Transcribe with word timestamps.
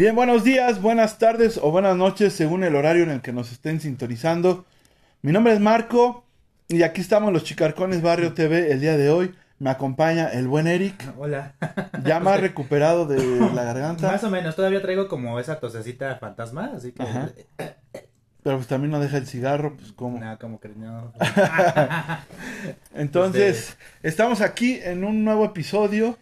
Bien, 0.00 0.16
buenos 0.16 0.44
días, 0.44 0.80
buenas 0.80 1.18
tardes 1.18 1.60
o 1.62 1.70
buenas 1.70 1.94
noches 1.94 2.32
según 2.32 2.64
el 2.64 2.74
horario 2.74 3.02
en 3.02 3.10
el 3.10 3.20
que 3.20 3.34
nos 3.34 3.52
estén 3.52 3.82
sintonizando. 3.82 4.64
Mi 5.20 5.30
nombre 5.30 5.52
es 5.52 5.60
Marco 5.60 6.24
y 6.68 6.84
aquí 6.84 7.02
estamos 7.02 7.34
los 7.34 7.44
Chicarcones 7.44 8.00
Barrio 8.00 8.32
TV 8.32 8.72
el 8.72 8.80
día 8.80 8.96
de 8.96 9.10
hoy. 9.10 9.34
Me 9.58 9.68
acompaña 9.68 10.28
el 10.28 10.48
buen 10.48 10.68
Eric, 10.68 10.94
Hola. 11.18 11.52
ya 12.02 12.18
más 12.18 12.40
recuperado 12.40 13.04
de 13.04 13.18
la 13.54 13.62
garganta, 13.62 14.10
Más 14.10 14.24
o 14.24 14.30
menos, 14.30 14.56
todavía 14.56 14.80
traigo 14.80 15.06
como 15.06 15.38
esa 15.38 15.60
tosecita 15.60 16.16
fantasma, 16.16 16.72
así 16.74 16.92
que... 16.92 17.02
Ajá. 17.02 17.28
pero 18.42 18.56
pues 18.56 18.68
también 18.68 18.92
no 18.92 19.00
deja 19.00 19.18
el 19.18 19.26
cigarro, 19.26 19.76
pues 19.76 19.92
como. 19.92 20.18
No, 20.18 20.38
como 20.38 20.60
que 20.60 20.70
no. 20.70 21.12
Entonces, 22.94 23.76
estamos 24.02 24.40
aquí 24.40 24.80
en 24.82 25.04
un 25.04 25.24
nuevo 25.24 25.44
episodio. 25.44 26.16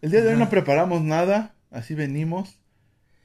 El 0.00 0.10
día 0.10 0.22
de 0.22 0.32
hoy 0.32 0.36
no 0.36 0.50
preparamos 0.50 1.02
nada, 1.02 1.54
así 1.70 1.94
venimos. 1.94 2.58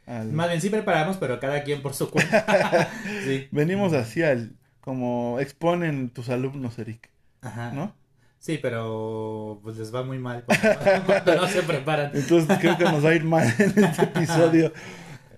Al- 0.07 0.31
Más 0.31 0.49
bien 0.49 0.61
sí 0.61 0.69
preparamos, 0.69 1.17
pero 1.17 1.39
cada 1.39 1.63
quien 1.63 1.81
por 1.81 1.93
su 1.93 2.09
cuenta. 2.09 2.89
sí. 3.25 3.47
Venimos 3.51 3.93
así 3.93 4.23
al, 4.23 4.55
como 4.81 5.39
exponen 5.39 6.09
tus 6.09 6.29
alumnos, 6.29 6.79
Eric, 6.79 7.09
Ajá. 7.41 7.71
¿no? 7.71 7.95
Sí, 8.39 8.59
pero 8.61 9.59
pues 9.63 9.77
les 9.77 9.93
va 9.93 10.03
muy 10.03 10.19
mal 10.19 10.43
cuando, 10.45 10.79
cuando 11.05 11.35
no 11.35 11.47
se 11.47 11.63
preparan. 11.63 12.11
Entonces 12.13 12.57
creo 12.59 12.77
que 12.77 12.83
nos 12.85 13.03
va 13.03 13.09
a 13.09 13.15
ir 13.15 13.23
mal 13.23 13.47
en 13.59 13.83
este 13.83 14.03
episodio. 14.03 14.71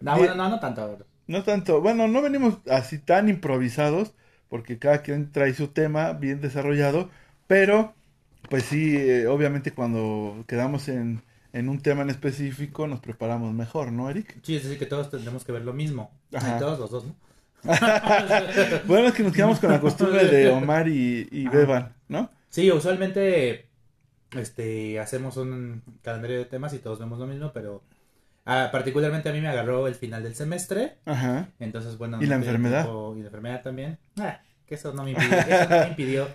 No, 0.01 0.15
Bien. 0.15 0.27
bueno, 0.27 0.35
no, 0.35 0.49
no 0.49 0.59
tanto. 0.59 0.97
No 1.27 1.43
tanto, 1.43 1.81
bueno, 1.81 2.07
no 2.07 2.21
venimos 2.21 2.59
así 2.69 2.97
tan 2.99 3.29
improvisados, 3.29 4.15
porque 4.49 4.79
cada 4.79 5.01
quien 5.03 5.31
trae 5.31 5.53
su 5.53 5.67
tema 5.69 6.13
bien 6.13 6.41
desarrollado, 6.41 7.09
pero 7.47 7.93
pues 8.49 8.63
sí, 8.65 8.95
eh, 8.97 9.27
obviamente 9.27 9.71
cuando 9.73 10.43
quedamos 10.47 10.89
en, 10.89 11.21
en 11.53 11.69
un 11.69 11.81
tema 11.81 12.01
en 12.03 12.09
específico 12.09 12.87
nos 12.87 12.99
preparamos 12.99 13.53
mejor, 13.53 13.91
¿no, 13.91 14.09
Eric? 14.09 14.37
Sí, 14.43 14.55
es 14.55 14.63
decir 14.63 14.77
que 14.79 14.85
todos 14.85 15.09
tendremos 15.09 15.43
que 15.43 15.51
ver 15.51 15.63
lo 15.63 15.73
mismo. 15.73 16.11
Ajá. 16.33 16.57
Todos 16.59 16.79
los 16.79 16.91
dos, 16.91 17.05
¿no? 17.05 17.15
Bueno, 18.85 19.07
es 19.07 19.13
que 19.13 19.23
nos 19.23 19.33
quedamos 19.33 19.59
con 19.59 19.71
la 19.71 19.81
costumbre 19.81 20.25
de 20.25 20.49
Omar 20.49 20.87
y, 20.87 21.27
y. 21.31 21.47
Beban, 21.47 21.93
¿no? 22.07 22.29
Sí, 22.49 22.71
usualmente 22.71 23.67
este 24.31 24.99
hacemos 24.99 25.37
un 25.37 25.81
calendario 26.03 26.37
de 26.37 26.45
temas 26.45 26.73
y 26.73 26.79
todos 26.79 26.99
vemos 26.99 27.19
lo 27.19 27.25
mismo, 27.27 27.51
pero 27.53 27.83
ah, 28.45 28.69
particularmente 28.71 29.29
a 29.29 29.33
mí 29.33 29.41
me 29.41 29.47
agarró 29.47 29.87
el 29.87 29.95
final 29.95 30.23
del 30.23 30.35
semestre, 30.35 30.97
Ajá. 31.05 31.49
entonces 31.59 31.97
bueno. 31.97 32.17
¿Y 32.17 32.25
la 32.27 32.35
tenía 32.35 32.49
enfermedad? 32.49 32.83
tiempo- 32.83 33.15
y 33.17 33.19
la 33.21 33.25
enfermedad 33.25 33.61
también. 33.61 33.97
Ah, 34.19 34.39
que 34.65 34.75
eso 34.75 34.93
no 34.93 35.03
me 35.03 35.11
impidió, 35.11 35.37
eso 35.47 35.69
no 35.69 35.79
me 35.79 35.87
impidió 35.89 36.27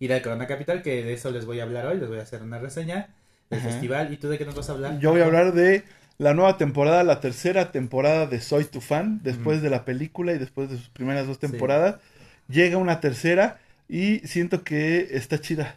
ir 0.00 0.12
al 0.12 0.22
Corona 0.22 0.46
Capital, 0.46 0.82
que 0.82 1.04
de 1.04 1.12
eso 1.12 1.30
les 1.30 1.44
voy 1.46 1.60
a 1.60 1.64
hablar 1.64 1.86
hoy, 1.86 1.98
les 1.98 2.08
voy 2.08 2.18
a 2.18 2.22
hacer 2.22 2.42
una 2.42 2.58
reseña 2.58 3.08
del 3.52 3.60
Ajá. 3.60 3.70
festival. 3.70 4.12
¿Y 4.12 4.16
tú 4.16 4.28
de 4.28 4.38
qué 4.38 4.44
nos 4.44 4.54
vas 4.54 4.68
a 4.68 4.72
hablar? 4.72 4.98
Yo 4.98 5.10
voy 5.12 5.20
a 5.20 5.26
hablar 5.26 5.52
de 5.52 5.84
la 6.18 6.34
nueva 6.34 6.56
temporada, 6.58 7.04
la 7.04 7.20
tercera 7.20 7.72
temporada 7.72 8.26
de 8.26 8.40
Soy 8.40 8.64
tu 8.64 8.80
fan, 8.80 9.20
después 9.22 9.62
de 9.62 9.70
la 9.70 9.84
película 9.84 10.32
y 10.32 10.38
después 10.38 10.70
de 10.70 10.76
sus 10.76 10.88
primeras 10.88 11.26
dos 11.26 11.38
Sí. 11.40 11.48
temporadas. 11.48 11.96
Llega 12.48 12.76
una 12.76 13.00
tercera 13.00 13.58
y 13.88 14.18
siento 14.20 14.62
que 14.64 15.08
está 15.12 15.40
chida. 15.40 15.76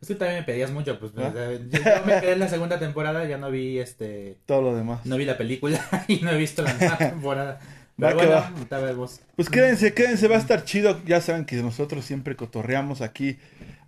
Es 0.00 0.08
que 0.08 0.14
también 0.14 0.40
me 0.40 0.44
pedías 0.44 0.70
mucho, 0.70 0.98
pues 1.00 1.12
¿Ah? 1.16 1.32
yo, 1.34 1.52
yo 1.52 1.80
me 2.06 2.20
quedé 2.20 2.32
en 2.32 2.38
la 2.40 2.48
segunda 2.48 2.78
temporada, 2.78 3.24
ya 3.24 3.38
no 3.38 3.50
vi 3.50 3.78
este, 3.78 4.36
Todo 4.44 4.60
lo 4.62 4.76
demás. 4.76 5.06
no 5.06 5.16
vi 5.16 5.24
la 5.24 5.38
película 5.38 5.80
y 6.08 6.16
no 6.20 6.30
he 6.30 6.36
visto 6.36 6.62
la 6.62 6.74
nueva 6.74 6.98
temporada. 6.98 7.60
Va 8.02 8.08
Pero 8.08 8.18
que 8.20 8.26
bueno, 8.26 8.32
va. 8.42 8.48
ahorita 8.48 8.78
vemos. 8.78 9.20
Pues 9.36 9.48
quédense, 9.48 9.94
quédense, 9.94 10.28
va 10.28 10.36
a 10.36 10.38
estar 10.38 10.64
chido. 10.64 11.00
Ya 11.06 11.22
saben 11.22 11.46
que 11.46 11.56
nosotros 11.56 12.04
siempre 12.04 12.36
cotorreamos 12.36 13.00
aquí, 13.00 13.38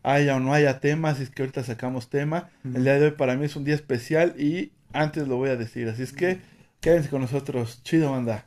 haya 0.02 0.36
o 0.36 0.40
no 0.40 0.52
haya 0.52 0.80
temas, 0.80 1.20
es 1.20 1.30
que 1.30 1.42
ahorita 1.42 1.62
sacamos 1.64 2.08
tema. 2.10 2.50
El 2.64 2.84
día 2.84 2.98
de 2.98 3.06
hoy 3.06 3.10
para 3.12 3.36
mí 3.36 3.46
es 3.46 3.56
un 3.56 3.64
día 3.64 3.74
especial 3.74 4.34
y 4.38 4.72
antes 4.92 5.28
lo 5.28 5.36
voy 5.36 5.50
a 5.50 5.56
decir, 5.56 5.88
así 5.88 6.02
es 6.02 6.12
que 6.12 6.40
quédense 6.80 7.08
con 7.08 7.20
nosotros. 7.20 7.82
Chido, 7.82 8.12
banda. 8.12 8.46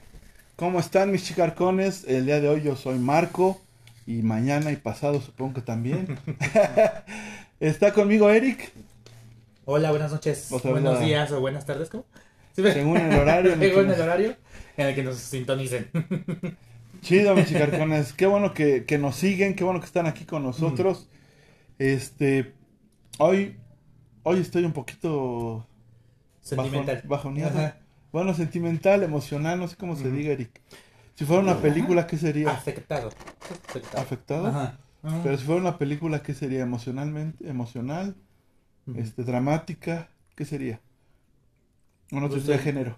¿cómo 0.61 0.79
están 0.79 1.11
mis 1.11 1.23
chicarcones? 1.25 2.03
El 2.07 2.27
día 2.27 2.39
de 2.39 2.47
hoy 2.47 2.61
yo 2.61 2.75
soy 2.75 2.99
Marco 2.99 3.59
y 4.05 4.21
mañana 4.21 4.71
y 4.71 4.75
pasado 4.75 5.19
supongo 5.19 5.55
que 5.55 5.61
también. 5.61 6.19
Está 7.59 7.93
conmigo 7.93 8.29
Eric, 8.29 8.71
Hola, 9.65 9.89
buenas 9.89 10.11
noches, 10.11 10.51
Otra 10.51 10.69
buenos 10.69 10.99
vez 10.99 11.07
días 11.07 11.31
o 11.31 11.39
buenas 11.39 11.65
tardes, 11.65 11.89
¿cómo? 11.89 12.05
Sí, 12.55 12.61
según 12.61 12.97
el 12.97 13.17
horario. 13.19 13.53
en 13.53 13.61
el 13.63 13.69
que 13.69 13.73
Según 13.73 13.87
nos- 13.87 13.95
el 13.97 14.01
horario 14.03 14.35
en 14.77 14.87
el 14.87 14.93
que 14.95 15.03
nos 15.03 15.17
sintonicen. 15.17 15.89
Chido, 17.01 17.35
mis 17.35 17.47
chicarcones. 17.47 18.13
Qué 18.13 18.27
bueno 18.27 18.53
que, 18.53 18.85
que 18.85 18.99
nos 18.99 19.15
siguen, 19.15 19.55
qué 19.55 19.63
bueno 19.63 19.79
que 19.79 19.87
están 19.87 20.05
aquí 20.05 20.25
con 20.25 20.43
nosotros. 20.43 21.09
Este, 21.79 22.53
hoy, 23.17 23.57
hoy 24.21 24.39
estoy 24.39 24.65
un 24.65 24.71
poquito 24.73 25.65
Sentimental. 26.41 26.97
bajon- 27.03 27.07
bajoneado. 27.07 27.57
Ajá. 27.59 27.77
Bueno, 28.11 28.33
sentimental, 28.33 29.03
emocional, 29.03 29.59
no 29.59 29.67
sé 29.67 29.75
cómo 29.77 29.95
se 29.95 30.11
diga, 30.11 30.33
Eric. 30.33 30.61
Si 31.15 31.25
fuera 31.25 31.41
una 31.41 31.57
película, 31.57 32.07
¿qué 32.07 32.17
sería? 32.17 32.51
Afectado. 32.51 33.09
Afectado. 33.69 34.01
¿Afectado? 34.03 34.47
Ajá. 34.47 34.77
Ajá. 35.03 35.19
Pero 35.23 35.37
si 35.37 35.45
fuera 35.45 35.61
una 35.61 35.77
película, 35.77 36.21
¿qué 36.21 36.33
sería? 36.33 36.61
Emocionalmente, 36.61 37.47
emocional, 37.49 38.15
este, 38.95 39.23
dramática, 39.23 40.09
¿qué 40.35 40.45
sería? 40.45 40.79
Otro 42.11 42.29
Pues, 42.29 42.45
de 42.45 42.57
género. 42.57 42.97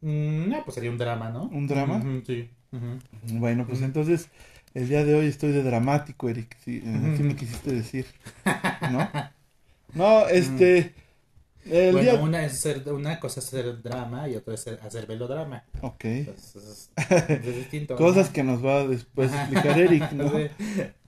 Mm, 0.00 0.48
No, 0.50 0.64
pues 0.64 0.74
sería 0.74 0.90
un 0.90 0.98
drama, 0.98 1.30
¿no? 1.30 1.44
¿Un 1.44 1.66
drama? 1.66 2.02
Sí. 2.26 2.50
Bueno, 3.32 3.66
pues 3.66 3.82
entonces, 3.82 4.28
el 4.74 4.88
día 4.88 5.04
de 5.04 5.14
hoy 5.14 5.26
estoy 5.26 5.52
de 5.52 5.62
dramático, 5.62 6.28
Eric. 6.28 6.56
Sí, 6.64 6.82
eh, 6.84 7.10
así 7.12 7.22
me 7.22 7.36
quisiste 7.36 7.72
decir. 7.72 8.06
¿No? 8.92 9.08
No, 9.94 10.26
este. 10.26 10.92
El 11.64 11.92
bueno, 11.92 12.00
día. 12.00 12.20
una, 12.20 12.44
es 12.44 12.60
ser, 12.60 12.82
una 12.92 13.18
cosa 13.20 13.40
es 13.40 13.46
hacer 13.48 13.82
drama 13.82 14.28
y 14.28 14.36
otra 14.36 14.54
es 14.54 14.66
hacer 14.66 15.06
velodrama. 15.06 15.64
Ok. 15.80 16.04
Entonces, 16.04 16.90
es, 16.96 17.42
es 17.42 17.56
distinto. 17.56 17.96
Cosas 17.96 18.30
que 18.30 18.42
nos 18.42 18.64
va 18.64 18.80
a 18.80 18.86
después 18.86 19.32
Ajá. 19.32 19.42
explicar 19.42 19.78
Eric, 19.78 20.12
¿no? 20.12 20.30
Sí. 20.30 20.50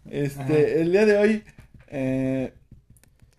Este, 0.06 0.42
Ajá. 0.42 0.80
el 0.80 0.92
día 0.92 1.04
de 1.06 1.18
hoy 1.18 1.44
eh, 1.88 2.54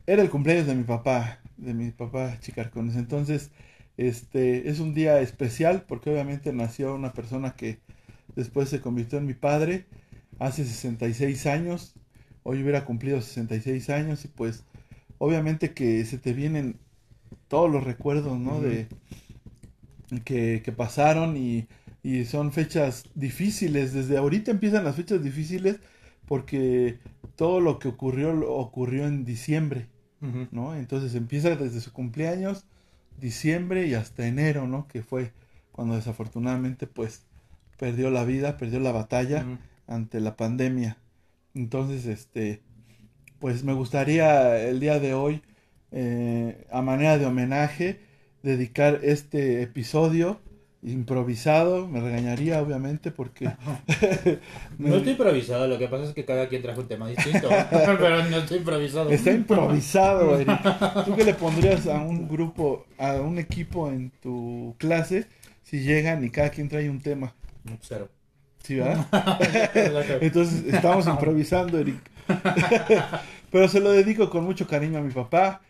era 0.05 0.21
el 0.21 0.29
cumpleaños 0.29 0.67
de 0.67 0.75
mi 0.75 0.83
papá, 0.83 1.39
de 1.57 1.73
mi 1.73 1.91
papá 1.91 2.37
Chicarcones. 2.39 2.95
Entonces, 2.95 3.51
este, 3.97 4.69
es 4.69 4.79
un 4.79 4.93
día 4.93 5.19
especial 5.21 5.83
porque 5.87 6.11
obviamente 6.11 6.53
nació 6.53 6.95
una 6.95 7.13
persona 7.13 7.55
que 7.55 7.79
después 8.35 8.69
se 8.69 8.81
convirtió 8.81 9.17
en 9.17 9.25
mi 9.25 9.33
padre 9.33 9.85
hace 10.39 10.65
66 10.65 11.45
años. 11.47 11.95
Hoy 12.43 12.61
hubiera 12.61 12.85
cumplido 12.85 13.21
66 13.21 13.89
años 13.89 14.23
y 14.25 14.29
pues 14.29 14.63
obviamente 15.17 15.73
que 15.73 16.05
se 16.05 16.17
te 16.17 16.33
vienen 16.33 16.79
todos 17.47 17.71
los 17.71 17.83
recuerdos, 17.83 18.37
¿no? 18.39 18.61
De 18.61 18.87
que, 20.23 20.61
que 20.63 20.71
pasaron 20.71 21.37
y, 21.37 21.67
y 22.03 22.25
son 22.25 22.51
fechas 22.51 23.05
difíciles. 23.15 23.93
Desde 23.93 24.17
ahorita 24.17 24.51
empiezan 24.51 24.83
las 24.83 24.95
fechas 24.95 25.23
difíciles 25.23 25.79
porque 26.25 26.99
todo 27.35 27.59
lo 27.61 27.79
que 27.79 27.87
ocurrió 27.87 28.33
lo 28.33 28.55
ocurrió 28.55 29.07
en 29.07 29.25
diciembre. 29.25 29.87
¿no? 30.51 30.75
Entonces 30.75 31.13
empieza 31.13 31.55
desde 31.55 31.79
su 31.79 31.93
cumpleaños, 31.93 32.65
diciembre 33.19 33.85
y 33.87 33.93
hasta 33.93 34.27
enero, 34.27 34.67
¿no? 34.67 34.87
Que 34.87 35.03
fue 35.03 35.31
cuando 35.71 35.95
desafortunadamente 35.95 36.87
pues 36.87 37.23
perdió 37.77 38.09
la 38.09 38.25
vida, 38.25 38.57
perdió 38.57 38.79
la 38.79 38.91
batalla 38.91 39.45
ante 39.85 40.19
la 40.19 40.35
pandemia. 40.35 40.97
Entonces, 41.53 42.05
este, 42.05 42.61
pues 43.39 43.63
me 43.63 43.73
gustaría 43.73 44.59
el 44.59 44.79
día 44.79 44.99
de 44.99 45.13
hoy, 45.13 45.41
eh, 45.91 46.65
a 46.71 46.81
manera 46.81 47.17
de 47.17 47.25
homenaje, 47.25 47.99
dedicar 48.43 48.99
este 49.03 49.61
episodio 49.61 50.39
improvisado. 50.83 51.87
Me 51.87 52.01
regañaría, 52.01 52.61
obviamente, 52.61 53.11
porque 53.11 53.45
No 54.77 54.95
estoy 54.95 55.13
improvisado, 55.13 55.67
lo 55.67 55.77
que 55.77 55.87
pasa 55.87 56.05
es 56.05 56.13
que 56.13 56.25
cada 56.25 56.47
quien 56.47 56.61
trajo 56.61 56.81
un 56.81 56.87
tema 56.87 57.07
distinto. 57.07 57.49
pero 57.71 58.23
no 58.25 58.37
estoy 58.37 58.57
improvisado. 58.57 59.09
está 59.09 59.31
improvisado, 59.31 60.39
Eric. 60.39 61.05
¿Tú 61.05 61.15
qué 61.15 61.23
le 61.23 61.33
pondrías 61.33 61.87
a 61.87 62.01
un 62.01 62.27
grupo, 62.27 62.85
a 62.97 63.13
un 63.13 63.37
equipo 63.39 63.89
en 63.89 64.11
tu 64.21 64.75
clase 64.77 65.27
si 65.63 65.81
llegan 65.81 66.23
y 66.23 66.29
cada 66.29 66.49
quien 66.49 66.69
trae 66.69 66.89
un 66.89 67.01
tema? 67.01 67.33
Cero. 67.81 68.09
¿Sí, 68.63 68.75
verdad? 68.75 69.07
Entonces 70.21 70.73
estamos 70.73 71.07
improvisando, 71.07 71.79
Eric. 71.79 71.99
Pero 73.49 73.67
se 73.69 73.79
lo 73.79 73.91
dedico 73.91 74.29
con 74.29 74.43
mucho 74.43 74.67
cariño 74.67 74.99
a 74.99 75.01
mi 75.01 75.11
papá. 75.11 75.61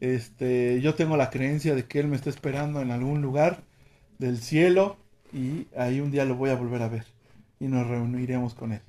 Este, 0.00 0.80
yo 0.82 0.94
tengo 0.94 1.16
la 1.16 1.30
creencia 1.30 1.74
de 1.74 1.84
que 1.86 2.00
él 2.00 2.06
me 2.08 2.16
está 2.16 2.30
esperando 2.30 2.80
en 2.82 2.90
algún 2.90 3.22
lugar 3.22 3.60
del 4.18 4.38
cielo 4.38 4.96
y 5.32 5.66
ahí 5.76 6.00
un 6.00 6.10
día 6.10 6.24
lo 6.24 6.34
voy 6.36 6.50
a 6.50 6.54
volver 6.54 6.82
a 6.82 6.88
ver 6.88 7.04
y 7.60 7.66
nos 7.66 7.86
reuniremos 7.86 8.54
con 8.54 8.72
él. 8.72 8.80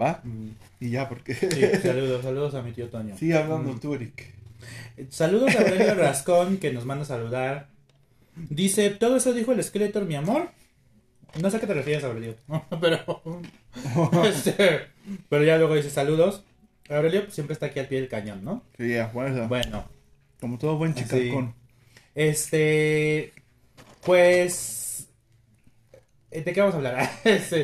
¿Va? 0.00 0.20
Mm. 0.24 0.50
Y 0.80 0.90
ya, 0.90 1.08
porque 1.08 1.34
Sí, 1.34 1.48
saludos, 1.82 2.22
saludos 2.22 2.54
a 2.54 2.62
mi 2.62 2.72
tío 2.72 2.88
Toño. 2.88 3.16
sigue 3.16 3.34
hablando 3.36 3.72
Mm. 3.74 3.80
tú, 3.80 3.94
Eric. 3.94 4.32
Saludos 5.10 5.54
a 5.56 5.60
Aurelio 5.60 5.94
Rascón 5.94 6.56
que 6.58 6.72
nos 6.72 6.84
manda 6.86 7.02
a 7.02 7.06
saludar. 7.06 7.68
Dice, 8.36 8.88
todo 8.90 9.16
eso 9.16 9.32
dijo 9.34 9.52
el 9.52 9.62
Skeletor, 9.62 10.06
mi 10.06 10.14
amor. 10.14 10.48
No 11.40 11.50
sé 11.50 11.56
a 11.56 11.60
qué 11.60 11.66
te 11.66 11.74
refieres, 11.74 12.04
Aurelio. 12.04 12.36
pero, 12.80 12.98
este, 14.24 14.80
pero 15.28 15.44
ya 15.44 15.58
luego 15.58 15.74
dice 15.74 15.90
saludos. 15.90 16.44
Aurelio 16.88 17.22
pues, 17.22 17.34
siempre 17.34 17.52
está 17.54 17.66
aquí 17.66 17.78
al 17.80 17.86
pie 17.88 18.00
del 18.00 18.08
cañón, 18.08 18.44
¿no? 18.44 18.62
Sí, 18.78 18.88
ya, 18.90 19.08
bueno, 19.12 19.48
Bueno, 19.48 19.84
como 20.42 20.58
todo 20.58 20.76
buen 20.76 20.92
chicarcón. 20.94 21.54
este, 22.14 23.32
pues, 24.04 25.08
¿de 26.30 26.44
qué 26.52 26.60
vamos 26.60 26.74
a 26.74 26.78
hablar? 26.78 27.10
Este, 27.24 27.62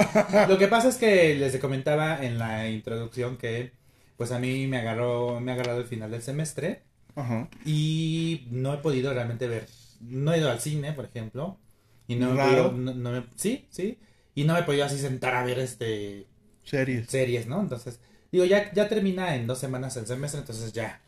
lo 0.48 0.56
que 0.58 0.68
pasa 0.68 0.88
es 0.88 0.96
que 0.96 1.34
les 1.34 1.56
comentaba 1.58 2.24
en 2.24 2.38
la 2.38 2.68
introducción 2.70 3.36
que, 3.36 3.72
pues 4.16 4.32
a 4.32 4.38
mí 4.38 4.66
me 4.66 4.78
agarró, 4.78 5.40
me 5.40 5.50
ha 5.50 5.54
agarrado 5.54 5.80
el 5.80 5.86
final 5.86 6.10
del 6.10 6.22
semestre. 6.22 6.82
Ajá. 7.16 7.48
Y 7.64 8.46
no 8.50 8.72
he 8.74 8.78
podido 8.78 9.12
realmente 9.12 9.48
ver. 9.48 9.66
No 10.00 10.32
he 10.32 10.38
ido 10.38 10.50
al 10.50 10.60
cine, 10.60 10.92
por 10.92 11.04
ejemplo. 11.06 11.58
Y 12.06 12.14
no, 12.14 12.32
he 12.32 12.36
Raro. 12.36 12.70
podido- 12.70 12.72
no- 12.72 12.94
no 12.94 13.10
me- 13.12 13.26
sí, 13.36 13.66
sí. 13.70 13.98
Y 14.34 14.44
no 14.44 14.54
me 14.54 14.60
he 14.60 14.62
podido 14.62 14.84
así 14.84 14.98
sentar 14.98 15.34
a 15.34 15.42
ver 15.44 15.58
este 15.58 16.26
Series. 16.64 17.08
series, 17.10 17.46
¿no? 17.48 17.60
Entonces, 17.60 17.98
digo, 18.30 18.44
ya, 18.44 18.72
ya 18.72 18.88
termina 18.88 19.34
en 19.34 19.46
dos 19.48 19.58
semanas 19.58 19.96
el 19.96 20.06
semestre, 20.06 20.40
entonces 20.40 20.72
ya. 20.72 21.00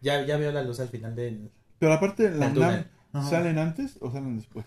Ya, 0.00 0.24
ya 0.24 0.36
veo 0.36 0.52
la 0.52 0.62
luz 0.62 0.80
al 0.80 0.88
final 0.88 1.14
del. 1.14 1.50
Pero 1.78 1.92
aparte, 1.92 2.30
¿la 2.30 2.46
salen 3.30 3.58
antes 3.58 3.96
o 4.00 4.10
salen 4.10 4.36
después? 4.36 4.66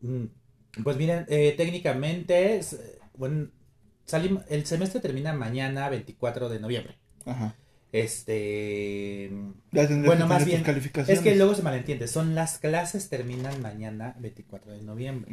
Mm, 0.00 0.24
Pues 0.82 0.96
miren, 0.96 1.24
eh, 1.28 1.54
técnicamente, 1.56 2.56
es- 2.56 2.76
bueno, 3.16 3.48
salim- 4.06 4.42
el 4.48 4.66
semestre 4.66 5.00
termina 5.00 5.32
mañana 5.32 5.88
24 5.88 6.48
de 6.48 6.58
noviembre. 6.58 6.96
Ajá. 7.24 7.54
Este. 7.92 9.30
Bueno, 10.06 10.26
más 10.26 10.38
bien. 10.46 10.62
Es 11.12 11.20
que 11.20 11.36
luego 11.36 11.54
se 11.54 11.62
malentiende. 11.62 12.08
Son 12.08 12.34
las 12.34 12.58
clases 12.58 13.08
terminan 13.08 13.62
mañana 13.62 14.16
24 14.18 14.72
de 14.72 14.82
noviembre. 14.82 15.30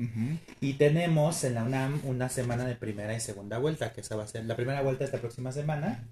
Y 0.62 0.74
tenemos 0.74 1.44
en 1.44 1.56
la 1.56 1.64
UNAM 1.64 2.02
una 2.04 2.30
semana 2.30 2.66
de 2.66 2.76
primera 2.76 3.16
y 3.16 3.20
segunda 3.20 3.58
vuelta, 3.58 3.94
que 3.94 4.02
esa 4.02 4.16
va 4.16 4.24
a 4.24 4.28
ser 4.28 4.46
la 4.46 4.56
primera 4.56 4.84
vuelta 4.84 5.04
esta 5.06 5.18
próxima 5.18 5.52
semana. 5.52 6.08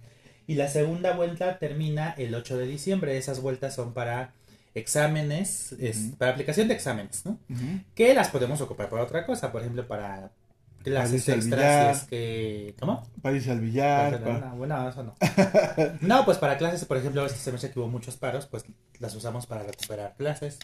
Y 0.50 0.56
la 0.56 0.68
segunda 0.68 1.14
vuelta 1.14 1.60
termina 1.60 2.16
el 2.18 2.34
8 2.34 2.58
de 2.58 2.66
diciembre. 2.66 3.18
Esas 3.18 3.40
vueltas 3.42 3.76
son 3.76 3.94
para 3.94 4.34
exámenes, 4.74 5.74
es- 5.80 6.14
para 6.18 6.32
aplicación 6.32 6.68
de 6.68 6.74
exámenes, 6.74 7.24
¿no? 7.26 7.38
Ujú. 7.50 7.82
Que 7.96 8.14
las 8.14 8.30
podemos 8.30 8.60
ocupar 8.62 8.90
para 8.90 9.04
otra 9.04 9.26
cosa, 9.26 9.52
por 9.52 9.62
ejemplo, 9.62 9.88
para 9.88 10.32
clases 10.84 11.28
extras. 11.30 11.46
billar. 11.46 11.96
si 11.96 12.02
es 12.02 12.08
que... 12.10 12.76
¿Cómo? 12.80 13.08
Para 13.22 13.36
irse 13.36 13.52
al 13.52 13.60
billar. 13.60 14.22
Para- 14.24 14.52
bueno, 14.54 14.90
eso 14.90 15.04
no. 15.04 15.16
No, 16.02 16.26
pues 16.26 16.38
para 16.40 16.58
clases, 16.58 16.84
por 16.86 16.98
ejemplo, 16.98 17.26
este 17.26 17.38
semestre 17.38 17.72
que 17.72 17.80
hubo 17.80 17.88
muchos 17.88 18.16
paros, 18.18 18.48
pues 18.48 18.64
las 19.00 19.14
usamos 19.16 19.46
para 19.46 19.64
recuperar 19.64 20.16
clases, 20.18 20.58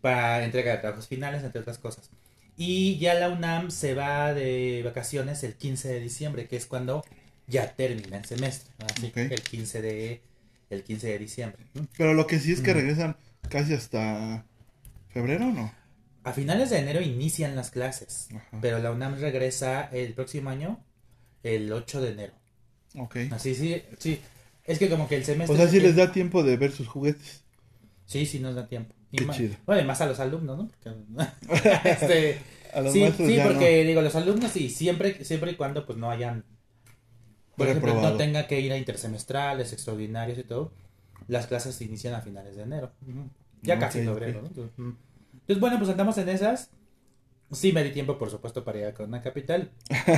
para 0.00 0.44
entrega 0.44 0.72
de 0.72 0.78
trabajos 0.78 1.08
finales, 1.08 1.42
entre 1.44 1.60
otras 1.60 1.76
cosas. 1.78 2.08
Y 2.56 2.98
ya 2.98 3.14
la 3.14 3.28
UNAM 3.28 3.70
se 3.70 3.94
va 3.94 4.32
de 4.32 4.80
vacaciones 4.84 5.42
el 5.44 5.54
15 5.56 5.88
de 5.88 6.00
diciembre, 6.00 6.46
que 6.46 6.56
es 6.56 6.66
cuando 6.66 7.04
ya 7.46 7.74
termina 7.74 8.18
el 8.18 8.24
semestre. 8.24 8.72
Así 8.78 9.06
Ok. 9.06 9.16
el 9.16 9.40
15 9.42 9.82
de 9.82 10.22
el 10.70 10.82
15 10.82 11.06
de 11.08 11.18
diciembre. 11.18 11.64
Pero 11.96 12.14
lo 12.14 12.26
que 12.26 12.38
sí 12.40 12.52
es 12.52 12.60
que 12.60 12.72
regresan 12.74 13.16
casi 13.48 13.74
hasta 13.74 14.44
febrero, 15.08 15.46
¿no? 15.52 15.72
A 16.24 16.32
finales 16.32 16.70
de 16.70 16.78
enero 16.78 17.00
inician 17.02 17.54
las 17.54 17.70
clases, 17.70 18.28
Ajá. 18.34 18.58
pero 18.62 18.78
la 18.78 18.90
UNAM 18.90 19.20
regresa 19.20 19.90
el 19.92 20.14
próximo 20.14 20.48
año 20.50 20.82
el 21.42 21.70
8 21.72 22.00
de 22.00 22.10
enero. 22.12 22.32
Ok. 22.96 23.16
Así 23.30 23.54
sí, 23.54 23.82
sí. 23.98 24.20
Es 24.64 24.78
que 24.78 24.88
como 24.88 25.06
que 25.06 25.16
el 25.16 25.24
semestre 25.24 25.54
O 25.54 25.58
sea, 25.58 25.68
sí 25.68 25.78
les 25.80 25.96
da 25.96 26.10
tiempo 26.12 26.42
de 26.42 26.56
ver 26.56 26.72
sus 26.72 26.88
juguetes. 26.88 27.44
Sí, 28.06 28.24
sí 28.24 28.38
nos 28.40 28.54
da 28.54 28.66
tiempo. 28.66 28.94
Y 29.12 29.18
Qué 29.18 29.26
ma- 29.26 29.34
chido. 29.34 29.54
Bueno, 29.66 29.82
y 29.82 29.84
más 29.84 30.00
a 30.00 30.06
los 30.06 30.18
alumnos, 30.18 30.56
¿no? 30.56 30.70
Porque, 31.46 31.70
este, 31.84 32.38
A 32.74 32.80
los 32.80 32.92
sí, 32.92 33.04
sí, 33.16 33.38
porque 33.44 33.84
digo, 33.84 34.00
los 34.02 34.16
alumnos 34.16 34.50
sí, 34.50 34.68
siempre, 34.70 35.24
siempre 35.24 35.52
y 35.52 35.54
cuando 35.56 35.84
pues 35.86 35.96
no 35.98 36.10
hayan, 36.10 36.44
por 37.56 37.68
ejemplo, 37.68 37.94
no 38.00 38.16
tenga 38.16 38.46
que 38.46 38.60
ir 38.60 38.72
a 38.72 38.76
intersemestrales, 38.78 39.72
extraordinarios 39.72 40.38
y 40.38 40.44
todo, 40.44 40.72
las 41.28 41.46
clases 41.46 41.74
se 41.74 41.84
inician 41.84 42.14
a 42.14 42.20
finales 42.20 42.56
de 42.56 42.62
enero. 42.62 42.92
Ya 43.62 43.74
Ok, 43.74 43.80
casi 43.80 44.00
ok. 44.00 44.04
febrero, 44.06 44.42
¿no? 44.42 44.48
Entonces, 44.48 44.78
mm. 44.78 44.92
Entonces, 45.32 45.60
bueno, 45.60 45.78
pues 45.78 45.90
andamos 45.90 46.18
en 46.18 46.28
esas. 46.28 46.70
Sí 47.50 47.72
me 47.72 47.84
di 47.84 47.90
tiempo, 47.92 48.18
por 48.18 48.30
supuesto, 48.30 48.64
para 48.64 48.78
ir 48.78 48.86
a 48.86 48.94
Corona 48.94 49.22
Capital. 49.22 49.70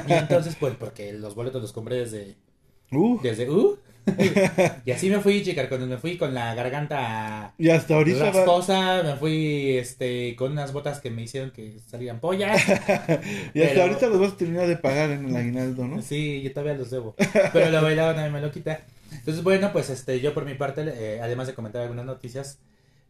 Y 0.09 0.13
entonces, 0.13 0.57
pues, 0.59 0.75
porque 0.77 1.13
los 1.13 1.35
boletos 1.35 1.61
los 1.63 1.73
compré 1.73 1.97
desde. 1.97 2.37
Uh, 2.93 3.19
desde, 3.21 3.51
uh, 3.51 3.77
y 4.85 4.91
así 4.93 5.11
me 5.11 5.21
fui, 5.21 5.43
chica, 5.43 5.69
cuando 5.69 5.87
me 5.87 5.99
fui 5.99 6.17
con 6.17 6.33
la 6.33 6.55
garganta 6.55 7.55
y 7.59 7.71
hasta 7.71 7.95
ahorita 7.97 8.31
la 8.33 8.43
va- 8.45 9.03
me 9.03 9.17
fui 9.17 9.77
este 9.77 10.37
con 10.37 10.53
unas 10.53 10.73
botas 10.73 11.01
que 11.01 11.11
me 11.11 11.23
hicieron 11.23 11.51
que 11.51 11.79
salían 11.87 12.21
pollas. 12.21 12.63
y 12.69 13.63
hasta 13.63 13.75
pero- 13.75 13.83
ahorita 13.83 14.07
los 14.09 14.21
vas 14.21 14.33
a 14.33 14.37
terminar 14.37 14.67
de 14.69 14.77
pagar 14.77 15.11
en 15.11 15.29
el 15.29 15.37
aguinaldo, 15.37 15.89
¿no? 15.89 16.03
Sí, 16.03 16.43
yo 16.43 16.53
todavía 16.53 16.75
los 16.75 16.91
debo. 16.91 17.15
Pero 17.53 17.71
lo 17.71 17.83
bailaba 17.83 18.13
nadie 18.15 18.31
me 18.31 18.41
lo 18.41 18.51
quita. 18.53 18.81
Entonces, 19.13 19.43
bueno, 19.43 19.73
pues 19.73 19.91
este 19.91 20.21
yo 20.21 20.35
por 20.35 20.45
mi 20.45 20.55
parte, 20.55 20.85
eh, 20.87 21.21
además 21.21 21.47
de 21.47 21.55
comentar 21.55 21.83
algunas 21.83 22.05
noticias, 22.07 22.59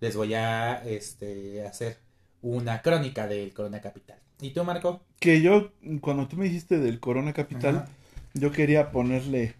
les 0.00 0.16
voy 0.16 0.34
a 0.34 0.82
este 0.86 1.66
hacer 1.66 1.98
una 2.42 2.80
crónica 2.82 3.26
del 3.26 3.52
Corona 3.52 3.80
Capital. 3.80 4.18
¿Y 4.40 4.50
tú, 4.50 4.62
Marco? 4.64 5.02
Que 5.18 5.40
yo, 5.40 5.72
cuando 6.00 6.28
tú 6.28 6.36
me 6.36 6.44
dijiste 6.44 6.78
del 6.78 7.00
Corona 7.00 7.32
Capital, 7.32 7.76
Ajá. 7.76 7.88
yo 8.34 8.52
quería 8.52 8.90
ponerle 8.92 9.54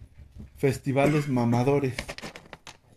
festivales 0.57 1.27
mamadores. 1.27 1.95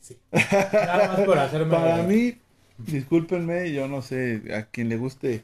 Sí. 0.00 0.16
Nada 0.32 1.08
más 1.08 1.20
por 1.20 1.38
hacerme 1.38 1.70
Para 1.70 2.02
mí, 2.02 2.36
discúlpenme, 2.78 3.72
yo 3.72 3.88
no 3.88 4.02
sé 4.02 4.42
a 4.54 4.64
quien 4.64 4.88
le 4.88 4.96
guste, 4.96 5.42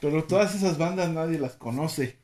pero 0.00 0.24
todas 0.24 0.54
esas 0.54 0.78
bandas 0.78 1.10
nadie 1.10 1.38
las 1.38 1.54
conoce. 1.54 2.16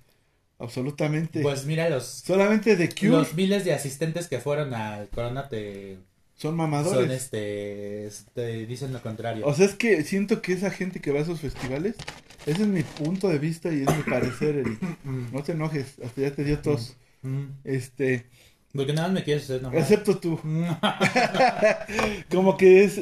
Absolutamente. 0.59 1.43
Pues 1.43 1.67
mira, 1.67 1.89
los, 1.91 2.05
Solamente 2.05 2.77
The 2.77 2.89
Cure 2.89 3.09
los 3.09 3.35
miles 3.35 3.65
de 3.65 3.75
asistentes 3.75 4.29
que 4.29 4.39
fueron 4.39 4.73
al 4.73 5.09
Corona 5.09 5.49
te 5.49 5.99
son 6.37 6.57
mamadores. 6.57 7.01
son 7.01 7.11
este, 7.11 8.07
este 8.07 8.67
dicen 8.67 8.93
lo 8.93 9.01
contrario. 9.03 9.47
O 9.47 9.55
sea, 9.55 9.67
es 9.67 9.75
que 9.75 10.03
siento 10.03 10.43
que 10.43 10.53
esa 10.53 10.71
gente 10.71 11.01
que 11.01 11.13
va 11.13 11.21
a 11.21 11.23
esos 11.23 11.41
festivales, 11.41 11.97
ese 12.45 12.63
es 12.63 12.69
mi 12.69 12.83
punto 12.83 13.29
de 13.29 13.39
vista 13.39 13.73
y 13.73 13.83
es 13.83 13.97
mi 13.97 14.03
parecer, 14.03 14.57
Eric. 14.57 14.79
No 15.33 15.43
te 15.43 15.53
enojes, 15.53 15.99
hasta 16.05 16.21
ya 16.21 16.35
te 16.35 16.45
dio 16.45 16.59
tos. 16.61 16.97
Mm. 17.23 17.47
Este, 17.65 18.27
Porque 18.75 18.93
nada 18.93 19.09
más 19.09 19.15
me 19.15 19.25
quieres 19.25 19.45
hacer 19.45 19.63
nomás. 19.63 19.81
excepto 19.83 20.19
tú. 20.19 20.39
Como 22.31 22.57
que 22.57 22.85
es, 22.85 23.01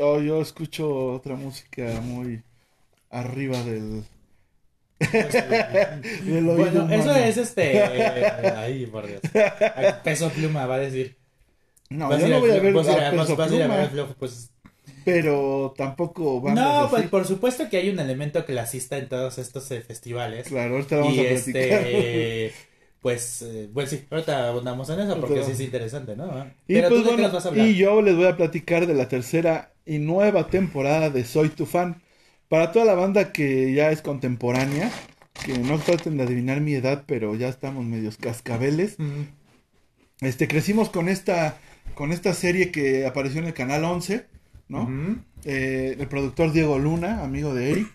oh, 0.00 0.20
yo 0.20 0.40
escucho 0.40 1.12
otra 1.12 1.36
música 1.36 2.00
muy 2.02 2.42
arriba 3.10 3.62
del, 3.62 4.04
del 6.24 6.48
oído 6.48 6.56
bueno, 6.56 6.88
eso 6.92 7.14
es 7.14 7.36
este. 7.36 7.82
Ay, 7.82 8.86
por 8.86 9.06
Dios. 9.06 9.20
Peso 10.04 10.30
pluma, 10.30 10.66
va 10.66 10.76
a 10.76 10.78
decir. 10.78 11.16
No, 11.90 12.08
Vas 12.08 12.20
yo 12.20 12.28
no 12.28 12.40
voy 12.40 12.50
a 12.50 12.60
ver 12.60 12.72
vas 12.72 12.88
a 12.88 13.10
vas- 13.10 13.10
Peso 13.10 13.36
vas 13.36 13.50
a 13.52 13.54
ir 13.54 13.62
a 13.62 13.76
ver 13.76 13.90
Flojo, 13.90 14.14
pues. 14.18 14.50
pero 15.04 15.74
tampoco 15.76 16.42
No, 16.50 16.88
pues 16.90 17.02
así. 17.02 17.08
por 17.10 17.26
supuesto 17.26 17.68
que 17.68 17.76
hay 17.78 17.90
un 17.90 17.98
elemento 17.98 18.44
clasista 18.46 18.96
en 18.98 19.08
todos 19.08 19.38
estos 19.38 19.70
eh, 19.70 19.82
festivales. 19.82 20.48
Claro, 20.48 20.74
ahorita 20.76 20.96
vamos 20.98 21.14
y 21.14 21.20
a 21.20 21.28
platicar. 21.28 21.62
este. 21.62 22.54
Pues, 23.02 23.42
eh, 23.42 23.68
bueno, 23.72 23.90
sí, 23.90 24.04
ahorita 24.10 24.48
abundamos 24.48 24.88
en 24.90 25.00
eso 25.00 25.20
porque 25.20 25.42
sí 25.42 25.50
es 25.50 25.60
interesante, 25.60 26.14
¿no? 26.14 26.46
Y, 26.68 26.74
Pero 26.74 26.88
pues, 26.88 27.02
tú 27.02 27.08
bueno, 27.08 27.32
vas 27.32 27.44
a 27.44 27.48
hablar. 27.48 27.66
y 27.66 27.74
yo 27.74 28.00
les 28.00 28.14
voy 28.14 28.26
a 28.26 28.36
platicar 28.36 28.86
de 28.86 28.94
la 28.94 29.08
tercera 29.08 29.72
y 29.84 29.98
nueva 29.98 30.46
temporada 30.46 31.10
de 31.10 31.24
Soy 31.24 31.48
tu 31.48 31.66
fan. 31.66 32.00
Para 32.48 32.70
toda 32.70 32.84
la 32.84 32.94
banda 32.94 33.32
que 33.32 33.74
ya 33.74 33.90
es 33.90 34.02
contemporánea, 34.02 34.88
que 35.44 35.58
no 35.58 35.78
traten 35.80 36.16
de 36.16 36.22
adivinar 36.22 36.60
mi 36.60 36.74
edad, 36.74 37.02
pero 37.06 37.34
ya 37.34 37.48
estamos 37.48 37.84
medios 37.84 38.18
cascabeles. 38.18 38.96
Este, 40.20 40.46
crecimos 40.46 40.88
con 40.88 41.08
esta, 41.08 41.56
con 41.96 42.12
esta 42.12 42.34
serie 42.34 42.70
que 42.70 43.04
apareció 43.04 43.40
en 43.40 43.48
el 43.48 43.54
canal 43.54 43.82
11, 43.82 44.26
¿no? 44.68 44.88
Eh, 45.44 45.96
el 45.98 46.06
productor 46.06 46.52
Diego 46.52 46.78
Luna, 46.78 47.24
amigo 47.24 47.52
de 47.52 47.72
Eric. 47.72 47.88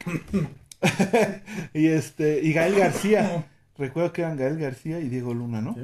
y 1.74 1.88
este, 1.88 2.42
y 2.44 2.52
Gael 2.52 2.76
García. 2.76 3.48
Recuerdo 3.78 4.14
que 4.14 4.22
eran 4.22 4.38
Gael 4.38 4.58
García 4.58 5.00
y 5.00 5.10
Diego 5.10 5.34
Luna, 5.34 5.62
¿no? 5.62 5.74
Sí. 5.74 5.82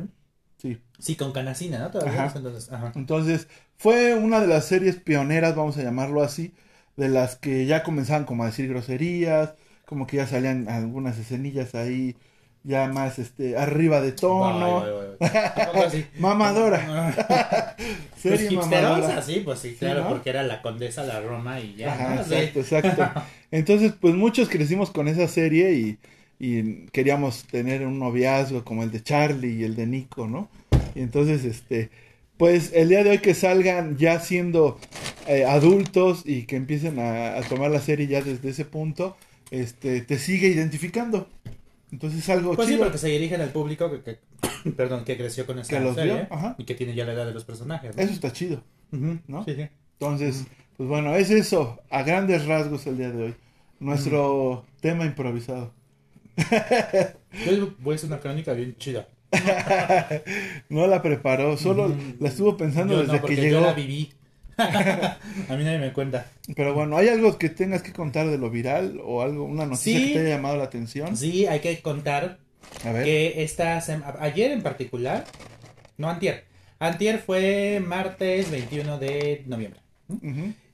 Sí. 0.57 0.81
Sí, 0.97 1.15
con 1.15 1.33
canacina, 1.33 1.79
¿no? 1.79 1.91
Todavía 1.91 2.23
Ajá. 2.23 2.37
entonces, 2.37 2.71
ajá. 2.71 2.93
Entonces, 2.95 3.47
fue 3.77 4.13
una 4.13 4.39
de 4.39 4.47
las 4.47 4.65
series 4.65 4.95
pioneras, 4.95 5.55
vamos 5.55 5.77
a 5.77 5.83
llamarlo 5.83 6.23
así, 6.23 6.53
de 6.95 7.09
las 7.09 7.35
que 7.35 7.65
ya 7.65 7.83
comenzaban 7.83 8.25
como 8.25 8.43
a 8.43 8.47
decir 8.47 8.69
groserías, 8.69 9.55
como 9.85 10.07
que 10.07 10.17
ya 10.17 10.27
salían 10.27 10.69
algunas 10.69 11.17
escenillas 11.17 11.75
ahí 11.75 12.15
ya 12.63 12.87
más 12.87 13.19
este 13.19 13.57
arriba 13.57 14.01
de 14.01 14.13
tono. 14.13 14.83
Tampoco 15.19 15.83
así. 15.85 16.05
Mamadora. 16.19 17.75
Pues 18.23 18.39
Serie 18.39 18.57
mamadora. 18.57 19.21
sí, 19.21 19.41
pues 19.43 19.59
sí, 19.59 19.75
claro, 19.77 20.03
¿no? 20.03 20.09
porque 20.09 20.29
era 20.29 20.43
la 20.43 20.61
condesa, 20.61 21.03
la 21.03 21.19
Roma 21.19 21.59
y 21.59 21.75
ya. 21.75 21.93
Ajá, 21.93 22.15
¿no? 22.15 22.23
Sí. 22.23 22.35
exacto, 22.35 22.59
exacto. 22.61 23.21
Entonces, 23.51 23.93
pues 23.99 24.15
muchos 24.15 24.47
crecimos 24.47 24.91
con 24.91 25.09
esa 25.09 25.27
serie 25.27 25.73
y, 25.73 25.97
y 26.45 26.87
queríamos 26.91 27.43
tener 27.45 27.85
un 27.85 27.99
noviazgo 27.99 28.63
como 28.65 28.83
el 28.83 28.91
de 28.91 29.01
Charlie 29.01 29.59
y 29.59 29.63
el 29.63 29.75
de 29.75 29.87
Nico, 29.87 30.27
¿no? 30.27 30.49
Y 30.95 30.99
entonces, 31.01 31.45
este, 31.45 31.89
pues 32.37 32.71
el 32.73 32.89
día 32.89 33.03
de 33.03 33.11
hoy 33.11 33.19
que 33.19 33.33
salgan 33.33 33.97
ya 33.97 34.19
siendo 34.19 34.77
eh, 35.27 35.45
adultos 35.45 36.23
y 36.25 36.43
que 36.43 36.55
empiecen 36.57 36.99
a, 36.99 37.37
a 37.37 37.41
tomar 37.43 37.71
la 37.71 37.79
serie 37.79 38.07
ya 38.07 38.21
desde 38.21 38.49
ese 38.49 38.65
punto, 38.65 39.15
este, 39.51 40.01
te 40.01 40.17
sigue 40.17 40.47
identificando. 40.49 41.29
Entonces 41.91 42.19
es 42.19 42.29
algo 42.29 42.55
Pues 42.55 42.67
sí, 42.67 42.73
chido. 42.73 42.85
porque 42.85 42.97
se 42.97 43.07
dirigen 43.07 43.39
al 43.39 43.49
público 43.51 43.89
que, 43.91 44.01
que- 44.01 44.71
perdón, 44.71 45.05
que 45.05 45.15
creció 45.15 45.45
con 45.45 45.59
esta 45.59 45.79
Que 45.79 45.93
serie 45.93 46.27
vio, 46.29 46.55
y 46.57 46.63
que 46.65 46.75
tiene 46.75 46.93
ya 46.95 47.05
la 47.05 47.13
edad 47.13 47.25
de 47.25 47.33
los 47.33 47.45
personajes. 47.45 47.95
¿no? 47.95 48.01
Eso 48.01 48.11
está 48.11 48.33
chido. 48.33 48.61
¿no? 48.91 49.45
Sí, 49.45 49.53
sí. 49.55 49.67
Entonces, 49.99 50.43
pues 50.75 50.89
bueno, 50.89 51.15
es 51.15 51.29
eso, 51.29 51.79
a 51.89 52.03
grandes 52.03 52.45
rasgos 52.47 52.85
el 52.87 52.97
día 52.97 53.11
de 53.11 53.23
hoy. 53.23 53.35
Nuestro 53.79 54.65
tema 54.81 55.05
improvisado. 55.05 55.71
Yo 57.45 57.73
voy 57.79 57.93
a 57.93 57.95
hacer 57.95 58.07
una 58.07 58.19
crónica 58.19 58.53
bien 58.53 58.75
chida. 58.77 59.07
No 60.69 60.87
la 60.87 61.01
preparó, 61.01 61.57
solo 61.57 61.95
la 62.19 62.29
estuvo 62.29 62.55
pensando 62.57 62.93
Yo 62.93 63.01
desde 63.01 63.19
no, 63.19 63.25
que 63.25 63.35
yo 63.35 63.41
llegó. 63.41 63.61
la 63.61 63.73
viví. 63.73 64.13
a 64.57 65.17
mí 65.57 65.63
nadie 65.63 65.79
me 65.79 65.93
cuenta. 65.93 66.27
Pero 66.55 66.73
bueno, 66.75 66.95
¿hay 66.97 67.07
algo 67.09 67.37
que 67.39 67.49
tengas 67.49 67.81
que 67.81 67.91
contar 67.91 68.27
de 68.27 68.37
lo 68.37 68.49
viral 68.51 68.99
o 69.03 69.21
algo, 69.23 69.43
una 69.45 69.65
noticia 69.65 69.99
Sí. 69.99 70.07
que 70.07 70.13
te 70.13 70.19
haya 70.25 70.35
llamado 70.35 70.57
la 70.57 70.65
atención? 70.65 71.17
Sí, 71.17 71.47
hay 71.47 71.59
que 71.59 71.81
contar 71.81 72.37
A 72.85 72.91
ver. 72.91 73.03
que 73.05 73.43
esta 73.43 73.79
ayer 74.19 74.51
en 74.51 74.61
particular, 74.61 75.25
no 75.97 76.09
antier, 76.09 76.45
antier 76.79 77.19
fue 77.19 77.81
martes 77.85 78.51
21 78.51 78.99
de 78.99 79.43
noviembre. 79.47 79.79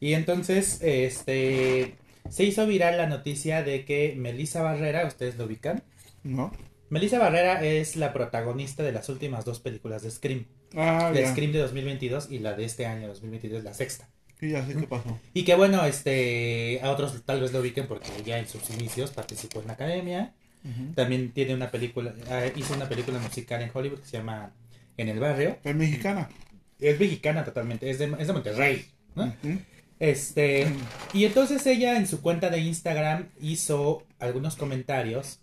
Y 0.02 0.14
entonces, 0.14 0.80
este, 0.82 1.96
se 2.30 2.44
hizo 2.44 2.66
viral 2.68 2.98
la 2.98 3.08
noticia 3.08 3.64
de 3.64 3.86
que 3.86 4.16
Melissa 4.18 4.62
Barrera, 4.62 5.06
ustedes 5.06 5.38
lo 5.38 5.46
ubican, 5.46 5.84
¿No? 6.24 6.52
Melissa 6.90 7.20
Barrera 7.20 7.64
es 7.64 7.96
la 7.96 8.14
protagonista 8.14 8.84
de 8.84 8.92
las 8.92 9.10
últimas 9.10 9.46
dos 9.46 9.60
películas 9.60 10.02
de 10.02 10.12
Scream. 10.12 10.46
Ah, 10.76 11.12
ya. 11.14 11.32
Scream 11.32 11.52
de 11.52 11.60
2022 11.60 12.32
y 12.32 12.40
la 12.40 12.54
de 12.54 12.66
este 12.66 12.86
año 12.86 13.08
2022, 13.08 13.64
la 13.64 13.74
sexta. 13.74 14.10
Sí, 14.40 14.52
ya 14.52 14.66
sé 14.66 14.76
qué 14.76 14.88
pasó. 14.88 15.20
Y 15.34 15.44
que 15.44 15.56
bueno, 15.56 15.86
este, 15.86 16.80
a 16.82 16.92
otros 16.92 17.22
tal 17.26 17.42
vez 17.42 17.52
lo 17.52 17.60
ubiquen 17.60 17.88
porque 17.88 18.08
ya 18.26 18.40
en 18.40 18.48
sus 18.48 18.70
inicios 18.72 19.12
participó 19.12 19.62
en 19.62 19.68
la 19.68 19.74
academia. 19.74 20.34
También 20.94 21.32
tiene 21.32 21.54
una 21.54 21.72
película, 21.72 22.14
ah, 22.30 22.44
hizo 22.56 22.74
una 22.74 22.90
película 22.90 23.18
musical 23.20 23.62
en 23.62 23.72
Hollywood 23.74 24.00
que 24.00 24.06
se 24.06 24.18
llama 24.18 24.52
En 24.98 25.08
el 25.08 25.20
Barrio. 25.20 25.58
Es 25.64 25.76
mexicana. 25.76 26.30
Es 26.80 27.00
mexicana 27.00 27.44
totalmente, 27.46 27.90
es 27.90 28.00
de, 28.00 28.14
es 28.20 28.28
de 28.28 28.34
Monterrey. 28.34 28.86
¿no? 29.16 29.26
Ujú. 29.26 29.60
Este, 30.00 30.68
y 31.14 31.26
entonces 31.26 31.66
ella 31.68 31.98
en 31.98 32.08
su 32.08 32.22
cuenta 32.22 32.50
de 32.50 32.60
Instagram 32.60 33.30
hizo 33.42 34.04
algunos 34.20 34.56
comentarios 34.56 35.40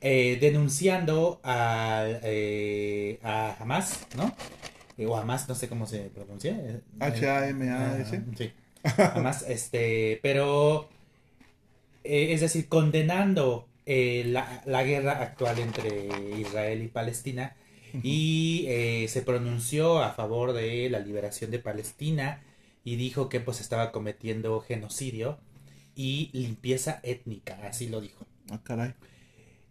eh, 0.00 0.38
denunciando 0.40 1.40
a, 1.44 2.06
eh, 2.22 3.18
a 3.22 3.56
Hamas, 3.60 4.06
¿no? 4.16 4.34
Eh, 4.98 5.06
o 5.06 5.16
Hamas, 5.16 5.48
no 5.48 5.54
sé 5.54 5.68
cómo 5.68 5.86
se 5.86 6.10
pronuncia. 6.10 6.52
eh, 6.52 6.80
H-A-M-A-S. 7.00 8.16
Ajá, 8.16 8.24
Sí. 8.36 8.52
Hamas, 9.14 9.42
este, 9.48 10.18
pero, 10.22 10.88
eh, 12.04 12.32
es 12.32 12.40
decir, 12.40 12.68
condenando 12.68 13.68
eh, 13.86 14.24
la, 14.26 14.62
la 14.66 14.82
guerra 14.84 15.20
actual 15.22 15.58
entre 15.58 16.08
Israel 16.38 16.82
y 16.82 16.88
Palestina 16.88 17.56
y 18.02 18.64
eh, 18.68 19.06
se 19.08 19.22
pronunció 19.22 20.02
a 20.02 20.12
favor 20.12 20.52
de 20.52 20.88
la 20.90 20.98
liberación 21.00 21.50
de 21.50 21.58
Palestina 21.58 22.40
y 22.84 22.96
dijo 22.96 23.28
que 23.28 23.40
pues 23.40 23.60
estaba 23.60 23.92
cometiendo 23.92 24.60
genocidio 24.60 25.38
y 25.94 26.30
limpieza 26.32 27.00
étnica, 27.02 27.58
así 27.66 27.88
lo 27.88 28.00
dijo. 28.00 28.26
Ah, 28.50 28.60
caray. 28.62 28.94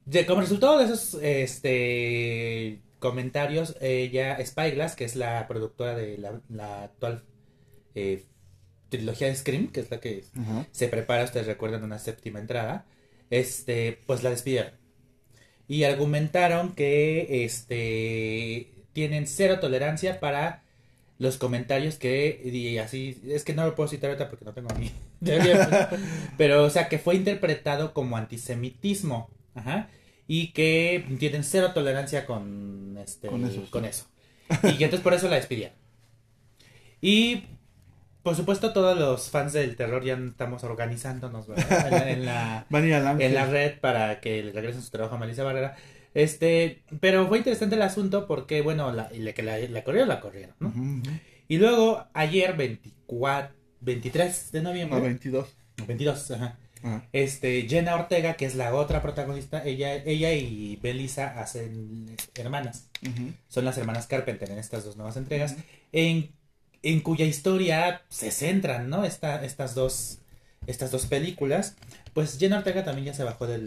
De- 0.05 0.25
como 0.25 0.41
resultado 0.41 0.77
de 0.79 0.85
esos 0.85 1.15
este, 1.21 2.81
comentarios, 2.99 3.75
ella, 3.81 4.37
Spyglass, 4.45 4.95
que 4.95 5.05
es 5.05 5.15
la 5.15 5.47
productora 5.47 5.95
de 5.95 6.17
la, 6.17 6.41
la 6.49 6.83
actual 6.83 7.23
eh, 7.95 8.23
trilogía 8.89 9.27
de 9.27 9.35
Scream, 9.35 9.67
que 9.69 9.79
es 9.81 9.91
la 9.91 9.99
que 9.99 10.23
se 10.71 10.87
prepara, 10.87 11.23
ustedes 11.23 11.47
recuerdan, 11.47 11.83
una 11.83 11.99
séptima 11.99 12.39
entrada, 12.39 12.85
este, 13.29 13.99
pues 14.05 14.23
la 14.23 14.29
despidieron. 14.29 14.73
Y 15.67 15.83
argumentaron 15.85 16.73
que 16.73 17.45
este, 17.45 18.85
tienen 18.93 19.25
cero 19.27 19.59
tolerancia 19.59 20.19
para 20.19 20.63
los 21.21 21.37
comentarios 21.37 21.97
que, 21.97 22.41
y 22.43 22.79
así, 22.79 23.21
es 23.27 23.43
que 23.43 23.53
no 23.53 23.63
lo 23.63 23.75
puedo 23.75 23.87
citar 23.87 24.09
ahorita 24.09 24.27
porque 24.27 24.43
no 24.43 24.53
tengo 24.53 24.69
ni... 24.79 24.91
Pero, 26.37 26.63
o 26.63 26.69
sea, 26.71 26.89
que 26.89 26.97
fue 26.97 27.15
interpretado 27.15 27.93
como 27.93 28.17
antisemitismo. 28.17 29.29
Ajá. 29.53 29.87
Y 30.25 30.51
que 30.53 31.05
tienen 31.19 31.43
cero 31.43 31.73
tolerancia 31.75 32.25
con, 32.25 32.97
este, 32.97 33.27
Con 33.27 33.45
eso. 33.45 33.69
con 33.69 33.85
eso. 33.85 34.07
Y 34.63 34.79
que 34.79 34.85
entonces 34.85 35.01
por 35.01 35.13
eso 35.13 35.29
la 35.29 35.35
despidieron. 35.35 35.75
Y 37.01 37.43
por 38.23 38.35
supuesto 38.35 38.73
todos 38.73 38.97
los 38.97 39.29
fans 39.29 39.53
del 39.53 39.75
terror 39.75 40.03
ya 40.03 40.15
estamos 40.15 40.63
organizándonos 40.63 41.47
¿verdad? 41.47 42.09
en 42.09 42.25
la, 42.25 42.65
en 42.71 42.89
la, 42.89 43.11
en 43.19 43.51
red 43.51 43.79
para 43.79 44.19
que 44.21 44.41
le 44.41 44.53
regresen 44.53 44.81
su 44.81 44.89
trabajo 44.89 45.13
a 45.13 45.19
Melissa 45.19 45.43
Barrera. 45.43 45.77
Este, 46.13 46.83
pero 46.99 47.27
fue 47.27 47.37
interesante 47.37 47.75
el 47.75 47.81
asunto 47.81 48.27
porque, 48.27 48.61
bueno, 48.61 48.91
la, 48.91 49.09
la 49.13 49.33
que 49.33 49.43
la, 49.43 49.57
la 49.57 49.83
corrieron, 49.83 50.09
la 50.09 50.19
corrieron, 50.19 50.55
¿no? 50.59 50.73
Y 51.47 51.57
luego, 51.57 52.05
ayer, 52.13 52.55
24, 52.55 53.55
23 53.81 54.51
de 54.51 54.61
noviembre, 54.61 54.97
A 54.97 55.01
22. 55.01 55.47
22, 55.87 56.31
ajá, 56.31 56.57
Ajá. 56.83 57.07
este, 57.13 57.67
Jenna 57.67 57.95
Ortega, 57.95 58.33
que 58.35 58.45
es 58.45 58.55
la 58.55 58.73
otra 58.75 59.01
protagonista, 59.01 59.63
ella, 59.65 59.95
ella 59.95 60.33
y 60.33 60.77
Belisa 60.81 61.39
hacen 61.39 62.15
hermanas. 62.35 62.89
Son 63.47 63.65
las 63.65 63.77
hermanas 63.77 64.07
Carpenter 64.07 64.51
en 64.51 64.59
estas 64.59 64.83
dos 64.85 64.95
nuevas 64.97 65.17
entregas, 65.17 65.55
en, 65.91 66.31
en 66.83 66.99
cuya 67.01 67.25
historia 67.25 68.01
se 68.09 68.31
centran, 68.31 68.89
¿no? 68.89 69.03
Esta, 69.05 69.43
estas, 69.43 69.75
dos, 69.75 70.19
estas 70.67 70.91
dos 70.91 71.05
películas. 71.07 71.75
Pues 72.13 72.37
Jenna 72.37 72.57
Ortega 72.59 72.83
también 72.83 73.05
ya 73.07 73.13
se 73.13 73.23
bajó 73.23 73.47
del, 73.47 73.65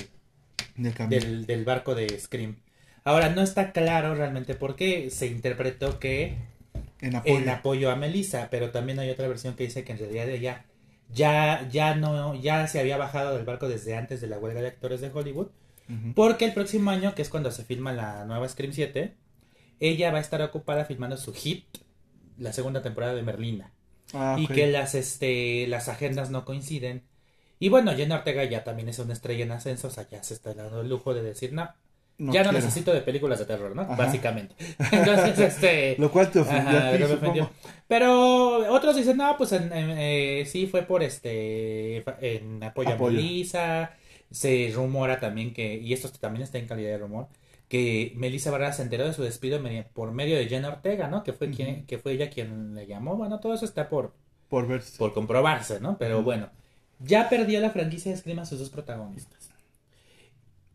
Del 0.76 0.94
del, 1.08 1.46
del 1.46 1.64
barco 1.64 1.94
de 1.94 2.18
Scream. 2.18 2.56
Ahora, 3.04 3.28
no 3.30 3.42
está 3.42 3.72
claro 3.72 4.14
realmente 4.14 4.54
por 4.54 4.76
qué 4.76 5.10
se 5.10 5.26
interpretó 5.26 5.98
que 5.98 6.36
En 7.00 7.14
apoyo. 7.16 7.38
en 7.40 7.48
apoyo 7.48 7.90
a 7.90 7.96
Melissa, 7.96 8.48
pero 8.50 8.70
también 8.70 8.98
hay 8.98 9.10
otra 9.10 9.28
versión 9.28 9.54
que 9.56 9.64
dice 9.64 9.84
que 9.84 9.92
en 9.92 9.98
realidad 9.98 10.28
ella 10.28 10.64
ya, 11.12 11.68
ya 11.70 11.94
no, 11.94 12.34
ya 12.34 12.66
se 12.66 12.80
había 12.80 12.96
bajado 12.96 13.36
del 13.36 13.44
barco 13.44 13.68
desde 13.68 13.96
antes 13.96 14.20
de 14.20 14.26
la 14.28 14.38
huelga 14.38 14.60
de 14.62 14.68
actores 14.68 15.00
de 15.00 15.10
Hollywood, 15.12 15.48
porque 16.14 16.46
el 16.46 16.54
próximo 16.54 16.90
año, 16.90 17.14
que 17.14 17.22
es 17.22 17.28
cuando 17.28 17.50
se 17.50 17.64
filma 17.64 17.92
la 17.92 18.24
nueva 18.24 18.48
Scream 18.48 18.72
7, 18.72 19.14
ella 19.80 20.10
va 20.12 20.18
a 20.18 20.20
estar 20.22 20.40
ocupada 20.42 20.84
filmando 20.86 21.16
su 21.16 21.32
hit, 21.34 21.64
la 22.38 22.52
segunda 22.52 22.82
temporada 22.82 23.14
de 23.14 23.22
Merlina, 23.22 23.72
Ah, 24.12 24.36
y 24.38 24.46
que 24.46 24.66
las, 24.68 24.94
este, 24.94 25.66
las 25.68 25.88
agendas 25.88 26.30
no 26.30 26.44
coinciden. 26.44 27.02
Y 27.58 27.68
bueno, 27.68 27.94
Jenna 27.94 28.16
Ortega 28.16 28.44
ya 28.44 28.64
también 28.64 28.88
es 28.88 28.98
una 28.98 29.12
estrella 29.12 29.44
en 29.44 29.52
ascenso, 29.52 29.88
o 29.88 29.90
sea, 29.90 30.08
ya 30.08 30.22
se 30.22 30.34
está 30.34 30.54
dando 30.54 30.80
el 30.80 30.88
lujo 30.88 31.14
de 31.14 31.22
decir, 31.22 31.52
no, 31.52 31.68
No 32.18 32.32
ya 32.32 32.42
no 32.44 32.52
necesito 32.52 32.92
de 32.92 33.00
películas 33.00 33.38
de 33.38 33.46
terror, 33.46 33.74
¿no? 33.74 33.82
Ajá. 33.82 33.96
Básicamente. 33.96 34.54
Entonces, 34.92 35.38
este... 35.38 35.96
Lo 35.98 36.10
cual 36.10 36.30
te 36.30 36.40
ofendió 36.40 36.78
Ajá, 36.78 36.88
a 36.88 36.92
ti, 36.92 36.98
no 36.98 37.08
me 37.08 37.14
supongo. 37.14 37.32
ofendió. 37.44 37.50
Pero 37.88 38.72
otros 38.74 38.96
dicen, 38.96 39.16
no, 39.16 39.36
pues 39.36 39.52
en- 39.52 39.72
en, 39.72 39.90
eh, 39.98 40.44
sí 40.46 40.66
fue 40.66 40.82
por 40.82 41.02
este, 41.02 42.04
en 42.20 42.62
apoyo, 42.62 42.90
Apoyo. 42.90 43.18
a 43.18 43.22
Melissa. 43.22 43.90
Se 44.30 44.70
rumora 44.74 45.20
también 45.20 45.52
que, 45.54 45.74
y 45.76 45.92
esto 45.92 46.08
también 46.18 46.42
está 46.42 46.58
en 46.58 46.66
calidad 46.66 46.90
de 46.90 46.98
rumor, 46.98 47.28
que 47.68 48.12
Melissa 48.16 48.50
Barrera 48.50 48.72
se 48.72 48.82
enteró 48.82 49.06
de 49.06 49.12
su 49.12 49.22
despido 49.22 49.60
por 49.92 50.10
medio 50.12 50.36
de 50.36 50.48
Jenna 50.48 50.68
Ortega, 50.68 51.06
¿no? 51.08 51.22
Que 51.22 51.32
fue, 51.32 51.50
quien, 51.50 51.86
que 51.86 51.98
fue 51.98 52.12
ella 52.12 52.30
quien 52.30 52.74
le 52.74 52.86
llamó. 52.86 53.16
Bueno, 53.16 53.38
todo 53.40 53.54
eso 53.54 53.64
está 53.64 53.88
por, 53.88 54.12
Por 54.48 54.66
verse. 54.66 54.98
por 54.98 55.12
comprobarse, 55.14 55.78
¿no? 55.80 55.96
Pero 55.98 56.22
bueno, 56.22 56.50
ya 57.04 57.28
perdió 57.28 57.60
la 57.60 57.70
franquicia 57.70 58.10
de 58.12 58.18
Scream 58.18 58.38
a 58.40 58.46
sus 58.46 58.58
dos 58.58 58.70
protagonistas. 58.70 59.50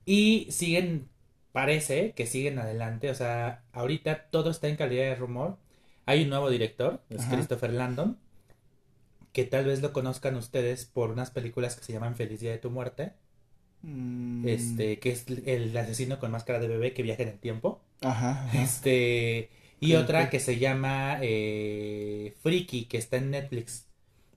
Y 0.06 0.48
siguen, 0.50 1.10
parece 1.52 2.14
que 2.14 2.26
siguen 2.26 2.60
adelante, 2.60 3.10
o 3.10 3.16
sea, 3.16 3.64
ahorita 3.74 4.30
todo 4.32 4.50
está 4.50 4.68
en 4.68 4.76
calidad 4.76 5.04
de 5.06 5.16
rumor. 5.16 5.58
Hay 6.06 6.24
un 6.24 6.30
nuevo 6.30 6.50
director, 6.50 7.02
es 7.10 7.22
Ajá. 7.22 7.36
Christopher 7.36 7.72
Landon, 7.74 8.18
que 9.34 9.44
tal 9.46 9.66
vez 9.66 9.82
lo 9.82 9.94
conozcan 9.94 10.36
ustedes 10.36 10.86
por 10.86 11.12
unas 11.12 11.32
películas 11.32 11.76
que 11.76 11.84
se 11.84 11.94
llaman 11.94 12.16
Feliz 12.16 12.40
Día 12.40 12.52
de 12.52 12.58
tu 12.60 12.70
Muerte, 12.72 13.14
Mm, 13.82 14.48
este, 14.48 15.00
que 15.00 15.12
es 15.12 15.26
el 15.46 15.76
asesino 15.78 16.20
con 16.20 16.32
máscara 16.32 16.60
de 16.60 16.68
bebé 16.68 16.94
que 16.94 17.04
viaja 17.04 17.24
en 17.24 17.30
el 17.30 17.40
tiempo. 17.40 17.82
Ajá. 18.02 18.46
ajá. 18.46 18.64
Este, 18.64 19.52
y 19.80 19.96
otra 19.96 20.30
que 20.30 20.40
se 20.40 20.60
llama 20.60 21.20
eh, 21.22 22.36
Freaky, 22.42 22.86
que 22.88 22.98
está 22.98 23.18
en 23.18 23.32
Netflix, 23.32 23.89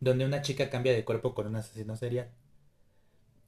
donde 0.03 0.25
una 0.27 0.43
chica 0.43 0.69
cambia 0.69 0.93
de 0.93 1.05
cuerpo 1.05 1.33
con 1.35 1.47
un 1.47 1.57
asesino 1.57 1.97
serial. 1.97 2.29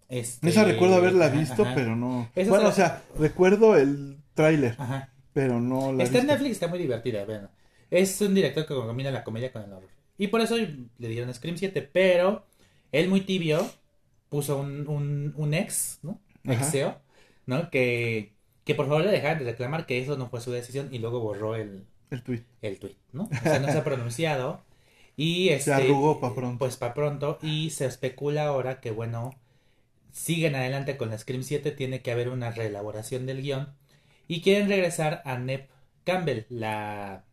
Este, 0.09 0.49
Esa 0.49 0.65
recuerdo 0.65 0.97
haberla 0.97 1.29
visto, 1.29 1.63
ajá. 1.63 1.75
pero 1.75 1.97
no. 1.97 2.31
Esa 2.35 2.51
bueno, 2.51 2.69
o 2.69 2.73
sea, 2.73 3.03
recuerdo 3.19 3.77
el 3.77 4.19
tráiler, 4.35 4.77
Ajá. 4.79 5.13
pero 5.33 5.61
no 5.61 5.93
la 5.93 6.05
Está 6.05 6.19
en. 6.19 6.27
Netflix, 6.29 6.53
está 6.53 6.69
muy 6.69 6.79
divertida, 6.79 7.25
vean. 7.25 7.51
Es 7.91 8.21
un 8.21 8.35
director 8.35 8.67
que 8.67 8.75
combina 8.75 9.11
la 9.11 9.25
comedia 9.25 9.53
con 9.53 9.63
el 9.63 9.73
horror. 9.73 9.89
Y 10.17 10.29
por 10.29 10.41
eso 10.41 10.57
le 10.57 11.09
dieron 11.09 11.33
Scream 11.35 11.57
7, 11.57 11.83
pero 11.93 12.47
él 12.93 13.09
muy 13.09 13.23
tibio 13.23 13.69
puso 14.29 14.59
un, 14.61 14.87
un, 14.89 15.33
un 15.37 15.55
ex, 15.55 15.99
¿no? 16.03 16.21
Exeo, 16.45 17.01
¿no? 17.47 17.71
Que, 17.71 18.35
que 18.65 18.75
por 18.75 18.87
favor 18.87 19.05
le 19.05 19.11
dejaran 19.11 19.39
de 19.39 19.45
reclamar 19.47 19.87
que 19.87 19.99
eso 20.01 20.17
no 20.17 20.29
fue 20.29 20.41
su 20.41 20.53
decisión 20.53 20.89
y 20.93 20.99
luego 20.99 21.21
borró 21.21 21.57
el, 21.57 21.85
El 22.11 22.23
tweet. 22.23 22.45
el 22.63 22.79
tweet, 22.79 22.97
¿no? 23.13 23.25
O 23.25 23.43
sea, 23.43 23.59
no 23.59 23.69
se 23.73 23.79
ha 23.79 23.85
pronunciado. 23.85 24.63
Y 25.17 25.51
este, 25.51 25.73
arrugó 25.73 26.21
pa' 26.21 26.35
pronto. 26.35 26.59
Pues 26.59 26.77
para 26.77 26.95
pronto. 26.95 27.39
Y 27.43 27.71
se 27.71 27.87
especula 27.87 28.47
ahora 28.47 28.81
que, 28.81 28.91
bueno, 28.91 29.35
siguen 30.13 30.55
adelante 30.55 30.97
con 30.97 31.11
la 31.11 31.19
Scream 31.19 31.43
7. 31.43 31.71
Tiene 31.73 32.03
que 32.03 32.11
haber 32.11 32.29
una 32.29 32.51
reelaboración 32.51 33.27
del 33.27 33.43
guion. 33.43 33.75
Y 34.27 34.41
quieren 34.41 34.69
regresar 34.69 35.23
a 35.25 35.39
Nep 35.39 35.69
Campbell, 36.05 36.45
la, 36.49 37.25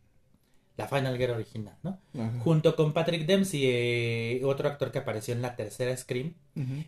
la 0.78 0.88
Final 0.88 1.18
Girl 1.18 1.32
original, 1.34 1.76
¿no? 1.84 2.00
Ajá. 2.14 2.40
Junto 2.40 2.76
con 2.76 2.94
Patrick 2.94 3.26
Dempsey, 3.26 3.62
eh, 3.66 4.42
otro 4.44 4.68
actor 4.68 4.92
que 4.92 5.00
apareció 5.00 5.34
en 5.34 5.42
la 5.42 5.56
tercera 5.56 5.96
Scream. 5.96 6.34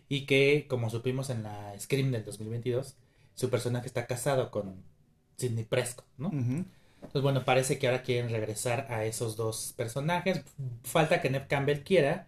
Y 0.08 0.26
que, 0.26 0.66
como 0.68 0.90
supimos 0.90 1.30
en 1.30 1.42
la 1.42 1.74
Scream 1.78 2.12
del 2.12 2.24
2022, 2.24 2.96
su 3.34 3.50
personaje 3.50 3.86
está 3.86 4.06
casado 4.06 4.50
con 4.50 4.82
Sidney 5.36 5.64
Prescott, 5.64 6.06
¿no? 6.18 6.30
Entonces, 7.06 7.22
bueno, 7.22 7.44
parece 7.44 7.78
que 7.78 7.86
ahora 7.86 8.02
quieren 8.02 8.30
regresar 8.30 8.86
a 8.90 9.04
esos 9.04 9.36
dos 9.36 9.72
personajes. 9.76 10.42
Falta 10.82 11.20
que 11.20 11.30
Neve 11.30 11.46
Campbell 11.48 11.80
quiera, 11.84 12.26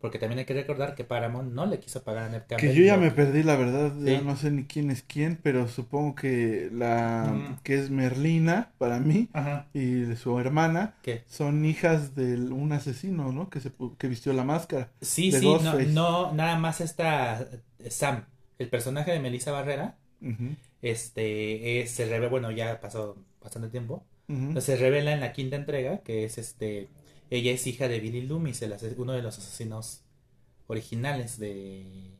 porque 0.00 0.18
también 0.18 0.38
hay 0.38 0.44
que 0.44 0.54
recordar 0.54 0.94
que 0.94 1.02
Paramount 1.02 1.52
no 1.52 1.66
le 1.66 1.80
quiso 1.80 2.02
pagar 2.04 2.24
a 2.24 2.28
Neve 2.28 2.44
Campbell. 2.48 2.68
Que 2.70 2.74
yo 2.76 2.84
ya 2.84 2.96
me 2.96 3.10
perdí, 3.10 3.42
la 3.42 3.56
verdad, 3.56 3.92
ya 4.00 4.20
no 4.20 4.36
sé 4.36 4.50
ni 4.52 4.64
quién 4.64 4.90
es 4.90 5.02
quién, 5.02 5.38
pero 5.42 5.66
supongo 5.66 6.14
que 6.14 6.68
la 6.72 7.32
Mm. 7.32 7.56
que 7.64 7.74
es 7.78 7.90
Merlina 7.90 8.70
para 8.78 9.00
mí 9.00 9.28
Ajá. 9.32 9.66
y 9.74 10.14
su 10.16 10.38
hermana 10.38 10.94
¿Qué? 11.02 11.24
son 11.26 11.64
hijas 11.64 12.14
de 12.14 12.34
un 12.36 12.72
asesino, 12.72 13.32
¿no? 13.32 13.50
Que 13.50 13.60
se 13.60 13.72
que 13.98 14.06
vistió 14.08 14.32
la 14.34 14.44
máscara. 14.44 14.90
Sí, 15.00 15.32
sí, 15.32 15.44
no, 15.62 15.80
no, 15.86 16.32
nada 16.32 16.56
más 16.58 16.80
está 16.80 17.40
eh, 17.80 17.90
Sam, 17.90 18.24
el 18.58 18.68
personaje 18.68 19.10
de 19.10 19.18
Melissa 19.20 19.50
Barrera, 19.52 19.96
este, 20.82 21.80
es- 21.80 21.90
se 21.90 22.04
revela, 22.06 22.28
bueno, 22.28 22.50
ya 22.50 22.80
pasó 22.80 23.16
bastante 23.40 23.68
tiempo. 23.68 24.04
Entonces, 24.28 24.64
se 24.64 24.76
revela 24.76 25.12
en 25.12 25.20
la 25.20 25.32
quinta 25.32 25.56
entrega 25.56 25.98
que 26.02 26.24
es 26.24 26.36
este, 26.36 26.88
ella 27.30 27.50
es 27.52 27.66
hija 27.66 27.88
de 27.88 27.98
Billy 28.00 28.22
Loomis, 28.22 28.60
el 28.62 28.74
uno 28.98 29.12
de 29.14 29.22
los 29.22 29.38
asesinos 29.38 30.02
originales 30.66 31.38
de, 31.38 32.10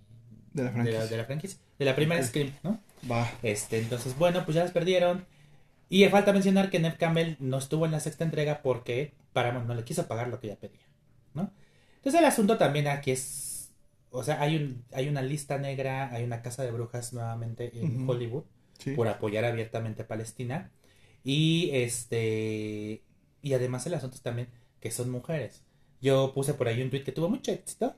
De 0.52 0.64
la 0.64 0.70
franquicia. 0.70 1.04
de 1.06 1.16
la, 1.16 1.24
franquicia, 1.24 1.58
de 1.78 1.84
la 1.84 1.94
primera. 1.94 2.22
Scream, 2.22 2.54
¿no? 2.62 2.80
Va. 3.10 3.30
Este, 3.42 3.78
entonces, 3.78 4.16
bueno, 4.18 4.44
pues 4.44 4.54
ya 4.54 4.62
las 4.62 4.72
perdieron. 4.72 5.26
Y 5.90 6.04
falta 6.08 6.32
mencionar 6.32 6.70
que 6.70 6.78
Neve 6.78 6.96
Campbell 6.98 7.36
no 7.40 7.58
estuvo 7.58 7.84
en 7.86 7.92
la 7.92 8.00
sexta 8.00 8.24
entrega 8.24 8.62
porque 8.62 9.14
Paramount 9.32 9.66
no 9.66 9.74
le 9.74 9.84
quiso 9.84 10.06
pagar 10.06 10.28
lo 10.28 10.40
que 10.40 10.48
ella 10.48 10.56
pedía, 10.58 10.86
¿no? 11.34 11.50
Entonces 11.96 12.20
el 12.20 12.26
asunto 12.26 12.58
también 12.58 12.88
aquí 12.88 13.10
es, 13.10 13.70
o 14.10 14.22
sea, 14.22 14.40
hay 14.40 14.56
un, 14.56 14.84
hay 14.92 15.08
una 15.08 15.22
lista 15.22 15.58
negra, 15.58 16.10
hay 16.12 16.24
una 16.24 16.42
casa 16.42 16.62
de 16.62 16.70
brujas 16.72 17.12
nuevamente 17.12 17.70
en. 17.74 18.08
Hollywood 18.08 18.44
Sí. 18.78 18.92
por 18.92 19.08
apoyar 19.08 19.44
abiertamente 19.44 20.02
a 20.02 20.06
Palestina 20.06 20.70
y 21.28 21.68
este 21.74 23.02
y 23.42 23.52
además 23.52 23.86
el 23.86 23.92
asunto 23.92 24.16
es 24.16 24.22
también 24.22 24.48
que 24.80 24.90
son 24.90 25.10
mujeres. 25.10 25.62
Yo 26.00 26.32
puse 26.32 26.54
por 26.54 26.68
ahí 26.68 26.80
un 26.80 26.88
tweet 26.88 27.04
que 27.04 27.12
tuvo 27.12 27.28
mucho 27.28 27.52
éxito 27.52 27.94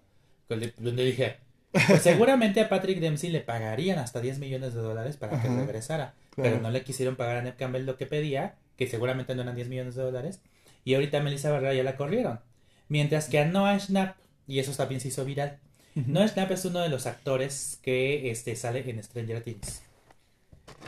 donde 0.48 1.04
dije 1.04 1.36
pues 1.70 2.02
seguramente 2.02 2.60
a 2.60 2.68
Patrick 2.68 2.98
Dempsey 2.98 3.30
le 3.30 3.38
pagarían 3.38 4.00
hasta 4.00 4.20
10 4.20 4.40
millones 4.40 4.74
de 4.74 4.80
dólares 4.80 5.16
para 5.16 5.40
que 5.40 5.46
regresara. 5.46 6.14
Claro. 6.30 6.50
Pero 6.50 6.60
no 6.60 6.72
le 6.72 6.82
quisieron 6.82 7.14
pagar 7.14 7.36
a 7.36 7.42
Neve 7.42 7.56
Campbell 7.56 7.86
lo 7.86 7.96
que 7.96 8.06
pedía, 8.06 8.56
que 8.76 8.88
seguramente 8.88 9.36
no 9.36 9.42
eran 9.42 9.54
10 9.54 9.68
millones 9.68 9.94
de 9.94 10.02
dólares. 10.02 10.40
Y 10.84 10.94
ahorita 10.94 11.20
Melissa 11.20 11.52
Barrera 11.52 11.74
ya 11.74 11.84
la 11.84 11.96
corrieron. 11.96 12.40
Mientras 12.88 13.28
que 13.28 13.38
a 13.38 13.44
Noah 13.44 13.78
Schnapp, 13.78 14.16
y 14.48 14.58
eso 14.58 14.72
también 14.72 15.00
se 15.00 15.06
hizo 15.06 15.24
viral. 15.24 15.60
Noah 15.94 16.26
Schnapp 16.26 16.50
es 16.50 16.64
uno 16.64 16.80
de 16.80 16.88
los 16.88 17.06
actores 17.06 17.78
que 17.80 18.32
este, 18.32 18.56
sale 18.56 18.90
en 18.90 19.00
Stranger 19.00 19.44
Things. 19.44 19.82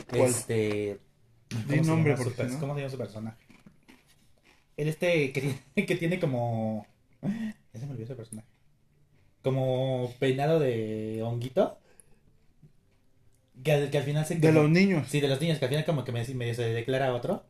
¿Cuál? 0.09 0.29
Este. 0.29 0.99
¿Cómo 1.61 1.73
Di 1.73 1.79
se 1.79 1.85
nombre, 1.89 2.11
llama 2.13 2.17
su 2.17 2.23
porque 2.29 2.43
per- 2.43 2.51
no. 2.51 2.59
¿Cómo 2.59 2.73
se 2.75 2.79
llama 2.81 2.91
su 2.91 2.97
personaje? 2.97 3.37
El 4.77 4.87
este 4.87 5.31
que, 5.31 5.41
tiene- 5.41 5.59
que 5.87 5.95
tiene 5.95 6.19
como. 6.19 6.85
Ya 7.21 7.79
se 7.79 7.85
me 7.85 7.91
olvidó 7.91 8.05
ese 8.05 8.15
personaje. 8.15 8.47
Como 9.41 10.13
peinado 10.19 10.59
de 10.59 11.21
honguito. 11.23 11.77
Que, 13.63 13.71
al- 13.71 13.89
que 13.89 13.97
al 13.97 14.03
final 14.03 14.25
se. 14.25 14.35
De 14.35 14.51
los 14.51 14.69
niños. 14.69 15.07
Sí, 15.09 15.21
de 15.21 15.27
los 15.27 15.39
niños, 15.39 15.59
que 15.59 15.65
al 15.65 15.69
final 15.69 15.85
como 15.85 16.03
que 16.03 16.11
me- 16.11 16.25
medio 16.33 16.53
se 16.55 16.63
declara 16.63 17.13
otro. 17.13 17.43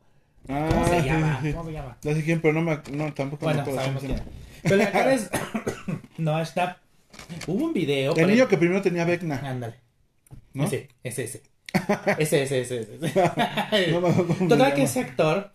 Ah, 0.50 0.68
¿Cómo 0.70 0.86
se 0.88 1.02
llama? 1.02 1.40
sí, 1.42 1.48
sí. 1.48 1.54
¿Cómo 1.54 1.66
se 1.70 1.72
llama? 1.74 1.98
Ya 2.02 2.14
sé 2.14 2.24
quién, 2.24 2.42
pero 2.42 2.54
no 2.54 2.62
me 2.62 2.76
no, 2.92 3.14
tampoco 3.14 3.46
me 3.46 3.54
Bueno, 3.54 3.62
acuerdo 3.62 3.80
sabemos 3.80 4.04
quién. 4.04 4.22
Pero 4.64 4.76
la 4.76 4.92
cara 4.92 5.14
es. 5.14 5.30
no, 6.18 6.40
está. 6.42 6.82
Hubo 7.48 7.66
un 7.66 7.74
video. 7.74 8.14
El 8.16 8.28
niño 8.28 8.48
que 8.48 8.58
primero 8.58 8.82
tenía 8.82 9.06
Vecna, 9.06 9.38
Ándale. 9.48 9.76
¿no? 10.54 10.66
Ese, 10.66 10.90
ese, 11.04 11.24
ese. 11.24 11.42
Ese, 12.18 12.44
ese, 12.44 12.62
ese. 12.62 12.82
ese. 12.82 12.98
No 14.02 14.34
se 14.34 14.48
Total 14.48 14.74
que 14.74 14.84
ese 14.84 15.00
actor, 15.00 15.52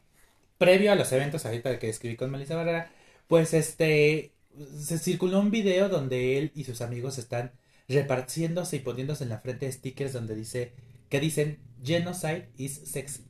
previo 0.59 0.93
a 0.93 0.95
los 0.95 1.11
eventos 1.13 1.47
ahorita 1.47 1.79
que 1.79 1.89
escribí 1.89 2.17
con 2.17 2.31
Melissa 2.31 2.57
Barrera, 2.57 2.91
pues 3.29 3.55
este, 3.55 4.33
se 4.79 4.99
circuló 4.99 5.41
un 5.41 5.51
video 5.51 5.89
donde 5.89 6.39
él 6.39 6.53
y 6.55 6.65
sus 6.65 6.81
amigos 6.81 7.19
están 7.19 7.53
repartiéndose 7.89 8.77
y 8.77 8.81
poniéndose 8.81 9.25
en 9.25 9.31
la 9.31 9.39
frente 9.39 9.71
stickers 9.71 10.13
donde 10.13 10.35
dice, 10.35 10.73
que 11.09 11.21
dicen, 11.21 11.59
genocide 11.83 12.49
is 12.57 12.81
sexy. 12.85 13.25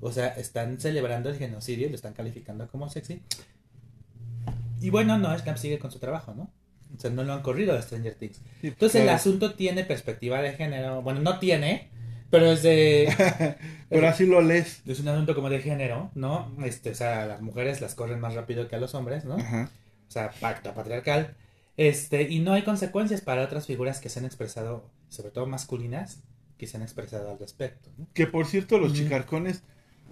O 0.00 0.12
sea, 0.12 0.28
están 0.28 0.80
celebrando 0.80 1.28
el 1.28 1.36
genocidio 1.36 1.86
y 1.86 1.90
lo 1.90 1.96
están 1.96 2.14
calificando 2.14 2.68
como 2.68 2.88
sexy. 2.88 3.22
Y 4.80 4.90
bueno, 4.90 5.18
no, 5.18 5.36
Snap 5.36 5.56
sigue 5.56 5.78
con 5.78 5.90
su 5.90 5.98
trabajo, 5.98 6.34
¿no? 6.34 6.50
O 6.96 7.00
sea, 7.00 7.10
no 7.10 7.22
lo 7.22 7.32
han 7.32 7.42
corrido 7.42 7.74
de 7.74 7.82
Stranger 7.82 8.14
Things. 8.14 8.40
Entonces 8.62 9.02
el 9.02 9.08
asunto 9.10 9.54
tiene 9.54 9.84
perspectiva 9.84 10.40
de 10.40 10.52
género. 10.52 11.02
Bueno, 11.02 11.20
no 11.20 11.38
tiene, 11.38 11.90
pero 12.30 12.52
es 12.52 12.62
de... 12.62 13.56
Pero 13.90 14.06
así 14.06 14.24
lo 14.24 14.40
lees. 14.40 14.82
Es 14.86 15.00
un 15.00 15.08
asunto 15.08 15.34
como 15.34 15.50
de 15.50 15.58
género, 15.58 16.12
¿no? 16.14 16.54
Este, 16.64 16.90
o 16.90 16.94
sea, 16.94 17.26
las 17.26 17.42
mujeres 17.42 17.80
las 17.80 17.96
corren 17.96 18.20
más 18.20 18.34
rápido 18.34 18.68
que 18.68 18.76
a 18.76 18.78
los 18.78 18.94
hombres, 18.94 19.24
¿no? 19.24 19.34
Ajá. 19.34 19.68
O 20.06 20.10
sea, 20.12 20.30
pacto 20.30 20.72
patriarcal. 20.72 21.34
Este, 21.76 22.22
y 22.22 22.38
no 22.38 22.52
hay 22.52 22.62
consecuencias 22.62 23.20
para 23.20 23.42
otras 23.42 23.66
figuras 23.66 23.98
que 23.98 24.08
se 24.08 24.20
han 24.20 24.26
expresado, 24.26 24.88
sobre 25.08 25.32
todo 25.32 25.46
masculinas, 25.46 26.22
que 26.56 26.68
se 26.68 26.76
han 26.76 26.84
expresado 26.84 27.32
al 27.32 27.38
respecto, 27.40 27.90
¿no? 27.98 28.06
Que 28.14 28.28
por 28.28 28.46
cierto, 28.46 28.78
los 28.78 28.92
chicarcones 28.92 29.64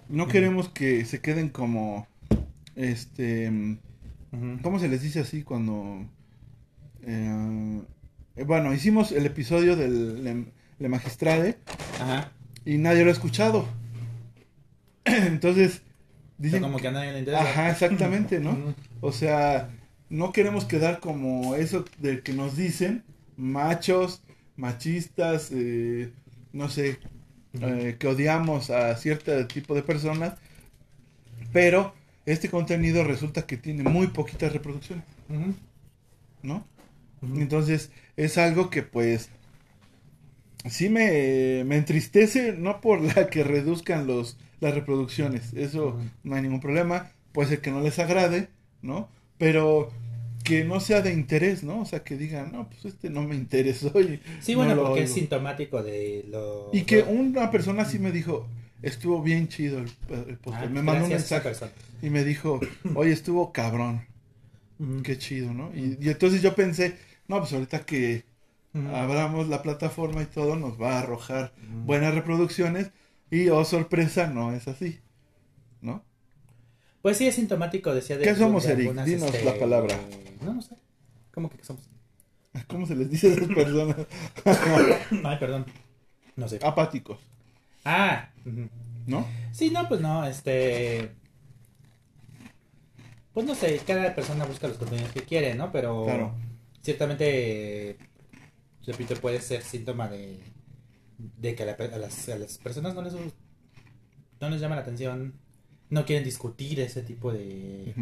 no 0.09 0.27
queremos 0.27 0.69
que 0.71 1.05
se 1.05 1.21
queden 1.21 1.51
como 1.51 2.09
este 2.75 3.51
mm. 3.51 4.59
¿cómo 4.63 4.79
se 4.79 4.89
les 4.89 5.03
dice 5.03 5.21
así 5.21 5.43
cuando 5.43 6.07
eh, 7.03 7.83
eh, 8.37 8.45
bueno, 8.45 8.73
hicimos 8.73 9.13
el 9.13 9.27
episodio 9.27 9.77
del 9.77 10.53
Le, 10.79 10.85
Le 10.85 10.89
Magistrade 10.89 11.59
Ajá. 12.01 12.33
y 12.65 12.79
nadie 12.79 13.03
lo 13.05 13.11
ha 13.11 13.13
escuchado. 13.13 13.67
Entonces, 15.05 15.77
O 15.77 15.81
sea, 15.81 15.83
dicen 16.39 16.63
como 16.63 16.79
que 16.79 16.89
a 16.89 16.93
nadie 16.93 17.13
le 17.13 17.19
interesa. 17.21 17.43
Ajá, 17.43 17.71
exactamente, 17.71 18.41
¿no? 18.41 18.75
O 19.01 19.13
sea, 19.13 19.71
no 20.09 20.33
queremos 20.33 20.65
quedar 20.65 21.01
como 21.01 21.55
eso 21.55 21.85
de 21.99 22.23
que 22.23 22.33
nos 22.33 22.57
dicen 22.57 23.05
machos, 23.37 24.23
machistas, 24.57 25.51
eh, 25.53 26.13
no 26.53 26.69
sé, 26.69 26.99
eh, 27.61 27.97
que 27.99 28.07
odiamos 28.07 28.71
a 28.71 28.95
cierto 28.97 29.47
tipo 29.47 29.75
de 29.75 29.83
personas, 29.83 30.35
pero 31.53 31.95
este 32.27 32.51
contenido 32.51 33.05
resulta 33.05 33.47
que 33.47 33.57
tiene 33.57 33.83
muy 33.85 34.09
poquitas 34.09 34.53
reproducciones. 34.53 35.05
¿no? 36.43 36.65
Entonces 37.23 37.91
es 38.17 38.39
algo 38.39 38.71
que 38.71 38.83
pues 38.83 39.31
sí 40.65 40.89
me, 40.89 41.65
me 41.67 41.77
entristece, 41.77 42.53
no 42.53 42.81
por 42.81 43.01
la 43.01 43.29
que 43.31 43.45
reduzcan 43.45 44.07
los 44.07 44.39
las 44.61 44.75
reproducciones, 44.75 45.53
eso 45.55 45.97
no 46.25 46.35
hay 46.35 46.43
ningún 46.43 46.59
problema, 46.61 47.13
puede 47.33 47.49
ser 47.51 47.61
que 47.61 47.71
no 47.71 47.81
les 47.81 47.99
agrade, 48.01 48.49
¿no? 48.83 49.09
Pero 49.39 49.93
que 50.43 50.65
no 50.65 50.81
sea 50.81 51.01
de 51.01 51.13
interés, 51.13 51.63
¿no? 51.63 51.83
O 51.83 51.85
sea, 51.85 52.03
que 52.03 52.17
digan, 52.17 52.51
no, 52.53 52.69
pues 52.69 52.85
este 52.87 53.09
no 53.09 53.23
me 53.23 53.37
interesó 53.37 53.93
y, 54.01 54.21
Sí, 54.41 54.55
no 54.55 54.57
bueno, 54.57 54.75
lo 54.75 54.83
porque 54.83 55.03
es 55.03 55.11
oigo". 55.11 55.15
sintomático 55.15 55.83
de 55.83 56.25
lo... 56.29 56.73
Y 56.73 56.83
que 56.85 57.03
una 57.03 57.51
persona 57.51 57.85
sí 57.85 57.99
me 57.99 58.13
dijo, 58.13 58.47
estuvo 58.83 59.23
bien 59.23 59.49
chido 59.49 59.79
el, 59.79 59.91
el. 60.11 60.39
Ah, 60.51 60.67
me 60.67 60.83
mandó 60.83 61.05
un 61.05 61.11
mensaje 61.13 61.51
y 62.03 62.11
me 62.11 62.25
dijo, 62.25 62.61
oye, 62.95 63.13
estuvo 63.13 63.53
cabrón, 63.53 64.03
Ujú. 64.79 65.03
qué 65.03 65.19
chido, 65.19 65.55
¿no? 65.55 65.73
Y, 65.75 65.99
y 66.01 66.09
entonces 66.11 66.43
yo 66.43 66.55
pensé, 66.55 66.99
no, 67.29 67.39
pues 67.41 67.53
ahorita 67.53 67.85
que 67.87 68.25
Abramos 68.75 69.49
la 69.49 69.63
plataforma 69.63 70.23
y 70.23 70.27
todo, 70.27 70.55
nos 70.57 70.81
va 70.81 70.95
a 70.95 70.99
arrojar 71.01 71.53
buenas 71.85 72.15
reproducciones 72.15 72.91
y, 73.31 73.49
oh 73.49 73.65
sorpresa, 73.65 74.27
no 74.29 74.53
es 74.53 74.69
así, 74.69 75.01
¿no? 75.81 76.05
Pues 77.03 77.17
sí, 77.17 77.27
es 77.27 77.35
sintomático, 77.37 77.95
decía 77.95 78.17
de 78.19 78.25
¿Qué 78.25 78.35
somos, 78.35 78.65
de 78.65 78.73
Eric? 78.73 78.83
algunas, 78.89 79.07
Dinos 79.07 79.35
este, 79.35 79.45
la 79.45 79.59
palabra. 79.59 79.97
No, 80.43 80.55
no 80.55 80.63
sé. 80.63 80.77
¿Cómo 81.33 81.49
que 81.51 81.57
qué 81.59 81.65
somos? 81.65 81.89
¿Cómo 82.69 82.87
se 82.87 82.95
les 82.97 83.11
dice 83.11 83.29
a 83.31 83.33
esas 83.35 83.49
personas? 83.49 83.97
Ay, 85.25 85.39
perdón. 85.39 85.67
No 86.37 86.49
sé. 86.49 86.59
Apáticos, 86.63 87.19
Ah. 87.85 88.29
¿no? 89.07 89.27
sí, 89.53 89.71
no, 89.71 89.89
pues 89.89 90.01
no, 90.01 90.25
este. 90.27 91.11
Pues 93.33 93.47
no 93.47 93.55
sé, 93.55 93.81
cada 93.87 94.15
persona 94.15 94.45
busca 94.45 94.69
los 94.69 94.77
contenidos 94.79 95.13
que 95.13 95.23
quiere, 95.23 95.55
¿no? 95.55 95.71
Pero 95.73 96.05
Claro. 96.05 96.35
ciertamente, 96.83 97.97
repito, 98.89 99.15
puede 99.17 99.41
ser 99.41 99.63
síntoma 99.63 100.09
de, 100.09 100.41
de 101.19 101.55
que 101.55 101.63
a, 101.63 101.67
la 101.67 101.73
a 101.73 101.99
las, 101.99 102.29
a 102.29 102.39
las 102.39 102.59
personas 102.59 102.95
no 102.95 103.03
les, 103.03 103.15
no 104.41 104.51
les 104.51 104.61
llama 104.61 104.77
la 104.77 104.83
atención, 104.83 105.35
no 105.91 106.05
quieren 106.05 106.25
discutir 106.25 106.81
ese 106.81 107.03
tipo 107.03 107.33
de, 107.33 107.95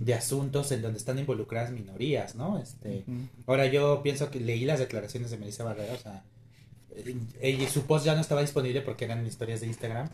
de 0.00 0.14
asuntos 0.14 0.70
en 0.72 0.82
donde 0.82 0.98
están 0.98 1.18
involucradas 1.18 1.70
minorías, 1.70 2.34
¿no? 2.34 2.58
Este. 2.58 3.04
Ahora 3.46 3.66
yo 3.66 4.02
pienso 4.02 4.30
que 4.30 4.40
leí 4.40 4.64
las 4.64 4.78
declaraciones 4.78 5.30
de 5.30 5.38
Melissa 5.38 5.64
Barrera, 5.64 5.94
o 5.94 5.98
sea, 5.98 6.24
eh, 6.96 7.16
ella, 7.40 7.68
su 7.68 7.82
post 7.82 8.06
ya 8.06 8.14
no 8.14 8.20
estaba 8.20 8.40
disponible 8.40 8.80
porque 8.80 9.04
eran 9.04 9.26
historias 9.26 9.60
de 9.60 9.68
Instagram, 9.68 10.08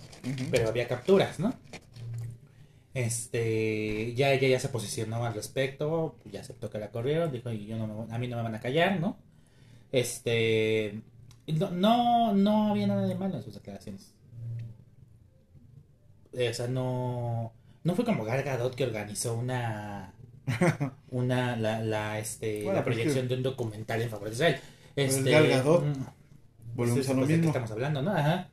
pero 0.51 0.69
había 0.69 0.89
capturas, 0.89 1.39
¿no? 1.39 1.55
Este, 2.95 4.15
ya 4.15 4.33
ella 4.33 4.49
ya 4.49 4.59
se 4.59 4.71
posicionó 4.71 5.27
al 5.27 5.35
respecto, 5.35 6.17
ya 6.31 6.41
aceptó 6.41 6.71
que 6.71 6.79
la 6.79 6.91
corrieron, 6.91 7.31
dijo, 7.31 7.53
y 7.53 7.67
yo 7.67 7.77
no 7.77 8.07
me 8.07 8.15
a 8.15 8.19
mí 8.19 8.27
no 8.27 8.37
me 8.39 8.43
van 8.43 8.55
a 8.55 8.61
callar, 8.61 8.99
¿no? 8.99 9.19
Este, 9.92 11.03
no, 11.46 11.70
no, 11.70 12.35
no 12.35 12.70
había 12.72 12.87
nada 12.87 13.07
de 13.07 13.14
malo 13.14 13.37
en 13.37 13.42
sus 13.42 13.55
declaraciones. 13.55 14.14
Eh, 16.33 16.49
O 16.51 16.55
sea, 16.55 16.68
no, 16.68 17.53
no 17.85 17.94
fue 17.94 18.05
como 18.05 18.25
Gal 18.25 18.42
Gadot 18.42 18.75
que 18.75 18.85
organizó 18.85 19.35
una, 19.37 20.12
una, 21.11 21.57
la, 21.57 21.81
la, 21.83 22.18
este, 22.18 22.64
Bueno, 22.64 22.79
la 22.79 22.85
proyección 22.85 23.29
de 23.29 23.35
un 23.37 23.42
documental 23.42 24.03
en 24.03 24.11
favor 24.11 24.29
de 24.29 24.35
Israel. 24.35 24.61
Este, 24.96 25.31
Gal 25.31 25.49
Gadot, 25.49 25.85
mm, 25.85 25.92
Volvemos 26.75 27.07
pues, 27.07 27.09
a 27.09 27.14
lo 27.14 27.20
pues, 27.20 27.29
¿de 27.29 27.37
mismo. 27.38 27.49
estamos 27.49 27.70
hablando, 27.70 28.03
¿no? 28.03 28.12
Ajá. 28.12 28.51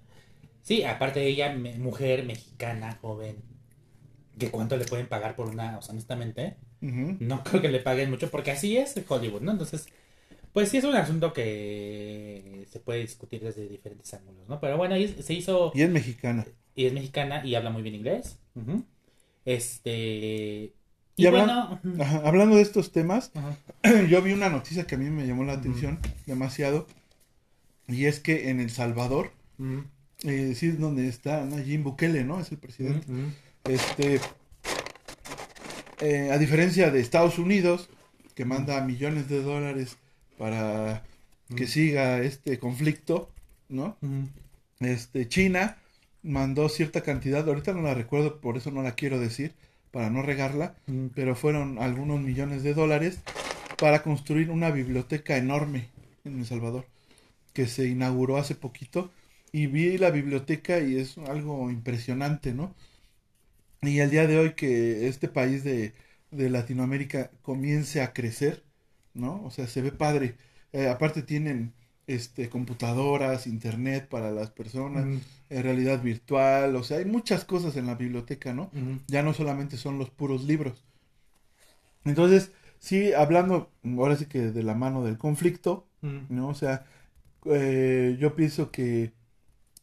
Sí, 0.61 0.83
aparte 0.83 1.19
de 1.19 1.27
ella, 1.27 1.53
me- 1.53 1.77
mujer 1.79 2.25
mexicana, 2.25 2.97
joven, 3.01 3.43
que 4.37 4.51
cuánto 4.51 4.77
le 4.77 4.85
pueden 4.85 5.07
pagar 5.07 5.35
por 5.35 5.47
una, 5.49 5.77
o 5.77 5.81
sea, 5.81 5.93
honestamente, 5.93 6.57
no 7.19 7.43
creo 7.43 7.61
que 7.61 7.69
le 7.69 7.79
paguen 7.79 8.09
mucho, 8.09 8.29
porque 8.31 8.51
así 8.51 8.77
es 8.77 8.95
Hollywood, 9.07 9.41
¿no? 9.41 9.51
Entonces, 9.51 9.87
pues 10.53 10.69
sí 10.69 10.77
es 10.77 10.83
un 10.83 10.95
asunto 10.95 11.33
que 11.33 12.65
se 12.71 12.79
puede 12.79 13.01
discutir 13.01 13.41
desde 13.41 13.67
diferentes 13.67 14.13
ángulos, 14.13 14.47
¿no? 14.47 14.59
Pero 14.59 14.77
bueno, 14.77 14.95
se 15.21 15.33
hizo, 15.33 15.71
Y 15.75 15.81
es 15.81 15.89
mexicana. 15.89 16.45
y 16.75 16.85
es 16.85 16.93
mexicana 16.93 17.45
y 17.45 17.55
habla 17.55 17.69
muy 17.71 17.81
bien 17.81 17.95
inglés. 17.95 18.37
Este... 19.45 20.73
Y 21.15 21.23
Y, 21.23 21.25
hablan- 21.27 21.79
bueno... 21.83 22.03
Ajá, 22.03 22.21
Hablando 22.25 22.55
de 22.55 22.61
estos 22.61 22.91
temas, 22.91 23.31
yo 24.09 24.21
vi 24.21 24.33
una 24.33 24.49
noticia 24.49 24.85
que 24.87 24.95
a 24.95 24.97
mí 24.97 25.09
me 25.09 25.27
llamó 25.27 25.43
la 25.43 25.53
atención 25.53 25.99
demasiado. 26.25 26.87
Y 27.87 28.05
es 28.05 28.19
que 28.19 28.49
en 28.49 28.59
El 28.59 28.69
Salvador, 28.71 29.31
eh, 30.23 30.53
sí 30.55 30.67
es 30.69 30.79
donde 30.79 31.07
está 31.07 31.43
Nayib 31.45 31.83
Bukele, 31.83 32.23
¿no? 32.23 32.39
Es 32.39 32.51
el 32.51 32.57
presidente. 32.57 33.05
Este, 33.65 34.19
eh, 36.01 36.29
a 36.31 36.37
diferencia 36.37 36.89
de 36.91 36.99
Estados 37.01 37.37
Unidos, 37.37 37.89
que 38.35 38.45
manda 38.45 38.81
millones 38.85 39.29
de 39.29 39.41
dólares 39.41 39.97
para 40.37 41.03
que 41.55 41.65
Mm. 41.65 41.67
siga 41.67 42.21
este 42.21 42.59
conflicto, 42.59 43.29
¿no? 43.69 43.97
Ujú. 44.01 44.27
Este, 44.79 45.27
China 45.27 45.77
mandó 46.23 46.69
cierta 46.69 47.01
cantidad, 47.01 47.47
ahorita 47.47 47.73
no 47.73 47.81
la 47.81 47.93
recuerdo, 47.93 48.39
por 48.41 48.57
eso 48.57 48.71
no 48.71 48.81
la 48.83 48.93
quiero 48.95 49.19
decir, 49.19 49.53
para 49.91 50.09
no 50.09 50.21
regarla, 50.21 50.75
Ujú. 50.87 51.09
pero 51.15 51.35
fueron 51.35 51.79
algunos 51.79 52.21
millones 52.21 52.63
de 52.63 52.73
dólares 52.73 53.19
para 53.79 54.03
construir 54.03 54.49
una 54.51 54.71
biblioteca 54.71 55.37
enorme 55.37 55.89
en 56.25 56.39
El 56.39 56.45
Salvador, 56.45 56.85
que 57.53 57.67
se 57.67 57.87
inauguró 57.87 58.37
hace 58.37 58.55
poquito, 58.55 59.11
y 59.51 59.67
vi 59.67 59.97
la 59.97 60.11
biblioteca 60.11 60.79
y 60.79 60.97
es 60.97 61.17
algo 61.19 61.71
impresionante, 61.71 62.53
¿no? 62.53 62.75
Y 63.81 63.99
el 63.99 64.09
día 64.09 64.27
de 64.27 64.37
hoy 64.39 64.53
que 64.55 65.07
este 65.07 65.27
país 65.27 65.63
de, 65.63 65.93
de 66.31 66.49
Latinoamérica 66.49 67.31
comience 67.41 68.01
a 68.01 68.13
crecer, 68.13 68.63
¿no? 69.13 69.43
O 69.45 69.51
sea, 69.51 69.67
se 69.67 69.81
ve 69.81 69.91
padre. 69.91 70.35
Eh, 70.71 70.87
aparte 70.87 71.21
tienen 71.23 71.73
este 72.07 72.49
computadoras, 72.49 73.47
internet 73.47 74.07
para 74.09 74.31
las 74.31 74.49
personas, 74.51 75.05
eh, 75.49 75.61
realidad 75.61 76.01
virtual, 76.01 76.75
o 76.75 76.83
sea, 76.83 76.97
hay 76.97 77.05
muchas 77.05 77.45
cosas 77.45 77.77
en 77.77 77.87
la 77.87 77.95
biblioteca, 77.95 78.53
¿no? 78.53 78.69
Ya 79.07 79.23
no 79.23 79.33
solamente 79.33 79.77
son 79.77 79.97
los 79.99 80.09
puros 80.09 80.43
libros. 80.43 80.83
Entonces, 82.05 82.51
sí, 82.79 83.13
hablando 83.13 83.71
ahora 83.97 84.15
sí 84.17 84.25
que 84.25 84.39
de 84.51 84.63
la 84.63 84.73
mano 84.75 85.03
del 85.03 85.17
conflicto. 85.17 85.87
¿no? 86.29 86.49
O 86.49 86.53
sea, 86.53 86.85
eh, 87.45 88.17
yo 88.19 88.35
pienso 88.35 88.71
que 88.71 89.13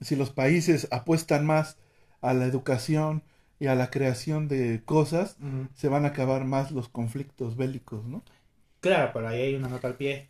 si 0.00 0.16
los 0.16 0.30
países 0.30 0.88
apuestan 0.90 1.46
más 1.46 1.78
a 2.20 2.34
la 2.34 2.46
educación 2.46 3.22
y 3.58 3.66
a 3.66 3.74
la 3.74 3.90
creación 3.90 4.48
de 4.48 4.82
cosas, 4.84 5.36
se 5.74 5.88
van 5.88 6.04
a 6.04 6.08
acabar 6.08 6.44
más 6.44 6.70
los 6.70 6.88
conflictos 6.88 7.56
bélicos, 7.56 8.06
¿no? 8.06 8.22
Claro, 8.80 9.10
pero 9.12 9.28
ahí 9.28 9.42
hay 9.42 9.54
una 9.54 9.68
nota 9.68 9.88
al 9.88 9.96
pie 9.96 10.28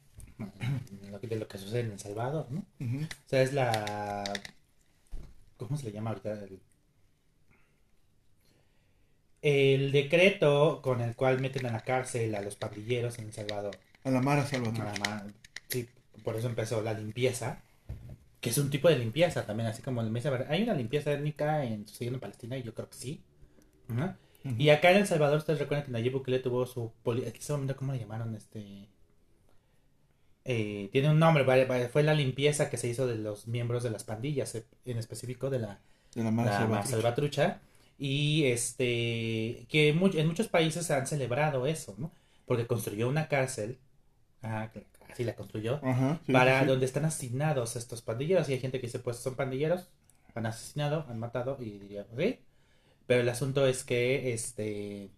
de 1.22 1.36
lo 1.36 1.46
que- 1.48 1.58
sucede 1.58 1.80
en 1.80 1.92
El 1.92 1.98
Salvador, 1.98 2.46
¿no? 2.50 2.60
O 2.60 3.06
sea, 3.28 3.42
es 3.42 3.52
la... 3.52 4.24
¿Cómo 5.56 5.76
se 5.76 5.84
le 5.84 5.92
llama 5.92 6.10
ahorita? 6.10 6.32
El, 6.32 6.60
el 9.42 9.92
decreto 9.92 10.80
con 10.82 11.00
el 11.00 11.14
cual 11.14 11.40
meten 11.40 11.66
a 11.66 11.72
la 11.72 11.80
cárcel 11.80 12.34
a 12.34 12.40
los 12.40 12.56
pandilleros 12.56 13.18
en 13.18 13.26
El 13.26 13.32
Salvador. 13.32 13.76
A 14.04 14.10
la 14.10 14.20
Mara 14.20 14.46
Salvador. 14.46 14.78
Nada 14.78 14.94
más, 14.98 15.24
sí, 15.68 15.88
por 16.24 16.36
eso 16.36 16.48
empezó 16.48 16.82
la 16.82 16.94
limpieza, 16.94 17.62
que 18.40 18.50
es 18.50 18.58
un 18.58 18.70
tipo 18.70 18.88
de 18.88 18.98
limpieza 18.98 19.44
también, 19.46 19.68
así 19.68 19.82
como 19.82 20.00
el 20.00 20.10
Mesa 20.10 20.46
Hay 20.48 20.62
una 20.62 20.74
limpieza 20.74 21.12
étnica 21.12 21.64
en, 21.64 21.86
sucediendo 21.86 22.16
en 22.16 22.20
Palestina 22.20 22.56
y 22.56 22.62
yo 22.62 22.74
creo 22.74 22.88
que 22.88 22.96
sí. 22.96 23.22
Y 24.56 24.70
acá 24.70 24.90
en 24.90 24.98
El 24.98 25.06
Salvador, 25.06 25.38
ustedes 25.38 25.58
recuerdan 25.58 25.86
que 25.86 25.92
Nayib 25.92 26.12
Bukele 26.12 26.38
tuvo 26.40 26.66
su... 26.66 26.92
ese 27.24 27.52
momento, 27.52 27.76
¿Cómo 27.76 27.92
le 27.92 27.98
llamaron? 27.98 28.34
Este... 28.34 28.88
eh, 30.44 30.88
tiene 30.92 31.10
un 31.10 31.18
nombre, 31.18 31.44
fue 31.88 32.02
la 32.02 32.14
limpieza 32.14 32.70
que 32.70 32.76
se 32.76 32.88
hizo 32.88 33.06
de 33.06 33.16
los 33.16 33.46
miembros 33.46 33.82
de 33.82 33.90
las 33.90 34.04
pandillas, 34.04 34.54
eh, 34.54 34.66
en 34.84 34.98
específico 34.98 35.50
de 35.50 35.58
la, 35.60 35.80
De 36.14 36.22
la 36.24 36.30
la. 36.30 36.86
Salvatrucha. 36.86 37.60
Y 37.98 38.44
este, 38.46 39.66
que 39.68 39.88
en 39.90 40.26
muchos 40.26 40.48
países 40.48 40.86
se 40.86 40.94
han 40.94 41.06
celebrado 41.06 41.66
eso, 41.66 41.94
¿no? 41.98 42.12
Porque 42.46 42.66
construyó 42.66 43.08
una 43.08 43.28
cárcel, 43.28 43.78
ah, 44.42 44.70
así 45.10 45.24
la 45.24 45.36
construyó, 45.36 45.80
Ajá, 45.82 46.20
sí, 46.26 46.32
para 46.32 46.60
sí. 46.60 46.66
donde 46.66 46.86
están 46.86 47.04
asignados 47.04 47.76
estos 47.76 48.02
pandilleros. 48.02 48.48
Y 48.48 48.54
hay 48.54 48.60
gente 48.60 48.80
que 48.80 48.86
dice, 48.86 49.00
pues 49.00 49.18
son 49.18 49.36
pandilleros, 49.36 49.88
han 50.34 50.46
asesinado, 50.46 51.06
han 51.08 51.18
matado, 51.18 51.58
y 51.60 51.78
diría, 51.78 52.06
sí. 52.16 52.40
Pero 53.10 53.22
el 53.22 53.28
asunto 53.28 53.66
es 53.66 53.82
que 53.82 54.32
este 54.32 55.10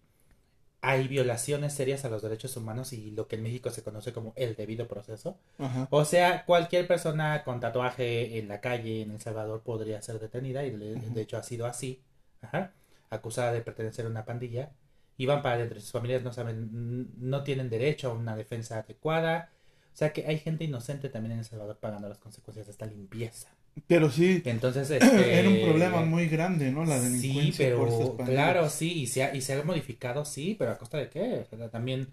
hay 0.81 1.07
violaciones 1.07 1.73
serias 1.73 2.03
a 2.03 2.09
los 2.09 2.23
derechos 2.23 2.57
humanos 2.57 2.91
y 2.91 3.11
lo 3.11 3.27
que 3.27 3.35
en 3.35 3.43
México 3.43 3.69
se 3.69 3.83
conoce 3.83 4.11
como 4.13 4.33
el 4.35 4.55
debido 4.55 4.87
proceso. 4.87 5.37
Ajá. 5.59 5.87
O 5.91 6.03
sea, 6.03 6.43
cualquier 6.47 6.87
persona 6.87 7.43
con 7.43 7.59
tatuaje 7.59 8.39
en 8.39 8.47
la 8.47 8.61
calle 8.61 9.03
en 9.03 9.11
El 9.11 9.21
Salvador 9.21 9.61
podría 9.61 10.01
ser 10.01 10.19
detenida 10.19 10.65
y 10.65 10.71
de 10.71 11.21
hecho 11.21 11.37
ha 11.37 11.43
sido 11.43 11.67
así, 11.67 12.01
ajá, 12.41 12.73
acusada 13.11 13.51
de 13.51 13.61
pertenecer 13.61 14.07
a 14.07 14.09
una 14.09 14.25
pandilla. 14.25 14.71
Y 15.15 15.27
van 15.27 15.43
para 15.43 15.57
adentro, 15.57 15.79
sus 15.79 15.91
familias 15.91 16.23
no 16.23 16.33
saben, 16.33 17.11
no 17.19 17.43
tienen 17.43 17.69
derecho 17.69 18.09
a 18.09 18.13
una 18.15 18.35
defensa 18.35 18.79
adecuada. 18.79 19.51
O 19.93 19.95
sea 19.95 20.13
que 20.13 20.25
hay 20.25 20.39
gente 20.39 20.63
inocente 20.63 21.09
también 21.09 21.33
en 21.33 21.39
El 21.39 21.45
Salvador 21.45 21.77
pagando 21.77 22.09
las 22.09 22.17
consecuencias 22.17 22.65
de 22.65 22.71
esta 22.71 22.87
limpieza. 22.87 23.49
Pero 23.87 24.09
sí, 24.11 24.41
Entonces, 24.45 24.89
este, 24.91 25.39
era 25.39 25.49
un 25.49 25.61
problema 25.61 26.01
muy 26.01 26.27
grande, 26.27 26.71
¿no? 26.71 26.85
La 26.85 26.99
delincuencia 26.99 27.51
Sí, 27.51 27.53
pero 27.57 28.17
claro, 28.25 28.69
sí, 28.69 29.01
y 29.01 29.07
se, 29.07 29.23
ha, 29.23 29.35
y 29.35 29.41
se 29.41 29.53
ha 29.53 29.63
modificado, 29.63 30.25
sí, 30.25 30.55
pero 30.57 30.71
a 30.71 30.77
costa 30.77 30.97
de 30.97 31.09
qué? 31.09 31.45
O 31.51 31.57
sea, 31.57 31.69
también, 31.69 32.07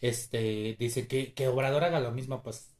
este, 0.00 0.76
dice 0.78 1.06
que, 1.06 1.32
que 1.34 1.48
Obrador 1.48 1.84
haga 1.84 2.00
lo 2.00 2.12
mismo, 2.12 2.42
pues, 2.42 2.70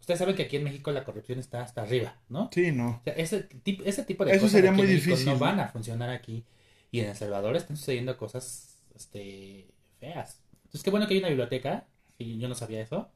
ustedes 0.00 0.18
saben 0.18 0.34
que 0.34 0.42
aquí 0.42 0.56
en 0.56 0.64
México 0.64 0.90
la 0.92 1.04
corrupción 1.04 1.38
está 1.38 1.62
hasta 1.62 1.82
arriba, 1.82 2.20
¿no? 2.28 2.50
Sí, 2.52 2.72
no. 2.72 2.90
O 2.90 3.00
sea, 3.04 3.14
ese, 3.14 3.48
ese 3.84 4.04
tipo 4.04 4.24
de 4.24 4.32
Eso 4.32 4.40
cosas 4.42 4.52
sería 4.52 4.72
muy 4.72 4.86
difícil, 4.86 5.24
no 5.26 5.32
¿no? 5.34 5.38
van 5.38 5.60
a 5.60 5.68
funcionar 5.68 6.10
aquí, 6.10 6.44
y 6.90 7.00
en 7.00 7.08
El 7.10 7.16
Salvador 7.16 7.56
están 7.56 7.76
sucediendo 7.76 8.16
cosas, 8.16 8.78
este, 8.94 9.68
feas. 10.00 10.40
Entonces, 10.64 10.82
qué 10.82 10.90
bueno 10.90 11.06
que 11.06 11.14
hay 11.14 11.20
una 11.20 11.28
biblioteca, 11.28 11.86
y 12.18 12.38
yo 12.38 12.48
no 12.48 12.54
sabía 12.54 12.80
eso, 12.82 13.10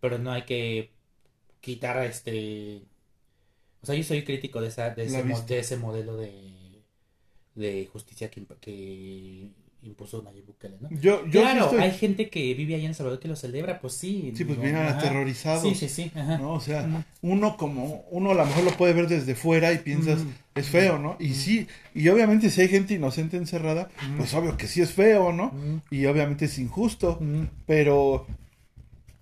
pero 0.00 0.18
no 0.18 0.32
hay 0.32 0.42
que 0.42 0.90
quitar, 1.60 2.04
este, 2.04 2.82
o 3.86 3.92
sea, 3.92 3.94
yo 3.94 4.02
soy 4.02 4.24
crítico 4.24 4.60
de, 4.60 4.66
esa, 4.66 4.90
de, 4.90 5.04
ese, 5.04 5.22
de 5.46 5.58
ese 5.60 5.76
modelo 5.76 6.16
de, 6.16 6.82
de 7.54 7.88
justicia 7.92 8.28
que, 8.28 8.44
que 8.60 9.48
impuso 9.82 10.22
Nayib 10.22 10.44
Bukele, 10.46 10.76
¿no? 10.80 10.88
Yo, 10.90 11.24
yo 11.26 11.26
sí 11.26 11.30
claro, 11.30 11.64
estoy- 11.66 11.78
hay 11.82 11.92
gente 11.92 12.28
que 12.28 12.52
vive 12.54 12.74
allá 12.74 12.82
en 12.82 12.88
El 12.88 12.94
Salvador 12.96 13.20
que 13.20 13.28
lo 13.28 13.36
celebra, 13.36 13.78
pues 13.80 13.92
sí. 13.92 14.32
Sí, 14.34 14.44
pues 14.44 14.60
vienen 14.60 14.82
aterrorizados. 14.86 15.62
Sí, 15.62 15.76
sí, 15.76 15.88
sí. 15.88 16.10
Ajá. 16.16 16.38
¿no? 16.38 16.54
O 16.54 16.60
sea, 16.60 17.04
uno 17.22 17.56
como, 17.56 18.04
uno 18.10 18.32
a 18.32 18.34
lo 18.34 18.44
mejor 18.44 18.64
lo 18.64 18.72
puede 18.76 18.92
ver 18.92 19.06
desde 19.06 19.36
fuera 19.36 19.72
y 19.72 19.78
piensas, 19.78 20.18
es 20.56 20.68
feo, 20.68 20.98
¿no? 20.98 21.16
Y 21.20 21.34
sí, 21.34 21.68
y 21.94 22.08
obviamente 22.08 22.50
si 22.50 22.62
hay 22.62 22.68
gente 22.68 22.94
inocente 22.94 23.36
encerrada, 23.36 23.88
pues 24.16 24.34
obvio 24.34 24.56
que 24.56 24.66
sí 24.66 24.80
es 24.82 24.90
feo, 24.92 25.32
¿no? 25.32 25.52
Y 25.92 26.06
obviamente 26.06 26.46
es 26.46 26.58
injusto, 26.58 27.20
pero 27.66 28.26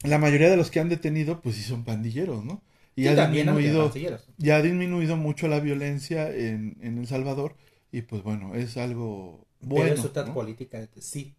la 0.02 0.16
mayoría 0.18 0.48
de 0.48 0.56
los 0.56 0.70
que 0.70 0.80
han 0.80 0.88
detenido, 0.88 1.40
pues 1.42 1.56
sí 1.56 1.62
son 1.62 1.84
pandilleros, 1.84 2.42
¿no? 2.42 2.62
Y 2.96 3.02
Sí, 3.02 3.08
ha 3.08 3.26
disminuido, 3.26 3.92
ya 4.38 4.56
ha 4.56 4.62
disminuido 4.62 5.16
mucho 5.16 5.48
la 5.48 5.58
violencia 5.60 6.30
en, 6.30 6.76
en 6.80 6.98
El 6.98 7.06
Salvador 7.06 7.56
y 7.90 8.02
pues 8.02 8.22
bueno, 8.22 8.54
es 8.54 8.76
algo 8.76 9.46
bueno. 9.60 9.84
Pero 9.90 9.94
es 10.00 10.04
otra 10.04 10.24
¿no? 10.24 10.34
política, 10.34 10.78
de- 10.80 10.88
sí. 11.02 11.34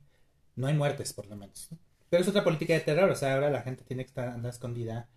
No 0.56 0.68
hay 0.68 0.74
muertes, 0.74 1.14
por 1.14 1.28
lo 1.28 1.36
menos. 1.36 1.68
¿no? 1.72 1.78
Pero 2.10 2.24
es 2.24 2.30
otra 2.30 2.44
política 2.44 2.74
de 2.74 2.80
terror, 2.82 3.10
o 3.10 3.16
sea, 3.16 3.34
ahora 3.34 3.50
la 3.50 3.62
gente 3.62 3.84
tiene 3.84 4.04
que 4.04 4.10
estar 4.10 4.30
andar 4.30 4.52
escondida. 4.52 5.08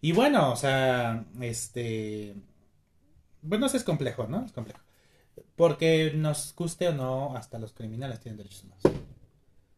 Y 0.00 0.12
bueno, 0.12 0.52
o 0.52 0.56
sea, 0.56 1.24
este... 1.40 2.34
Bueno, 3.42 3.66
eso 3.66 3.76
es 3.76 3.84
complejo, 3.84 4.26
¿no? 4.26 4.44
Es 4.44 4.52
complejo. 4.52 4.80
Porque 5.54 6.12
nos 6.14 6.54
guste 6.54 6.88
o 6.88 6.94
no, 6.94 7.36
hasta 7.36 7.58
los 7.58 7.72
criminales 7.72 8.20
tienen 8.20 8.38
derechos 8.38 8.64
humanos. 8.64 9.02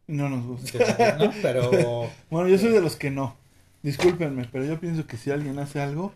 No 0.06 0.28
nos 0.28 0.44
gusta. 0.46 1.16
¿no? 1.18 1.32
Pero... 1.42 2.10
Bueno, 2.30 2.48
yo 2.48 2.58
soy 2.58 2.70
de 2.70 2.80
los 2.80 2.96
que 2.96 3.10
no. 3.10 3.36
Discúlpenme, 3.82 4.48
pero 4.50 4.64
yo 4.64 4.80
pienso 4.80 5.06
que 5.06 5.16
si 5.16 5.30
alguien 5.30 5.58
hace 5.58 5.80
algo, 5.80 6.12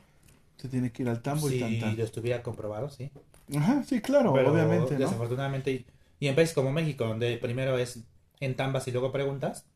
se 0.57 0.68
tiene 0.68 0.90
que 0.92 1.03
ir 1.03 1.09
al 1.09 1.22
tambo 1.22 1.51
y 1.51 1.59
tan 1.61 1.70
Si 1.70 1.96
lo 1.96 2.05
estuviera 2.05 2.42
comprobado, 2.42 2.90
sí. 2.90 3.11
Ajá, 3.57 3.83
sí, 3.85 4.01
claro, 4.01 4.33
Pero 4.33 4.53
obviamente, 4.53 4.94
¿no? 4.94 5.01
desafortunadamente, 5.01 5.85
y, 6.20 6.29
en 6.29 6.35
países 6.35 6.55
como 6.55 6.72
México, 6.72 7.05
donde 7.07 7.37
primero 7.38 7.79
es 7.79 8.01
en 8.40 8.57
tambas 8.57 8.87
y 8.88 8.92
luego 8.92 9.12
preguntas, 9.12 9.66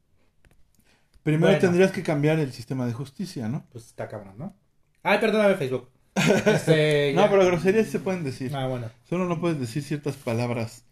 Primero 1.22 1.46
Bueno. 1.46 1.58
tendrías 1.60 1.90
que 1.90 2.04
cambiar 2.04 2.38
el 2.38 2.52
sistema 2.52 2.86
de 2.86 2.92
justicia, 2.92 3.48
¿no? 3.48 3.64
pues 3.72 3.86
está 3.86 4.06
cabrón, 4.06 4.34
¿no? 4.38 4.54
Ay, 5.02 5.18
perdóname 5.18 5.56
Facebook. 5.56 5.90
Este, 6.46 7.12
No, 7.14 7.22
ya. 7.22 7.30
pero 7.30 7.44
groserías 7.46 7.88
se 7.88 7.98
pueden 7.98 8.22
decir. 8.22 8.54
Ah, 8.54 8.66
bueno. 8.68 8.88
Solo 9.08 9.26
no 9.26 9.40
puedes 9.40 9.58
decir 9.58 9.82
ciertas 9.82 10.16
palabras 10.16 10.85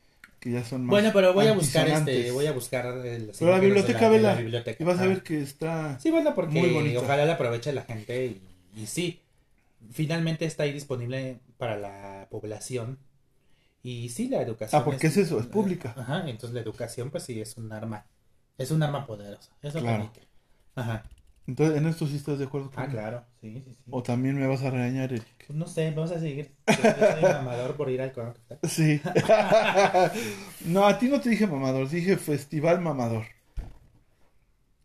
que 0.45 0.51
ya 0.51 0.63
son 0.63 0.85
más 0.85 0.91
Bueno, 0.91 1.11
pero 1.15 1.33
voy 1.33 1.47
a 1.47 1.55
buscar 1.55 1.89
este, 1.89 2.31
voy 2.31 2.45
a 2.45 2.53
buscar 2.53 2.85
el 3.07 3.33
Pero 3.39 3.51
la 3.51 3.59
biblioteca, 3.59 4.11
de 4.11 4.21
la, 4.21 4.29
vela. 4.31 4.35
biblioteca. 4.43 4.83
Y 4.83 4.87
vas 4.87 4.99
a 5.01 5.05
Ah. 5.05 5.07
ver 5.07 5.23
que 5.23 5.41
está... 5.41 5.99
Sí, 5.99 6.11
bueno, 6.11 6.35
porque 6.35 6.61
Muy 6.61 6.69
bonito. 6.71 7.01
ojalá 7.01 7.25
la 7.25 7.33
aproveche 7.33 7.73
la 7.73 7.83
gente 7.83 8.27
y, 8.27 8.43
y 8.83 8.87
sí, 8.87 9.23
finalmente 9.91 10.45
está 10.45 10.65
ahí 10.65 10.73
disponible 10.73 11.41
para 11.57 11.79
la 11.79 12.29
población. 12.31 12.99
Y 13.83 14.11
sí, 14.11 14.29
la 14.29 14.43
educación. 14.43 14.81
Ah, 14.81 14.85
porque 14.85 15.07
es 15.07 15.17
eso, 15.17 15.41
es 15.41 15.47
pública. 15.47 15.95
Ajá, 15.97 16.25
entonces 16.29 16.55
la 16.55 16.61
educación 16.61 17.11
pues 17.11 17.23
sí 17.25 17.41
es 17.41 17.57
un 17.57 17.73
arma, 17.73 18.05
es 18.59 18.71
un 18.71 18.83
arma 18.83 19.07
poderosa. 19.07 19.51
Eso 19.63 19.81
Claro. 19.81 20.13
Ajá. 20.75 21.05
Entonces, 21.47 21.77
¿en 21.77 21.87
esto 21.87 22.07
sí 22.07 22.17
estás 22.17 22.39
de 22.39 22.47
acuerdo 22.47 22.71
Ah, 22.73 22.83
conmigo? 22.83 22.93
claro, 22.93 23.25
sí, 23.41 23.63
sí, 23.65 23.75
sí. 23.75 23.83
O 23.91 24.03
también 24.03 24.39
me 24.41 24.47
vas 24.47 24.63
a 24.63 24.71
regañar, 24.71 25.13
Eric. 25.13 25.27
Pues 25.47 25.59
no 25.59 25.67
sé, 25.67 25.91
vamos 25.91 26.11
a 26.13 26.19
seguir. 26.19 26.55
Yo 26.67 26.75
soy 26.75 27.23
mamador 27.23 27.77
por 27.77 27.91
ir 27.91 28.01
al 28.01 28.13
Corona 28.13 28.33
Capital. 28.35 28.59
Sí. 28.71 29.01
no, 30.65 30.87
a 30.87 30.99
ti 30.99 31.09
no 31.09 31.21
te 31.21 31.29
dije 31.29 31.47
mamador, 31.47 31.89
dije 31.89 32.17
festival 32.17 32.81
mamador. 32.81 33.27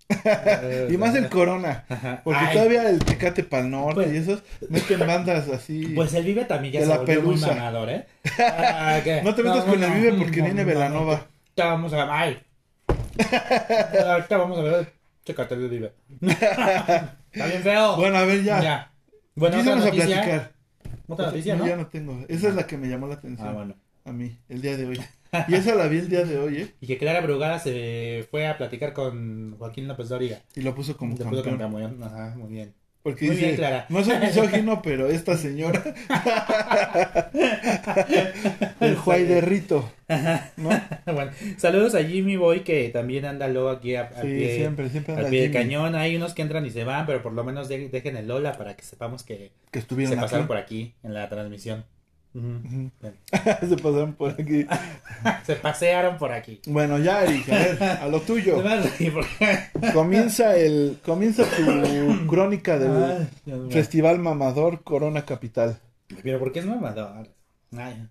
Y 0.90 0.98
más 0.98 1.16
el 1.16 1.30
Corona. 1.30 1.86
Porque 2.24 2.40
Ay, 2.40 2.54
todavía 2.54 2.90
el 2.90 3.00
Tecate 3.00 3.44
Pal 3.44 3.70
Norte 3.70 4.02
Pues- 4.04 4.14
y 4.14 4.18
esos 4.18 4.44
meten 4.70 5.00
bandas 5.00 5.48
así. 5.50 5.94
Pues 5.96 6.14
el 6.16 6.26
Vive 6.26 6.46
también 6.46 6.74
ya 6.74 6.80
De 6.80 6.86
se 6.88 6.92
la 6.92 6.98
volvió 6.98 7.22
muy 7.22 7.38
mamador, 7.38 7.90
¿eh? 7.90 8.08
Ah, 8.40 9.00
¿qué? 9.04 9.22
No 9.22 9.36
te 9.36 9.44
metas 9.44 9.64
con 9.66 9.82
el 9.84 9.92
Vive 9.92 10.14
porque 10.14 10.40
no, 10.40 10.46
viene 10.46 10.64
no, 10.64 10.68
Velanova. 10.68 11.14
Ahorita 11.14 11.66
vamos 11.66 11.94
a 11.94 12.20
ay. 12.20 12.42
Ahorita 14.08 14.38
vamos 14.38 14.58
a 14.58 14.62
ver. 14.64 14.99
Chécate 15.26 15.56
el 15.56 15.70
Vive. 15.70 15.94
Está 16.22 17.46
bien 17.48 17.62
feo. 17.62 17.96
Bueno, 17.98 18.18
a 18.18 18.26
ver 18.26 18.44
ya. 18.44 18.62
Ya. 18.62 18.92
Bueno, 19.36 19.60
otra 19.60 19.74
a 19.74 19.76
noticia. 19.76 20.06
platicar. 20.06 20.54
Otra 21.08 21.26
noticia, 21.28 21.56
no, 21.56 21.64
¿no? 21.64 21.70
ya 21.70 21.76
no 21.76 21.88
tengo. 21.88 22.26
Esa 22.28 22.50
es 22.50 22.56
la 22.56 22.68
que 22.68 22.78
me 22.78 22.88
llamó 22.88 23.08
la 23.08 23.16
atención. 23.16 23.48
Ah, 23.48 23.54
bueno. 23.54 23.76
A 24.06 24.12
mí, 24.12 24.38
el 24.50 24.62
día 24.62 24.78
de 24.78 24.86
hoy. 24.86 25.00
Y 25.48 25.56
esa 25.56 25.76
la 25.76 25.88
vi 25.88 26.00
el 26.00 26.10
día 26.10 26.26
de 26.26 26.40
hoy, 26.40 26.58
¿eh? 26.58 26.74
Y 26.82 26.88
que 26.88 26.98
Clara 26.98 27.22
Brugada 27.22 27.60
se 27.60 28.28
fue 28.32 28.48
a 28.48 28.58
platicar 28.58 28.94
con 28.94 29.56
Joaquín 29.58 29.88
López 29.88 30.10
Dóriga. 30.10 30.42
Y 30.56 30.62
lo 30.62 30.74
puso 30.74 30.98
como 30.98 31.16
puso 31.16 31.44
campeón. 31.44 32.02
Ajá, 32.04 32.34
muy 32.36 32.50
bien. 32.50 32.74
Porque 33.02 33.26
Muy 33.28 33.36
dice, 33.36 33.46
bien, 33.48 33.58
Clara. 33.58 33.86
no 33.90 34.04
soy 34.04 34.18
misógino, 34.20 34.82
pero 34.84 35.08
esta 35.10 35.38
señora, 35.38 35.82
el 38.82 38.96
Juay 38.98 39.24
de 39.26 39.42
Rito, 39.42 39.90
¿no? 40.58 40.70
bueno, 41.14 41.32
saludos 41.58 41.96
a 41.96 42.04
Jimmy 42.04 42.36
Boy 42.36 42.62
que 42.62 42.90
también 42.90 43.26
anda 43.26 43.48
luego 43.48 43.70
aquí 43.70 43.96
a, 43.96 44.10
Sí, 44.22 44.28
pie, 44.28 44.56
siempre, 44.58 44.90
siempre 44.90 45.16
al 45.16 45.28
pie 45.28 45.44
de 45.44 45.52
cañón. 45.52 45.96
Hay 45.96 46.16
unos 46.16 46.34
que 46.34 46.42
entran 46.42 46.66
y 46.66 46.72
se 46.72 46.84
van, 46.84 47.06
pero 47.06 47.22
por 47.22 47.34
lo 47.34 47.44
menos 47.44 47.70
de- 47.70 47.90
dejen 47.90 48.18
el 48.18 48.28
Lola 48.28 48.54
para 48.58 48.76
que 48.76 48.84
sepamos 48.84 49.24
que 49.24 49.52
que 49.72 49.80
se 49.80 49.80
estuvieron 49.80 50.14
aquí. 50.16 50.22
pasaron 50.22 50.48
por 50.48 50.58
aquí 50.58 50.94
en 51.04 51.14
la 51.14 51.30
transmisión. 51.30 51.86
Se 53.68 53.78
pasaron 53.78 54.14
por 54.14 54.32
aquí. 54.32 54.66
Se 55.46 55.56
pasearon 55.56 56.18
por 56.18 56.32
aquí. 56.32 56.62
Bueno, 56.68 57.00
ya, 57.00 57.24
Eric, 57.24 57.50
a 57.50 57.56
ver, 57.56 57.84
a 57.84 58.08
lo 58.08 58.22
tuyo. 58.22 58.64
Comienza 59.94 60.56
el, 60.56 61.00
comienza 61.04 61.44
tu 61.44 62.28
crónica 62.28 62.78
del 62.78 63.04
Ay, 63.04 63.30
mío. 63.46 63.70
Festival 63.72 64.20
Mamador 64.20 64.84
Corona 64.84 65.26
Capital. 65.26 65.80
Pero 66.24 66.40
¿por 66.40 66.52
qué 66.52 66.60
es 66.60 66.66
mamador? 66.66 67.30
Ay. 67.76 68.08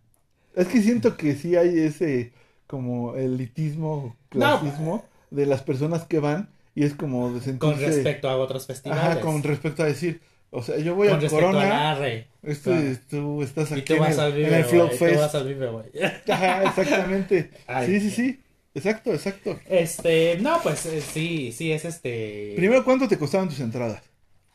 Es 0.55 0.67
que 0.69 0.83
siento 0.83 1.17
que 1.17 1.35
sí 1.35 1.57
hay 1.57 1.79
ese 1.79 2.33
como 2.67 3.15
elitismo, 3.17 4.17
clasismo 4.29 5.05
de 5.31 5.47
las 5.47 5.63
personas 5.63 6.05
que 6.05 6.19
van 6.19 6.49
y 6.75 6.85
es 6.85 6.95
como 6.95 7.33
de 7.33 7.41
sentirse... 7.41 7.59
Con 7.59 7.81
respecto 7.81 8.29
a 8.29 8.37
otros 8.37 8.67
festivales. 8.67 9.05
Ajá, 9.05 9.21
con 9.21 9.43
respecto 9.43 9.83
a 9.83 9.87
decir, 9.87 10.21
o 10.51 10.63
sea, 10.63 10.79
yo 10.79 10.95
voy 10.95 11.09
Con 11.09 11.25
a 11.25 11.29
Corona, 11.29 11.91
arre. 11.93 12.29
esto 12.43 12.71
Claro. 12.71 12.97
tú 13.11 13.43
estás 13.43 13.71
aquí 13.73 13.83
tú 13.83 13.95
en 13.95 14.05
el, 14.13 14.21
al 14.21 14.31
en 14.31 14.37
Vive, 14.37 14.59
el. 14.61 14.67
Tú 14.91 14.97
Fest. 14.97 15.21
vas 15.21 15.35
al 15.35 15.47
Vive, 15.49 15.67
güey. 15.69 15.87
Ajá, 16.29 16.63
exactamente. 16.65 17.51
Ay. 17.67 17.87
sí, 17.87 18.01
sí, 18.01 18.11
sí. 18.11 18.41
Exacto, 18.75 19.13
exacto. 19.13 19.59
Este, 19.69 20.39
no, 20.41 20.61
pues 20.63 20.87
eh, 20.87 21.01
sí, 21.01 21.53
sí, 21.53 21.73
es 21.73 21.85
este. 21.85 22.53
Primero, 22.57 22.85
¿cuánto 22.85 23.09
te 23.09 23.19
costaban 23.19 23.49
tus 23.49 23.61
entradas? 23.61 24.03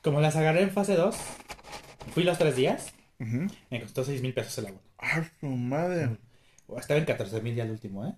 Como 0.01 0.21
las 0.21 0.35
agarré 0.35 0.61
en 0.61 0.71
fase 0.71 0.95
2, 0.95 1.15
fui 2.13 2.23
los 2.23 2.37
tres 2.37 2.55
días, 2.55 2.93
Ujú. 3.19 3.47
me 3.69 3.81
costó 3.81 4.03
6 4.03 4.21
mil 4.21 4.33
pesos 4.33 4.57
el 4.59 4.67
agua. 4.67 4.81
Ah, 4.99 5.23
su 5.39 5.47
madre. 5.47 6.09
Estaba 6.77 6.99
en 6.99 7.05
14 7.05 7.41
mil 7.41 7.55
ya 7.55 7.63
el 7.63 7.71
último, 7.71 8.05
¿eh? 8.07 8.13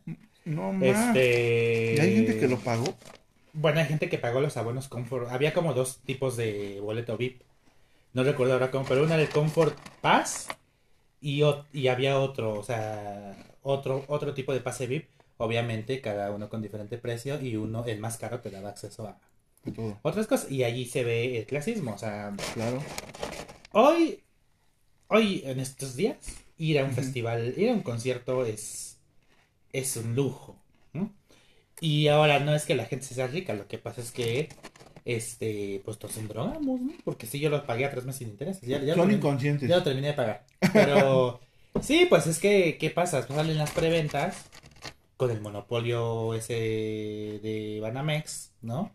No 0.46 0.72
más. 0.74 1.08
Este. 1.08 1.96
¿Y 1.98 2.00
hay 2.00 2.16
gente 2.16 2.40
que 2.40 2.48
lo 2.48 2.58
pagó? 2.60 2.86
Bueno, 3.54 3.80
hay 3.80 3.86
gente 3.88 4.10
que 4.10 4.18
pagó 4.18 4.42
los 4.42 4.58
abonos 4.58 4.88
Comfort. 4.88 5.30
Había 5.30 5.54
como 5.54 5.74
dos 5.74 6.00
tipos 6.06 6.38
de 6.38 6.80
boleto 6.82 7.18
VIP. 7.18 7.42
No 8.16 8.24
recuerdo 8.24 8.54
ahora 8.54 8.72
cómo, 8.72 8.86
pero 8.86 9.04
una 9.04 9.16
era 9.16 9.24
el 9.24 9.30
Comfort 9.30 9.78
Pass 10.00 10.48
y, 11.20 11.44
y 11.74 11.88
había 11.90 12.18
otro, 12.18 12.54
o 12.54 12.64
sea, 12.64 13.36
otro, 13.62 14.06
otro 14.08 14.34
tipo 14.34 14.54
de 14.54 14.62
pase 14.62 14.88
VIP. 14.88 15.10
Obviamente, 15.36 16.00
cada 16.00 16.32
uno 16.32 16.48
con 16.48 16.62
diferente 16.62 16.98
precio 16.98 17.42
y 17.42 17.58
uno, 17.58 17.84
el 17.84 18.00
más 18.00 18.18
caro, 18.18 18.40
te 18.40 18.50
daba 18.50 18.70
acceso 18.70 19.06
a 19.06 19.20
todo, 19.76 20.00
otras 20.02 20.28
cosas. 20.28 20.50
Y 20.50 20.64
allí 20.64 20.86
se 20.86 21.04
ve 21.04 21.38
el 21.40 21.46
clasismo. 21.46 21.94
O 21.94 21.98
sea, 21.98 22.34
claro. 22.54 22.82
hoy, 23.74 24.24
hoy 25.10 25.42
en 25.44 25.60
estos 25.60 25.98
días, 25.98 26.16
ir 26.58 26.80
a 26.80 26.86
un 26.86 26.92
festival, 26.92 27.54
ir 27.58 27.70
a 27.70 27.74
un 27.74 27.82
concierto 27.82 28.46
es, 28.46 28.98
es 29.74 29.98
un 29.98 30.16
lujo. 30.16 30.56
¿no? 30.94 31.14
Y 31.82 32.08
ahora 32.08 32.40
no 32.40 32.56
es 32.56 32.64
que 32.64 32.76
la 32.76 32.86
gente 32.86 33.08
sea 33.08 33.28
rica, 33.28 33.54
lo 33.54 33.68
que 33.68 33.78
pasa 33.78 34.00
es 34.00 34.14
que, 34.14 34.48
este, 35.06 35.82
pues 35.86 36.02
nos 36.02 36.18
endrogamos, 36.18 36.82
¿no? 36.82 36.92
Porque 37.04 37.28
sí, 37.28 37.40
yo 37.40 37.50
lo 37.50 37.66
pagué 37.66 37.86
a 37.86 37.92
tres 37.92 38.06
meses 38.06 38.20
sin 38.20 38.30
intereses. 38.30 38.62
Ya, 38.68 38.80
ya 38.80 38.96
lo 38.96 39.04
Son 39.04 39.10
terminé- 39.10 39.18
inconscientes. 39.18 39.70
ya 39.70 39.78
lo 39.78 39.84
terminé 39.84 40.08
de 40.08 40.14
pagar. 40.14 40.46
Pero, 40.74 41.40
sí, 41.82 42.08
pues 42.10 42.28
es 42.28 42.40
que, 42.40 42.78
¿qué 42.80 42.90
pasa? 42.90 43.26
Pues 43.26 43.38
salen 43.38 43.58
las 43.58 43.72
preventas 43.72 44.46
con 45.18 45.32
el 45.32 45.40
monopolio 45.42 46.34
ese 46.34 46.54
de 47.42 47.80
Banamex, 47.82 48.52
¿no? 48.62 48.92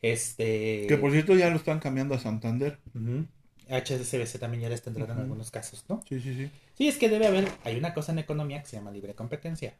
Este... 0.00 0.86
Que 0.88 0.96
por 0.96 1.12
cierto 1.12 1.34
ya 1.34 1.50
lo 1.50 1.56
están 1.56 1.78
cambiando 1.78 2.14
a 2.14 2.18
Santander. 2.18 2.78
Ujú. 2.94 3.26
HSBC 3.68 4.38
también 4.38 4.62
ya 4.62 4.68
les 4.68 4.82
tendrán 4.82 5.06
en 5.08 5.12
Ujú. 5.14 5.22
algunos 5.22 5.50
casos, 5.50 5.84
¿no? 5.88 6.02
Sí, 6.08 6.20
sí, 6.20 6.34
sí. 6.34 6.50
Sí, 6.76 6.88
es 6.88 6.96
que 6.98 7.08
debe 7.08 7.26
haber, 7.26 7.48
hay 7.64 7.76
una 7.76 7.94
cosa 7.94 8.12
en 8.12 8.18
economía 8.18 8.60
que 8.62 8.68
se 8.68 8.76
llama 8.76 8.90
libre 8.90 9.14
competencia. 9.14 9.74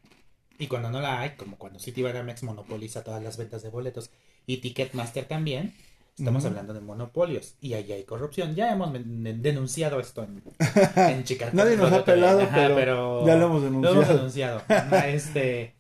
Y 0.59 0.67
cuando 0.69 0.91
no 0.91 1.01
la 1.01 1.21
hay, 1.21 1.31
como 1.31 1.57
cuando 1.59 1.81
Citibanamex 1.81 2.43
monopoliza 2.45 3.03
todas 3.03 3.23
las 3.23 3.37
ventas 3.37 3.63
de 3.63 3.71
boletos 3.71 4.11
y 4.47 4.59
Ticketmaster 4.59 5.25
también, 5.27 5.75
estamos 6.19 6.45
hablando 6.45 6.75
de 6.75 6.81
monopolios 6.81 7.55
y 7.61 7.75
ahí 7.75 7.91
hay 7.93 8.05
corrupción. 8.05 8.55
Ya 8.55 8.73
hemos 8.73 8.93
denunciado 8.93 10.01
esto 10.01 10.25
en, 10.25 10.43
en 10.97 11.25
Chicarcón. 11.25 11.57
Nadie 11.57 11.77
nos 11.77 11.93
ha 11.93 12.05
pelado, 12.05 12.41
Ajá, 12.43 12.71
pero 12.75 13.27
ya 13.27 13.37
lo 13.37 13.47
hemos 13.47 13.63
Lo 13.63 13.69
hemos 13.91 14.09
denunciado. 14.09 14.63
denunciado. 14.67 15.07
Este... 15.07 15.75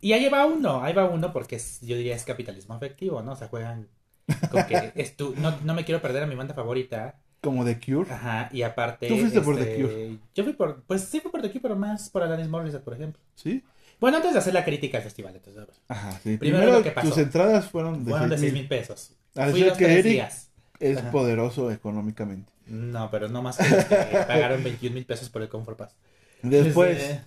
Y 0.00 0.12
ahí 0.12 0.28
va 0.28 0.46
uno, 0.46 0.82
ahí 0.84 0.92
va 0.92 1.06
uno 1.06 1.32
porque 1.32 1.56
es- 1.56 1.80
yo 1.80 1.96
diría 1.96 2.14
es 2.14 2.24
capitalismo 2.24 2.74
afectivo, 2.74 3.20
¿no? 3.22 3.32
O 3.32 3.36
sea, 3.36 3.48
juegan 3.48 3.88
con 4.50 4.64
que 4.66 4.92
es 4.94 5.16
tu- 5.16 5.34
no, 5.38 5.56
no 5.64 5.74
me 5.74 5.84
quiero 5.84 6.00
perder 6.00 6.22
a 6.22 6.26
mi 6.26 6.36
banda 6.36 6.54
favorita, 6.54 7.18
Como 7.40 7.64
The 7.64 7.80
Cure. 7.80 8.08
Ajá, 8.12 8.48
y 8.52 8.62
aparte. 8.62 9.08
Tú 9.08 9.16
fuiste 9.16 9.40
por 9.40 9.56
The 9.56 9.62
este, 9.62 9.82
Cure. 9.82 10.18
Yo 10.36 10.44
fui 10.44 10.52
por. 10.52 10.82
Pues 10.84 11.02
sí, 11.02 11.18
fui 11.20 11.32
por 11.32 11.42
The 11.42 11.48
Cure, 11.48 11.60
pero 11.62 11.76
más 11.76 12.10
por 12.10 12.22
Alanis 12.22 12.48
Morissette, 12.48 12.84
por 12.84 12.94
ejemplo. 12.94 13.20
¿Sí? 13.34 13.64
Bueno, 14.00 14.18
antes 14.18 14.32
de 14.32 14.38
hacer 14.38 14.54
la 14.54 14.64
crítica 14.64 14.98
al 14.98 15.04
festival, 15.04 15.34
entonces. 15.36 15.64
Ajá, 15.88 16.12
sí. 16.22 16.36
Primero 16.36 16.58
Primero, 16.58 16.78
lo 16.78 16.82
que 16.84 16.90
pasó. 16.92 17.08
tus 17.08 17.18
entradas 17.18 17.66
fueron 17.66 18.04
de 18.04 18.10
Fueron 18.10 18.30
de 18.30 18.36
6 18.38 18.50
6 18.50 18.52
mil 18.52 18.68
pesos. 18.68 19.12
Al 19.34 19.50
Fui 19.50 19.60
los 19.60 19.76
que 19.76 19.84
tres 19.84 19.98
Eric- 19.98 20.12
días. 20.12 20.50
Es 20.80 20.98
Ajá. 20.98 21.10
poderoso 21.10 21.70
económicamente. 21.72 22.52
No, 22.66 23.10
pero 23.10 23.28
no 23.28 23.42
más 23.42 23.56
que 23.56 23.68
los 23.68 23.84
que 23.84 23.94
pagaron 24.28 24.62
21 24.62 24.94
mil 24.94 25.04
pesos 25.06 25.28
por 25.30 25.42
el 25.42 25.48
Comfort 25.48 25.76
Pass. 25.78 25.96
Después. 26.42 27.18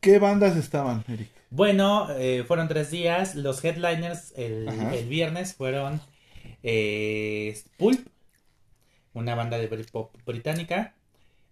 ¿qué 0.00 0.18
bandas 0.18 0.56
estaban, 0.56 1.04
Eric? 1.08 1.30
Bueno, 1.50 2.08
eh, 2.10 2.44
fueron 2.46 2.68
tres 2.68 2.90
días. 2.90 3.34
Los 3.34 3.64
headliners 3.64 4.32
el 4.36 5.06
viernes 5.08 5.54
fueron 5.54 6.00
eh, 6.62 7.58
Pulp, 7.78 8.06
una 9.14 9.34
banda 9.34 9.58
de 9.58 9.66
Britpop 9.66 10.14
británica, 10.26 10.94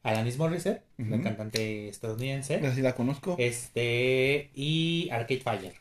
Alanis 0.03 0.39
Morissette, 0.39 0.83
la 0.99 1.17
Ujú. 1.17 1.25
cantante 1.25 1.89
estadounidense, 1.89 2.57
Así 2.67 2.81
la 2.83 2.95
conozco. 2.95 3.37
este 3.39 4.51
y 4.55 5.09
Arcade 5.11 5.41
Fire. 5.41 5.75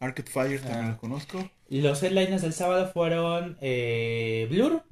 Arcade 0.00 0.30
Fire 0.30 0.60
también 0.60 0.84
Ah. 0.86 0.88
la 0.90 0.96
conozco. 0.96 1.50
Los 1.68 2.02
headliners 2.02 2.42
del 2.42 2.52
sábado 2.52 2.90
fueron 2.92 3.56
eh, 3.60 4.46
Blur, 4.50 4.82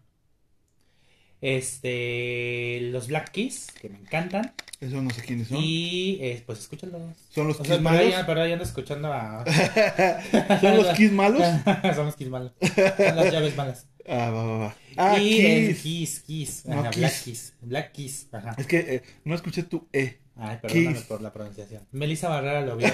este, 1.40 2.80
los 2.92 3.08
Black 3.08 3.30
Keys, 3.32 3.66
que 3.80 3.88
me 3.88 3.98
encantan, 3.98 4.52
Eso 4.80 5.02
no 5.02 5.10
sé 5.10 5.22
quiénes 5.22 5.48
son. 5.48 5.58
y 5.60 6.18
eh, 6.20 6.42
pues 6.46 6.60
escúchenlos. 6.60 7.00
¿Son 7.30 7.48
los 7.48 7.60
O 7.60 7.64
sea, 7.64 7.78
Kiss 7.78 7.86
ahí, 7.86 8.08
malos? 8.10 8.24
por 8.26 8.38
ahí 8.38 8.52
ando 8.52 8.64
escuchando 8.64 9.12
a... 9.12 9.44
¿Son 10.60 10.76
los 10.76 10.88
Kiss 10.96 11.12
malos? 11.12 11.42
Son 11.94 12.06
los 12.06 12.16
Kiss 12.16 12.28
malos. 12.28 12.52
Son 12.96 13.16
las 13.16 13.32
llaves 13.32 13.56
malas. 13.56 13.86
Ah, 14.08 14.30
va, 14.30 14.44
va, 14.44 14.58
va. 14.58 14.76
Ah, 14.96 15.18
y 15.18 15.40
el 15.46 15.66
Kiss. 15.76 15.82
Kiss, 15.82 16.20
Kiss. 16.20 16.66
No, 16.66 16.80
Ajá, 16.80 16.90
Kiss. 16.90 17.00
Black 17.00 17.22
Kiss. 17.22 17.54
Black 17.60 17.92
Kiss. 17.92 18.28
Ajá. 18.32 18.54
Es 18.58 18.66
que 18.66 18.78
eh, 18.78 19.02
no 19.24 19.34
escuché 19.34 19.62
tu 19.62 19.86
E. 19.92 20.18
Ay, 20.36 20.58
perdóname 20.60 20.94
Kiss. 20.96 21.04
por 21.04 21.20
la 21.22 21.32
pronunciación. 21.32 21.86
Melissa 21.92 22.28
Barrera 22.28 22.62
lo 22.62 22.76
vio 22.76 22.88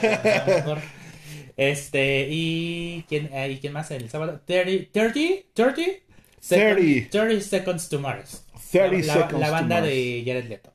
mejor. 0.47 0.79
Este, 1.57 2.29
y 2.31 3.05
¿quién, 3.09 3.31
eh, 3.33 3.51
¿y 3.53 3.59
quién 3.59 3.73
más 3.73 3.91
el 3.91 4.09
sábado? 4.11 4.41
30, 4.45 4.91
30, 4.93 5.15
30, 5.55 5.83
30. 6.41 7.11
30 7.11 7.41
Seconds 7.45 7.89
to 7.89 8.01
Mars. 8.01 8.45
30 8.71 9.07
la, 9.07 9.13
Seconds 9.15 9.41
la 9.41 9.47
to 9.47 9.53
banda 9.53 9.75
Mars. 9.77 9.89
de 9.89 10.23
Jared 10.27 10.49
Leto. 10.49 10.73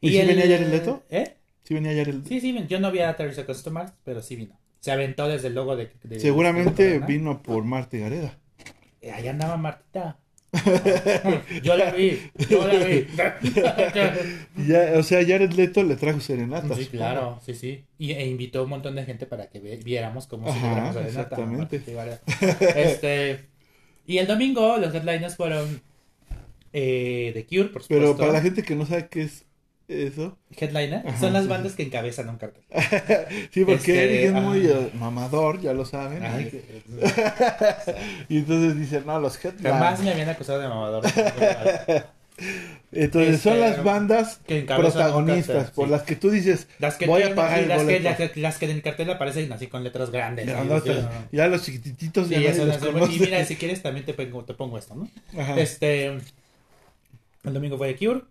¿Y 0.00 0.10
si 0.10 0.18
venía 0.18 0.42
Jared 0.42 0.68
Leto? 0.70 1.02
¿Eh? 1.10 1.36
Sí 1.64 1.74
venía 1.74 1.92
ayer 1.92 2.08
el... 2.08 2.26
Sí, 2.26 2.40
sí, 2.40 2.56
yo 2.68 2.80
no 2.80 2.90
vi 2.90 2.98
a 3.00 3.16
30 3.16 3.36
Seconds 3.36 3.62
to 3.62 3.70
Mars, 3.70 3.92
pero 4.04 4.20
sí 4.22 4.34
vino. 4.36 4.58
Se 4.80 4.90
aventó 4.90 5.28
desde 5.28 5.46
el 5.48 5.54
logo 5.54 5.76
de. 5.76 5.92
de- 6.02 6.18
Seguramente 6.18 6.82
de- 6.84 6.98
vino 6.98 7.40
por 7.42 7.62
Marte 7.64 8.00
Gareda. 8.00 8.36
Eh, 9.02 9.10
Ahí 9.10 9.28
andaba 9.28 9.56
Martita. 9.56 10.18
yo 11.62 11.76
la 11.76 11.90
vi, 11.92 12.20
yo 12.50 12.66
la 12.66 12.84
vi. 12.84 13.06
Ya, 14.68 14.92
o 14.98 15.02
sea, 15.02 15.24
Jared 15.26 15.52
Leto 15.52 15.82
le 15.82 15.96
trajo 15.96 16.20
serenata. 16.20 16.74
Sí, 16.74 16.86
claro, 16.86 17.40
sí, 17.44 17.54
sí. 17.54 17.84
Y, 17.98 18.12
e 18.12 18.26
invitó 18.26 18.60
a 18.60 18.62
un 18.64 18.68
montón 18.70 18.94
de 18.94 19.04
gente 19.04 19.24
para 19.26 19.48
que 19.48 19.60
viéramos 19.60 20.26
cómo 20.26 20.48
Ajá, 20.48 20.60
celebramos 20.60 20.96
a 20.96 21.00
Renata. 21.00 21.36
exactamente. 21.76 21.82
Este, 22.76 23.48
y 24.06 24.18
el 24.18 24.26
domingo 24.26 24.76
los 24.76 24.94
headliners 24.94 25.36
fueron 25.36 25.80
eh, 26.74 27.30
The 27.34 27.46
Cure, 27.46 27.68
por 27.70 27.82
supuesto. 27.82 27.88
Pero 27.88 28.16
para 28.16 28.32
la 28.32 28.42
gente 28.42 28.62
que 28.62 28.76
no 28.76 28.84
sabe 28.84 29.08
qué 29.08 29.22
es 29.22 29.46
eso, 30.06 30.36
Headliner 30.56 31.06
Ajá, 31.06 31.18
son 31.18 31.32
las 31.32 31.44
sí, 31.44 31.48
bandas 31.48 31.72
que 31.74 31.82
encabezan 31.84 32.28
un 32.28 32.36
cartel. 32.38 32.62
sí, 33.52 33.64
porque 33.64 33.74
Este, 33.74 34.04
Eric 34.04 34.36
es 34.36 34.42
muy 34.42 34.66
eh, 34.66 34.90
mamador, 34.94 35.60
ya 35.60 35.72
lo 35.72 35.84
saben. 35.84 36.22
Ay, 36.24 36.44
y- 36.44 36.50
que- 36.50 36.82
y 38.28 38.38
entonces 38.38 38.78
dicen, 38.78 39.04
no, 39.06 39.18
los 39.20 39.38
Jamás 39.38 39.54
headliners. 39.54 40.00
me 40.00 40.10
habían 40.12 40.28
acusado 40.30 40.60
de 40.60 40.68
mamador. 40.68 41.04
Entonces 42.92 43.40
son 43.40 43.54
Este, 43.54 43.68
las 43.70 43.84
bandas 43.84 44.40
que 44.46 44.58
encabezan 44.60 44.86
un 44.86 44.92
protagonistas 44.92 45.56
cartel, 45.56 45.74
por 45.74 45.86
sí. 45.86 45.90
las 45.92 46.02
que 46.02 46.16
tú 46.16 46.30
dices, 46.30 46.66
Las 46.78 46.96
que 46.96 47.06
voy 47.06 47.22
a 47.22 47.34
pagar 47.34 47.60
el 47.60 47.68
las, 47.68 47.78
que, 47.78 47.84
boleto. 47.84 48.04
las, 48.04 48.16
que, 48.32 48.40
las 48.40 48.58
que 48.58 48.64
en 48.66 48.70
el 48.72 48.82
cartel 48.82 49.10
aparecen 49.10 49.52
así 49.52 49.66
con 49.68 49.84
letras 49.84 50.10
grandes. 50.10 50.46
Ya, 50.46 50.56
¿no? 50.64 50.64
no, 50.64 50.80
Sí, 50.80 50.88
te- 50.88 51.02
no. 51.02 51.08
ya 51.30 51.46
los 51.48 51.62
chiquititos 51.64 52.28
Sí, 52.28 52.34
ya 52.40 52.50
eso 52.50 52.66
los 52.66 53.14
y 53.14 53.20
mira, 53.20 53.44
si 53.44 53.56
quieres 53.56 53.82
también 53.82 54.04
te 54.04 54.12
pongo, 54.14 54.44
te 54.44 54.54
pongo 54.54 54.76
esto, 54.78 54.94
¿no? 54.94 55.08
Ajá. 55.40 55.58
Este, 55.60 56.06
el 56.06 56.22
domingo 57.54 57.78
fue 57.78 57.94
The 57.94 58.04
Cure, 58.06 58.22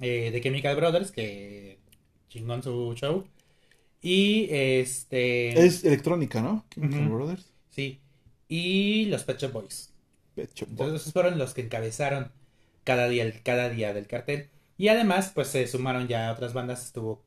eh, 0.00 0.30
The 0.32 0.40
Chemical 0.40 0.76
Brothers, 0.76 1.10
que 1.12 1.78
chingón 2.28 2.62
su 2.62 2.94
show. 2.94 3.24
Y 4.02 4.48
este, 4.50 5.64
Es 5.64 5.84
electrónica, 5.84 6.42
¿no? 6.42 6.64
Chemical. 6.70 7.08
Brothers. 7.08 7.50
sí, 7.70 8.00
y 8.48 9.06
los 9.06 9.24
Pet 9.24 9.38
Shop 9.40 9.52
Boys. 9.52 9.92
Pet 10.34 10.50
Shop 10.54 10.68
Boys. 10.68 10.70
Entonces 10.72 11.00
esos 11.02 11.12
fueron 11.12 11.38
los 11.38 11.54
que 11.54 11.62
encabezaron 11.62 12.30
cada 12.84 13.08
día, 13.08 13.22
el- 13.24 13.42
cada 13.42 13.70
día 13.70 13.94
del 13.94 14.06
cartel. 14.06 14.50
Y 14.76 14.88
además, 14.88 15.30
pues 15.34 15.48
se 15.48 15.66
sumaron 15.66 16.08
ya 16.08 16.30
otras 16.32 16.52
bandas, 16.52 16.84
estuvo, 16.84 17.24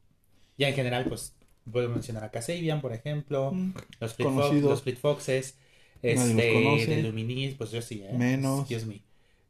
ya 0.57 0.69
en 0.69 0.75
general, 0.75 1.05
pues 1.07 1.33
puedo 1.71 1.89
mencionar 1.89 2.23
a 2.25 2.31
Kasabian, 2.31 2.81
por 2.81 2.93
ejemplo, 2.93 3.51
Mm, 3.53 3.73
los 3.99 4.13
Fleet, 4.13 4.29
Fo- 4.29 4.33
Conocidos. 4.35 4.69
los 4.69 4.81
Fleet 4.83 4.97
Foxes, 4.97 5.57
los 6.03 6.13
este, 6.25 7.01
Lumineers, 7.01 7.55
pues 7.55 7.71
yo 7.71 7.81
sí, 7.81 8.03
¿eh? 8.03 8.13
Menos. 8.13 8.67
Dios 8.69 8.85
mío. 8.85 9.01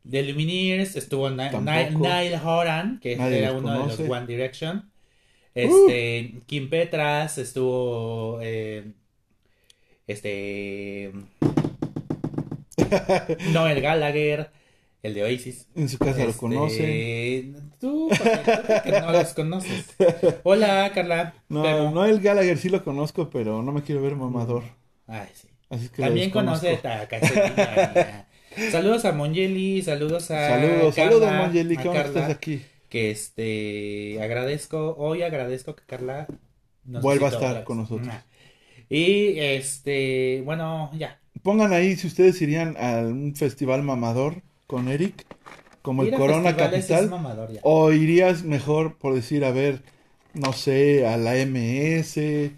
The 0.10 0.24
Lumineers, 0.24 0.96
estuvo 0.96 1.30
Ni- 1.30 1.38
Tampoco. 1.50 1.66
Ni- 1.66 2.08
Niall 2.08 2.42
Horan, 2.46 3.00
que 3.00 3.16
Nadie 3.18 3.40
era 3.40 3.52
uno 3.54 3.72
de 3.72 3.78
conoce. 3.80 4.04
Uh. 4.04 4.08
los 4.08 4.18
One 4.18 4.28
Direction. 4.28 4.90
Este, 5.56 6.36
Kim 6.46 6.70
Petras, 6.70 7.38
estuvo, 7.40 8.40
eh, 8.42 8.92
este, 10.06 11.12
Noel 13.52 13.82
Gallagher, 13.82 14.52
el 15.04 15.14
de 15.14 15.24
Oasis. 15.24 15.68
En 15.76 15.90
su 15.90 15.98
casa 15.98 16.24
lo 16.24 16.30
Este, 16.30 16.40
conocen. 16.40 17.72
Tú, 17.80 18.10
porque, 18.10 18.82
que 18.84 19.00
no 19.02 19.12
los 19.12 19.34
conoces. 19.34 19.96
Hola, 20.44 20.92
Carla. 20.94 21.34
No, 21.50 21.64
Pero- 21.64 21.92
no 21.92 22.06
el 22.06 22.20
Gallagher 22.22 22.58
sí 22.58 22.70
lo 22.70 22.84
conozco, 22.84 23.30
pero 23.30 23.62
no 23.62 23.72
me 23.72 23.82
quiero 23.84 24.02
ver 24.02 24.16
mamador. 24.16 24.64
Ay, 25.08 25.28
sí. 25.34 25.48
Así 25.70 25.90
que 25.90 26.02
También 26.02 26.30
conoce 26.32 26.80
a. 26.84 28.27
Saludos 28.72 29.06
a 29.06 29.12
Mongeli, 29.12 29.84
saludos 29.84 30.32
a 30.32 30.50
Saludos, 30.50 30.96
Carla, 30.96 31.12
saludos, 31.12 31.32
Mongeli, 31.34 31.76
¿cómo 31.76 31.94
Carla, 31.94 32.08
estás 32.08 32.30
aquí? 32.32 32.62
Que 32.90 33.12
este 33.12 34.20
agradezco, 34.22 34.96
hoy 34.98 35.22
agradezco 35.22 35.76
que 35.76 35.84
Carla 35.86 36.26
nos 36.84 37.04
Vuelva 37.04 37.28
a 37.28 37.32
estar 37.32 37.64
con 37.64 37.78
nosotros. 37.78 38.14
Y 38.90 39.38
este, 39.40 40.42
bueno, 40.44 40.90
ya. 40.98 41.20
Pongan 41.44 41.72
ahí 41.72 41.96
si 41.96 42.08
ustedes 42.08 42.42
irían 42.42 42.76
a 42.78 43.00
un 43.02 43.36
festival 43.36 43.84
mamador 43.84 44.42
con 44.66 44.88
Eric, 44.88 45.26
como 45.84 46.02
el 46.04 46.14
Corona 46.14 46.56
Capital, 46.56 47.10
mamador 47.10 47.54
ya. 47.54 47.60
o 47.64 47.92
irías 47.92 48.44
mejor 48.44 48.98
por 48.98 49.14
decir, 49.14 49.46
a 49.46 49.52
ver, 49.52 49.84
no 50.34 50.52
sé, 50.54 51.06
a 51.06 51.18
la 51.18 51.36
MS, 51.46 52.52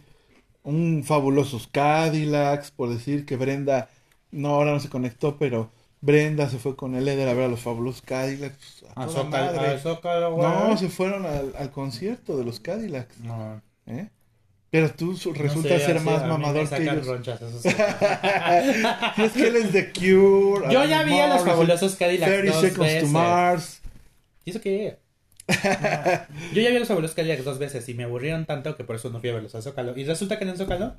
un 0.63 1.03
fabulosos 1.03 1.67
Cadillacs, 1.67 2.71
por 2.71 2.89
decir 2.89 3.25
que 3.25 3.35
Brenda, 3.35 3.89
no, 4.31 4.49
ahora 4.49 4.71
no 4.71 4.79
se 4.79 4.89
conectó, 4.89 5.37
pero 5.37 5.71
Brenda 6.01 6.49
se 6.49 6.57
fue 6.59 6.75
con 6.75 6.95
el 6.95 7.07
Eder 7.07 7.27
a 7.27 7.33
ver 7.33 7.45
a 7.45 7.47
los 7.49 7.59
fabulosos 7.59 8.01
Cadillacs. 8.01 8.85
A 8.95 9.07
Zócalo, 9.07 10.45
a. 10.45 10.67
No, 10.69 10.77
se 10.77 10.89
fueron 10.89 11.25
al, 11.25 11.53
al 11.57 11.71
concierto 11.71 12.37
de 12.37 12.45
los 12.45 12.59
Cadillacs, 12.59 13.19
No, 13.19 13.61
¿eh? 13.87 14.09
Pero 14.71 14.91
tú 14.91 15.17
su- 15.17 15.33
no 15.33 15.41
resultas 15.41 15.79
sé, 15.81 15.85
ser 15.87 15.97
así 15.97 16.05
más 16.05 16.27
mamador 16.27 16.69
que 16.69 16.83
ellos. 16.83 17.05
ronchas 17.07 17.41
es 17.65 19.31
que 19.33 19.47
él 19.47 19.55
es 19.55 19.73
de 19.73 19.91
Cure. 19.91 20.71
Yo 20.71 20.85
ya 20.85 21.01
vi 21.03 21.17
a 21.19 21.27
los 21.27 21.43
fabulosos 21.43 21.95
Cadillacs 21.95 22.31
30 22.31 22.51
dos 22.53 22.61
Seconds 22.61 22.79
veces. 22.79 23.01
to 23.03 23.07
Mars. 23.09 23.81
¿Y 24.45 24.51
eso 24.51 24.61
qué? 24.61 24.99
No. 25.47 25.55
Yo 26.53 26.61
ya 26.61 26.69
vi 26.69 26.75
a 26.75 26.79
los 26.79 26.91
abuelos 26.91 27.15
Cadillacs 27.15 27.43
dos 27.43 27.57
veces 27.57 27.89
y 27.89 27.95
me 27.95 28.03
aburrieron 28.03 28.45
tanto 28.45 28.75
que 28.77 28.83
por 28.83 28.95
eso 28.95 29.09
no 29.09 29.19
fui 29.19 29.29
a 29.29 29.33
verlos 29.33 29.55
a 29.55 29.61
Zócalo. 29.63 29.97
Y 29.97 30.03
resulta 30.05 30.37
que 30.37 30.43
en 30.43 30.51
el 30.51 30.57
Zócalo 30.57 30.93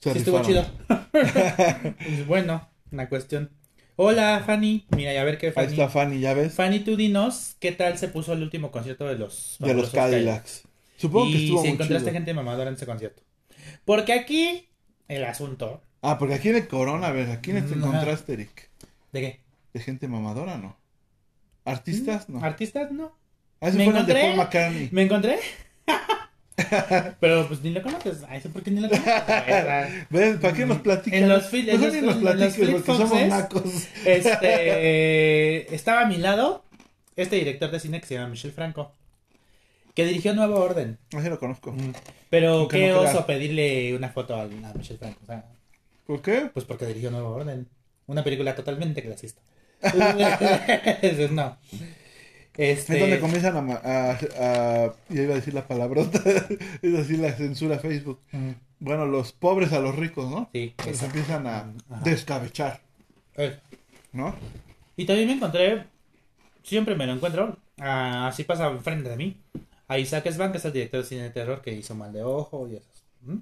sí 0.00 0.10
estuvo 0.10 0.40
chido. 0.42 0.64
Pues 1.12 2.26
bueno, 2.28 2.68
una 2.92 3.08
cuestión. 3.08 3.50
Hola, 3.96 4.42
Fanny. 4.44 4.84
Mira, 4.94 5.14
y 5.14 5.16
a 5.16 5.24
ver 5.24 5.38
qué 5.38 5.46
Ahí 5.46 5.52
Fanny. 5.52 5.68
está 5.72 5.88
Fanny, 5.88 6.20
ya 6.20 6.34
ves. 6.34 6.52
Fanny, 6.54 6.80
tú 6.80 6.96
dinos 6.96 7.56
qué 7.60 7.72
tal 7.72 7.96
se 7.98 8.08
puso 8.08 8.32
el 8.34 8.42
último 8.42 8.70
concierto 8.70 9.06
de 9.06 9.16
los 9.16 9.56
De 9.58 9.72
los 9.74 9.90
Cadillacs. 9.90 10.64
Supongo 10.96 11.30
que 11.32 11.42
estuvo 11.44 11.58
si 11.58 11.68
muy 11.68 11.74
encontraste 11.74 12.04
chido. 12.04 12.12
gente 12.12 12.34
mamadora 12.34 12.68
en 12.68 12.76
ese 12.76 12.86
concierto. 12.86 13.22
Porque 13.84 14.12
aquí 14.12 14.68
el 15.08 15.24
asunto. 15.24 15.82
Ah, 16.02 16.18
porque 16.18 16.34
aquí 16.34 16.50
en 16.50 16.56
el 16.56 16.68
Corona, 16.68 17.08
a 17.08 17.12
ver, 17.12 17.30
¿a 17.30 17.40
quiénes 17.40 17.66
te 17.66 17.74
Ajá. 17.74 17.86
encontraste, 17.86 18.32
Eric? 18.34 18.70
¿De 19.12 19.20
qué? 19.20 19.40
¿De 19.72 19.80
gente 19.80 20.08
mamadora, 20.08 20.58
no? 20.58 20.76
¿Artistas? 21.64 22.28
No. 22.28 22.42
¿Artistas? 22.44 22.92
No. 22.92 23.16
Ah, 23.60 23.70
Me 23.70 23.70
el 23.70 23.76
de 23.78 23.84
encontré- 23.86 24.20
Paul 24.22 24.36
McCartney. 24.36 24.88
¿Me 24.92 25.02
encontré? 25.02 25.38
Pero 27.20 27.46
pues 27.48 27.60
ni 27.62 27.70
lo 27.70 27.82
conoces. 27.82 28.18
Ay, 28.28 28.40
¿por 28.40 28.62
qué 28.62 28.70
ni 28.70 28.80
lo 28.80 28.88
conoces? 28.88 29.14
¿Ves? 30.10 30.36
¿Para 30.38 30.54
qué 30.54 30.64
nos 30.66 30.78
platicas? 30.80 31.20
En 31.20 31.28
los 31.28 31.50
fil- 31.52 31.68
en 31.68 31.80
Mejor 31.80 31.82
los- 31.82 31.94
ni 31.94 32.00
nos 32.00 32.16
en 32.16 32.24
los 32.24 32.34
platiques 32.34 32.54
Fleet 32.56 32.72
porque 32.82 32.92
somos 33.04 33.26
nacos. 33.28 33.62
Este 34.06 35.74
estaba 35.74 36.02
a 36.02 36.06
mi 36.06 36.16
lado 36.16 36.64
este 37.16 37.36
director 37.36 37.70
de 37.70 37.80
cine 37.80 38.00
que 38.00 38.06
se 38.06 38.14
llama 38.14 38.28
Michel 38.28 38.52
Franco, 38.52 38.92
que 39.94 40.04
dirigió 40.06 40.34
Nuevo 40.34 40.56
Orden. 40.60 40.98
Así 41.14 41.28
lo 41.28 41.38
conozco. 41.38 41.74
Pero 42.30 42.60
Nunca 42.60 42.76
qué 42.76 42.88
no 42.88 43.00
oso 43.00 43.24
pedirle 43.26 43.94
una 43.94 44.08
foto 44.10 44.34
a, 44.36 44.42
a 44.42 44.46
Michel 44.74 44.98
Franco. 44.98 45.18
O 45.22 45.26
sea, 45.26 45.44
¿Por 46.06 46.20
qué? 46.22 46.50
pues 46.52 46.64
porque 46.66 46.86
dirigió 46.86 47.10
Nuevo 47.10 47.30
Orden. 47.34 47.66
Una 48.06 48.22
película 48.22 48.54
totalmente 48.54 49.02
clasista. 49.02 49.40
No. 51.30 51.56
Este, 52.56 52.94
Es 52.94 53.00
donde 53.00 53.20
comienzan 53.20 53.56
a, 53.70 53.74
a, 53.74 54.10
a- 54.12 54.94
Ya 55.08 55.22
iba 55.22 55.32
a 55.32 55.36
decir 55.36 55.54
la 55.54 55.66
palabrota. 55.66 56.20
es 56.82 56.94
así 56.94 57.16
la 57.16 57.32
censura 57.32 57.78
Facebook. 57.78 58.20
Bueno, 58.78 59.06
los 59.06 59.32
pobres 59.32 59.72
a 59.72 59.80
los 59.80 59.94
ricos, 59.96 60.30
¿no? 60.30 60.48
Sí, 60.52 60.74
Que 60.76 60.84
se 60.84 60.90
eso. 60.90 61.06
empiezan 61.06 61.46
a 61.46 61.58
Ajá. 61.90 62.02
descabechar, 62.04 62.80
Eh, 63.36 63.56
¿no? 64.12 64.34
Y 64.96 65.04
también 65.06 65.28
me 65.28 65.34
encontré, 65.34 65.84
siempre 66.62 66.94
me 66.94 67.06
lo 67.06 67.12
encuentro, 67.14 67.56
ah, 67.78 68.28
así 68.28 68.44
pasa 68.44 68.68
enfrente 68.68 69.08
de 69.10 69.16
mí, 69.16 69.36
a 69.88 69.98
Isaac 69.98 70.30
Svan, 70.30 70.52
que 70.52 70.58
es 70.58 70.64
el 70.64 70.72
director 70.72 71.00
de 71.02 71.06
cine 71.08 71.22
de 71.24 71.30
terror 71.30 71.60
que 71.62 71.72
hizo 71.72 71.94
Mal 71.94 72.12
de 72.12 72.22
Ojo 72.22 72.66
y 72.68 72.76
esos. 72.76 73.04
¿Mm? 73.22 73.36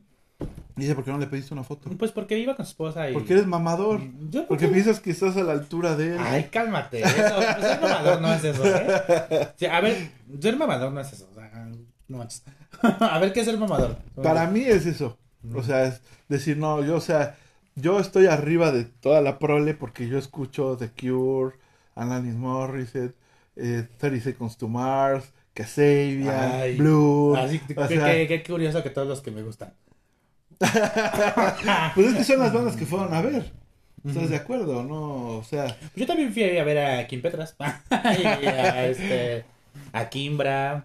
Dice, 0.76 0.94
¿por 0.96 1.04
qué 1.04 1.12
no 1.12 1.18
le 1.18 1.28
pediste 1.28 1.54
una 1.54 1.62
foto? 1.62 1.88
Pues 1.96 2.10
porque 2.10 2.36
iba 2.38 2.56
con 2.56 2.66
su 2.66 2.70
esposa 2.70 3.08
y... 3.08 3.12
Porque 3.12 3.34
eres 3.34 3.46
mamador. 3.46 4.00
Yo 4.28 4.46
Porque 4.48 4.66
piensas 4.66 4.98
que 4.98 5.10
estás 5.12 5.36
a 5.36 5.44
la 5.44 5.52
altura 5.52 5.94
de 5.94 6.14
él. 6.14 6.18
Ay, 6.18 6.48
cálmate. 6.50 7.00
Eso, 7.00 7.12
pues, 7.36 7.66
ser 7.66 7.80
mamador 7.80 8.20
no 8.20 8.34
es 8.34 8.44
eso, 8.44 8.62
¿eh? 8.66 9.68
A 9.70 9.80
ver, 9.80 10.10
ser 10.40 10.56
mamador 10.56 10.92
no 10.92 11.00
es 11.00 11.12
eso. 11.12 11.28
O 11.30 11.34
sea, 11.34 11.68
no 12.08 12.18
manches. 12.18 12.42
A 12.82 13.18
ver, 13.20 13.32
¿qué 13.32 13.40
es 13.40 13.46
ser 13.46 13.56
mamador? 13.56 13.96
Para 14.20 14.48
mí 14.48 14.62
es 14.62 14.84
eso. 14.86 15.16
O 15.54 15.62
sea, 15.62 15.84
es 15.84 16.00
decir, 16.28 16.56
no, 16.56 16.82
yo, 16.84 16.96
o 16.96 17.00
sea, 17.00 17.36
yo 17.76 18.00
estoy 18.00 18.26
arriba 18.26 18.72
de 18.72 18.84
toda 18.84 19.20
la 19.20 19.38
prole 19.38 19.74
porque 19.74 20.08
yo 20.08 20.18
escucho 20.18 20.76
The 20.76 20.88
Cure, 20.90 21.54
Alanis 21.94 22.34
Morissette, 22.34 23.14
eh, 23.54 23.86
30 23.98 24.24
Seconds 24.24 24.56
to 24.56 24.66
Mars, 24.66 25.32
Casabia, 25.52 26.62
Ay. 26.62 26.76
Blue. 26.76 27.36
Así, 27.36 27.60
o 27.76 27.86
qué, 27.86 27.96
sea, 27.96 28.10
qué- 28.12 28.26
qué 28.26 28.42
curioso 28.42 28.82
que 28.82 28.90
todos 28.90 29.06
los 29.06 29.20
que 29.20 29.30
me 29.30 29.42
gustan. 29.42 29.72
pues 31.94 32.06
es 32.08 32.14
que 32.16 32.24
son 32.24 32.38
las 32.40 32.52
bandas 32.52 32.76
que 32.76 32.86
fueron 32.86 33.12
a 33.14 33.20
ver. 33.22 33.50
¿Estás 34.06 34.28
de 34.28 34.36
acuerdo? 34.36 34.82
No, 34.82 35.38
o 35.38 35.44
sea, 35.44 35.78
Yo 35.96 36.06
también 36.06 36.32
fui 36.32 36.42
a 36.58 36.64
ver 36.64 36.78
a 36.78 37.06
Kim 37.06 37.22
Petras. 37.22 37.56
y 38.20 38.26
a, 38.26 38.86
este, 38.86 39.44
a 39.92 40.08
Kimbra, 40.10 40.84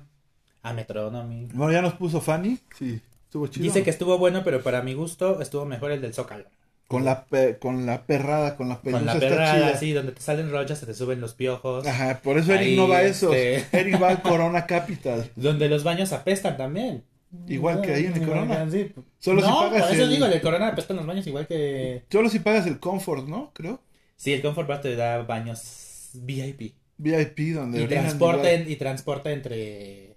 a 0.64 0.74
Metronomy. 0.74 1.48
bueno, 1.54 1.74
ya 1.74 1.82
nos 1.82 1.96
puso 1.96 2.22
Fanny. 2.22 2.60
Sí, 2.78 3.02
estuvo 3.26 3.48
chido. 3.48 3.64
Dice 3.64 3.84
que 3.84 3.90
estuvo 3.90 4.18
bueno, 4.18 4.42
pero 4.46 4.62
para 4.64 4.82
mi 4.84 4.94
gusto 4.94 5.42
estuvo 5.42 5.66
mejor 5.66 5.92
el 5.92 6.02
del 6.02 6.14
Zócalo. 6.14 6.46
Con 6.88 7.06
la, 7.06 7.26
pe- 7.26 7.60
con 7.60 7.86
la 7.86 8.04
perrada, 8.04 8.56
con 8.56 8.68
la 8.70 8.82
pelusa 8.82 8.98
Con 9.00 9.06
la 9.06 9.14
está 9.14 9.28
perrada, 9.28 9.54
chida. 9.54 9.68
así, 9.70 9.92
donde 9.94 10.12
te 10.14 10.22
salen 10.22 10.50
rollas, 10.50 10.80
se 10.80 10.86
te 10.88 10.96
suben 10.96 11.22
los 11.22 11.36
piojos. 11.36 11.86
Ajá, 11.86 12.20
por 12.24 12.38
eso 12.40 12.52
Eric 12.54 12.70
Ahí, 12.70 12.76
no 12.78 12.88
va 12.88 12.98
a 12.98 13.04
esos. 13.04 13.36
este- 13.36 13.78
Eric 13.80 14.02
va 14.02 14.10
al 14.10 14.22
Corona 14.24 14.66
Capital. 14.66 15.30
Donde 15.36 15.68
los 15.70 15.84
baños 15.84 16.14
apestan 16.14 16.56
también. 16.58 17.04
Igual 17.48 17.82
que 17.82 17.94
ahí 17.94 18.06
en 18.06 18.14
el 18.16 18.26
Corona. 18.28 18.68
Sí. 18.72 18.92
Solo 19.20 19.42
si 19.42 19.48
no, 19.48 19.60
pagas 19.60 19.84
por 19.84 19.94
eso 19.94 20.04
el- 20.04 20.10
digo, 20.10 20.26
en 20.26 20.34
el 20.34 20.42
Corona 20.42 20.68
apestan 20.70 20.98
los 20.98 21.06
baños 21.06 21.28
igual 21.28 21.46
que... 21.48 22.04
Solo 22.12 22.30
si 22.30 22.40
pagas 22.40 22.66
el 22.68 22.80
Comfort, 22.80 23.28
¿no? 23.28 23.52
Creo. 23.54 23.82
Sí, 24.16 24.34
el 24.34 24.42
Comfort 24.42 24.68
Bar 24.68 24.82
te 24.82 24.96
da 24.96 25.22
baños 25.24 26.10
VIP. 26.14 26.74
VIP, 26.98 27.54
donde 27.54 27.82
Y 27.82 27.84
igual. 27.84 28.70
y 28.72 28.76
transporta 28.78 29.32
entre... 29.32 30.10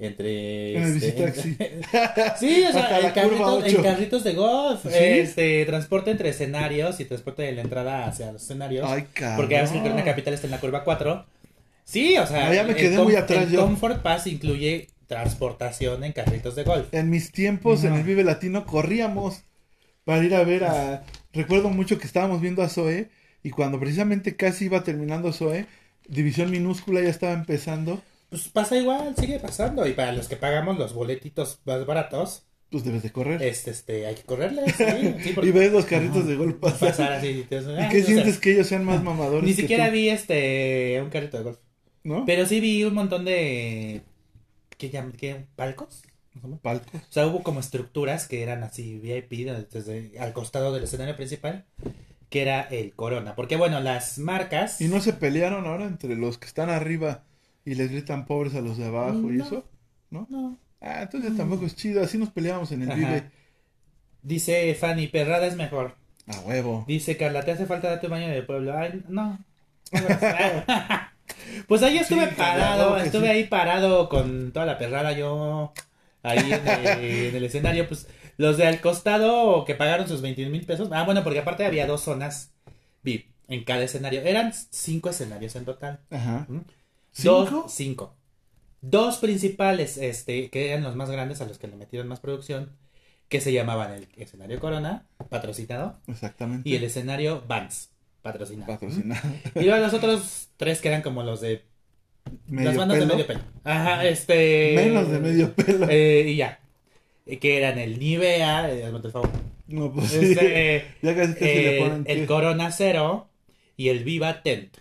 Entre... 0.00 0.76
En 0.76 0.82
el 0.84 0.96
este, 0.96 1.06
bicitaxi. 1.24 1.56
Sí, 2.38 2.64
o 2.68 2.72
sea, 2.72 3.00
en 3.00 3.12
carritos, 3.12 4.20
en 4.20 4.24
de 4.24 4.34
golf. 4.34 4.82
¿Sí? 4.82 4.88
Este, 4.92 5.64
transporte 5.66 6.10
entre 6.12 6.28
escenarios 6.28 7.00
y 7.00 7.04
transporte 7.04 7.42
de 7.42 7.52
la 7.52 7.62
entrada 7.62 8.06
hacia 8.06 8.30
los 8.32 8.42
escenarios. 8.42 8.88
Ay, 8.88 9.06
cabrón. 9.12 9.36
porque 9.38 9.56
a 9.58 9.62
veces 9.62 9.76
el 9.76 9.82
Corona 9.82 10.04
Capital 10.04 10.34
está 10.34 10.46
en 10.46 10.50
la 10.52 10.60
curva 10.60 10.84
4. 10.84 11.26
Sí, 11.84 12.16
o 12.18 12.26
sea, 12.26 12.48
Ah, 12.48 12.54
ya 12.54 12.62
me 12.64 12.70
el 12.72 12.76
quedé 12.76 12.96
com- 12.96 13.04
muy 13.06 13.16
atrás 13.16 13.44
el 13.44 13.50
yo. 13.50 13.60
Comfort 13.62 14.02
Pass 14.02 14.26
incluye 14.26 14.88
transportación 15.08 16.04
en 16.04 16.12
carritos 16.12 16.54
de 16.54 16.62
golf. 16.64 16.86
En 16.92 17.10
mis 17.10 17.32
tiempos, 17.32 17.82
en 17.82 17.94
el 17.94 18.04
Vive 18.04 18.22
Latino, 18.22 18.64
corríamos 18.64 19.42
para 20.04 20.22
ir 20.24 20.34
a 20.34 20.44
ver 20.44 20.64
a... 20.64 21.04
Recuerdo 21.32 21.70
mucho 21.70 21.98
que 21.98 22.06
estábamos 22.06 22.40
viendo 22.40 22.62
a 22.62 22.68
Zoe 22.68 23.10
y 23.42 23.50
cuando 23.50 23.80
precisamente 23.80 24.36
casi 24.36 24.66
iba 24.66 24.84
terminando 24.84 25.32
Zoe, 25.32 25.66
División 26.06 26.50
Minúscula 26.50 27.00
ya 27.02 27.08
estaba 27.10 27.32
empezando, 27.32 28.02
Pues 28.30 28.48
pasa 28.48 28.76
igual, 28.78 29.14
sigue 29.16 29.38
pasando. 29.40 29.86
Y 29.86 29.92
para 29.92 30.12
los 30.12 30.28
que 30.28 30.36
pagamos 30.36 30.78
los 30.78 30.94
boletitos 30.94 31.60
más 31.64 31.84
baratos, 31.86 32.44
pues 32.70 32.84
debes 32.84 33.02
de 33.02 33.10
correr. 33.12 33.42
este, 33.42 33.70
este, 33.70 34.06
hay 34.06 34.14
que 34.14 34.22
correrles. 34.24 34.74
Sí, 34.76 34.84
sí, 35.22 35.32
porque 35.34 35.48
y 35.48 35.52
ves 35.52 35.72
los 35.72 35.86
carritos 35.86 36.26
de 36.26 36.36
golf 36.36 36.56
pasar. 36.56 36.90
pasar 36.90 37.12
así. 37.12 37.46
te- 37.48 37.56
¿Y 37.56 37.58
ah, 37.78 37.88
qué 37.90 38.02
o 38.02 38.04
sea, 38.04 38.04
sientes 38.04 38.38
que 38.38 38.52
ellos 38.52 38.66
sean 38.66 38.84
más 38.84 39.02
mamadores 39.02 39.44
Ni 39.48 39.54
que 39.54 39.62
siquiera 39.62 39.86
tú? 39.86 39.92
vi 39.92 40.08
este 40.10 41.00
un 41.02 41.08
carrito 41.10 41.38
de 41.38 41.44
golf. 41.44 41.58
¿No? 42.04 42.24
Pero 42.26 42.46
sí 42.46 42.60
vi 42.60 42.84
un 42.84 42.94
montón 42.94 43.24
de. 43.24 44.02
¿Qué 44.78 44.90
llaman? 44.90 45.12
¿Qué? 45.12 45.46
¿Palcos? 45.56 46.02
Palcos. 46.62 46.94
O 46.94 47.12
sea, 47.12 47.26
hubo 47.26 47.42
como 47.42 47.58
estructuras 47.60 48.28
que 48.28 48.42
eran 48.42 48.62
así 48.62 48.98
VIP 48.98 49.48
desde 49.70 50.18
al 50.20 50.32
costado 50.32 50.72
del 50.72 50.84
escenario 50.84 51.16
principal, 51.16 51.64
que 52.30 52.42
era 52.42 52.62
el 52.62 52.94
Corona. 52.94 53.34
Porque 53.34 53.56
bueno, 53.56 53.80
las 53.80 54.18
marcas. 54.18 54.80
¿Y 54.80 54.86
no 54.86 55.00
se 55.00 55.12
pelearon 55.12 55.66
ahora 55.66 55.86
entre 55.86 56.14
los 56.14 56.38
que 56.38 56.46
están 56.46 56.70
arriba 56.70 57.24
y 57.64 57.74
les 57.74 57.90
gritan 57.90 58.24
pobres 58.24 58.54
a 58.54 58.60
los 58.60 58.78
de 58.78 58.86
abajo 58.86 59.32
y 59.32 59.40
eso? 59.40 59.68
¿No? 60.10 60.26
No. 60.30 60.58
Ah, 60.80 61.02
entonces 61.02 61.36
tampoco 61.36 61.66
es 61.66 61.74
chido. 61.74 62.02
Así 62.02 62.16
nos 62.16 62.30
peleábamos 62.30 62.70
en 62.70 62.82
el 62.82 62.90
Ajá. 62.92 62.98
Vive. 62.98 63.30
Dice 64.22 64.74
Fanny, 64.74 65.08
perrada 65.08 65.46
es 65.46 65.56
mejor. 65.56 65.96
A 66.28 66.38
huevo. 66.40 66.84
Dice 66.86 67.16
Carla, 67.16 67.44
¿te 67.44 67.50
hace 67.50 67.66
falta 67.66 67.88
darte 67.88 68.06
un 68.06 68.12
baño 68.12 68.28
de 68.28 68.42
pueblo? 68.42 68.76
Ay, 68.78 69.02
no. 69.08 69.44
pues 71.66 71.82
ahí 71.82 71.98
estuve 71.98 72.28
Sí, 72.28 72.34
parado, 72.36 72.88
claro 72.94 73.04
estuve 73.04 73.24
sí. 73.26 73.28
ahí 73.28 73.44
parado 73.44 74.08
con 74.08 74.52
toda 74.52 74.66
la 74.66 74.78
perrada 74.78 75.12
yo 75.12 75.72
ahí 76.22 76.52
en 76.52 76.68
el, 76.68 76.86
en 77.28 77.36
el 77.36 77.44
escenario, 77.44 77.86
pues 77.88 78.06
los 78.36 78.56
de 78.56 78.66
al 78.66 78.80
costado 78.80 79.64
que 79.64 79.74
pagaron 79.74 80.06
sus 80.08 80.20
21 80.22 80.50
mil 80.50 80.64
pesos. 80.66 80.88
Ah, 80.92 81.04
bueno, 81.04 81.24
porque 81.24 81.40
aparte 81.40 81.64
había 81.64 81.86
dos 81.86 82.02
zonas 82.02 82.52
VIP 83.02 83.26
en 83.48 83.64
cada 83.64 83.82
escenario. 83.82 84.20
Eran 84.22 84.52
cinco 84.70 85.10
escenarios 85.10 85.56
en 85.56 85.64
total. 85.64 86.00
Ajá. 86.10 86.46
¿Mm? 86.48 86.60
¿Cinco? 87.12 87.44
Dos, 87.50 87.72
cinco. 87.72 88.14
Dos 88.80 89.16
principales, 89.18 89.96
este, 89.96 90.50
que 90.50 90.70
eran 90.70 90.84
los 90.84 90.94
más 90.94 91.10
grandes 91.10 91.40
a 91.40 91.46
los 91.46 91.58
que 91.58 91.66
le 91.66 91.74
metieron 91.76 92.06
más 92.06 92.20
producción, 92.20 92.76
que 93.28 93.40
se 93.40 93.52
llamaban 93.52 93.92
el 93.92 94.08
escenario 94.16 94.60
Corona, 94.60 95.06
patrocinado, 95.28 95.98
Exactamente. 96.06 96.68
y 96.68 96.76
el 96.76 96.84
escenario 96.84 97.42
Vans, 97.48 97.90
patrocinado. 98.32 98.72
Patrocinado. 98.72 99.28
Y 99.54 99.64
luego 99.64 99.78
los 99.84 99.94
otros 99.94 100.48
tres 100.56 100.80
que 100.80 100.88
eran 100.88 101.02
como 101.02 101.22
los 101.22 101.40
de 101.40 101.62
Medio 102.46 102.68
las 102.70 102.76
bandas 102.76 102.98
pelo. 102.98 103.06
de 103.08 103.14
medio 103.14 103.26
pelo. 103.26 103.40
Ajá, 103.64 104.06
este. 104.06 104.72
Menos 104.76 105.10
de 105.10 105.18
medio 105.18 105.52
pelo. 105.54 105.86
eh, 105.88 106.24
y 106.28 106.36
ya. 106.36 106.60
Eh, 107.26 107.38
Que 107.38 107.58
eran 107.58 107.78
el 107.78 107.98
Nivea, 107.98 108.70
eh, 108.72 108.90
favor. 109.12 109.30
no, 109.66 109.92
pues 109.92 110.08
sí. 110.08 110.18
Este, 110.32 110.84
ya 111.02 111.14
casi 111.16 111.32
casi 111.34 111.44
le 111.44 111.76
eh, 111.78 111.80
ponen 111.82 112.04
el 112.06 112.26
Corona 112.26 112.70
Cero 112.72 113.28
y 113.76 113.88
el 113.88 114.04
Viva 114.04 114.42
Tent 114.42 114.76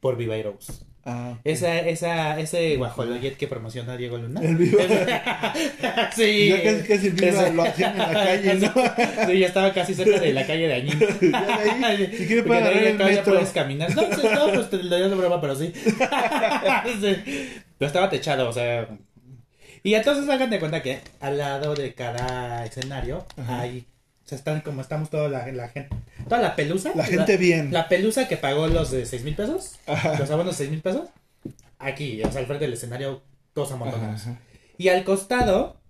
por 0.00 0.16
Viva 0.16 0.36
Rose. 0.42 0.84
Ah, 1.04 1.38
Esa, 1.44 1.78
esa, 1.80 2.38
ese 2.38 2.76
guajoloyet 2.76 3.36
que 3.36 3.46
promociona 3.48 3.96
Diego 3.96 4.18
Luna. 4.18 4.40
El 4.42 4.56
Viva. 4.56 4.82
sí. 6.14 6.48
Ya 6.48 6.62
casi 6.62 6.82
casi 6.88 7.06
el 7.06 7.12
Viva 7.14 7.28
Ese- 7.42 7.52
lo 7.54 7.62
hacían 7.62 7.92
en 7.92 7.98
la 7.98 8.12
calle, 8.12 8.54
¿no? 8.54 9.26
Sí, 9.26 9.38
ya 9.38 9.46
estaba 9.46 9.72
casi 9.72 9.94
cerca 9.94 10.20
de 10.20 10.32
la 10.34 10.46
calle 10.46 10.68
de 10.68 10.74
Añín. 10.74 10.98
Ahí, 11.84 12.06
si 12.16 12.26
quiere 12.26 12.42
Porque 12.42 12.60
puede 12.60 12.60
de 12.60 12.68
ahí 12.68 12.76
agarrar 12.88 13.08
el 13.10 13.16
metro. 13.16 13.32
puedes 13.32 13.50
caminar. 13.50 13.96
No, 13.96 14.02
no, 14.02 14.52
pues 14.52 14.70
te 14.70 14.76
lo 14.82 14.96
digo 14.96 15.08
de 15.08 15.14
broma, 15.16 15.40
pero 15.40 15.56
sí. 15.56 15.72
Sí. 17.00 17.16
Pero 17.78 17.86
estaba 17.86 18.10
techado, 18.10 18.48
o 18.48 18.52
sea. 18.52 18.88
Y 19.82 19.94
entonces 19.94 20.28
hagan 20.28 20.50
de 20.50 20.58
cuenta 20.60 20.82
que 20.82 21.00
al 21.20 21.38
lado 21.38 21.74
de 21.74 21.94
cada 21.94 22.66
escenario 22.66 23.24
Ajá. 23.38 23.60
hay. 23.60 23.86
Sea, 24.30 24.38
están 24.38 24.60
como 24.60 24.80
estamos 24.80 25.10
toda 25.10 25.28
la, 25.28 25.46
la 25.50 25.68
gente. 25.68 25.94
Toda 26.28 26.40
la 26.40 26.54
pelusa. 26.56 26.92
La 26.94 27.04
gente 27.04 27.36
bien. 27.36 27.72
La 27.72 27.88
pelusa 27.88 28.28
que 28.28 28.36
pagó 28.36 28.68
los 28.68 28.90
de 28.92 29.04
6 29.04 29.24
mil 29.24 29.34
pesos. 29.34 29.78
Ajá. 29.86 30.16
Los 30.18 30.30
abonos 30.30 30.56
de 30.56 30.64
6 30.64 30.70
mil 30.70 30.80
pesos. 30.82 31.08
Aquí, 31.78 32.22
o 32.22 32.30
sea, 32.30 32.40
al 32.40 32.46
frente 32.46 32.64
del 32.66 32.74
escenario, 32.74 33.22
todos 33.54 33.72
amontonados. 33.72 34.20
ajá. 34.22 34.38
Y 34.78 34.88
al 34.88 35.02
costado 35.04 35.80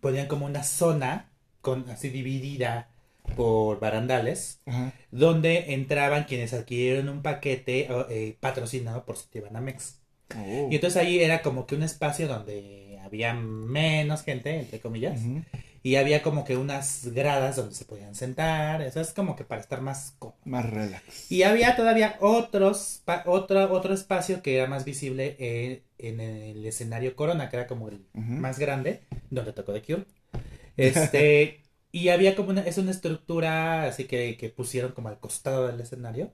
ponían 0.00 0.26
como 0.26 0.46
una 0.46 0.62
zona 0.62 1.30
con 1.60 1.88
así 1.90 2.08
dividida 2.08 2.88
por 3.36 3.80
barandales 3.80 4.60
Ajá. 4.66 4.92
donde 5.10 5.72
entraban 5.74 6.24
quienes 6.24 6.52
adquirieron 6.52 7.08
un 7.08 7.22
paquete 7.22 7.88
eh, 8.10 8.36
patrocinado 8.40 9.04
por 9.04 9.16
Citibanamex. 9.16 10.00
Oh. 10.36 10.68
Y 10.70 10.74
entonces 10.76 11.00
ahí 11.02 11.20
era 11.20 11.42
como 11.42 11.66
que 11.66 11.74
un 11.74 11.82
espacio 11.82 12.28
donde 12.28 12.98
había 13.04 13.34
menos 13.34 14.22
gente, 14.22 14.58
entre 14.58 14.80
comillas, 14.80 15.20
Ujú. 15.20 15.42
Y 15.84 15.96
había 15.96 16.22
como 16.22 16.44
que 16.44 16.56
unas 16.56 17.06
gradas 17.12 17.56
donde 17.56 17.76
se 17.76 17.84
podían 17.84 18.16
sentar, 18.16 18.82
eso 18.82 19.00
es 19.00 19.12
como 19.12 19.36
que 19.36 19.44
para 19.44 19.60
estar 19.60 19.82
más 19.82 20.16
cómodo. 20.18 20.38
Más 20.46 20.68
relax. 20.68 21.30
Y 21.30 21.44
había 21.44 21.76
todavía 21.76 22.16
otros, 22.20 23.02
pa- 23.04 23.22
otro, 23.26 23.70
otro 23.72 23.94
espacio 23.94 24.42
que 24.42 24.56
era 24.56 24.66
más 24.66 24.84
visible 24.84 25.36
eh, 25.38 25.84
en 25.98 26.20
el 26.20 26.66
escenario 26.66 27.14
Corona, 27.16 27.50
que 27.50 27.56
era 27.56 27.66
como 27.68 27.88
el 27.90 28.06
más 28.14 28.58
grande, 28.58 29.02
donde 29.30 29.52
tocó 29.52 29.72
The 29.74 29.82
Cure. 29.82 30.06
Este, 30.76 31.62
y 31.92 32.08
había 32.08 32.34
como 32.34 32.50
una, 32.50 32.62
es 32.62 32.78
una 32.78 32.90
estructura 32.90 33.84
así 33.84 34.04
que, 34.06 34.36
que 34.36 34.50
pusieron 34.50 34.92
como 34.92 35.08
al 35.08 35.20
costado 35.20 35.66
del 35.68 35.80
escenario, 35.80 36.32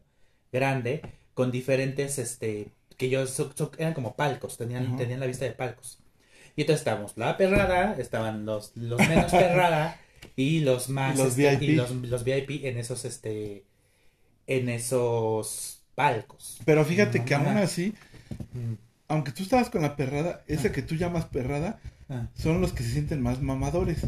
grande, 0.53 1.03
con 1.35 1.51
diferentes, 1.51 2.19
este, 2.19 2.73
que 2.97 3.11
so- 3.27 3.53
so- 3.55 3.73
eran 3.79 3.95
como 3.95 4.17
palcos, 4.17 4.57
tenían, 4.57 4.97
tenían 4.97 5.21
la 5.21 5.27
vista 5.27 5.45
de 5.45 5.53
palcos. 5.53 6.00
Y 6.61 6.65
entonces 6.65 6.83
estábamos 6.83 7.17
la 7.17 7.39
perrada, 7.39 7.97
estaban 7.99 8.45
los, 8.45 8.73
los 8.77 8.99
menos 9.09 9.33
perrada 9.33 9.97
y 10.37 10.61
los 10.61 10.91
más, 10.91 11.15
Y 11.15 11.23
los 11.23 11.39
este, 11.39 11.57
VIP. 11.57 11.63
y 11.71 11.73
los, 11.75 11.91
los 11.91 12.23
VIP 12.23 12.65
en 12.67 12.77
esos, 12.77 13.07
este, 13.07 13.65
en 14.47 14.69
esos 14.69 15.81
palcos. 15.95 16.59
Pero 16.67 16.85
fíjate 16.85 17.25
que 17.25 17.35
Ajá. 17.35 17.49
aún 17.49 17.57
así, 17.57 17.95
aunque 19.09 19.33
tú 19.33 19.43
estabas 19.43 19.71
con 19.71 19.81
la 19.81 19.97
perrada, 19.97 20.45
esa 20.49 20.71
que 20.71 20.83
tú 20.83 20.97
llamas 20.97 21.25
perrada, 21.25 21.81
Ah. 22.11 22.29
son 22.35 22.61
los 22.61 22.75
que 22.75 22.83
se 22.83 22.91
sienten 22.91 23.23
más 23.23 23.41
mamadores. 23.41 24.01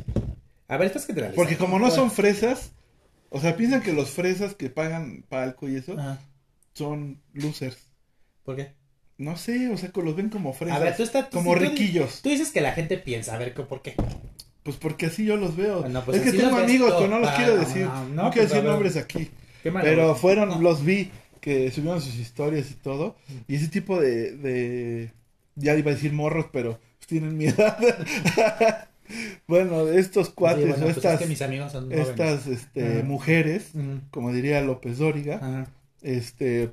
A 0.69 0.77
ver, 0.77 0.89
estás 0.89 1.07
generalizando. 1.07 1.37
Porque 1.43 1.57
como 1.57 1.79
no 1.79 1.91
son 1.91 2.11
fresas, 2.11 2.73
o 3.31 3.41
sea, 3.41 3.57
piensan 3.57 3.81
que 3.81 3.95
los 3.95 4.11
fresas 4.11 4.55
que 4.55 4.69
pagan 4.69 5.25
palco 5.27 5.71
y 5.71 5.77
eso 5.77 5.99
Ajá. 5.99 6.19
son 6.75 7.23
losers. 7.33 7.79
¿Por 8.45 8.57
qué? 8.57 8.75
No 9.23 9.37
sé, 9.37 9.69
o 9.69 9.77
sea, 9.77 9.91
que 9.91 10.03
los 10.03 10.17
ven 10.17 10.29
como 10.31 10.53
fresas. 10.53 10.77
A 10.79 10.81
ver, 10.85 10.97
tú 10.97 11.03
estás... 11.05 11.27
como 11.27 11.55
riquillos. 11.55 12.21
Tú 12.23 12.29
dices 12.31 12.51
que 12.51 12.61
la 12.61 12.73
gente 12.73 12.99
piensa, 12.99 13.35
a 13.35 13.39
ver, 13.39 13.55
¿por 13.55 13.81
qué? 13.83 13.95
Pues 14.63 14.77
porque 14.77 15.07
así 15.07 15.25
yo 15.25 15.37
los 15.37 15.57
veo. 15.57 15.89
No, 15.89 16.05
pues 16.05 16.19
es 16.23 16.33
que 16.33 16.39
tengo 16.39 16.57
amigos, 16.57 16.91
tú. 16.93 16.97
pero 16.99 17.11
no 17.11 17.19
los 17.21 17.29
Ah, 17.31 17.35
quiero 17.37 17.57
decir. 17.57 17.87
no, 17.87 18.05
No, 18.09 18.23
no, 18.25 18.31
quiero 18.31 18.49
pues, 18.49 18.53
a 18.53 18.55
decir 18.57 18.65
nombres 18.71 18.97
aquí. 18.97 19.31
Qué. 19.63 19.73
Pero 19.73 20.15
fueron, 20.15 20.63
los 20.63 20.85
vi 20.85 21.11
que 21.41 21.71
subieron 21.71 22.01
sus 22.01 22.17
historias 22.17 22.71
y 22.71 22.75
todo. 22.75 23.17
Y 23.49 23.57
ese 23.57 23.69
tipo 23.69 24.01
de, 24.01 24.33
de 24.37 25.13
ya 25.57 25.75
iba 25.77 25.91
a 25.91 25.95
decir 25.95 26.13
morros, 26.13 26.47
pero 26.53 26.79
tienen 27.07 27.37
mi 27.37 27.47
edad. 27.49 27.77
bueno, 29.47 29.89
estos 29.89 30.29
Sí, 30.29 30.33
cuates 30.35 30.69
bueno, 30.69 30.83
o 30.83 30.87
pues 30.87 30.97
estas, 30.97 31.15
es 31.15 31.21
que 31.21 31.27
mis 31.27 31.43
amigos 31.43 31.73
son 31.73 31.85
jóvenes. 31.85 32.09
estas 32.09 32.47
este, 32.47 33.03
mujeres, 33.03 33.71
como 34.11 34.33
diría 34.33 34.61
López 34.63 34.99
Dóriga, 34.99 35.67
este, 36.03 36.73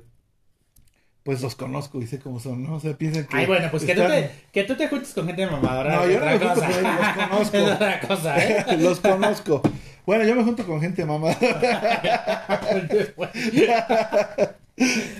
pues 1.22 1.42
los 1.42 1.54
conozco 1.54 2.00
y 2.00 2.06
sé 2.06 2.18
cómo 2.18 2.40
son, 2.40 2.62
¿no? 2.64 2.74
O 2.76 2.80
sea, 2.80 2.96
piensan 2.96 3.26
que. 3.26 3.36
Ay, 3.36 3.46
bueno, 3.46 3.68
pues 3.70 3.84
que 3.84 3.94
tú, 3.94 4.02
te, 4.02 4.30
que 4.52 4.64
tú 4.64 4.74
te 4.76 4.88
juntes 4.88 5.12
con 5.12 5.26
gente 5.26 5.46
mamadora. 5.46 5.96
No, 5.96 6.08
yo 6.08 6.18
no 6.20 6.26
me 6.26 6.38
junto 6.38 6.54
cosa. 6.54 6.66
con 6.66 6.78
ellos, 6.78 6.94
los 7.00 7.16
conozco. 7.28 7.56
Es 7.56 7.70
otra 7.72 8.00
cosa, 8.00 8.38
¿eh? 8.44 8.64
los 8.78 9.00
conozco. 9.00 9.62
Bueno, 10.06 10.24
yo 10.24 10.34
me 10.34 10.44
junto 10.44 10.64
con 10.66 10.80
gente 10.80 11.04
mamá. 11.04 11.36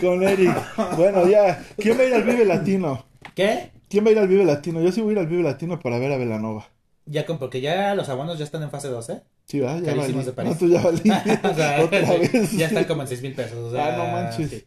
con 0.01 0.23
Eric. 0.23 0.57
Bueno, 0.97 1.27
ya. 1.29 1.63
¿Quién 1.77 1.99
va 1.99 2.03
a 2.03 2.07
ir 2.07 2.15
al 2.15 2.23
Vive 2.25 2.45
Latino? 2.45 3.05
¿Qué? 3.35 3.71
¿Quién 3.89 4.05
va 4.05 4.09
a 4.09 4.13
ir 4.13 4.19
al 4.19 4.29
Vive 4.29 4.45
Latino? 4.45 4.81
Yo 4.81 4.93
sí 4.93 5.01
voy 5.01 5.11
a 5.11 5.13
ir 5.15 5.19
al 5.21 5.27
Vive 5.27 5.43
Latino 5.43 5.79
para 5.81 5.99
ver 5.99 6.13
a 6.13 6.17
Velanova. 6.17 6.69
Ya 7.07 7.27
con, 7.27 7.39
porque 7.39 7.61
ya 7.61 7.95
los 7.95 8.09
abonos 8.09 8.39
ya 8.39 8.45
están 8.45 8.63
en 8.63 8.71
fase 8.71 8.89
2, 8.89 9.11
¿eh? 9.11 9.23
Sí, 9.47 9.61
¿verdad? 9.61 9.81
Ya 9.81 9.95
Carísimos 9.95 10.15
valí. 10.17 10.27
de 10.27 10.33
París. 10.33 10.53
No, 10.53 10.59
tú 10.59 10.69
ya 10.69 10.81
valí. 10.81 11.11
o 11.43 11.55
sea, 11.55 11.81
Otra 11.83 12.01
vez. 12.19 12.53
ya 12.53 12.67
están 12.67 12.85
como 12.85 13.03
en 13.03 13.09
6 13.09 13.23
mil 13.23 13.33
pesos. 13.35 13.59
o 13.59 13.71
sea, 13.73 13.95
Ah, 13.95 13.97
no 13.97 14.13
manches. 14.13 14.51
sí. 14.51 14.65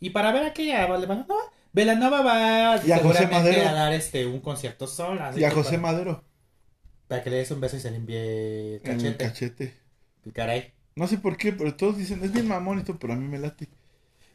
Y 0.00 0.10
para 0.10 0.32
ver 0.32 0.44
a 0.44 0.52
qué 0.52 0.74
a 0.74 0.86
Velanova, 0.86 1.36
Velanova 1.72 2.22
va 2.22 2.80
Y 2.84 2.90
a 2.90 2.98
José 2.98 3.26
Madero. 3.26 3.68
a 3.68 3.72
dar 3.72 3.92
este 3.92 4.26
un 4.26 4.40
concierto 4.40 4.86
sola. 4.86 5.32
Y 5.36 5.44
a 5.44 5.50
José 5.50 5.78
para, 5.78 5.92
Madero. 5.92 6.24
para 7.06 7.22
que 7.22 7.30
le 7.30 7.36
des 7.36 7.50
un 7.50 7.60
beso 7.60 7.76
y 7.76 7.80
se 7.80 7.90
limpie 7.90 8.76
el 8.76 8.80
En 8.84 9.00
el 9.06 9.16
cachete. 9.16 9.24
cachete. 9.24 9.74
Caray. 10.32 10.72
No 10.96 11.06
sé 11.06 11.18
por 11.18 11.36
qué, 11.36 11.52
pero 11.52 11.74
todos 11.76 11.96
dicen, 11.98 12.22
es 12.24 12.32
bien 12.32 12.48
mamónito, 12.48 12.98
pero 12.98 13.12
a 13.12 13.16
mí 13.16 13.26
me 13.28 13.38
late. 13.38 13.68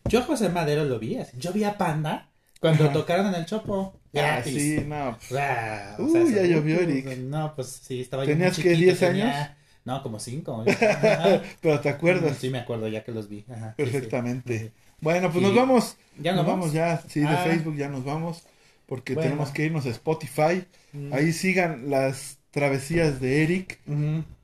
Yo 0.06 0.20
a 0.20 0.24
José 0.24 0.50
Madero 0.50 0.86
lo 0.86 1.00
vi 1.00 1.18
así. 1.18 1.38
Yo 1.40 1.52
vi 1.52 1.64
a 1.64 1.78
Panda 1.78 2.30
cuando 2.62 2.90
tocaron 2.92 3.28
en 3.28 3.36
el 3.36 3.46
Chopo. 3.46 4.00
Ah, 4.18 4.40
Gratis. 4.40 4.54
sí, 4.54 4.84
no. 4.88 5.10
O 5.10 5.18
sea, 5.20 5.96
o 6.00 6.08
sea, 6.10 6.24
ya 6.24 6.42
eso- 6.42 6.46
llovió, 6.54 6.78
uh, 6.78 6.82
Eric. 6.82 7.18
No, 7.18 7.54
pues 7.56 7.68
sí, 7.68 8.02
estaba 8.02 8.24
yo 8.24 8.30
¿Tenías 8.32 8.56
que, 8.56 8.62
chiquito, 8.62 8.80
10 8.82 9.00
tenía- 9.00 9.38
años? 9.46 9.50
No, 9.84 10.02
como 10.02 10.20
5. 10.20 10.64
Pero 11.62 11.80
te 11.82 11.90
acuerdas 11.90 12.38
Sí, 12.38 12.50
me 12.50 12.60
acuerdo 12.60 12.88
ya 12.88 13.04
que 13.04 13.12
los 13.12 13.28
vi. 13.30 13.46
Ajá, 13.52 13.76
sí, 13.78 13.86
sí. 13.86 13.92
perfectamente. 13.92 14.60
Sí. 14.60 14.72
Bueno, 15.02 15.32
pues 15.32 15.44
Y- 15.44 15.48
nos 15.48 15.56
vamos. 15.56 15.98
¿Ya 16.18 16.32
nos 16.32 16.38
nos 16.46 16.48
vamos 16.54 16.74
vamos? 16.74 16.74
ya, 16.74 17.04
sí, 17.10 17.20
de 17.22 17.28
Ah. 17.28 17.44
Facebook 17.44 17.76
ya 17.76 17.90
nos 17.90 18.04
vamos. 18.06 18.44
Porque 18.86 19.14
Bueno. 19.16 19.30
tenemos 19.30 19.50
que 19.52 19.66
irnos 19.66 19.86
a 19.86 19.90
Spotify. 19.90 20.66
Mm. 20.94 21.12
Ahí 21.14 21.34
sigan 21.34 21.90
las 21.90 22.38
travesías 22.52 23.20
de 23.20 23.44
Eric, 23.44 23.80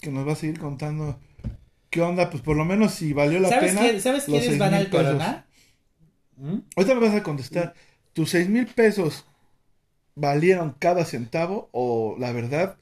que 0.02 0.12
nos 0.12 0.28
va 0.28 0.34
a 0.34 0.36
seguir 0.36 0.60
contando 0.60 1.20
qué 1.89 2.02
onda. 2.02 2.30
Pues 2.30 2.41
por 2.43 2.58
lo 2.58 2.66
menos 2.66 2.93
si 2.93 3.14
valió 3.14 3.39
la 3.39 3.49
¿Sabes, 3.49 3.76
pena. 3.76 3.99
¿sabes 4.02 4.26
quiénes 4.26 4.58
van 4.58 4.74
al. 4.74 4.89
Corona? 4.89 5.45
¿Mm? 6.38 6.58
Ahorita 6.76 6.95
me 6.95 7.08
vas 7.08 7.16
a 7.16 7.24
contestar. 7.24 7.74
¿Tus 8.14 8.32
seis 8.32 8.49
mil 8.49 8.66
pesos 8.66 9.26
valieron 10.16 10.76
cada 10.80 11.06
centavo 11.06 11.70
o 11.72 12.16
la 12.20 12.32
verdad? 12.34 12.76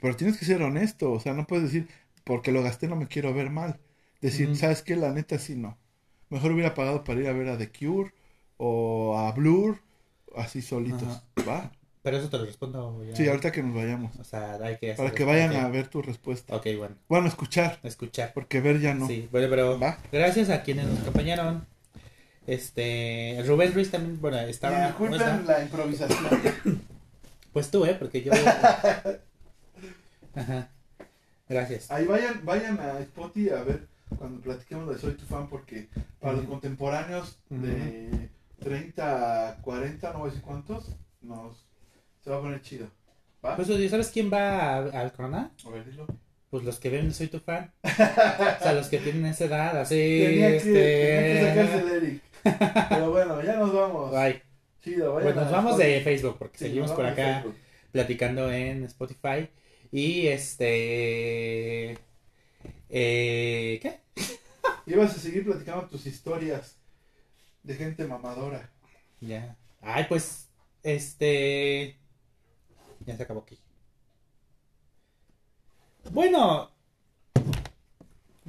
Pero 0.00 0.16
tienes 0.16 0.38
que 0.38 0.44
ser 0.46 0.62
honesto. 0.62 1.12
O 1.12 1.20
sea, 1.20 1.34
no 1.34 1.46
puedes 1.46 1.64
decir, 1.64 1.88
porque 2.24 2.52
lo 2.52 2.62
gasté 2.62 2.88
no 2.88 2.96
me 2.96 3.08
quiero 3.08 3.34
ver 3.34 3.50
mal. 3.50 3.78
Decir. 4.22 4.56
¿sabes 4.56 4.82
qué? 4.82 4.94
La 4.96 5.10
neta 5.12 5.38
sí 5.38 5.56
no. 5.56 5.76
Mejor 6.32 6.52
hubiera 6.52 6.74
pagado 6.74 7.04
para 7.04 7.20
ir 7.20 7.28
a 7.28 7.32
ver 7.34 7.48
a 7.50 7.58
The 7.58 7.70
Cure 7.70 8.10
o 8.56 9.18
a 9.18 9.32
Blur, 9.32 9.80
así 10.34 10.62
solitos. 10.62 11.02
Ajá. 11.02 11.22
¿Va? 11.46 11.72
Pero 12.02 12.16
eso 12.16 12.30
te 12.30 12.38
lo 12.38 12.46
respondo 12.46 13.04
ya. 13.04 13.14
Sí, 13.14 13.28
ahorita 13.28 13.52
que 13.52 13.62
nos 13.62 13.74
vayamos. 13.74 14.16
O 14.16 14.24
sea, 14.24 14.54
hay 14.62 14.78
que 14.78 14.94
Para 14.94 15.10
hacer- 15.10 15.18
que 15.18 15.24
vayan 15.24 15.54
a 15.56 15.68
ver 15.68 15.88
tu 15.88 16.00
respuesta. 16.00 16.56
Ok, 16.56 16.68
bueno. 16.78 16.94
Bueno, 17.06 17.28
escuchar, 17.28 17.78
Escuchar. 17.82 18.32
porque 18.32 18.62
ver 18.62 18.80
ya 18.80 18.94
no. 18.94 19.06
Sí, 19.08 19.28
bueno, 19.30 19.48
pero 19.50 19.78
Va. 19.78 19.98
gracias 20.10 20.48
a 20.48 20.62
quienes 20.62 20.86
nos 20.86 21.00
acompañaron. 21.00 21.66
Este, 22.46 23.42
Rubén 23.46 23.74
Ruiz 23.74 23.90
también, 23.90 24.18
bueno, 24.20 24.38
estaba... 24.40 24.86
disculpen 24.88 25.20
¿cómo 25.20 25.30
está? 25.32 25.52
la 25.52 25.62
improvisación. 25.62 26.82
Pues 27.52 27.70
tú, 27.70 27.84
¿eh? 27.84 27.94
Porque 27.98 28.22
yo... 28.22 28.32
Ajá. 30.34 30.68
Gracias. 31.48 31.90
Ahí 31.90 32.06
vayan, 32.06 32.44
vayan 32.44 32.78
a 32.80 32.98
Spotify 33.00 33.50
a 33.50 33.62
ver 33.62 33.86
cuando 34.16 34.40
platiquemos 34.40 34.88
de 34.88 34.98
Soy 34.98 35.14
tu 35.14 35.24
fan, 35.26 35.48
porque 35.48 35.88
para 36.20 36.34
los 36.34 36.46
contemporáneos 36.46 37.38
de 37.48 38.30
30 38.60 39.48
a 39.48 39.56
40, 39.62 40.12
no 40.12 40.18
voy 40.20 40.28
a 40.28 40.30
decir 40.30 40.44
cuántos, 40.44 40.96
nos 41.20 41.66
se 42.20 42.30
va 42.30 42.38
a 42.38 42.40
poner 42.40 42.62
chido. 42.62 42.86
¿Va? 43.44 43.56
Pues, 43.56 43.68
¿sabes 43.90 44.10
quién 44.10 44.32
va 44.32 44.76
al 44.78 45.12
Corona? 45.12 45.52
a 45.64 45.70
ver, 45.70 45.84
dilo. 45.84 46.06
Pues 46.50 46.64
los 46.64 46.78
que 46.78 46.90
ven 46.90 47.12
Soy 47.12 47.28
tu 47.28 47.40
fan. 47.40 47.72
o 47.82 48.62
sea, 48.62 48.72
los 48.74 48.88
que 48.88 48.98
tienen 48.98 49.26
esa 49.26 49.46
edad, 49.46 49.80
así... 49.80 49.94
Tenía 49.94 50.48
que, 50.50 50.56
este... 50.56 50.72
tenía 50.72 51.54
que 51.54 51.60
sacarse 51.60 51.78
el 51.78 52.04
Eric. 52.04 52.22
Pero 52.90 53.10
bueno, 53.10 53.42
ya 53.42 53.56
nos 53.56 53.72
vamos. 53.72 54.12
Bye. 54.12 54.42
Chido, 54.82 55.14
vayan 55.14 55.32
Pues 55.32 55.44
nos 55.44 55.52
vamos 55.52 55.78
de 55.78 56.00
Facebook 56.00 56.36
porque 56.38 56.58
Sí, 56.58 56.64
seguimos 56.66 56.92
por 56.92 57.06
acá 57.06 57.44
platicando 57.92 58.50
en 58.50 58.84
Spotify. 58.84 59.48
Y 59.92 60.26
este. 60.26 61.98
Eh, 62.94 63.78
¿Qué? 63.80 64.00
Ibas 64.86 65.16
a 65.16 65.18
seguir 65.18 65.44
platicando 65.44 65.88
tus 65.88 66.04
historias 66.06 66.76
de 67.62 67.74
gente 67.74 68.06
mamadora. 68.06 68.70
Ya. 69.20 69.56
Ay, 69.80 70.04
pues. 70.08 70.50
Este. 70.82 71.98
Ya 73.00 73.16
se 73.16 73.22
acabó 73.22 73.40
aquí. 73.40 73.58
Bueno. 76.10 76.70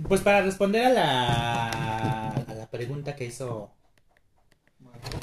Pues 0.07 0.21
para 0.21 0.41
responder 0.41 0.85
a 0.85 0.89
la. 0.89 2.29
A 2.29 2.53
la 2.53 2.69
pregunta 2.69 3.15
que 3.15 3.25
hizo 3.25 3.71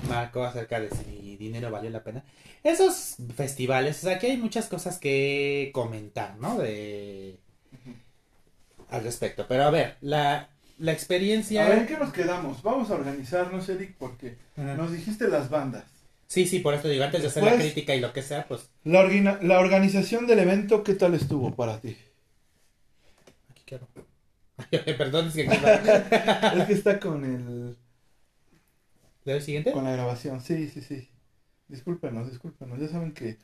Marco 0.08 0.44
acerca 0.44 0.80
de 0.80 0.90
si 0.90 1.36
dinero 1.36 1.70
valió 1.70 1.90
la 1.90 2.02
pena. 2.02 2.24
Esos 2.62 3.16
festivales, 3.36 3.98
o 3.98 4.00
sea, 4.06 4.16
aquí 4.16 4.26
hay 4.26 4.36
muchas 4.38 4.68
cosas 4.68 4.98
que 4.98 5.70
comentar, 5.74 6.38
¿no? 6.38 6.58
De... 6.58 7.38
Al 8.90 9.02
respecto. 9.04 9.46
Pero 9.48 9.64
a 9.64 9.70
ver, 9.70 9.96
la, 10.00 10.48
la 10.78 10.92
experiencia... 10.92 11.64
A 11.64 11.68
ver, 11.68 11.78
¿en 11.78 11.86
qué 11.86 11.96
nos 11.98 12.12
quedamos? 12.12 12.62
Vamos 12.62 12.90
a 12.90 12.94
organizarnos, 12.94 13.68
Eric, 13.68 13.94
porque 13.98 14.36
Ajá. 14.56 14.74
nos 14.74 14.92
dijiste 14.92 15.28
las 15.28 15.48
bandas. 15.50 15.84
Sí, 16.26 16.46
sí, 16.46 16.60
por 16.60 16.74
eso 16.74 16.86
digo, 16.88 17.02
antes 17.04 17.22
de 17.22 17.28
hacer 17.28 17.42
la 17.42 17.56
crítica 17.56 17.94
y 17.94 18.00
lo 18.00 18.12
que 18.12 18.22
sea, 18.22 18.46
pues... 18.46 18.68
La, 18.84 19.00
orgina- 19.00 19.38
la 19.42 19.58
organización 19.58 20.26
del 20.26 20.38
evento, 20.40 20.84
¿qué 20.84 20.94
tal 20.94 21.14
estuvo 21.14 21.54
para 21.54 21.80
ti? 21.80 21.96
Aquí 23.50 23.62
quiero. 23.66 23.88
Perdón, 24.98 25.28
es 25.28 25.34
que... 25.34 25.42
es 26.60 26.66
que 26.66 26.72
está 26.72 27.00
con 27.00 27.24
el 27.24 27.76
¿Le 29.24 29.32
doy 29.32 29.42
siguiente? 29.42 29.72
con 29.72 29.84
la 29.84 29.92
grabación. 29.92 30.40
Sí, 30.40 30.68
sí, 30.68 30.80
sí. 30.80 31.08
Discúlpenos, 31.68 32.28
discúlpenos. 32.30 32.78
Ya 32.80 32.88
saben 32.88 33.12
que 33.12 33.38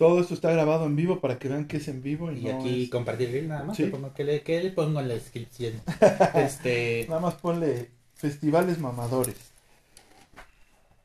todo 0.00 0.20
esto 0.20 0.34
está 0.34 0.50
grabado 0.52 0.86
en 0.86 0.96
vivo 0.96 1.20
para 1.20 1.38
que 1.38 1.48
vean 1.48 1.66
que 1.68 1.76
es 1.78 1.88
en 1.88 2.02
vivo 2.02 2.32
y, 2.32 2.40
Y 2.40 2.48
no 2.48 2.58
aquí 2.58 2.84
es- 2.84 2.90
compartir 2.90 3.30
link 3.30 3.46
nada 3.48 3.64
más. 3.64 3.76
Sí. 3.76 3.84
le 3.84 3.90
pongo- 3.90 4.12
¿qué, 4.14 4.24
le, 4.24 4.42
qué 4.42 4.62
le 4.62 4.70
pongo 4.72 5.00
en 5.00 5.08
la 5.08 5.14
descripción? 5.14 5.74
este... 6.34 7.06
Nada 7.08 7.20
más 7.20 7.34
ponle 7.34 7.90
festivales 8.14 8.78
mamadores 8.78 9.36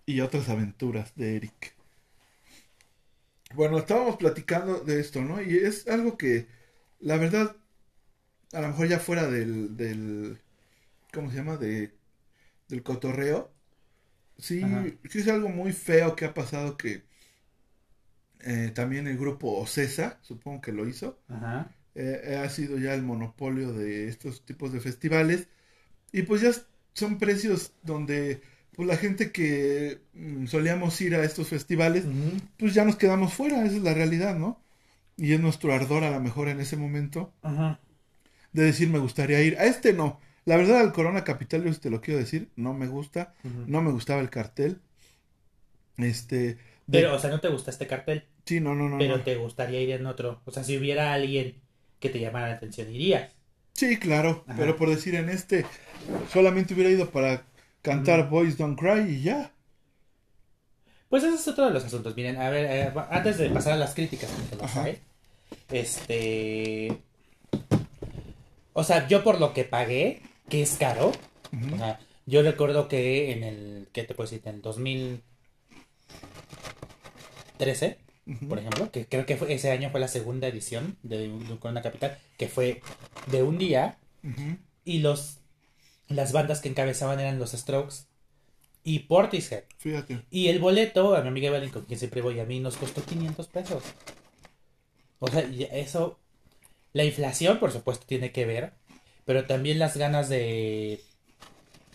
y 0.08 0.22
otras 0.22 0.50
aventuras 0.50 1.14
de 1.16 1.36
Eric. 1.36 1.76
Bueno, 3.54 3.78
estábamos 3.78 4.18
platicando 4.18 4.82
de 4.82 5.00
esto, 5.00 5.22
¿no? 5.22 5.42
Y 5.42 5.58
es 5.58 5.88
algo 5.88 6.18
que, 6.18 6.48
la 7.00 7.18
verdad, 7.18 7.56
a 8.54 8.62
lo 8.62 8.70
mejor 8.70 8.88
ya 8.88 9.00
fuera 9.00 9.28
del, 9.28 9.78
del 9.78 10.40
¿cómo 11.14 11.32
se 11.32 11.38
llama? 11.38 11.58
De, 11.58 11.94
del 12.70 12.84
cotorreo. 12.84 13.52
Sí, 14.38 14.64
Ajá. 14.64 14.86
sí 15.10 15.20
es 15.20 15.28
algo 15.30 15.50
muy 15.50 15.74
feo 15.74 16.16
que 16.16 16.26
ha 16.26 16.34
pasado 16.34 16.78
que 16.78 17.04
eh, 18.42 18.72
también 18.74 19.08
el 19.08 19.18
grupo 19.18 19.58
Ocesa, 19.58 20.20
supongo 20.22 20.62
que 20.62 20.72
lo 20.72 20.88
hizo, 20.88 21.20
Ajá. 21.30 21.70
eh, 21.96 22.40
ha 22.44 22.50
sido 22.50 22.78
ya 22.78 22.94
el 22.94 23.04
monopolio 23.04 23.74
de 23.74 24.08
estos 24.08 24.46
tipos 24.46 24.72
de 24.74 24.80
festivales. 24.80 25.48
Y 26.12 26.24
pues 26.24 26.42
ya 26.42 26.52
son 26.94 27.18
precios 27.18 27.74
donde 27.84 28.42
pues 28.76 28.88
la 28.88 28.98
gente 28.98 29.32
que 29.32 30.02
mm, 30.14 30.48
solíamos 30.48 31.00
ir 31.02 31.16
a 31.16 31.24
estos 31.24 31.48
festivales 31.48 32.06
pues 32.58 32.74
ya 32.74 32.84
nos 32.86 32.98
quedamos 32.98 33.34
fuera, 33.34 33.66
esa 33.66 33.78
es 33.78 33.84
la 33.84 33.94
realidad, 33.94 34.36
¿no? 34.36 34.62
Y 35.18 35.34
es 35.34 35.40
nuestro 35.40 35.74
ardor 35.74 36.04
a 36.04 36.12
lo 36.12 36.20
mejor 36.20 36.50
en 36.50 36.60
ese 36.60 36.76
momento 36.76 37.34
de 38.52 38.64
decir 38.64 38.90
me 38.90 39.00
gustaría 39.00 39.42
ir, 39.42 39.58
a 39.58 39.66
este 39.66 39.94
no, 39.94 40.20
la 40.46 40.58
verdad 40.58 40.80
al 40.80 40.94
Corona 40.94 41.24
Capital 41.24 41.64
yo 41.64 41.78
te 41.80 41.90
lo 41.90 42.02
quiero 42.02 42.20
decir, 42.20 42.50
no 42.56 42.74
me 42.74 42.88
gusta, 42.88 43.34
no 43.68 43.82
me 43.82 43.92
gustaba 43.92 44.22
el 44.22 44.30
cartel, 44.30 44.80
este, 45.98 46.58
de- 46.88 47.00
Pero, 47.00 47.16
o 47.16 47.20
sea, 47.20 47.30
no 47.30 47.40
te 47.40 47.50
gusta 47.50 47.72
este 47.72 47.88
cartel, 47.88 48.26
sí, 48.46 48.60
no, 48.60 48.76
no, 48.76 48.90
no, 48.90 48.98
pero 48.98 49.18
no. 49.18 49.24
te 49.24 49.36
gustaría 49.36 49.82
ir 49.82 49.92
en 49.92 50.06
otro. 50.06 50.42
O 50.46 50.52
sea, 50.52 50.64
si 50.64 50.78
hubiera 50.78 51.14
alguien 51.14 51.56
que 52.00 52.10
te 52.10 52.20
llamara 52.20 52.50
la 52.50 52.56
atención, 52.56 52.94
irías. 52.94 53.32
Sí, 53.74 53.98
claro, 53.98 54.44
Ajá. 54.48 54.58
pero 54.58 54.78
por 54.78 54.90
decir 54.90 55.16
en 55.16 55.30
este, 55.30 55.66
solamente 56.32 56.74
hubiera 56.74 56.90
ido 56.90 57.10
para 57.10 57.46
cantar 57.82 58.30
Boys 58.30 58.58
Don't 58.58 58.80
Cry 58.80 59.16
y 59.16 59.22
ya. 59.22 59.52
Pues 61.10 61.24
ese 61.24 61.36
es 61.36 61.48
otro 61.48 61.66
de 61.66 61.72
los 61.72 61.84
asuntos. 61.86 62.16
Miren, 62.16 62.38
a 62.38 62.50
ver, 62.50 62.66
eh, 62.66 62.94
antes 63.10 63.38
de 63.38 63.50
pasar 63.50 63.74
a 63.74 63.78
las 63.78 63.94
críticas, 63.94 64.30
que 64.50 64.64
Ajá. 64.64 64.84
hay, 64.84 65.00
Este. 65.72 66.98
O 68.74 68.84
sea, 68.84 69.08
yo 69.08 69.24
por 69.24 69.40
lo 69.40 69.54
que 69.54 69.64
pagué, 69.64 70.22
que 70.50 70.62
es 70.62 70.76
caro. 70.78 71.12
O 71.74 71.78
sea, 71.78 72.00
yo 72.26 72.42
recuerdo 72.44 72.88
que 72.88 73.32
en 73.32 73.44
el. 73.44 73.88
¿Qué 73.94 74.04
te 74.04 74.14
puedo 74.14 74.30
decir? 74.30 74.42
En 74.46 74.62
2013, 77.58 77.98
Ujú. 78.28 78.48
por 78.48 78.60
ejemplo, 78.60 78.92
que 78.92 79.06
creo 79.08 79.26
que 79.26 79.38
fue- 79.38 79.54
ese 79.54 79.72
año 79.72 79.90
fue 79.92 80.00
la 80.00 80.08
segunda 80.08 80.48
edición 80.48 80.98
de, 81.04 81.28
de 81.30 81.60
Corona 81.60 81.82
Capital, 81.82 82.18
que 82.38 82.48
fue 82.48 82.82
de 83.28 83.44
un 83.44 83.58
día. 83.58 83.98
Y 84.84 85.00
los. 85.00 85.40
Las 86.08 86.32
bandas 86.34 86.62
que 86.62 86.70
encabezaban 86.70 87.20
eran 87.20 87.40
los 87.40 87.52
Strokes 87.54 87.96
y 88.84 89.00
Portishead. 89.00 89.64
Fíjate. 89.78 90.22
Y 90.30 90.50
el 90.50 90.60
boleto, 90.60 91.16
a 91.16 91.22
mi 91.22 91.30
amiga 91.30 91.48
Evelyn, 91.50 91.72
con 91.72 91.86
quien 91.86 91.98
siempre 91.98 92.22
voy 92.22 92.40
a 92.40 92.46
mí, 92.46 92.60
nos 92.60 92.78
costó 92.78 93.04
500 93.04 93.48
pesos. 93.48 93.84
O 95.18 95.28
sea, 95.28 95.42
eso, 95.72 96.20
la 96.94 97.04
inflación, 97.06 97.60
por 97.60 97.72
supuesto, 97.72 98.06
tiene 98.06 98.32
que 98.32 98.46
ver, 98.46 98.74
pero 99.26 99.46
también 99.46 99.80
las 99.80 99.98
ganas 99.98 100.30
de, 100.30 101.02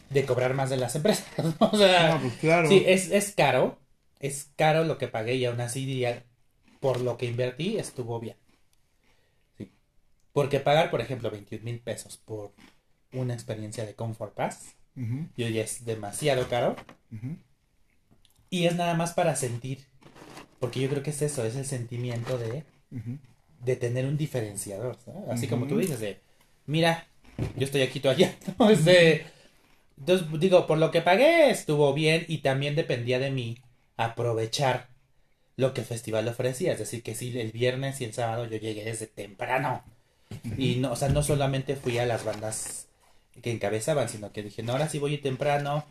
de 0.09 0.25
cobrar 0.25 0.55
más 0.55 0.71
de 0.71 0.77
las 0.79 0.95
empresas. 0.97 1.27
O 1.61 1.77
sea, 1.77 2.19
pues 2.21 2.35
claro. 2.41 2.69
sí, 2.69 2.83
es, 2.87 3.13
es 3.13 3.33
caro, 3.33 3.79
es 4.21 4.51
caro 4.57 4.85
lo 4.85 4.99
que 4.99 5.09
pagué 5.09 5.35
y 5.35 5.45
aún 5.47 5.61
así 5.61 5.85
diría, 5.87 6.25
por 6.81 7.01
lo 7.01 7.17
que 7.17 7.27
invertí, 7.27 7.79
estuvo 7.79 8.21
bien. 8.21 8.37
Sí. 9.59 9.71
Porque 10.33 10.61
pagar, 10.61 10.91
por 10.91 11.01
ejemplo, 11.01 11.31
21 11.31 11.65
mil 11.65 11.81
pesos 11.81 12.19
por 12.19 12.53
una 13.13 13.35
experiencia 13.35 13.85
de 13.85 13.95
Comfort 13.95 14.35
Pass, 14.35 14.77
yo 15.37 15.49
ya 15.49 15.63
es 15.63 15.85
demasiado 15.85 16.49
caro. 16.49 16.77
Y 18.51 18.67
es 18.67 18.75
nada 18.77 18.95
más 18.95 19.15
para 19.15 19.37
sentir. 19.37 19.87
Porque 20.59 20.81
yo 20.81 20.89
creo 20.91 21.03
que 21.03 21.11
es 21.11 21.23
eso, 21.23 21.45
es 21.45 21.57
el 21.57 21.65
sentimiento 21.65 22.37
de, 22.37 22.65
de 23.65 23.77
tener 23.77 24.05
un 24.07 24.17
diferenciador. 24.19 24.97
¿sabes? 25.05 25.23
Así 25.31 25.49
como 25.49 25.67
tú 25.67 25.79
dices, 25.79 26.01
de, 26.01 26.21
mira, 26.67 27.07
yo 27.57 27.65
estoy 27.65 27.83
aquí, 27.83 28.01
tú 28.01 28.11
allá. 28.11 28.37
¿no? 28.59 28.69
Es 28.71 28.85
de- 28.85 29.25
entonces, 29.99 30.27
digo, 30.41 30.67
por 30.67 30.79
lo 30.79 30.91
que 30.91 31.03
pagué 31.03 31.51
estuvo 31.51 31.93
bien 31.95 32.25
y 32.29 32.39
también 32.39 32.75
dependía 32.75 33.19
de 33.19 33.31
mí 33.31 33.59
aprovechar 34.01 34.89
lo 35.57 35.75
que 35.75 35.83
el 35.83 35.87
festival 35.87 36.27
ofrecía. 36.27 36.73
Es 36.73 36.79
decir, 36.79 37.03
que 37.03 37.15
sí, 37.15 37.39
el 37.39 37.53
viernes 37.53 38.01
y 38.01 38.05
el 38.05 38.15
sábado 38.15 38.47
yo 38.47 38.57
llegué 38.57 38.85
desde 38.85 39.07
temprano. 39.07 39.83
Y 40.57 40.77
no, 40.77 40.93
o 40.93 40.97
sea, 40.97 41.09
no 41.09 41.23
solamente 41.23 41.77
fui 41.77 41.99
a 41.99 42.07
las 42.07 42.25
bandas 42.25 42.89
que 43.43 43.51
encabezaban, 43.51 44.09
sino 44.09 44.33
que 44.33 44.43
dije, 44.43 44.63
no, 44.63 44.73
ahora 44.73 44.89
sí 44.89 44.99
voy 44.99 45.19
temprano. 45.19 45.85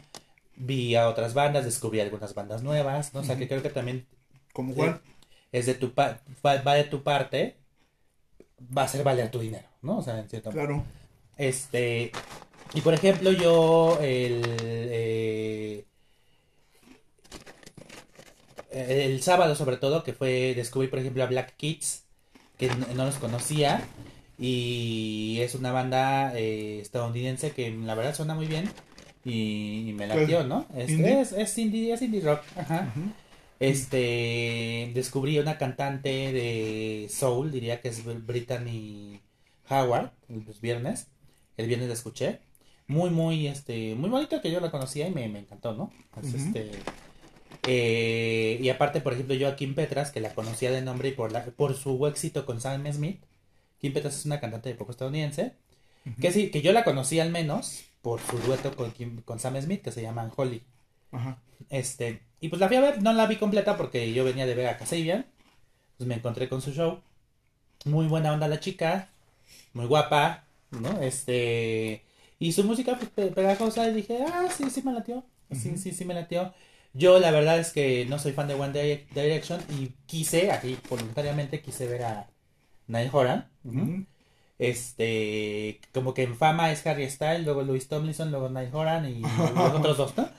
Vi 0.55 0.95
a 0.95 1.07
otras 1.07 1.34
bandas, 1.34 1.66
descubrí 1.66 1.99
algunas 1.99 2.34
bandas 2.34 2.64
nuevas, 2.64 3.14
¿no? 3.14 3.22
O 3.22 3.24
sea, 3.24 3.38
que 3.38 3.47
creo 3.47 3.62
que 3.62 3.70
también 3.70 4.07
¿Cómo 4.53 4.74
cuál? 4.74 5.01
es 5.51 5.66
de 5.68 5.76
tu 5.76 5.93
va, 5.93 6.20
va 6.43 6.74
de 6.74 6.84
tu 6.84 7.03
parte, 7.03 7.57
va 8.76 8.82
a 8.84 8.86
hacer 8.86 9.03
valer 9.03 9.30
tu 9.32 9.39
dinero, 9.39 9.68
¿no? 9.82 9.99
O 9.99 10.01
sea, 10.01 10.20
en 10.20 10.30
cierto 10.30 10.51
modo. 10.51 10.60
Claro. 10.60 10.84
Este, 11.38 12.12
y 12.74 12.82
por 12.82 12.93
ejemplo, 12.93 13.32
yo 13.32 13.99
el, 14.01 14.41
eh, 14.60 15.86
el 18.72 19.22
sábado 19.22 19.55
sobre 19.55 19.78
todo, 19.78 20.03
que 20.03 20.13
fue, 20.13 20.53
descubrí 20.55 20.88
por 20.88 20.99
ejemplo 20.99 21.24
a 21.24 21.28
Black 21.28 21.55
Kids, 21.57 22.03
que 22.57 22.67
no, 22.67 22.88
no 22.95 23.05
los 23.05 23.15
conocía, 23.15 23.82
y 24.38 25.39
es 25.41 25.55
una 25.55 25.72
banda 25.72 26.38
eh, 26.38 26.80
estadounidense 26.80 27.51
que 27.51 27.72
la 27.72 27.95
verdad 27.95 28.15
suena 28.15 28.36
muy 28.36 28.47
bien, 28.47 28.70
y, 29.26 29.89
y 29.89 29.93
me 29.93 30.07
latió, 30.07 30.43
¿no? 30.43 30.65
Es, 30.76 30.89
¿Indie? 30.89 31.22
es, 31.22 31.32
es 31.34 31.57
indie, 31.57 31.93
es 31.93 32.01
indie 32.01 32.22
rock, 32.22 32.41
ajá. 32.55 32.93
Este, 33.59 34.91
descubrí 34.93 35.38
una 35.38 35.57
cantante 35.57 36.32
de 36.32 37.07
soul, 37.09 37.51
diría 37.51 37.82
que 37.82 37.89
es 37.89 38.03
Brittany 38.26 39.20
Howard, 39.70 40.11
los 40.30 40.61
viernes. 40.61 41.07
El 41.57 41.67
viernes 41.67 41.89
la 41.89 41.93
escuché. 41.95 42.39
Muy, 42.88 43.09
muy, 43.09 43.47
este, 43.47 43.95
muy 43.95 44.09
bonito 44.09 44.41
que 44.41 44.49
yo 44.49 44.61
la 44.61 44.72
conocía 44.72 45.07
y 45.07 45.11
me, 45.11 45.28
me 45.28 45.39
encantó, 45.39 45.74
¿no? 45.74 45.91
Es, 46.22 46.34
Ujú. 46.34 46.38
este, 46.38 46.72
eh, 47.72 48.57
y 48.59 48.70
aparte, 48.70 48.99
por 48.99 49.13
ejemplo, 49.13 49.36
yo 49.36 49.47
a 49.47 49.55
Kim 49.55 49.76
Petras, 49.76 50.09
que 50.11 50.20
la 50.22 50.34
conocía 50.34 50.72
de 50.72 50.82
nombre 50.82 51.09
y 51.09 51.11
por, 51.11 51.32
la, 51.32 51.45
por 51.45 51.76
su 51.76 52.07
éxito 52.07 52.45
con 52.45 52.59
Sam 52.59 52.91
Smith. 52.91 53.22
Kim 53.80 53.93
Petras 53.93 54.17
es 54.17 54.26
una 54.26 54.39
cantante 54.39 54.70
de 54.70 54.76
pop 54.76 54.89
estadounidense. 54.89 55.53
Que 56.20 56.32
sí, 56.32 56.49
que 56.49 56.63
yo 56.63 56.72
la 56.72 56.84
conocí 56.84 57.20
al 57.20 57.30
menos 57.30 57.84
por 58.01 58.20
su 58.20 58.38
dueto 58.39 58.76
con, 58.76 58.91
Kim- 58.91 59.22
con 59.22 59.39
Sam 59.39 59.61
Smith, 59.61 59.84
que 59.84 59.91
se 59.91 60.01
llama 60.01 60.32
Holly. 60.36 60.63
Ajá. 61.11 61.38
Este, 61.70 62.22
y 62.41 62.49
pues 62.49 62.59
la 62.59 62.67
fui 62.67 62.78
a 62.78 62.82
ver, 62.82 63.03
no 63.03 63.13
la 63.13 63.28
vi 63.28 63.36
completa 63.36 63.78
porque 63.78 64.11
yo 64.13 64.24
venía 64.24 64.47
de 64.47 64.55
ver 64.55 64.67
a 64.67 64.78
Kasabian. 64.78 65.28
Pues 65.97 66.07
me 66.07 66.15
encontré 66.15 66.49
con 66.49 66.61
su 66.61 66.72
show. 66.72 67.01
Muy 67.86 68.07
buena 68.07 68.34
onda 68.34 68.47
la 68.47 68.59
chica, 68.59 69.09
muy 69.74 69.86
guapa, 69.86 70.45
¿no? 70.72 71.01
Este, 71.01 72.03
y 72.39 72.51
su 72.53 72.63
música 72.63 72.95
pues, 72.97 73.09
pe- 73.11 73.32
pegajosa 73.32 73.88
y 73.89 73.93
dije, 73.93 74.20
ah, 74.26 74.47
sí, 74.49 74.70
sí 74.72 74.82
me 74.82 74.93
latió. 74.93 75.24
Sí, 75.51 75.78
sí, 75.78 75.91
sí 75.91 76.05
me 76.05 76.13
latió. 76.13 76.53
Yo 76.93 77.19
la 77.19 77.31
verdad 77.31 77.59
es 77.59 77.71
que 77.71 78.05
no 78.07 78.17
soy 78.19 78.31
fan 78.33 78.47
de 78.47 78.55
One 78.55 78.73
Dire- 78.73 79.05
Direction 79.13 79.61
y 79.69 79.93
quise, 80.07 80.51
aquí 80.51 80.77
voluntariamente 80.89 81.61
quise 81.61 81.87
ver 81.87 82.03
a 82.03 82.29
Niall 82.87 83.09
Horan. 83.13 83.49
Este, 84.57 85.79
como 85.93 86.13
que 86.13 86.23
en 86.23 86.35
fama 86.35 86.71
es 86.71 86.85
Harry 86.85 87.09
Styles, 87.09 87.45
luego 87.45 87.61
Louis 87.63 87.87
Tomlinson, 87.87 88.29
luego 88.31 88.49
Niall 88.49 88.69
Horan 88.73 89.05
y 89.09 89.21
los 89.55 89.73
otros 89.73 89.97
dos, 89.97 90.17
¿no? 90.17 90.29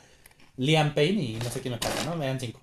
Liam 0.57 0.93
Payne 0.95 1.23
y 1.23 1.33
no 1.37 1.49
sé 1.51 1.61
quién 1.61 1.73
me 1.75 1.79
falta, 1.79 2.05
¿no? 2.05 2.17
Me 2.17 2.27
dan 2.27 2.39
cinco. 2.39 2.61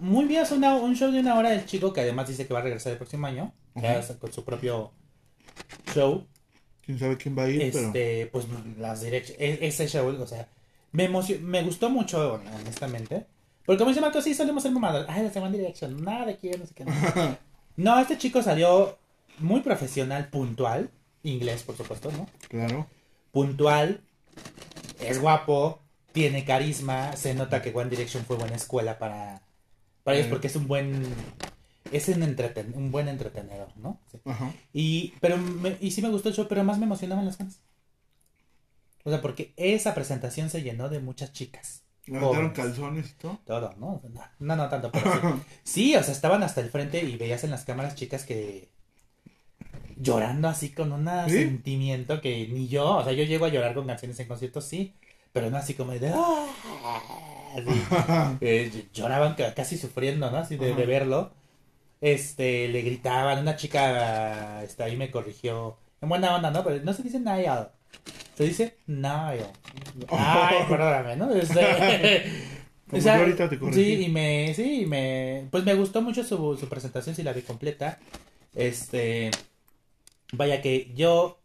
Muy 0.00 0.24
bien, 0.24 0.42
es 0.42 0.50
una- 0.50 0.74
un 0.74 0.96
show 0.96 1.12
de 1.12 1.20
una 1.20 1.36
hora 1.38 1.50
del 1.50 1.64
chico 1.66 1.92
que 1.92 2.00
además 2.00 2.26
dice 2.28 2.46
que 2.46 2.54
va 2.54 2.60
a 2.60 2.64
regresar 2.64 2.92
el 2.92 2.98
próximo 2.98 3.26
año, 3.26 3.52
que 3.78 3.86
Ajá. 3.86 3.98
hace 4.00 4.18
con 4.18 4.32
su 4.32 4.44
propio 4.44 4.90
show. 5.94 6.26
Quién 6.84 6.98
sabe 6.98 7.16
quién 7.16 7.38
va 7.38 7.44
a 7.44 7.48
ir, 7.50 7.70
pero. 7.72 7.86
Este, 7.86 8.26
pues 8.26 8.46
las 8.78 9.02
e- 9.04 9.58
ese 9.66 9.86
show, 9.88 10.08
o 10.08 10.26
sea, 10.26 10.48
me 10.94 11.08
me 11.08 11.62
gustó 11.62 11.90
mucho, 11.90 12.40
honestamente. 12.60 13.26
Porque 13.66 13.78
como 13.78 13.90
dice 13.90 14.00
Marco, 14.00 14.20
sí 14.22 14.34
solemos 14.34 14.62
ser 14.62 14.72
mamadas. 14.72 15.06
Ay, 15.08 15.30
la 15.34 15.40
One 15.42 15.56
Direction, 15.58 16.02
nada 16.02 16.26
de 16.26 16.36
quién, 16.36 16.60
no 16.60 16.66
sé 16.66 16.74
qué. 16.74 16.84
No. 16.84 16.92
no, 17.76 17.98
este 18.00 18.16
chico 18.18 18.42
salió 18.42 18.96
muy 19.38 19.60
profesional, 19.60 20.28
puntual. 20.28 20.90
Inglés, 21.22 21.62
por 21.62 21.76
supuesto, 21.76 22.10
¿no? 22.12 22.26
Claro. 22.48 22.86
puntual, 23.32 24.00
es 25.00 25.20
guapo, 25.20 25.80
tiene 26.12 26.44
carisma, 26.44 27.16
se 27.16 27.34
nota 27.34 27.60
que 27.62 27.72
One 27.74 27.90
Direction 27.90 28.24
fue 28.24 28.36
buena 28.36 28.54
escuela 28.56 28.98
para, 28.98 29.42
para 30.04 30.16
ellos 30.16 30.28
porque 30.28 30.46
es 30.46 30.56
un 30.56 30.68
buen 30.68 31.02
es 31.90 32.08
un, 32.08 32.22
entreten- 32.22 32.74
un 32.74 32.90
buen 32.92 33.08
entretenedor, 33.08 33.68
¿no? 33.76 33.98
Sí. 34.12 34.18
Ajá. 34.24 34.52
Y 34.72 35.14
pero 35.20 35.36
me- 35.38 35.76
y 35.80 35.90
sí 35.90 36.02
me 36.02 36.10
gustó 36.10 36.28
el 36.28 36.34
show, 36.34 36.46
pero 36.48 36.62
más 36.64 36.78
me 36.78 36.84
emocionaban 36.86 37.24
las 37.24 37.36
fans. 37.38 37.58
O 39.04 39.10
sea, 39.10 39.20
porque 39.22 39.54
esa 39.56 39.94
presentación 39.94 40.50
se 40.50 40.62
llenó 40.62 40.88
de 40.88 41.00
muchas 41.00 41.32
chicas. 41.32 41.84
Le 42.06 42.16
aventaron 42.18 42.50
jóvenes. 42.50 42.56
calzones 42.66 43.10
y 43.10 43.14
todo. 43.14 43.38
Todo, 43.46 43.72
¿no? 43.78 44.02
No, 44.40 44.56
no 44.56 44.68
tanto, 44.68 44.90
pero 44.92 45.06
sí. 45.06 45.20
Sí, 45.64 45.96
o 45.96 46.02
sea, 46.02 46.12
estaban 46.14 46.42
hasta 46.42 46.60
el 46.60 46.70
frente 46.70 47.02
y 47.02 47.16
veías 47.16 47.44
en 47.44 47.50
las 47.50 47.64
cámaras 47.64 47.94
chicas 47.94 48.24
que 48.24 48.70
llorando 49.96 50.48
así 50.48 50.70
con 50.72 50.92
un 50.92 51.08
¿Sí? 51.26 51.30
sentimiento 51.30 52.20
que 52.20 52.48
ni 52.48 52.68
yo, 52.68 52.96
o 52.98 53.04
sea, 53.04 53.12
yo 53.12 53.24
llego 53.24 53.44
a 53.46 53.48
llorar 53.48 53.74
con 53.74 53.86
canciones 53.86 54.18
en 54.20 54.28
conciertos, 54.28 54.64
sí, 54.64 54.94
pero 55.32 55.50
no 55.50 55.56
así 55.56 55.74
como 55.74 55.92
de... 55.92 56.10
"Ah", 56.14 56.46
así, 57.56 57.86
eh, 58.40 58.88
lloraban 58.92 59.34
ca- 59.34 59.54
casi 59.54 59.76
sufriendo, 59.78 60.30
¿no? 60.30 60.38
Así 60.38 60.56
de, 60.56 60.72
verlo. 60.86 61.32
Este, 62.00 62.68
le 62.68 62.82
gritaban, 62.82 63.40
una 63.40 63.56
chica 63.56 64.62
este, 64.64 64.82
ahí 64.84 64.96
me 64.96 65.10
corrigió, 65.10 65.78
en 66.02 66.08
buena 66.10 66.36
onda, 66.36 66.50
¿no? 66.50 66.64
Pero 66.64 66.84
no 66.84 66.92
se 66.94 67.02
dice 67.02 67.20
Niall, 67.20 67.70
se 68.36 68.44
dice 68.44 68.76
Niall. 68.86 69.46
Ay, 70.08 70.58
perdóname, 70.68 71.16
¿no? 71.16 71.32
Este, 71.32 71.60
Como 72.90 73.02
yo 73.02 73.12
ahorita 73.12 73.48
te 73.48 73.58
corregí. 73.58 73.96
Sí, 73.96 74.04
y 74.04 74.08
me, 74.08 74.52
sí, 74.54 74.82
y 74.82 74.86
me, 74.86 75.46
pues 75.50 75.64
me 75.64 75.74
gustó 75.74 76.02
mucho 76.02 76.22
su, 76.24 76.56
su 76.56 76.68
presentación, 76.68 77.14
sí 77.14 77.22
la 77.22 77.32
vi 77.32 77.42
completa. 77.42 77.98
Este, 78.54 79.30
vaya 80.32 80.60
que 80.60 80.92
yo, 80.94 81.40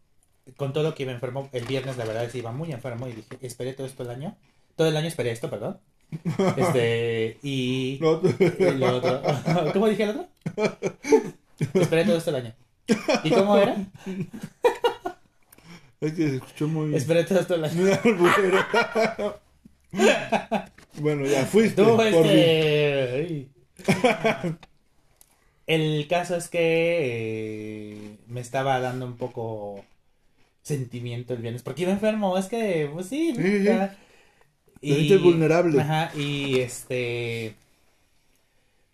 con 0.56 0.72
todo 0.72 0.94
que 0.94 1.04
iba 1.04 1.12
enfermo, 1.12 1.48
el 1.52 1.64
viernes 1.64 1.96
la 1.96 2.04
verdad 2.04 2.24
es 2.24 2.32
que 2.32 2.38
iba 2.38 2.52
muy 2.52 2.72
enfermo 2.72 3.08
y 3.08 3.12
dije, 3.12 3.38
esperé 3.40 3.72
todo 3.72 3.86
esto 3.86 4.02
el 4.02 4.10
año. 4.10 4.36
Todo 4.76 4.88
el 4.88 4.96
año 4.96 5.08
esperé 5.08 5.30
esto, 5.30 5.50
perdón. 5.50 5.80
Este, 6.56 7.38
y... 7.42 7.98
No, 8.02 8.10
otro. 8.96 9.22
¿Cómo 9.72 9.88
dije 9.88 10.04
el 10.04 10.10
otro? 10.10 10.28
Esperé 11.74 12.04
todo 12.04 12.16
esto 12.16 12.30
el 12.30 12.36
año. 12.36 12.54
¿Y 13.24 13.30
cómo 13.30 13.56
era? 13.56 13.76
Es 16.00 16.12
que 16.12 16.28
se 16.28 16.36
escuchó 16.36 16.68
muy. 16.68 16.94
El 16.94 17.64
año. 17.64 17.74
Muy 17.74 17.90
alburero. 17.92 19.40
bueno, 20.98 21.26
ya 21.26 21.44
fuiste. 21.46 21.82
Tú, 21.82 22.00
este... 22.00 23.48
El 25.66 26.08
caso 26.08 26.34
es 26.36 26.48
que 26.48 26.58
eh, 26.60 28.16
me 28.26 28.40
estaba 28.40 28.80
dando 28.80 29.06
un 29.06 29.16
poco 29.16 29.84
sentimiento 30.62 31.32
el 31.32 31.42
viernes, 31.42 31.62
porque 31.62 31.82
iba 31.82 31.92
enfermo, 31.92 32.36
es 32.36 32.46
que, 32.46 32.90
pues 32.92 33.06
sí. 33.06 33.34
Sí, 33.36 33.64
sí. 33.64 33.68
Sientes 34.82 35.22
vulnerable. 35.22 35.80
Ajá, 35.80 36.10
y 36.16 36.58
este... 36.58 37.54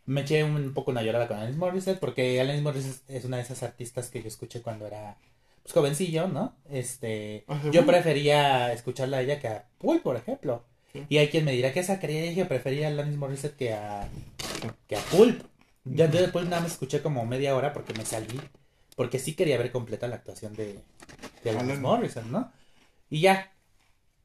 Me 0.05 0.21
eché 0.21 0.45
un 0.45 0.75
poco 0.75 0.91
una 0.91 1.03
llorada 1.03 1.27
con 1.29 1.39
Alanis 1.39 1.57
Morissette 1.57 1.99
porque 1.99 2.41
Alanis 2.41 2.63
Morissette 2.63 3.03
es 3.09 3.25
una 3.25 3.39
de 3.39 3.43
esas 3.43 3.63
artistas 3.63 4.09
que 4.09 4.21
yo 4.23 4.29
escuché 4.29 4.61
cuando 4.61 4.87
era 4.87 5.17
pues, 5.67 5.73
jovencillo, 5.75 6.29
¿no? 6.29 6.57
Este, 6.71 7.45
yo 7.73 7.85
prefería 7.87 8.73
escucharla 8.73 9.19
a 9.19 9.23
ella 9.23 9.41
que 9.41 9.49
a 9.49 9.69
Pui, 9.79 9.99
por 9.99 10.17
ejemplo. 10.17 10.65
Sí. 10.93 11.05
Y 11.09 11.19
hay 11.19 11.29
quien 11.29 11.45
me 11.45 11.53
dirá 11.53 11.73
que 11.73 11.81
esa 11.81 11.99
quería 12.01 12.33
yo 12.33 12.49
prefería 12.49 12.87
a 12.87 12.91
Alanis 12.91 13.17
Morissette 13.17 13.57
que 13.57 13.73
a 13.73 14.09
que 14.89 14.97
a 14.97 15.01
Pulp. 15.01 15.43
Ya 15.85 16.09
de 16.09 16.29
Pulp 16.29 16.45
nada 16.49 16.63
más 16.63 16.73
escuché 16.73 17.03
como 17.03 17.25
media 17.27 17.55
hora 17.57 17.73
porque 17.73 17.95
me 17.95 18.05
salí 18.05 18.41
porque 18.97 19.19
sí 19.19 19.35
quería 19.35 19.59
ver 19.59 19.73
completa 19.73 20.09
la 20.09 20.17
actuación 20.17 20.55
de, 20.55 20.83
de 21.45 21.51
Alanis 21.51 21.79
Alanis. 21.79 21.81
Morissette, 21.81 22.27
¿no? 22.27 22.53
Y 23.11 23.21
ya, 23.21 23.53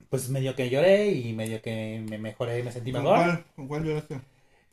pues 0.09 0.29
medio 0.29 0.55
que 0.55 0.69
lloré 0.69 1.11
y 1.11 1.33
medio 1.33 1.61
que 1.61 2.03
me 2.09 2.17
mejoré 2.17 2.59
y 2.59 2.63
me 2.63 2.71
sentí 2.71 2.91
¿Con 2.91 3.03
mejor. 3.03 3.15
cuál, 3.15 3.45
¿Con 3.55 3.67
cuál 3.67 3.83
lloraste? 3.85 4.21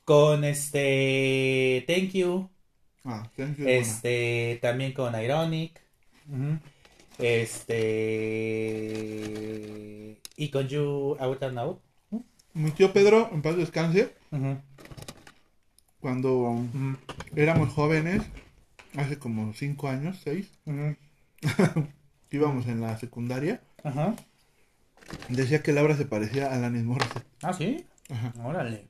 Con 0.05 0.45
este 0.45 1.85
Thank 1.87 2.13
You, 2.13 2.51
Ah, 3.05 3.29
thank 3.37 3.57
you. 3.59 3.71
buena. 3.73 3.81
este 3.81 4.59
también 4.63 4.93
con 4.93 5.21
Ironic, 5.21 5.81
este 8.39 10.19
y 10.37 10.51
con 10.51 10.69
You 10.69 11.17
Out 11.19 11.43
and 11.43 11.59
Out. 11.59 11.81
Mi 12.55 12.71
tío 12.71 12.93
Pedro, 12.93 13.29
en 13.33 13.43
paz 13.43 13.57
descanse, 13.57 14.15
cuando 16.01 16.65
éramos 17.37 17.73
jóvenes, 17.73 18.23
hace 18.97 19.19
como 19.19 19.53
5 19.53 19.89
años, 19.89 20.19
6, 20.25 20.51
ujú, 20.65 20.97
íbamos 22.31 22.67
en 22.67 22.81
la 22.81 22.97
secundaria, 22.99 23.61
Ajá. 23.85 24.15
decía 25.29 25.63
que 25.63 25.73
Laura 25.73 25.97
se 25.97 26.07
parecía 26.07 26.51
a 26.51 26.55
Alanis 26.57 26.85
Morissette. 26.85 27.27
Ah, 27.43 27.53
sí. 27.53 27.85
Ajá. 28.11 28.33
Órale. 28.43 28.89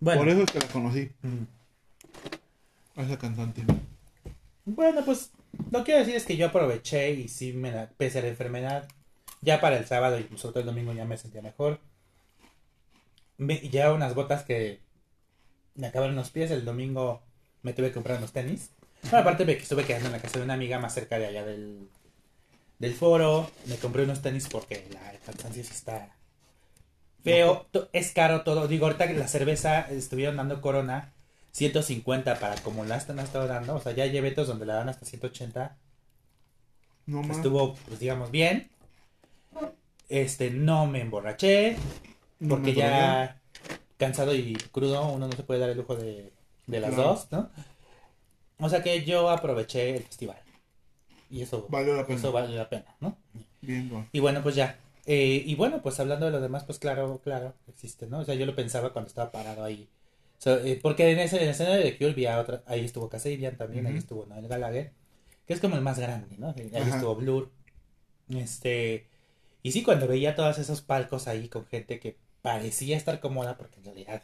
Bueno, 0.00 0.20
Por 0.20 0.28
eso 0.28 0.42
es 0.42 0.50
que 0.50 0.58
la 0.60 0.66
conocí. 0.68 1.10
A 3.00 3.06
esa 3.06 3.18
cantante. 3.18 3.62
bueno, 4.64 5.04
pues 5.04 5.30
lo 5.70 5.78
que 5.80 5.84
quiero 5.84 6.00
decir 6.00 6.16
es 6.16 6.24
que 6.24 6.36
yo 6.36 6.46
aproveché 6.46 7.12
y 7.12 7.28
sí 7.28 7.52
me 7.52 7.72
la, 7.72 7.88
pese 7.90 8.20
a 8.20 8.22
la 8.22 8.28
enfermedad, 8.28 8.88
ya 9.40 9.60
para 9.60 9.78
el 9.78 9.86
sábado 9.86 10.18
y 10.18 10.24
sobre 10.36 10.52
todo 10.52 10.60
el 10.60 10.66
domingo 10.66 10.92
ya 10.92 11.04
me 11.04 11.16
sentía 11.16 11.42
mejor. 11.42 11.80
Me, 13.38 13.68
ya 13.68 13.92
unas 13.92 14.14
botas 14.14 14.44
que 14.44 14.80
me 15.74 15.86
acabaron 15.86 16.16
los 16.16 16.30
pies, 16.30 16.50
el 16.50 16.64
domingo 16.64 17.22
me 17.62 17.72
tuve 17.72 17.88
que 17.88 17.94
comprar 17.94 18.18
unos 18.18 18.32
tenis. 18.32 18.70
Bueno, 19.02 19.18
aparte 19.18 19.44
me 19.44 19.52
estuve 19.52 19.84
quedando 19.84 20.06
en 20.06 20.12
la 20.12 20.20
casa 20.20 20.38
de 20.38 20.44
una 20.44 20.54
amiga 20.54 20.78
más 20.78 20.94
cerca 20.94 21.18
de 21.18 21.26
allá 21.26 21.44
del, 21.44 21.88
del 22.78 22.94
foro, 22.94 23.50
me 23.66 23.76
compré 23.76 24.04
unos 24.04 24.20
tenis 24.22 24.48
porque 24.50 24.86
la, 24.92 25.12
cansancio 25.24 25.62
está 25.62 26.14
feo, 27.22 27.66
es 27.92 28.12
caro 28.12 28.42
todo. 28.42 28.68
Digo, 28.68 28.86
ahorita 28.86 29.06
que 29.06 29.14
la 29.14 29.28
cerveza 29.28 29.80
estuvieron 29.90 30.36
dando 30.36 30.60
corona 30.60 31.12
150 31.52 32.38
para 32.38 32.56
como 32.62 32.84
la 32.84 32.96
están 32.96 33.18
estado 33.18 33.46
dando, 33.46 33.74
o 33.76 33.80
sea, 33.80 33.92
ya 33.92 34.04
hay 34.04 34.16
eventos 34.16 34.46
donde 34.48 34.66
la 34.66 34.74
dan 34.74 34.88
hasta 34.88 35.04
180. 35.06 35.76
No 37.06 37.22
más. 37.22 37.36
Estuvo, 37.38 37.74
pues 37.88 37.98
digamos, 38.00 38.30
bien. 38.30 38.70
Este, 40.08 40.50
no 40.50 40.86
me 40.86 41.00
emborraché, 41.00 41.76
no 42.40 42.48
porque 42.50 42.72
me 42.72 42.76
ya 42.78 43.40
cansado 43.96 44.34
y 44.34 44.54
crudo, 44.72 45.06
uno 45.08 45.26
no 45.28 45.32
se 45.36 45.42
puede 45.44 45.60
dar 45.60 45.70
el 45.70 45.76
lujo 45.78 45.94
de, 45.94 46.32
de 46.66 46.80
las 46.80 46.94
Claro. 46.94 47.10
dos, 47.10 47.28
¿no? 47.30 47.50
O 48.58 48.68
sea 48.68 48.82
que 48.82 49.04
yo 49.04 49.30
aproveché 49.30 49.96
el 49.96 50.02
festival. 50.02 50.36
Y 51.30 51.42
eso 51.42 51.66
Valió 51.68 51.94
la 51.94 52.06
pena. 52.06 52.18
eso 52.18 52.32
vale 52.32 52.54
la 52.56 52.68
pena, 52.68 52.86
¿no? 53.00 53.16
Bien, 53.60 53.88
bueno. 53.88 54.08
Y 54.12 54.18
bueno, 54.20 54.42
pues 54.42 54.54
ya. 54.56 54.78
Eh, 55.06 55.42
y 55.46 55.54
bueno, 55.54 55.80
pues 55.82 56.00
hablando 56.00 56.26
de 56.26 56.32
lo 56.32 56.40
demás, 56.40 56.64
pues 56.64 56.78
claro, 56.78 57.20
claro, 57.22 57.54
existe, 57.68 58.06
¿no? 58.06 58.18
O 58.20 58.24
sea, 58.24 58.34
yo 58.34 58.46
lo 58.46 58.54
pensaba 58.56 58.92
cuando 58.92 59.08
estaba 59.08 59.30
parado 59.30 59.62
ahí. 59.64 59.88
Eh, 60.46 60.78
porque 60.82 61.10
en 61.10 61.18
ese 61.18 61.42
en 61.42 61.50
escenario 61.50 61.84
de 61.84 61.98
Cure 61.98 62.14
vi 62.14 62.26
a 62.26 62.38
otra, 62.38 62.62
ahí 62.66 62.84
estuvo 62.84 63.08
Kasabian 63.08 63.56
también, 63.56 63.86
ahí 63.86 63.96
estuvo 63.96 64.24
Noel 64.26 64.48
Gallagher, 64.48 64.92
que 65.46 65.52
es 65.52 65.60
como 65.60 65.76
el 65.76 65.82
más 65.82 65.98
grande, 65.98 66.36
¿no? 66.38 66.54
Ahí 66.56 66.70
Ajá. 66.74 66.96
estuvo 66.96 67.14
Blur. 67.14 67.50
Este, 68.30 69.06
y 69.62 69.72
sí, 69.72 69.82
cuando 69.82 70.06
veía 70.08 70.34
todos 70.34 70.58
esos 70.58 70.80
palcos 70.80 71.28
ahí 71.28 71.48
con 71.48 71.66
gente 71.66 72.00
que 72.00 72.16
parecía 72.42 72.96
estar 72.96 73.20
cómoda, 73.20 73.56
porque 73.58 73.78
en 73.78 73.84
realidad. 73.84 74.22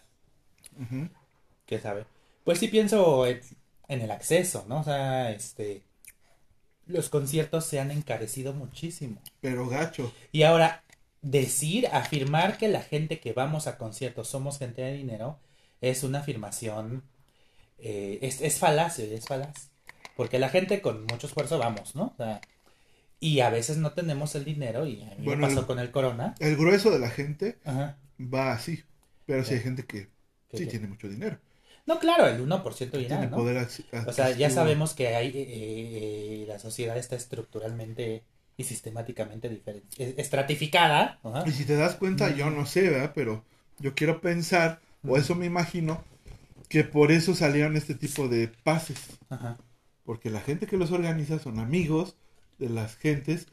¿qué 1.66 1.78
sabe? 1.80 2.06
Pues 2.44 2.58
sí 2.58 2.68
pienso 2.68 3.26
en, 3.26 3.40
en 3.88 4.00
el 4.00 4.10
acceso, 4.10 4.64
¿no? 4.68 4.80
O 4.80 4.84
sea, 4.84 5.32
este, 5.32 5.82
los 6.86 7.08
conciertos 7.08 7.66
se 7.66 7.80
han 7.80 7.90
encarecido 7.90 8.52
muchísimo. 8.52 9.20
Pero 9.40 9.68
gacho. 9.68 10.12
Y 10.32 10.44
ahora, 10.44 10.84
decir, 11.20 11.88
afirmar 11.92 12.56
que 12.56 12.68
la 12.68 12.80
gente 12.80 13.20
que 13.20 13.32
vamos 13.32 13.66
a 13.66 13.76
conciertos 13.76 14.28
somos 14.28 14.58
gente 14.58 14.82
de 14.82 14.92
dinero 14.94 15.38
es 15.90 16.02
una 16.04 16.20
afirmación, 16.20 17.02
eh, 17.78 18.18
es, 18.22 18.40
es 18.42 18.58
falaz, 18.58 18.98
es 18.98 19.26
falaz. 19.26 19.70
Porque 20.16 20.38
la 20.38 20.48
gente 20.48 20.80
con 20.80 21.04
mucho 21.06 21.26
esfuerzo 21.26 21.58
vamos, 21.58 21.94
¿no? 21.94 22.06
O 22.14 22.16
sea, 22.16 22.40
y 23.20 23.40
a 23.40 23.50
veces 23.50 23.78
no 23.78 23.92
tenemos 23.92 24.34
el 24.34 24.44
dinero 24.44 24.86
y 24.86 25.02
a 25.02 25.14
mí 25.16 25.26
Bueno, 25.26 25.42
me 25.42 25.48
pasó 25.48 25.60
el- 25.60 25.66
con 25.66 25.78
el 25.78 25.90
corona. 25.90 26.34
El 26.38 26.56
grueso 26.56 26.90
de 26.90 26.98
la 26.98 27.10
gente 27.10 27.58
Ajá. 27.64 27.96
va 28.20 28.52
así. 28.52 28.84
Pero 29.26 29.44
sí 29.44 29.54
hay 29.54 29.60
gente 29.60 29.84
que 29.86 30.08
¿Qué- 30.50 30.58
sí 30.58 30.64
qué? 30.64 30.70
tiene 30.70 30.86
mucho 30.88 31.08
dinero. 31.08 31.38
No, 31.86 31.98
claro, 32.00 32.26
el 32.26 32.40
1% 32.40 32.98
irá, 32.98 33.18
Tiene 33.18 33.28
¿no? 33.28 33.36
poder 33.36 33.66
O 34.06 34.12
sea, 34.12 34.30
ya 34.32 34.50
sabemos 34.50 34.94
que 34.94 35.08
hay, 35.14 35.28
eh, 35.28 36.42
eh, 36.42 36.44
la 36.48 36.58
sociedad 36.58 36.96
está 36.96 37.16
estructuralmente 37.16 38.24
y 38.56 38.64
sistemáticamente 38.64 39.48
diferente, 39.48 40.14
estratificada. 40.20 41.18
ajá. 41.22 41.44
Y 41.46 41.52
si 41.52 41.64
te 41.64 41.76
das 41.76 41.94
cuenta, 41.96 42.34
yo 42.34 42.50
no 42.50 42.66
sé, 42.66 42.90
¿verdad? 42.90 43.12
Pero 43.14 43.44
yo 43.78 43.94
quiero 43.94 44.20
pensar, 44.20 44.80
o 45.08 45.16
eso 45.16 45.34
me 45.34 45.46
imagino, 45.46 46.02
que 46.68 46.84
por 46.84 47.12
eso 47.12 47.34
salieron 47.34 47.76
este 47.76 47.94
tipo 47.94 48.28
de 48.28 48.48
pases. 48.48 48.98
Ajá. 49.28 49.56
Porque 50.04 50.30
la 50.30 50.40
gente 50.40 50.66
que 50.66 50.76
los 50.76 50.92
organiza 50.92 51.38
son 51.38 51.58
amigos 51.58 52.16
de 52.58 52.68
las 52.70 52.96
gentes 52.96 53.46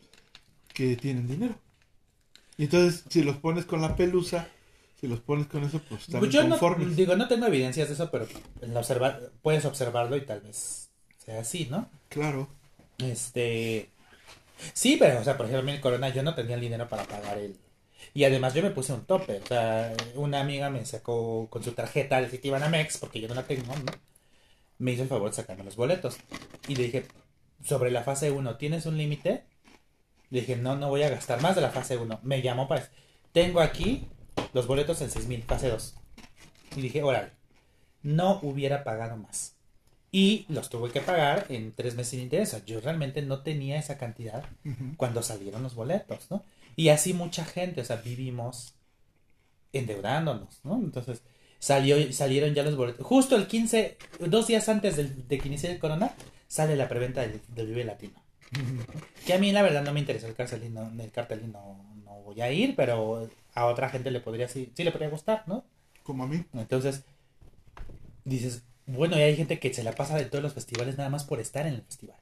que 0.74 0.96
tienen 0.96 1.28
dinero. 1.28 1.56
Y 2.58 2.66
entonces, 2.66 3.04
si 3.10 3.24
los 3.24 3.38
pones 3.38 3.66
con 3.66 3.82
la 3.82 3.96
pelusa, 3.96 4.48
si 5.02 5.08
los 5.08 5.20
pones 5.20 5.48
con 5.48 5.64
eso, 5.64 5.82
pues 5.90 6.02
están 6.02 6.20
Pues 6.20 6.32
yo 6.32 6.44
no, 6.44 6.52
conformes. 6.52 6.96
digo, 6.96 7.16
no 7.16 7.28
tengo 7.28 7.48
evidencias 7.48 7.88
de 7.88 7.96
eso, 7.96 8.10
pero 8.12 8.28
en 8.62 8.74
observa- 8.76 9.20
puedes 9.42 9.66
observarlo 9.66 10.16
y 10.16 10.22
tal 10.26 10.42
vez 10.42 10.90
sea 11.18 11.40
así, 11.42 11.68
¿no? 11.70 11.90
Claro. 12.10 12.48
Este. 13.00 13.90
Sí, 14.74 14.96
pero, 15.00 15.20
o 15.20 15.24
sea, 15.24 15.36
por 15.36 15.48
ejemplo, 15.48 15.72
el 15.72 15.82
Corona 15.82 16.10
yo 16.10 16.24
no 16.24 16.36
tenía 16.36 16.56
el 16.56 16.62
dinero 16.62 16.88
para 16.88 17.04
pagar 17.04 17.38
el. 17.38 17.58
Y 18.14 18.26
además 18.26 18.54
yo 18.54 18.62
me 18.62 18.72
puse 18.72 18.94
un 18.94 19.06
tope. 19.06 19.40
O 19.44 19.46
sea, 19.48 19.94
una 20.16 20.40
amiga 20.40 20.70
me 20.70 20.86
sacó 20.86 21.48
con 21.50 21.64
su 21.64 21.72
tarjeta 21.72 22.20
el 22.20 22.30
Citibanamex, 22.30 22.98
porque 22.98 23.20
yo 23.20 23.28
no 23.28 23.36
la 23.36 23.44
tengo, 23.44 23.74
¿no? 23.76 23.92
Me 24.78 24.92
hizo 24.92 25.04
el 25.04 25.10
favor 25.10 25.30
de 25.30 25.36
sacarme 25.36 25.64
los 25.64 25.76
boletos. 25.76 26.18
Y 26.68 26.76
le 26.76 26.84
dije, 26.84 27.06
sobre 27.64 27.92
la 27.92 28.04
fase 28.04 28.32
1, 28.32 28.58
¿tienes 28.58 28.86
un 28.86 28.98
límite? 28.98 29.46
Le 30.30 30.42
dije, 30.42 30.56
no, 30.56 30.76
no 30.76 30.90
voy 30.90 31.04
a 31.04 31.10
gastar 31.10 31.42
más 31.42 31.56
de 31.56 31.62
la 31.62 31.70
fase 31.72 31.98
1. 31.98 32.20
Me 32.24 32.42
llamó 32.42 32.68
para... 32.68 32.90
Tengo 33.32 33.62
aquí 33.62 34.08
los 34.54 34.68
boletos 34.68 35.02
en 35.02 35.10
6000, 35.10 35.44
fase 35.44 35.70
2. 35.70 35.96
Y 36.76 36.82
dije, 36.82 37.02
órale, 37.04 37.32
no 38.04 38.40
hubiera 38.44 38.84
pagado 38.84 39.18
más. 39.18 39.56
Y 40.12 40.46
los 40.50 40.70
tuve 40.70 40.92
que 40.92 41.02
pagar 41.02 41.48
en 41.50 41.72
tres 41.72 41.96
meses 41.96 42.12
sin 42.12 42.20
interés. 42.20 42.64
Yo 42.66 42.80
realmente 42.80 43.24
no 43.24 43.42
tenía 43.42 43.80
esa 43.80 43.98
cantidad 43.98 44.44
Ujú. 44.64 44.96
cuando 44.98 45.24
salieron 45.24 45.64
los 45.64 45.74
boletos, 45.74 46.30
¿no? 46.30 46.44
Y 46.76 46.90
así 46.90 47.14
mucha 47.14 47.46
gente, 47.46 47.82
o 47.82 47.86
sea, 47.86 47.98
vivimos 47.98 48.76
endeudándonos, 49.74 50.60
¿no? 50.64 50.76
Entonces, 50.76 51.24
salió, 51.60 52.12
salieron 52.14 52.54
ya 52.54 52.64
los 52.64 52.76
boletos. 52.76 53.06
Justo 53.06 53.36
el 53.36 53.48
15, 53.48 53.98
dos 54.20 54.48
días 54.48 54.70
antes 54.70 54.98
del- 54.98 55.28
de 55.28 55.38
que 55.40 55.48
inicie 55.48 55.72
el 55.72 55.80
corona, 55.80 56.14
sale 56.48 56.76
la 56.76 56.90
preventa 56.90 57.22
del, 57.22 57.42
del 57.56 57.68
Vive 57.68 57.84
Latino. 57.86 58.22
Que 59.26 59.34
a 59.34 59.40
mí 59.40 59.52
la 59.52 59.62
verdad 59.62 59.84
no 59.84 59.94
me 59.94 60.00
interesa 60.02 60.28
el 60.28 60.36
cartel 60.36 60.64
y 60.66 60.70
no, 60.70 60.92
el 61.02 61.12
cartel 61.12 61.42
y 61.46 61.48
no, 61.48 61.96
no 62.04 62.12
voy 62.24 62.42
a 62.42 62.52
ir, 62.52 62.76
pero 62.76 63.30
a 63.54 63.66
otra 63.68 63.90
gente 63.90 64.12
le 64.12 64.20
podría 64.20 64.48
sí, 64.50 64.72
sí 64.76 64.84
le 64.84 64.92
podría 64.92 65.10
gustar, 65.10 65.44
¿no? 65.48 65.66
Como 66.04 66.24
a 66.24 66.28
mí. 66.28 66.44
Entonces, 66.54 67.04
dices, 68.26 68.64
bueno, 68.86 69.18
y 69.18 69.22
hay 69.22 69.36
gente 69.36 69.60
que 69.60 69.74
se 69.74 69.84
la 69.84 69.94
pasa 69.94 70.18
de 70.18 70.26
todos 70.26 70.44
los 70.44 70.54
festivales 70.54 70.98
nada 70.98 71.10
más 71.10 71.24
por 71.24 71.40
estar 71.40 71.66
en 71.68 71.76
el 71.76 71.82
festival. 71.84 72.18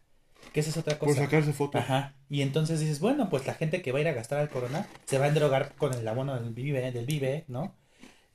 Que 0.54 0.60
esa 0.60 0.70
es 0.70 0.78
otra 0.78 1.00
Por 1.00 1.10
cosa. 1.10 1.24
sacarse 1.24 1.54
fotos. 1.54 1.82
Ajá. 1.82 2.14
Y 2.30 2.42
entonces 2.42 2.80
dices, 2.80 3.00
bueno, 3.00 3.30
pues 3.30 3.46
la 3.48 3.54
gente 3.54 3.82
que 3.82 3.92
va 3.92 4.00
a 4.00 4.02
ir 4.02 4.08
a 4.08 4.14
gastar 4.14 4.40
al 4.40 4.50
Corona 4.50 4.88
se 5.06 5.18
va 5.18 5.26
a 5.26 5.28
endrogar 5.30 5.76
con 5.76 5.94
el 5.94 6.08
abono 6.08 6.40
del 6.40 6.54
Vive, 6.54 6.92
del 6.92 7.06
Vive, 7.06 7.46
¿no? 7.48 7.76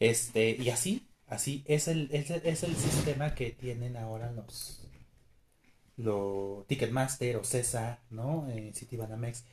Este, 0.01 0.51
y 0.51 0.71
así, 0.71 1.07
así 1.27 1.65
es 1.67 1.89
el, 1.89 2.09
es 2.13 2.31
el, 2.31 2.43
es 2.45 2.63
el 2.63 2.75
sistema 2.77 3.35
que 3.35 3.51
tienen 3.51 3.97
ahora 3.97 4.33
los 4.33 4.83
los 5.97 6.67
Ticketmaster 6.67 7.37
o 7.37 7.45
CESA, 7.45 8.01
¿no? 8.11 8.47
Eh, 8.51 8.73
Citibanamex. 8.75 9.45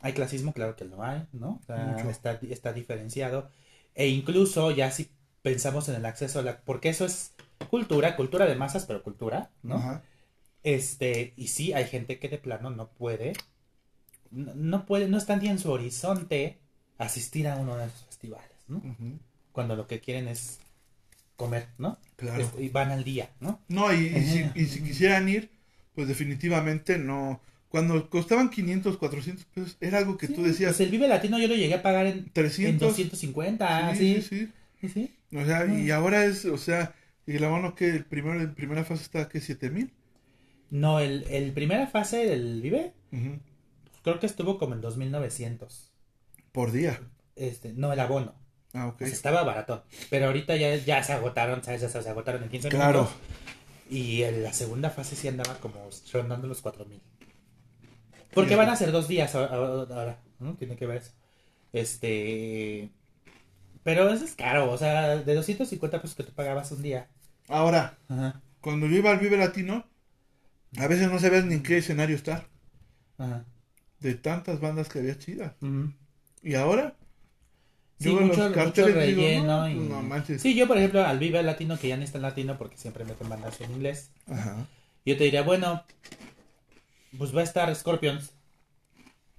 ¿Hay 0.00 0.12
clasismo? 0.12 0.52
Claro 0.52 0.76
que 0.76 0.84
lo 0.84 1.02
hay, 1.02 1.26
¿no? 1.32 1.60
Mucho. 1.68 2.08
está, 2.10 2.38
está 2.48 2.72
diferenciado. 2.72 3.50
E 3.94 4.08
incluso 4.08 4.70
ya 4.70 4.90
si 4.90 5.10
pensamos 5.42 5.88
en 5.88 5.96
el 5.96 6.06
acceso 6.06 6.38
a 6.38 6.42
la... 6.42 6.60
Porque 6.60 6.88
eso 6.88 7.04
es 7.04 7.34
cultura, 7.68 8.16
cultura 8.16 8.46
de 8.46 8.54
masas, 8.54 8.86
pero 8.86 9.02
cultura, 9.02 9.50
¿no? 9.62 9.76
Ajá. 9.76 10.02
Este, 10.62 11.32
y 11.36 11.48
sí, 11.48 11.72
hay 11.72 11.86
gente 11.86 12.18
que 12.18 12.28
de 12.28 12.38
plano 12.38 12.70
no 12.70 12.88
puede, 12.90 13.32
no, 14.30 14.54
no 14.54 14.86
puede, 14.86 15.08
no 15.08 15.18
está 15.18 15.36
ni 15.36 15.48
en 15.48 15.58
su 15.58 15.70
horizonte 15.70 16.58
asistir 16.98 17.48
a 17.48 17.56
uno 17.56 17.76
de 17.76 17.86
esos 17.86 18.02
festivales, 18.06 18.50
¿no? 18.68 18.82
Cuando 19.52 19.76
lo 19.76 19.86
que 19.86 20.00
quieren 20.00 20.28
es 20.28 20.60
comer, 21.36 21.68
¿no? 21.78 21.98
Claro. 22.16 22.42
Este, 22.42 22.62
y 22.64 22.68
van 22.68 22.90
al 22.90 23.04
día, 23.04 23.30
¿no? 23.40 23.60
No, 23.68 23.92
y, 23.92 24.06
y 24.06 24.24
si, 24.26 24.38
Ajá. 24.44 24.52
y 24.54 24.66
si 24.66 24.82
quisieran 24.82 25.28
ir, 25.28 25.50
pues 25.94 26.08
definitivamente 26.08 26.98
no. 26.98 27.40
Cuando 27.68 28.10
costaban 28.10 28.50
500, 28.50 28.96
400 28.98 29.44
pesos, 29.46 29.76
era 29.80 29.98
algo 29.98 30.18
que 30.18 30.28
tú 30.28 30.42
decías, 30.42 30.76
Pues 30.76 30.80
el 30.80 30.90
Vive 30.90 31.08
Latino 31.08 31.38
yo 31.38 31.48
lo 31.48 31.54
llegué 31.54 31.74
a 31.74 31.82
pagar 31.82 32.06
en, 32.06 32.30
en 32.64 32.78
300. 32.78 32.80
250, 32.80 33.94
sí, 33.96 34.16
sí. 34.16 34.22
sí, 34.22 34.28
sí. 34.28 34.52
Sí, 34.80 34.88
sí. 34.88 35.16
O 35.36 35.44
sea, 35.44 35.66
y 35.66 35.90
Ah. 35.90 35.96
ahora 35.96 36.24
es, 36.24 36.44
o 36.44 36.58
sea, 36.58 36.94
y 37.26 37.38
la 37.38 37.48
mano 37.48 37.74
que 37.74 37.90
el 37.90 38.04
primero, 38.04 38.40
en 38.40 38.54
primera 38.54 38.84
fase 38.84 39.02
está 39.04 39.28
que 39.28 39.40
7000. 39.40 39.92
No, 40.70 41.00
el, 41.00 41.24
el 41.28 41.52
primera 41.52 41.86
fase 41.88 42.26
del 42.26 42.62
Vive, 42.62 42.94
creo 44.02 44.18
que 44.20 44.26
estuvo 44.26 44.58
como 44.58 44.74
en 44.74 44.80
2900. 44.80 45.92
Por 46.52 46.72
día. 46.72 47.00
Este, 47.36 47.72
no, 47.72 47.92
el 47.92 48.00
abono. 48.00 48.34
Ah, 48.72 48.86
ok. 48.88 48.96
O 49.02 49.04
sea, 49.04 49.08
estaba 49.08 49.42
barato. 49.42 49.84
Pero 50.10 50.26
ahorita 50.26 50.56
ya, 50.56 50.74
ya 50.76 51.02
se 51.02 51.12
agotaron, 51.12 51.62
¿sabes? 51.64 51.80
Ya 51.80 51.88
se, 51.88 52.02
se 52.02 52.08
agotaron 52.08 52.42
en 52.44 52.48
15 52.50 52.68
Claro. 52.68 53.00
minutos. 53.02 53.16
Y 53.90 54.22
en 54.22 54.44
la 54.44 54.52
segunda 54.52 54.90
fase 54.90 55.16
sí 55.16 55.26
andaba 55.26 55.54
como 55.58 55.74
rondando 56.12 56.46
los 56.46 56.60
4000. 56.62 57.00
Porque 58.32 58.50
Fíjate. 58.50 58.56
van 58.56 58.68
a 58.68 58.76
ser 58.76 58.92
dos 58.92 59.08
días 59.08 59.34
ahora, 59.34 60.20
¿no? 60.38 60.54
Tiene 60.54 60.76
que 60.76 60.86
ver 60.86 60.98
eso. 60.98 61.10
Este. 61.72 62.90
Pero 63.82 64.08
eso 64.10 64.24
es 64.24 64.34
caro, 64.34 64.70
o 64.70 64.78
sea, 64.78 65.16
de 65.16 65.34
250 65.34 66.00
pesos 66.00 66.16
que 66.16 66.22
tú 66.22 66.32
pagabas 66.32 66.70
un 66.70 66.82
día. 66.82 67.08
Ahora, 67.48 67.98
Ajá. 68.08 68.40
cuando 68.60 68.86
yo 68.86 68.96
iba 68.96 69.10
al 69.10 69.18
Vive 69.18 69.36
Latino, 69.38 69.84
a 70.76 70.86
veces 70.86 71.10
no 71.10 71.18
sabías 71.18 71.44
ni 71.44 71.54
en 71.54 71.62
qué 71.62 71.78
escenario 71.78 72.16
estar. 72.16 72.46
Ajá. 73.18 73.44
De 74.00 74.14
tantas 74.14 74.60
bandas 74.60 74.88
que 74.88 74.98
había 75.00 75.18
chidas. 75.18 75.52
Y 76.42 76.54
ahora, 76.54 76.96
Sí, 77.98 78.08
yo 78.08 78.16
veo 78.16 78.26
mucho, 78.28 78.48
los 78.48 78.66
mucho 78.66 78.86
digo, 78.86 78.98
relleno. 78.98 79.44
no, 79.60 79.68
y... 79.68 79.74
no 79.74 80.00
manches. 80.02 80.40
Sí, 80.40 80.54
yo 80.54 80.66
por 80.66 80.78
ejemplo 80.78 81.04
al 81.04 81.18
Vive 81.18 81.42
Latino, 81.42 81.78
que 81.78 81.88
ya 81.88 81.98
no 81.98 82.02
está 82.02 82.16
en 82.16 82.22
latino 82.22 82.56
porque 82.56 82.78
siempre 82.78 83.04
meten 83.04 83.28
bandas 83.28 83.60
en 83.60 83.72
inglés. 83.72 84.10
Ajá. 84.26 84.66
Yo 85.04 85.18
te 85.18 85.24
diría, 85.24 85.42
bueno, 85.42 85.84
pues 87.18 87.34
va 87.36 87.40
a 87.40 87.44
estar 87.44 87.74
Scorpions. 87.74 88.30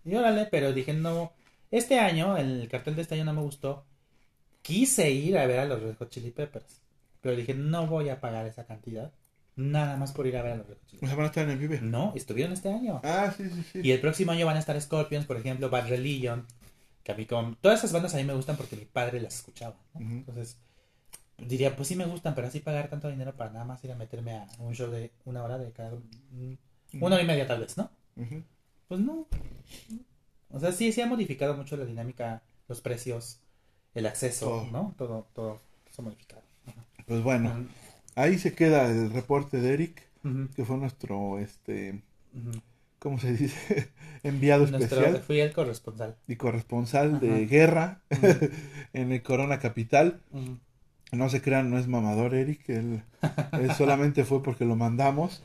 Y 0.05 0.13
órale, 0.15 0.47
pero 0.51 0.73
dije, 0.73 0.93
no. 0.93 1.33
Este 1.71 1.99
año, 1.99 2.37
el 2.37 2.67
cartel 2.69 2.95
de 2.95 3.01
este 3.03 3.15
año 3.15 3.25
no 3.25 3.33
me 3.33 3.41
gustó. 3.41 3.85
Quise 4.61 5.09
ir 5.09 5.37
a 5.37 5.45
ver 5.47 5.59
a 5.59 5.65
los 5.65 5.81
Red 5.81 5.95
Hot 5.97 6.09
Chili 6.09 6.31
Peppers. 6.31 6.81
Pero 7.21 7.35
dije, 7.35 7.53
no 7.55 7.87
voy 7.87 8.09
a 8.09 8.19
pagar 8.19 8.45
esa 8.45 8.65
cantidad. 8.65 9.11
Nada 9.61 9.97
más 9.97 10.11
por 10.11 10.25
ir 10.27 10.37
a 10.37 10.41
ver 10.41 10.53
a 10.53 10.55
los 10.57 10.67
Red 10.67 10.77
Hot 10.77 10.87
Chili 10.87 10.97
O 10.97 11.01
Peppers. 11.01 11.09
sea, 11.09 11.15
van 11.17 11.25
a 11.25 11.27
estar 11.27 11.43
en 11.45 11.49
el 11.51 11.57
Vive. 11.57 11.81
No, 11.81 12.13
estuvieron 12.15 12.53
este 12.53 12.69
año. 12.69 12.99
Ah, 13.03 13.33
sí, 13.35 13.49
sí, 13.49 13.63
sí. 13.71 13.79
Y 13.83 13.91
el 13.91 14.01
próximo 14.01 14.31
año 14.31 14.45
van 14.45 14.55
a 14.55 14.59
estar 14.59 14.79
Scorpions, 14.81 15.25
por 15.25 15.37
ejemplo, 15.37 15.69
Bad 15.69 15.87
Religion. 15.89 16.45
Como... 17.27 17.55
Todas 17.57 17.79
esas 17.79 17.91
bandas 17.91 18.13
a 18.13 18.17
mí 18.17 18.23
me 18.23 18.33
gustan 18.33 18.55
porque 18.55 18.75
mi 18.75 18.85
padre 18.85 19.19
las 19.19 19.35
escuchaba. 19.35 19.75
Entonces, 19.99 20.57
diría, 21.37 21.75
pues 21.75 21.87
sí 21.89 21.95
me 21.95 22.05
gustan, 22.05 22.35
pero 22.35 22.47
así 22.47 22.59
pagar 22.59 22.89
tanto 22.89 23.09
dinero 23.09 23.35
para 23.35 23.51
nada 23.51 23.65
más 23.65 23.83
ir 23.83 23.91
a 23.91 23.95
meterme 23.95 24.37
a 24.37 24.47
un 24.59 24.73
show 24.73 24.89
de 24.89 25.11
una 25.25 25.43
hora 25.43 25.57
de 25.57 25.71
cada... 25.71 25.91
Una 26.93 27.15
hora 27.15 27.23
y 27.23 27.27
media 27.27 27.47
tal 27.47 27.59
vez, 27.61 27.77
¿no? 27.77 27.89
Pues 28.87 29.01
no. 29.01 29.27
O 30.49 30.59
sea, 30.59 30.71
sí, 30.71 30.91
sí 30.91 31.01
ha 31.01 31.07
modificado 31.07 31.55
mucho 31.55 31.75
la 31.75 31.85
dinámica, 31.85 32.43
los 32.67 32.81
precios, 32.81 33.39
el 33.93 34.05
acceso. 34.05 34.67
¿no? 34.71 34.93
Todo, 34.97 35.27
todo 35.33 35.59
se 35.89 36.01
ha 36.01 36.05
modificado. 36.05 36.43
Pues 37.07 37.23
bueno, 37.23 37.65
ahí 38.15 38.37
se 38.37 38.53
queda 38.53 38.89
el 38.89 39.11
reporte 39.11 39.59
de 39.59 39.73
Eric, 39.73 40.01
que 40.55 40.65
fue 40.65 40.77
nuestro, 40.77 41.39
este. 41.39 42.01
¿cómo 42.99 43.17
se 43.19 43.33
dice? 43.33 43.89
Enviado 44.23 44.67
Nuestro- 44.67 44.83
especial 44.99 45.23
fui 45.23 45.39
el 45.39 45.51
corresponsal. 45.53 46.15
y 46.27 46.35
corresponsal 46.35 47.19
de 47.19 47.47
guerra 47.47 48.01
en 48.93 49.11
el 49.11 49.21
Corona 49.23 49.59
Capital. 49.59 50.21
No 51.11 51.29
se 51.29 51.41
crean, 51.41 51.69
no 51.71 51.77
es 51.79 51.87
mamador 51.87 52.35
Eric, 52.35 52.69
él, 52.69 53.01
él 53.53 53.71
solamente 53.73 54.23
fue 54.23 54.41
porque 54.43 54.63
lo 54.65 54.75
mandamos. 54.75 55.41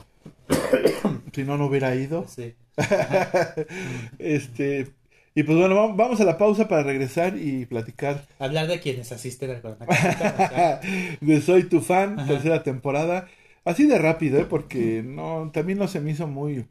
si 1.33 1.45
no, 1.45 1.57
no 1.59 1.67
hubiera 1.67 1.95
ido. 1.95 2.27
Sí. 2.29 2.55
Este, 4.19 4.89
y 5.37 5.43
pues 5.45 5.57
bueno, 5.57 5.77
vam- 5.77 5.97
vamos 5.97 6.21
a 6.21 6.25
la 6.25 6.37
pausa 6.39 6.67
para 6.67 6.83
regresar 6.83 7.37
y 7.39 7.67
platicar 7.67 8.27
Hablar 8.41 8.67
de 8.67 8.81
quienes 8.81 9.13
asisten 9.13 9.51
al 9.53 9.63
sea, 9.63 10.81
de 11.21 11.41
Soy 11.41 11.65
tu 11.69 11.81
fan, 11.81 12.19
Ajá. 12.19 12.27
tercera 12.29 12.63
temporada. 12.65 13.29
Así 13.65 13.87
de 13.87 13.99
rápido, 13.99 14.39
¿eh? 14.41 14.47
porque 14.49 15.03
no, 15.05 15.51
también 15.53 15.79
no 15.79 15.89
se 15.89 16.01
me 16.01 16.11
hizo 16.13 16.27
muy... 16.27 16.67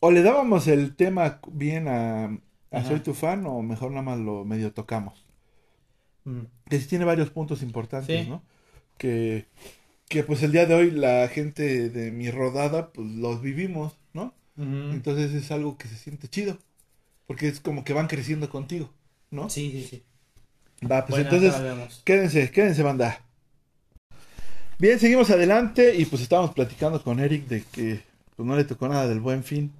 O 0.00 0.10
le 0.10 0.22
dábamos 0.22 0.66
el 0.68 0.96
tema 0.96 1.40
bien 1.52 1.88
a. 1.88 2.38
Soy 2.88 3.00
tu 3.00 3.14
fan 3.14 3.44
o 3.46 3.62
mejor 3.62 3.90
nada 3.90 4.02
más 4.02 4.18
lo 4.18 4.44
medio 4.44 4.72
tocamos. 4.72 5.24
mm, 6.24 6.40
Que 6.68 6.78
sí 6.80 6.88
tiene 6.88 7.04
varios 7.04 7.30
puntos 7.30 7.62
importantes, 7.62 8.24
Sí. 8.24 8.28
¿no? 8.28 8.42
Que, 8.98 9.46
que 10.08 10.24
pues 10.24 10.42
el 10.42 10.52
día 10.52 10.66
de 10.66 10.74
hoy 10.74 10.90
la 10.90 11.28
gente 11.28 11.90
de 11.90 12.12
mi 12.12 12.30
rodada 12.30 12.92
pues 12.92 13.08
los 13.08 13.42
vivimos, 13.42 13.98
¿no? 14.14 14.34
Entonces 14.56 15.32
es 15.34 15.50
algo 15.52 15.78
que 15.78 15.88
se 15.88 15.96
siente 15.96 16.28
chido. 16.28 16.58
Porque 17.30 17.46
es 17.46 17.60
como 17.60 17.84
que 17.84 17.92
van 17.92 18.08
creciendo 18.08 18.50
contigo, 18.50 18.90
¿no? 19.30 19.48
Sí, 19.48 19.70
sí, 19.70 19.86
sí. 19.88 20.02
Va, 20.84 21.06
pues 21.06 21.22
Bueno, 21.22 21.36
entonces. 21.46 22.02
Quédense, 22.04 22.50
quédense, 22.50 22.82
banda. 22.82 23.20
Bien, 24.80 24.98
seguimos 24.98 25.30
adelante 25.30 25.94
y 25.96 26.06
pues 26.06 26.22
estábamos 26.22 26.52
platicando 26.54 27.00
con 27.00 27.20
Eric 27.20 27.46
de 27.46 27.62
que 27.70 28.02
pues 28.34 28.48
no 28.48 28.56
le 28.56 28.64
tocó 28.64 28.88
nada 28.88 29.06
del 29.06 29.20
buen 29.20 29.44
fin. 29.44 29.70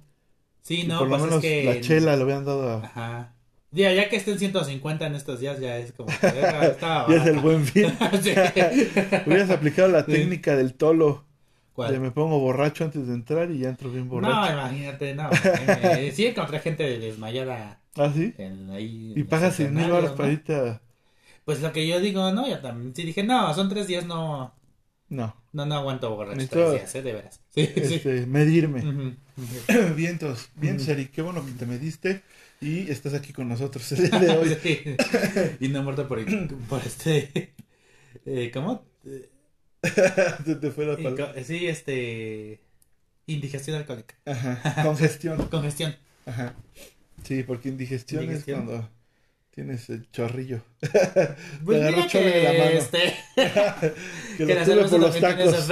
Sí, 0.61 0.83
Y 0.83 0.87
no, 0.87 0.99
por 0.99 1.09
lo 1.09 1.17
pues 1.17 1.23
menos 1.23 1.43
es 1.43 1.49
que... 1.51 1.63
la 1.65 1.81
chela 1.81 2.15
le 2.15 2.23
habían 2.23 2.45
dado 2.45 2.69
a... 2.69 2.85
Ajá. 2.85 3.33
Ya, 3.71 3.91
ya 3.91 4.07
que 4.07 4.15
estén 4.15 4.39
150 4.39 5.07
en 5.07 5.15
estos 5.15 5.41
días, 5.41 5.59
ya 5.59 5.77
es 5.77 5.91
como 5.91 6.07
que 6.07 6.13
ya 6.21 6.65
estaba 6.67 7.09
Ya 7.13 7.21
es 7.21 7.27
el 7.27 7.39
buen 7.39 7.65
fin. 7.65 7.87
Hubieras 9.25 9.49
aplicado 9.49 9.89
la 9.89 10.05
Sí. 10.05 10.13
técnica 10.13 10.55
del 10.55 10.73
tolo. 10.73 11.25
¿Cuál? 11.73 11.91
De 11.93 11.99
me 11.99 12.11
pongo 12.11 12.39
borracho 12.39 12.83
antes 12.83 13.07
de 13.07 13.13
entrar 13.13 13.49
y 13.51 13.59
ya 13.59 13.69
entro 13.69 13.89
bien 13.91 14.05
No, 14.07 14.11
borracho. 14.15 14.53
imagínate, 14.53 15.15
no. 15.15 15.29
eh, 15.31 16.11
sí 16.13 16.25
encontré 16.25 16.59
gente 16.59 16.99
desmayada 16.99 17.79
¿Ah, 17.95 18.11
sí? 18.13 18.33
en, 18.37 18.69
ahí. 18.71 19.13
Y 19.15 19.23
pagas 19.23 19.49
los 19.49 19.55
100 19.57 19.73
mil 19.73 19.89
baros 19.89 20.11
para 20.11 20.27
¿no? 20.27 20.33
irte 20.33 20.55
a... 20.55 20.81
Pues 21.45 21.61
lo 21.61 21.71
que 21.71 21.87
yo 21.87 21.99
digo, 21.99 22.31
no, 22.31 22.47
yo 22.47 22.59
también. 22.59 22.95
Sí 22.95 23.03
dije, 23.03 23.23
no, 23.23 23.53
son 23.53 23.67
tres 23.69 23.87
días, 23.87 24.05
no. 24.05 24.53
No, 25.09 25.35
No, 25.51 25.65
no 25.65 25.75
aguanto 25.75 26.13
borracho 26.15 26.37
Necesito- 26.37 26.69
tres 26.69 26.71
días, 26.71 26.95
¿eh? 26.95 27.01
De 27.01 27.13
veras. 27.13 27.41
Sí, 27.49 27.65
sí. 27.65 27.95
este, 27.95 28.25
medirme. 28.27 28.79
Ujú, 28.79 29.15
ujú. 29.37 29.93
Vientos, 29.95 30.49
vientos. 30.55 30.87
Eric. 30.87 31.11
Qué 31.11 31.21
bueno 31.21 31.45
que 31.45 31.51
te 31.53 31.65
mediste 31.65 32.21
y 32.61 32.89
estás 32.91 33.13
aquí 33.13 33.33
con 33.33 33.49
nosotros 33.49 33.91
el 33.93 34.09
día 34.09 34.19
de 34.19 34.29
hoy. 34.37 34.57
Sí. 34.63 34.83
Y 35.59 35.67
no 35.69 35.83
muerto 35.83 36.07
por, 36.07 36.19
por 36.69 36.81
este. 36.85 37.53
Eh, 38.25 38.51
¿Cómo? 38.53 38.85
Te 40.61 40.71
fue 40.71 40.85
la 40.85 40.95
palabra. 40.97 41.33
Sí, 41.43 41.67
este. 41.67 42.59
Indigestión 43.27 43.77
alcohólica. 43.77 44.15
Ajá, 44.25 44.81
congestión. 44.83 45.37
Congestión. 45.49 45.95
Ajá. 46.25 46.53
Sí, 47.23 47.43
porque 47.43 47.69
indigestión, 47.69 48.23
Indigestión. 48.23 48.59
es 48.61 48.65
cuando 48.65 48.89
tienes 49.51 49.89
el 49.89 50.09
chorrillo. 50.11 50.61
Pues 51.63 51.81
mira 51.83 52.07
chole 52.07 52.29
de 52.31 52.43
la 52.43 52.53
mano. 52.65 52.77
este, 52.79 53.15
Que, 54.37 54.45
que 54.45 54.55
lo 54.55 54.65
tuve 54.65 54.87
por 54.89 54.99
los 54.99 55.19
tacos. 55.19 55.69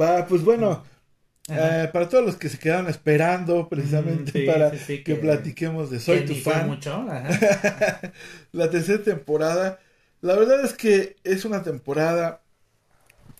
Va, 0.00 0.26
pues 0.26 0.42
bueno, 0.42 0.84
eh, 1.48 1.88
para 1.92 2.08
todos 2.08 2.24
los 2.26 2.36
que 2.36 2.48
se 2.48 2.58
quedaron 2.58 2.88
esperando 2.88 3.68
precisamente 3.68 4.30
Mm, 4.30 4.42
sí, 4.42 4.46
para 4.46 4.70
sí, 4.72 4.78
sí, 4.78 4.96
que, 4.98 5.14
que- 5.14 5.20
platiquemos 5.20 5.90
de 5.90 6.00
Soy 6.00 6.20
Que 6.20 6.26
tu 6.26 6.34
fan, 6.34 6.66
mucho. 6.66 7.06
La 8.52 8.70
tercera 8.70 9.02
temporada. 9.02 9.78
La 10.20 10.34
verdad 10.34 10.64
es 10.64 10.72
que 10.74 11.16
es 11.24 11.44
una 11.44 11.62
temporada 11.62 12.42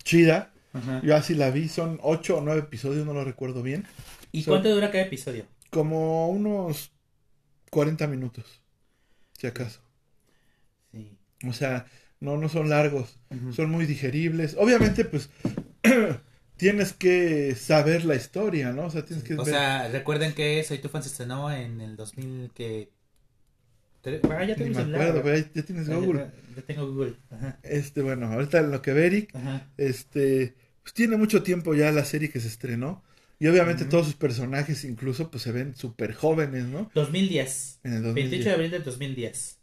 chida. 0.03 0.51
Ajá. 0.73 1.01
Yo 1.03 1.15
así 1.15 1.35
la 1.35 1.49
vi, 1.49 1.67
son 1.67 1.99
ocho 2.03 2.37
o 2.37 2.41
nueve 2.41 2.61
episodios, 2.61 3.05
no 3.05 3.13
lo 3.13 3.23
recuerdo 3.23 3.63
bien. 3.63 3.85
¿Y 4.31 4.43
cuánto 4.43 4.69
dura 4.69 4.91
cada 4.91 5.03
episodio? 5.05 5.45
Como 5.71 6.29
unos 6.29 6.91
40 7.71 8.07
minutos, 8.07 8.61
si 9.37 9.47
acaso. 9.47 9.81
Sí. 10.91 11.17
O 11.47 11.53
sea, 11.53 11.85
no, 12.19 12.37
no 12.37 12.49
son 12.49 12.69
largos. 12.69 13.17
Son 13.55 13.69
muy 13.69 13.85
digeribles. 13.85 14.55
Obviamente, 14.59 15.05
pues 15.05 15.29
tienes 16.57 16.93
que 16.93 17.55
saber 17.55 18.05
la 18.05 18.15
historia, 18.15 18.71
¿no? 18.71 18.85
O 18.85 18.89
sea, 18.89 19.05
tienes 19.05 19.23
que 19.23 19.35
O 19.35 19.37
ver. 19.37 19.53
sea, 19.53 19.87
recuerden 19.87 20.33
que 20.33 20.63
Soy 20.63 20.79
tu 20.79 20.89
fan 20.89 21.03
se 21.03 21.09
estrenó 21.09 21.51
en 21.51 21.81
el 21.81 21.95
2000 21.95 22.51
que... 22.53 22.91
Ah, 24.03 24.43
ya 24.43 24.47
ni 24.47 24.55
tengo 24.55 24.69
me 24.69 24.75
celular, 24.75 25.01
acuerdo, 25.01 25.21
güey. 25.21 25.23
pero 25.23 25.35
ahí 25.35 25.51
ya 25.53 25.63
tienes 25.63 25.89
Google. 25.89 26.19
Ya, 26.19 26.31
ya 26.55 26.61
tengo 26.63 26.87
Google. 26.91 27.13
Ajá. 27.31 27.59
Este, 27.63 28.01
bueno, 28.01 28.27
ahorita 28.31 28.59
en 28.59 28.71
lo 28.71 28.81
que 28.81 28.93
ve 28.93 29.05
Eric, 29.07 29.35
Ajá. 29.35 29.67
este, 29.77 30.55
pues 30.83 30.93
tiene 30.93 31.17
mucho 31.17 31.43
tiempo 31.43 31.73
ya 31.75 31.91
la 31.91 32.05
serie 32.05 32.29
que 32.29 32.39
se 32.39 32.47
estrenó. 32.47 33.03
Y 33.41 33.47
obviamente 33.47 33.85
todos 33.85 34.05
sus 34.05 34.15
personajes 34.15 34.83
incluso 34.83 35.31
pues 35.31 35.43
se 35.43 35.53
ven 35.53 35.73
súper 35.75 36.13
jóvenes, 36.13 36.65
¿no? 36.65 36.91
2010. 36.93 37.79
En 37.83 37.93
el 37.93 38.01
28 38.13 38.13
de 38.13 38.33
2010. 38.51 38.53
abril 38.53 38.71
del 38.71 38.83
2010. 38.83 39.57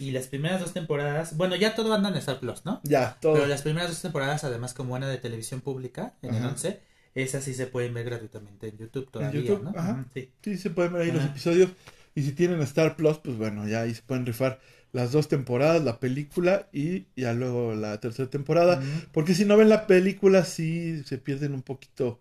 Y 0.00 0.10
las 0.10 0.26
primeras 0.26 0.60
dos 0.60 0.72
temporadas, 0.72 1.36
bueno, 1.36 1.54
ya 1.54 1.74
todo 1.74 1.92
anda 1.94 2.08
en 2.08 2.16
Star 2.16 2.40
Plus, 2.40 2.64
¿no? 2.64 2.80
Ya, 2.82 3.16
todo. 3.20 3.34
Pero 3.34 3.46
las 3.46 3.62
primeras 3.62 3.90
dos 3.90 4.00
temporadas, 4.02 4.42
además 4.44 4.74
como 4.74 4.94
una 4.94 5.08
de 5.08 5.18
televisión 5.18 5.60
pública, 5.60 6.14
en 6.22 6.30
el 6.34 6.40
Ajá. 6.42 6.48
11, 6.48 6.80
esas 7.14 7.44
sí 7.44 7.54
se 7.54 7.66
pueden 7.68 7.94
ver 7.94 8.04
gratuitamente 8.06 8.68
en 8.68 8.78
YouTube 8.78 9.08
todavía, 9.10 9.40
YouTube, 9.40 9.62
¿no? 9.62 9.70
ajá. 9.70 10.04
Sí. 10.14 10.30
Sí, 10.42 10.56
se 10.56 10.70
pueden 10.70 10.94
ver 10.94 11.02
ahí 11.02 11.12
los 11.12 11.24
episodios. 11.24 11.70
Y 12.14 12.22
si 12.22 12.32
tienen 12.32 12.60
Star 12.62 12.96
Plus, 12.96 13.18
pues 13.18 13.36
bueno, 13.36 13.66
ya 13.68 13.82
ahí 13.82 13.94
se 13.94 14.02
pueden 14.02 14.26
rifar 14.26 14.60
las 14.92 15.12
dos 15.12 15.28
temporadas, 15.28 15.82
la 15.84 15.98
película 16.00 16.68
y 16.72 17.06
ya 17.16 17.32
luego 17.34 17.74
la 17.74 17.98
tercera 18.00 18.30
temporada. 18.30 18.80
Porque 19.12 19.34
si 19.34 19.44
no 19.44 19.56
ven 19.56 19.68
la 19.68 19.86
película, 19.86 20.44
sí 20.44 21.02
se 21.04 21.18
pierden 21.18 21.54
un 21.54 21.62
poquito 21.62 22.20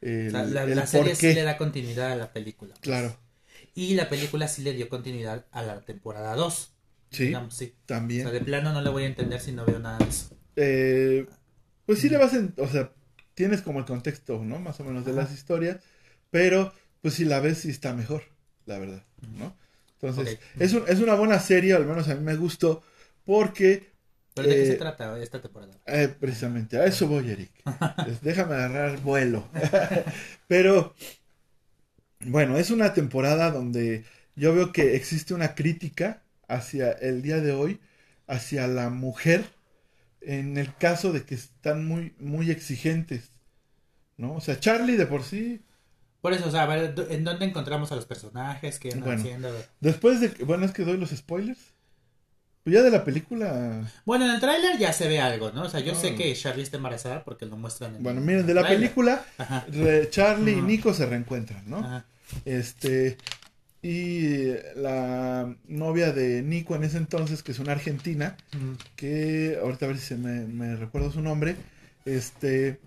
el, 0.00 0.54
la, 0.54 0.66
el 0.66 0.74
la 0.74 0.86
serie 0.86 1.14
sí 1.14 1.32
le 1.32 1.42
da 1.42 1.56
continuidad 1.58 2.12
a 2.12 2.16
la 2.16 2.32
película. 2.32 2.74
Claro, 2.80 3.16
Y 3.74 3.94
la 3.94 4.08
película 4.08 4.48
sí 4.48 4.62
le 4.62 4.72
dio 4.74 4.88
continuidad 4.88 5.46
a 5.52 5.62
la 5.62 5.80
temporada 5.82 6.34
2. 6.36 6.74
sí, 7.10 7.26
Digamos, 7.26 7.54
sí. 7.54 7.76
O 8.16 8.20
también. 8.20 8.22
sea, 8.22 8.32
de 8.32 8.40
plano 8.42 8.72
no 8.72 8.82
le 8.82 8.90
voy 8.90 9.04
a 9.04 9.06
entender 9.06 9.40
si 9.40 9.52
no 9.52 9.64
veo 9.66 9.78
nada 9.80 9.98
de 10.00 10.08
eso. 10.10 10.30
Eh, 10.56 11.26
pues 11.86 12.00
sí 12.00 12.08
le 12.08 12.18
vas 12.18 12.34
en, 12.34 12.54
o 12.58 12.68
sea, 12.68 12.94
tienes 13.34 13.62
como 13.62 13.78
el 13.80 13.84
contexto, 13.86 14.44
¿no? 14.44 14.58
Más 14.58 14.80
o 14.80 14.84
menos 14.84 15.04
de 15.04 15.12
las 15.12 15.32
historias, 15.32 15.82
pero 16.30 16.72
pues 17.00 17.14
si 17.14 17.24
la 17.24 17.40
ves 17.40 17.58
sí 17.58 17.70
está 17.70 17.94
mejor, 17.94 18.24
la 18.68 18.78
verdad, 18.78 19.04
¿no? 19.38 19.56
Entonces, 19.94 20.38
es, 20.58 20.74
un- 20.74 20.84
es 20.88 21.00
una 21.00 21.14
buena 21.16 21.40
serie, 21.40 21.74
al 21.74 21.86
menos 21.86 22.08
a 22.08 22.14
mí 22.16 22.22
me 22.22 22.36
gustó, 22.36 22.82
porque 23.26 23.88
¿Pero 24.34 24.48
de 24.48 24.56
qué 24.56 24.64
Eh, 24.64 24.70
se 24.70 24.76
trata 24.76 25.18
esta 25.20 25.42
temporada? 25.42 25.78
eh, 25.86 26.08
precisamente 26.20 26.78
a 26.78 26.86
eso 26.86 27.08
voy, 27.08 27.30
Eric. 27.30 27.50
Déjame 28.22 28.54
agarrar 28.56 29.00
vuelo. 29.00 29.48
pero, 30.48 30.94
bueno, 32.20 32.56
es 32.58 32.70
una 32.70 32.94
temporada 32.94 33.50
donde 33.50 34.04
yo 34.36 34.54
veo 34.54 34.72
que 34.72 34.96
existe 34.96 35.34
una 35.34 35.54
crítica 35.54 36.22
hacia 36.48 36.92
el 36.92 37.22
día 37.22 37.40
de 37.40 37.52
hoy, 37.52 37.80
hacia 38.26 38.66
la 38.66 38.90
mujer, 38.90 39.44
en 40.22 40.58
el 40.58 40.74
caso 40.76 41.12
de 41.12 41.24
que 41.24 41.36
están 41.36 41.86
muy, 41.86 42.14
muy 42.20 42.50
exigentes, 42.50 43.32
¿no? 44.18 44.34
O 44.36 44.40
sea, 44.40 44.60
Charlie 44.60 44.96
de 44.96 45.06
por 45.06 45.24
sí, 45.24 45.62
Por 46.20 46.32
eso, 46.32 46.48
o 46.48 46.50
sea, 46.50 46.62
a 46.64 46.66
ver, 46.66 46.94
¿dó- 46.94 47.08
¿en 47.08 47.24
dónde 47.24 47.44
encontramos 47.46 47.92
a 47.92 47.96
los 47.96 48.04
personajes? 48.06 48.78
¿Qué 48.78 48.88
andan 48.88 49.04
Bueno. 49.04 49.20
haciendo? 49.20 49.48
Después 49.80 50.20
de, 50.20 50.28
bueno, 50.44 50.64
es 50.66 50.72
que 50.72 50.84
doy 50.84 50.96
los 50.96 51.10
spoilers, 51.10 51.58
pues 52.64 52.74
ya 52.74 52.82
de 52.82 52.90
la 52.90 53.04
película, 53.04 53.88
Bueno, 54.04 54.24
en 54.26 54.32
el 54.32 54.40
tráiler 54.40 54.78
ya 54.78 54.92
se 54.92 55.08
ve 55.08 55.20
algo, 55.20 55.52
¿no? 55.52 55.62
O 55.62 55.68
sea, 55.70 55.80
yo 55.80 55.94
sé 55.94 56.14
que 56.16 56.34
Charlie 56.34 56.62
está 56.64 56.76
embarazada 56.76 57.24
porque 57.24 57.46
lo 57.46 57.56
muestran 57.56 57.94
en 57.96 58.02
bueno, 58.02 58.20
miren, 58.20 58.46
de 58.46 58.54
la 58.54 58.66
película, 58.68 59.24
re- 59.70 60.10
Charlie 60.10 60.58
y. 60.58 60.62
Nico 60.62 60.92
se 60.92 61.06
reencuentran, 61.06 61.62
¿no? 61.70 61.78
Ajá. 61.78 62.04
Este, 62.44 63.16
y 63.80 64.48
la 64.74 65.54
novia 65.68 66.12
de 66.12 66.42
Nico 66.42 66.74
en 66.74 66.82
ese 66.84 66.98
entonces, 66.98 67.42
que 67.44 67.52
es 67.52 67.58
una 67.60 67.72
argentina, 67.72 68.36
que 68.96 69.56
ahorita 69.62 69.86
a 69.86 69.88
ver 69.88 69.98
si 69.98 70.06
se 70.06 70.16
me, 70.16 70.40
me 70.46 70.74
recuerdo 70.76 71.10
su 71.12 71.22
nombre, 71.22 71.54
este, 72.04 72.80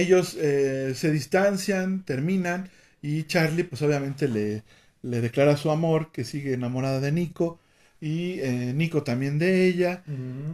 ellos 0.00 0.36
eh, 0.40 0.94
se 0.94 1.10
distancian, 1.12 2.04
terminan, 2.04 2.70
y 3.02 3.24
Charlie 3.24 3.64
pues 3.64 3.82
obviamente 3.82 4.28
le, 4.28 4.64
le 5.02 5.20
declara 5.20 5.56
su 5.56 5.70
amor, 5.70 6.12
que 6.12 6.24
sigue 6.24 6.54
enamorada 6.54 7.00
de 7.00 7.12
Nico, 7.12 7.60
y 8.00 8.40
eh, 8.40 8.72
Nico 8.74 9.02
también 9.04 9.38
de 9.38 9.66
ella. 9.66 10.04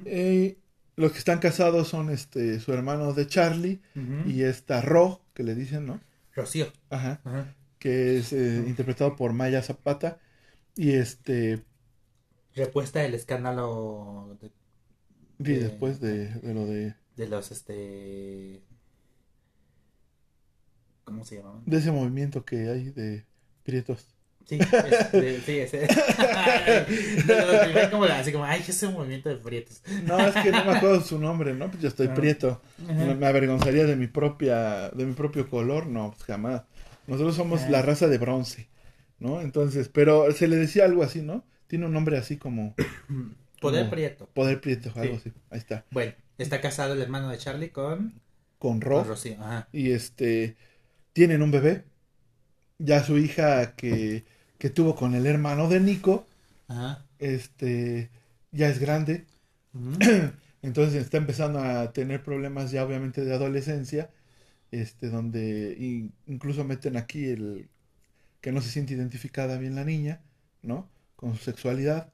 Eh, 0.05 0.59
los 0.97 1.13
que 1.13 1.19
están 1.19 1.39
casados 1.41 1.89
son 1.89 2.11
este 2.11 2.61
su 2.61 2.73
hermano 2.73 3.13
de 3.15 3.27
Charlie 3.27 3.81
y 4.23 4.43
esta 4.43 4.83
Ro, 4.83 5.23
que 5.35 5.43
le 5.45 5.55
dicen, 5.55 5.87
¿no? 5.87 6.01
Rocío. 6.35 6.71
Ajá 6.91 7.23
Ajá. 7.25 7.55
que 7.79 8.19
es 8.19 8.33
interpretado 8.33 9.17
por 9.17 9.33
Maya 9.33 9.63
Zapata. 9.63 10.19
Y 10.77 10.93
este, 10.95 11.65
Repuesta 12.55 13.01
del 13.01 13.15
escándalo 13.15 14.37
de, 14.41 14.53
y 15.45 15.55
Eh, 15.55 15.57
después 15.57 16.01
de, 16.01 16.29
de 16.29 16.55
lo 16.55 16.67
de, 16.67 16.95
de 17.17 17.27
los, 17.29 17.51
este... 17.53 18.63
¿Cómo 21.05 21.25
se 21.25 21.37
llamaban? 21.37 21.63
de 21.67 21.77
ese 21.79 21.91
movimiento 21.91 22.45
que 22.45 22.69
hay 22.69 22.91
de 22.91 23.25
prietos. 23.65 24.07
Sí, 24.45 24.59
es, 24.59 25.13
de- 25.13 25.41
sí, 25.41 25.59
ese. 25.59 25.87
Como 27.91 28.05
así 28.05 28.33
como, 28.33 28.45
ay, 28.45 28.63
ese 28.67 28.89
movimiento 28.89 29.29
de 29.29 29.37
prietos. 29.37 29.83
No, 30.05 30.19
es 30.19 30.35
que 30.35 30.51
no 30.51 30.65
me 30.65 30.73
acuerdo 30.73 31.01
su 31.01 31.19
nombre, 31.19 31.55
¿no? 31.55 31.69
Pues 31.71 31.83
yo 31.83 31.89
estoy 31.89 32.09
prieto. 32.09 32.61
Me, 32.87 33.15
me 33.15 33.27
avergonzaría 33.27 33.85
de 33.87 33.97
mi 33.97 34.07
propia, 34.09 34.91
de 34.91 35.07
mi 35.07 35.13
propio 35.15 35.49
color, 35.49 35.87
no, 35.87 36.11
pues 36.13 36.25
jamás. 36.25 36.63
Nosotros 37.07 37.35
somos 37.37 37.69
la 37.69 37.83
raza 37.83 38.09
de 38.09 38.19
bronce, 38.19 38.69
¿no? 39.19 39.41
Entonces, 39.41 39.89
pero 39.89 40.31
se 40.33 40.49
le 40.49 40.57
decía 40.57 40.85
algo 40.85 41.03
así, 41.03 41.23
¿no? 41.23 41.45
Tiene 41.69 41.87
un 41.87 41.93
nombre 41.93 42.19
así 42.19 42.37
como 42.37 42.75
Poder 43.61 43.83
como 43.83 43.91
prieto. 43.93 44.29
Poder 44.35 44.61
Prieto, 44.61 44.91
algo 44.97 45.15
Sí. 45.15 45.21
así. 45.21 45.33
Ahí 45.51 45.59
está. 45.59 45.85
Bueno, 45.93 46.13
está 46.39 46.61
casado 46.61 46.95
el 46.95 47.03
hermano 47.03 47.29
de 47.29 47.39
Charlie 47.39 47.71
con, 47.71 48.21
Con 48.59 48.73
con 48.73 48.81
Ro. 48.81 49.05
Rocío. 49.05 49.37
Ajá. 49.41 49.69
y 49.73 49.93
este 49.93 50.57
tienen 51.13 51.43
un 51.43 51.51
bebé. 51.51 51.85
Ya 52.79 53.05
su 53.05 53.19
hija 53.19 53.75
que, 53.77 54.25
que 54.59 54.71
tuvo 54.71 54.95
con 54.97 55.15
el 55.15 55.27
hermano 55.27 55.69
de 55.69 55.81
Nico, 55.81 56.27
Ajá. 56.69 57.05
este 57.19 58.11
ya 58.53 58.69
es 58.69 58.79
grande, 58.81 59.27
entonces 60.63 61.03
está 61.03 61.19
empezando 61.19 61.61
a 61.61 61.93
tener 61.93 62.23
problemas 62.25 62.71
ya 62.73 62.85
obviamente 62.85 63.25
de 63.25 63.35
adolescencia, 63.35 64.11
este 64.73 65.11
donde 65.11 65.77
in- 65.79 66.13
incluso 66.27 66.65
meten 66.65 66.97
aquí 66.97 67.27
el 67.27 67.69
que 68.41 68.53
no 68.53 68.61
se 68.61 68.71
siente 68.71 68.95
identificada 68.95 69.59
bien 69.59 69.75
la 69.75 69.85
niña, 69.85 70.21
¿no? 70.63 70.89
Con 71.17 71.37
su 71.37 71.45
sexualidad. 71.45 72.13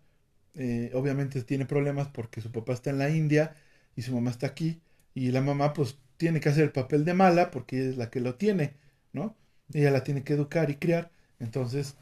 Eh, 0.55 0.91
obviamente 0.95 1.43
tiene 1.45 1.67
problemas 1.67 2.09
porque 2.09 2.41
su 2.41 2.53
papá 2.53 2.73
está 2.75 2.91
en 2.91 2.99
la 2.99 3.11
India 3.11 3.55
y 3.97 4.03
su 4.03 4.15
mamá 4.15 4.31
está 4.31 4.49
aquí 4.49 4.81
y 5.15 5.31
la 5.33 5.41
mamá 5.43 5.73
pues 5.75 5.99
tiene 6.17 6.41
que 6.41 6.49
hacer 6.51 6.65
el 6.65 6.73
papel 6.73 7.05
de 7.05 7.15
mala 7.15 7.51
porque 7.51 7.81
ella 7.81 7.91
es 7.91 7.97
la 7.99 8.11
que 8.11 8.21
lo 8.21 8.35
tiene, 8.37 8.75
¿no? 9.13 9.37
Ella 9.73 9.91
la 9.91 10.05
tiene 10.05 10.25
que 10.25 10.35
educar 10.35 10.71
y 10.71 10.77
criar. 10.77 11.11
Entonces, 11.41 11.97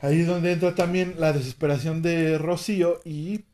ahí 0.00 0.20
es 0.22 0.26
donde 0.26 0.52
entra 0.52 0.74
también 0.74 1.14
la 1.18 1.32
desesperación 1.32 2.02
de 2.02 2.38
Rocío 2.38 3.00
y 3.04 3.44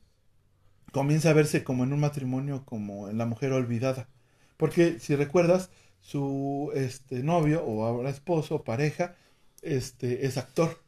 comienza 0.92 1.30
a 1.30 1.34
verse 1.34 1.64
como 1.64 1.84
en 1.84 1.92
un 1.92 2.00
matrimonio 2.00 2.64
como 2.64 3.08
en 3.08 3.18
la 3.18 3.26
mujer 3.26 3.52
olvidada. 3.52 4.08
Porque 4.56 4.98
si 5.00 5.16
recuerdas, 5.16 5.70
su 6.00 6.70
este 6.74 7.22
novio 7.22 7.62
o 7.64 7.84
ahora 7.84 8.10
esposo 8.10 8.56
o 8.56 8.64
pareja 8.64 9.16
este 9.62 10.26
es 10.26 10.36
actor. 10.38 10.80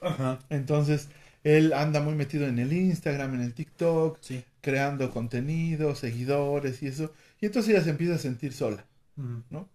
Ajá. 0.00 0.38
Entonces, 0.50 1.08
él 1.42 1.72
anda 1.72 2.00
muy 2.00 2.14
metido 2.14 2.46
en 2.46 2.58
el 2.58 2.72
Instagram, 2.72 3.34
en 3.34 3.40
el 3.42 3.54
TikTok, 3.54 4.18
Sí. 4.20 4.44
creando 4.60 5.10
contenido, 5.10 5.94
seguidores 5.94 6.82
y 6.82 6.86
eso. 6.88 7.12
Y 7.40 7.46
entonces 7.46 7.72
ella 7.74 7.84
se 7.84 7.90
empieza 7.90 8.14
a 8.14 8.18
sentir 8.18 8.52
sola. 8.52 8.86
¿no? 9.50 9.68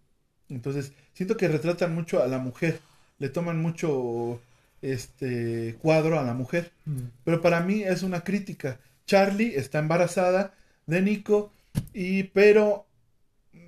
Entonces, 0.50 0.94
siento 1.20 1.36
que 1.36 1.50
retratan 1.50 1.94
mucho 1.94 2.24
a 2.24 2.28
la 2.28 2.38
mujer, 2.38 2.80
le 3.18 3.28
toman 3.28 3.62
mucho 3.62 4.40
este 4.82 5.76
cuadro 5.82 6.18
a 6.18 6.24
la 6.24 6.34
mujer. 6.34 6.72
Ujú. 6.88 7.10
Pero 7.26 7.42
para 7.42 7.60
mí 7.60 7.84
es 7.84 8.04
una 8.04 8.22
crítica. 8.22 8.80
Charlie 9.06 9.54
está 9.58 9.80
embarazada 9.80 10.54
de 10.88 11.02
Nico 11.02 11.52
y 11.94 12.24
pero 12.24 12.86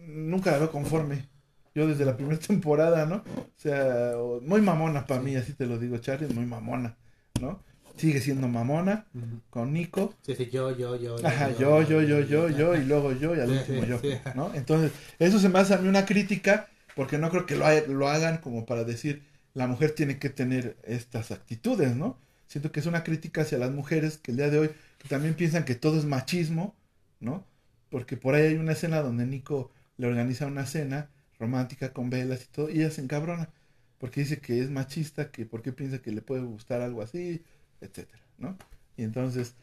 nunca 0.08 0.52
la 0.52 0.60
veo 0.60 0.72
conforme. 0.72 1.28
Yo 1.76 1.88
desde 1.88 2.06
la 2.06 2.16
primera 2.16 2.40
temporada, 2.52 3.06
¿no? 3.06 3.18
O 3.18 3.50
sea, 3.58 4.14
muy 4.44 4.62
mamona 4.62 5.06
para 5.06 5.20
mí, 5.20 5.36
así 5.36 5.52
te 5.52 5.66
lo 5.66 5.78
digo, 5.78 5.98
Charlie, 5.98 6.28
es 6.28 6.34
muy 6.34 6.46
mamona, 6.46 6.96
¿no? 7.42 7.60
Sigue 7.98 8.22
siendo 8.22 8.48
mamona 8.48 9.08
con 9.50 9.74
Nico. 9.74 10.14
Sí, 10.22 10.36
sí, 10.36 10.50
yo, 10.50 10.72
yo, 10.78 10.96
yo. 10.96 11.18
Ajá, 11.28 11.52
yo, 11.60 11.82
yo, 11.82 12.02
yo, 12.02 12.22
yo, 12.22 12.48
yo, 12.48 12.76
y 12.76 12.86
luego 12.86 13.12
yo, 13.12 13.36
y 13.36 13.42
al 13.42 13.50
Sí, 13.50 13.54
último 13.58 13.82
sí, 13.84 13.90
yo, 13.90 14.00
sí. 14.00 14.14
¿no? 14.36 14.56
Entonces, 14.56 14.94
eso 15.20 15.38
se 15.38 15.50
me 15.50 15.60
hace 15.60 15.74
a 15.74 15.80
mí 15.80 15.90
una 15.90 16.06
crítica, 16.06 16.70
porque 16.96 17.18
no 17.18 17.30
creo 17.30 17.46
que 17.46 17.56
lo, 17.56 17.66
lo 17.88 18.08
hagan 18.10 18.40
como 18.40 18.66
para 18.66 18.84
decir, 18.84 19.24
la 19.54 19.68
mujer 19.68 19.92
tiene 19.92 20.20
que 20.20 20.30
tener 20.30 20.78
estas 20.84 21.32
actitudes, 21.32 21.96
¿no? 21.96 22.18
Siento 22.48 22.72
que 22.72 22.80
es 22.80 22.86
una 22.86 23.04
crítica 23.04 23.42
hacia 23.42 23.58
las 23.58 23.72
mujeres 23.72 24.18
que 24.18 24.32
el 24.32 24.38
día 24.38 24.50
de 24.50 24.60
hoy 24.60 24.72
que 24.98 25.08
también 25.10 25.36
piensan 25.36 25.66
que 25.66 25.76
todo 25.76 25.98
es 25.98 26.06
machismo, 26.06 26.76
¿no? 27.20 27.46
Porque 27.90 28.18
por 28.18 28.36
ahí 28.36 28.44
hay 28.48 28.56
una 28.56 28.74
escena 28.74 29.02
donde 29.02 29.26
Nico 29.26 29.72
le 29.98 30.08
organiza 30.08 30.46
una 30.48 30.66
cena 30.66 31.10
romántica 31.40 31.94
con 31.94 32.10
velas 32.10 32.44
y 32.44 32.48
todo, 32.48 32.70
y 32.70 32.80
ella 32.80 32.92
se 32.92 33.02
encabrona, 33.02 33.50
porque 33.98 34.22
dice 34.22 34.40
que 34.40 34.62
es 34.62 34.70
machista, 34.70 35.32
que 35.32 35.46
porque 35.46 35.72
piensa 35.72 36.02
que 36.02 36.12
le 36.12 36.22
puede 36.22 36.44
gustar 36.44 36.82
algo 36.82 37.02
así, 37.02 37.44
etcétera, 37.82 38.24
¿no? 38.38 38.58
Y 38.96 39.04
entonces, 39.04 39.56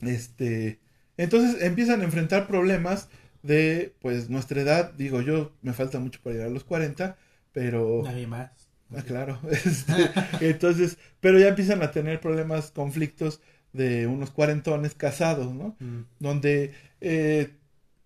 este, 0.00 0.78
entonces 1.16 1.62
empiezan 1.62 2.00
a 2.00 2.04
enfrentar 2.04 2.46
problemas 2.46 3.08
de, 3.42 3.94
pues, 4.00 4.28
nuestra 4.30 4.60
edad, 4.60 4.92
digo 4.94 5.20
yo, 5.22 5.52
me 5.62 5.72
falta 5.72 5.98
mucho 5.98 6.20
para 6.22 6.34
llegar 6.34 6.48
a 6.48 6.52
los 6.52 6.64
40, 6.64 7.16
pero... 7.52 8.02
Nadie 8.04 8.26
más. 8.26 8.50
Ah, 8.94 9.02
claro. 9.02 9.38
Este, 9.50 9.94
entonces, 10.40 10.98
pero 11.20 11.38
ya 11.38 11.48
empiezan 11.48 11.82
a 11.82 11.90
tener 11.90 12.20
problemas, 12.20 12.70
conflictos 12.70 13.40
de 13.72 14.06
unos 14.06 14.30
cuarentones 14.30 14.94
casados, 14.94 15.54
¿no? 15.54 15.76
Ujú. 15.80 16.04
Donde 16.18 16.74
eh, 17.00 17.50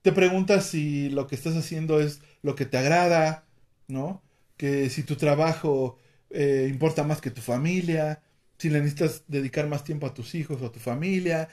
te 0.02 0.12
preguntas 0.12 0.66
si 0.66 1.08
lo 1.08 1.26
que 1.26 1.34
estás 1.34 1.56
haciendo 1.56 2.00
es 2.00 2.20
lo 2.42 2.54
que 2.54 2.66
te 2.66 2.76
agrada, 2.76 3.46
¿no? 3.88 4.22
Que 4.56 4.90
si 4.90 5.02
tu 5.02 5.16
trabajo 5.16 5.98
eh, 6.30 6.68
importa 6.70 7.04
más 7.04 7.20
que 7.20 7.30
tu 7.30 7.40
familia, 7.40 8.22
si 8.58 8.68
le 8.70 8.80
necesitas 8.80 9.24
dedicar 9.28 9.66
más 9.68 9.84
tiempo 9.84 10.06
a 10.06 10.14
tus 10.14 10.34
hijos 10.34 10.60
o 10.62 10.66
a 10.66 10.72
tu 10.72 10.80
familia. 10.80 11.48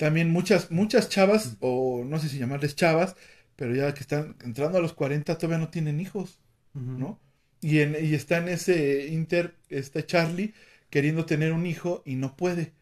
También 0.00 0.30
muchas, 0.30 0.70
muchas 0.70 1.10
chavas, 1.10 1.58
o 1.60 2.04
no 2.06 2.18
sé 2.18 2.30
si 2.30 2.38
llamarles 2.38 2.74
chavas, 2.74 3.16
pero 3.54 3.74
ya 3.74 3.92
que 3.92 4.00
están 4.00 4.34
entrando 4.42 4.78
a 4.78 4.80
los 4.80 4.94
40 4.94 5.36
todavía 5.36 5.58
no 5.58 5.68
tienen 5.68 6.00
hijos. 6.00 6.40
¿no? 6.72 7.20
Y, 7.60 7.80
en, 7.80 7.94
y 8.02 8.14
está 8.14 8.38
en 8.38 8.48
ese 8.48 9.08
Inter, 9.08 9.56
este 9.68 10.06
Charlie, 10.06 10.54
queriendo 10.88 11.26
tener 11.26 11.52
un 11.52 11.66
hijo 11.66 12.02
y 12.06 12.14
no 12.14 12.34
puede. 12.34 12.72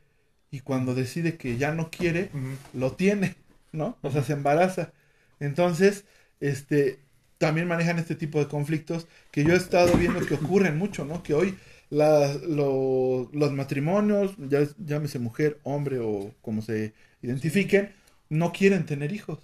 Y 0.52 0.60
cuando 0.60 0.94
decide 0.94 1.36
que 1.36 1.56
ya 1.56 1.74
no 1.74 1.90
quiere, 1.90 2.30
lo 2.72 2.92
tiene, 2.92 3.34
¿no? 3.72 3.98
O 4.02 4.12
sea, 4.12 4.22
se 4.22 4.34
embaraza. 4.34 4.92
Entonces, 5.40 6.04
este, 6.38 7.00
también 7.38 7.66
manejan 7.66 7.98
este 7.98 8.14
tipo 8.14 8.38
de 8.38 8.46
conflictos 8.46 9.08
que 9.32 9.42
yo 9.42 9.54
he 9.54 9.56
estado 9.56 9.92
viendo 9.98 10.24
que 10.24 10.34
ocurren 10.34 10.78
mucho, 10.78 11.04
¿no? 11.04 11.24
Que 11.24 11.34
hoy 11.34 11.58
la- 11.90 12.34
lo- 12.34 13.30
los 13.32 13.52
matrimonios, 13.52 14.34
ya, 14.38 14.66
llámese 14.78 15.18
mujer, 15.18 15.60
hombre 15.64 15.98
o 16.00 16.34
como 16.42 16.62
se 16.62 16.94
identifiquen, 17.22 17.92
no 18.28 18.52
quieren 18.52 18.86
tener 18.86 19.12
hijos, 19.12 19.38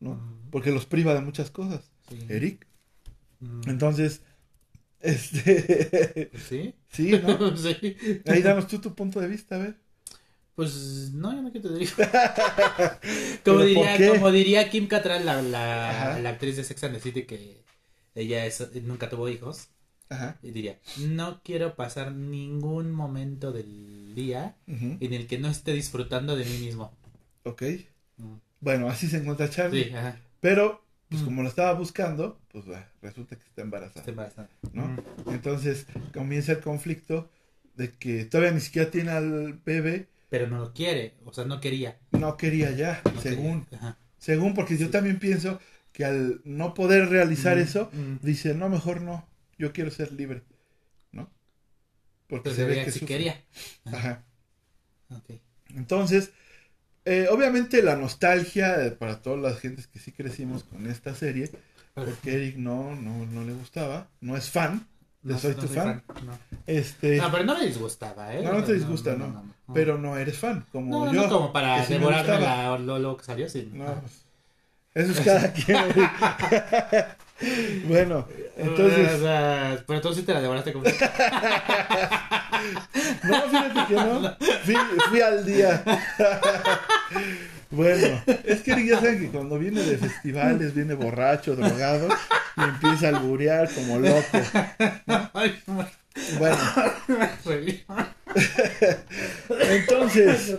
¿no? 0.00 0.20
Porque 0.50 0.70
los 0.72 0.86
priva 0.86 1.14
de 1.14 1.20
muchas 1.22 1.50
cosas. 1.50 1.90
Sí. 2.08 2.18
Eric. 2.28 2.66
Entonces, 3.66 4.22
este, 5.00 6.30
¿Sí? 6.48 6.74
sí, 6.88 7.12
¿no? 7.22 7.56
sí. 7.56 7.96
Ahí 8.26 8.42
danos 8.42 8.66
tú 8.66 8.78
tu 8.80 8.94
punto 8.94 9.20
de 9.20 9.28
vista, 9.28 9.56
a 9.56 9.58
ver. 9.58 9.76
Pues 10.54 11.12
no, 11.12 11.34
yo 11.34 11.42
no 11.42 11.52
quiero 11.52 11.70
te 11.70 11.78
digo. 11.78 11.92
¿Pero 13.44 13.56
como, 13.56 13.60
diría, 13.64 14.08
como 14.10 14.32
diría 14.32 14.70
Kim 14.70 14.86
Cattrall, 14.88 15.24
la, 15.26 15.42
la, 15.42 16.18
la 16.18 16.30
actriz 16.30 16.56
de 16.56 16.64
Sex 16.64 16.82
and 16.84 16.94
the 16.94 17.00
City, 17.00 17.24
que 17.24 17.62
ella 18.14 18.46
es- 18.46 18.72
nunca 18.82 19.10
tuvo 19.10 19.28
hijos, 19.28 19.68
Ajá. 20.08 20.38
y 20.42 20.52
diría, 20.52 20.78
no 21.00 21.40
quiero 21.42 21.74
pasar 21.74 22.12
ningún 22.12 22.92
momento 22.92 23.50
del 23.52 24.14
día 24.14 24.54
en 24.66 25.12
el 25.12 25.26
que 25.26 25.38
no 25.38 25.48
esté 25.48 25.72
disfrutando 25.72 26.36
de 26.36 26.44
mí 26.44 26.58
mismo. 26.58 26.92
Ok. 27.42 27.62
Mm. 28.18 28.34
Bueno, 28.60 28.88
así 28.88 29.08
se 29.08 29.18
encuentra 29.18 29.50
Charlie. 29.50 29.84
Sí, 29.84 29.94
ajá, 29.94 30.18
Pero, 30.40 30.82
pues 31.08 31.22
Mm. 31.22 31.24
como 31.24 31.42
lo 31.42 31.48
estaba 31.48 31.72
buscando, 31.74 32.38
pues 32.52 32.66
bah, 32.66 32.88
resulta 33.02 33.36
que 33.36 33.44
está 33.44 33.62
embarazada. 33.62 34.00
está 34.00 34.10
embarazada. 34.10 34.48
¿no? 34.72 34.86
Mm. 34.86 34.98
Entonces 35.32 35.86
comienza 36.14 36.52
el 36.52 36.60
conflicto 36.60 37.28
de 37.74 37.90
que 37.92 38.24
todavía 38.24 38.52
ni 38.52 38.60
siquiera 38.60 38.90
tiene 38.90 39.10
al 39.10 39.60
bebé, 39.64 40.06
Pero 40.30 40.46
no 40.48 40.58
lo 40.58 40.72
quiere, 40.72 41.14
o 41.24 41.32
sea, 41.32 41.44
no 41.44 41.60
quería. 41.60 41.98
no 42.12 42.36
quería 42.36 42.70
ya, 42.72 43.02
no 43.12 43.20
según. 43.20 43.64
quería. 43.64 43.78
Ajá. 43.78 43.98
Según, 44.18 44.54
porque 44.54 44.76
yo 44.78 44.88
también 44.90 45.18
pienso 45.18 45.60
que 45.92 46.04
al 46.04 46.40
no 46.44 46.74
poder 46.74 47.08
realizar 47.10 47.58
eso, 47.58 47.90
dice, 48.22 48.54
no, 48.54 48.68
mejor 48.68 49.00
no, 49.02 49.26
yo 49.58 49.72
quiero 49.72 49.90
ser 49.90 50.12
libre, 50.12 50.42
¿no? 51.12 51.30
Porque 52.28 52.50
Entonces 52.50 52.56
se 52.56 52.64
ve 52.64 52.70
veía 52.70 52.84
que 52.84 52.92
si 52.92 53.06
quería. 53.06 53.44
Ajá. 53.86 54.22
Ok. 55.08 55.40
Entonces, 55.76 56.32
eh, 57.04 57.28
obviamente 57.30 57.80
la 57.82 57.94
nostalgia 57.96 58.84
eh, 58.84 58.90
para 58.90 59.22
todas 59.22 59.40
las 59.40 59.60
gentes 59.60 59.86
que 59.86 60.00
sí 60.00 60.10
crecimos 60.10 60.64
con 60.64 60.88
esta 60.90 61.14
serie, 61.14 61.50
porque 61.94 62.34
Eric 62.34 62.56
no, 62.56 62.96
no, 62.96 63.24
no 63.26 63.44
le 63.44 63.52
gustaba, 63.52 64.08
no 64.20 64.36
es 64.36 64.50
fan, 64.50 64.86
de 65.22 65.34
No, 65.34 65.38
Soy 65.38 65.54
no 65.54 65.60
tu 65.60 65.66
soy 65.68 65.76
fan, 65.76 66.02
No. 66.26 66.38
este, 66.66 67.18
No, 67.18 67.30
pero 67.30 67.44
no 67.44 67.56
me 67.56 67.66
disgustaba, 67.66 68.34
¿eh? 68.34 68.42
No, 68.42 68.54
no 68.54 68.64
te 68.64 68.74
disgusta, 68.74 69.14
¿no? 69.14 69.44
pero 69.72 69.96
no 69.96 70.16
eres 70.18 70.38
fan, 70.38 70.64
como 70.72 70.90
No, 70.90 71.06
no, 71.06 71.12
yo. 71.14 71.22
no 71.22 71.28
como 71.28 71.52
para 71.52 71.78
gustaba. 71.86 72.40
la, 72.40 72.78
lo, 72.78 72.98
lo 72.98 73.16
que 73.16 73.24
salió, 73.24 73.48
sí. 73.48 73.70
No, 73.72 74.00
pues, 74.00 74.24
eso 74.94 75.12
es 75.12 75.20
cada 75.20 75.52
quien. 75.52 75.78
Bueno, 77.86 78.26
O 78.56 78.60
entonces, 78.60 79.20
sea, 79.20 79.84
pero 79.86 80.00
tú 80.00 80.14
sí 80.14 80.22
te 80.22 80.32
la 80.32 80.40
devoraste 80.40 80.72
como... 80.72 80.84
no, 83.24 83.42
fíjate 83.50 83.86
que 83.88 83.94
no, 83.94 84.36
fui, 84.64 84.74
fui 85.10 85.20
al 85.20 85.44
día. 85.44 85.84
bueno, 87.70 88.22
es 88.44 88.62
que 88.62 88.86
ya 88.86 89.00
saben 89.00 89.20
que 89.20 89.28
cuando 89.28 89.58
viene 89.58 89.82
de 89.82 89.98
festivales, 89.98 90.74
viene 90.74 90.94
borracho, 90.94 91.54
drogado, 91.56 92.08
y 92.56 92.62
empieza 92.62 93.08
a 93.08 93.10
alburear 93.18 93.68
como 93.70 93.98
loco. 93.98 94.38
Bueno, 96.38 96.58
entonces, 99.70 100.56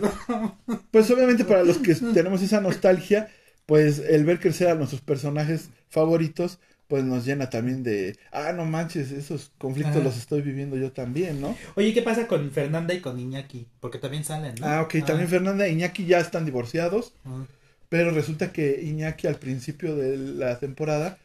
pues 0.90 1.10
obviamente 1.10 1.44
para 1.44 1.64
los 1.64 1.78
que 1.78 1.94
tenemos 1.94 2.42
esa 2.42 2.60
nostalgia, 2.60 3.28
pues 3.66 3.98
el 3.98 4.24
ver 4.24 4.38
crecer 4.40 4.68
a 4.68 4.74
nuestros 4.74 5.00
personajes 5.00 5.70
favoritos, 5.88 6.58
pues 6.88 7.04
nos 7.04 7.24
llena 7.26 7.50
también 7.50 7.82
de, 7.82 8.18
ah, 8.32 8.52
no 8.52 8.64
manches, 8.64 9.12
esos 9.12 9.52
conflictos 9.58 9.96
Ajá. 9.96 10.04
los 10.04 10.16
estoy 10.16 10.40
viviendo 10.42 10.76
yo 10.76 10.90
también, 10.90 11.40
¿no? 11.40 11.54
Oye, 11.76 11.92
¿qué 11.92 12.00
pasa 12.02 12.26
con 12.26 12.50
Fernanda 12.50 12.94
y 12.94 13.00
con 13.00 13.20
Iñaki? 13.20 13.66
Porque 13.78 13.98
también 13.98 14.24
salen, 14.24 14.54
¿no? 14.58 14.66
Ah, 14.66 14.82
ok, 14.82 15.04
también 15.06 15.28
Fernanda 15.28 15.66
e 15.66 15.72
Iñaki 15.72 16.06
ya 16.06 16.18
están 16.18 16.46
divorciados, 16.46 17.12
Ah. 17.26 17.44
pero 17.90 18.10
resulta 18.10 18.52
que 18.52 18.80
Iñaki 18.82 19.26
al 19.26 19.36
principio 19.36 19.96
de 19.96 20.16
la 20.16 20.58
temporada 20.58 21.18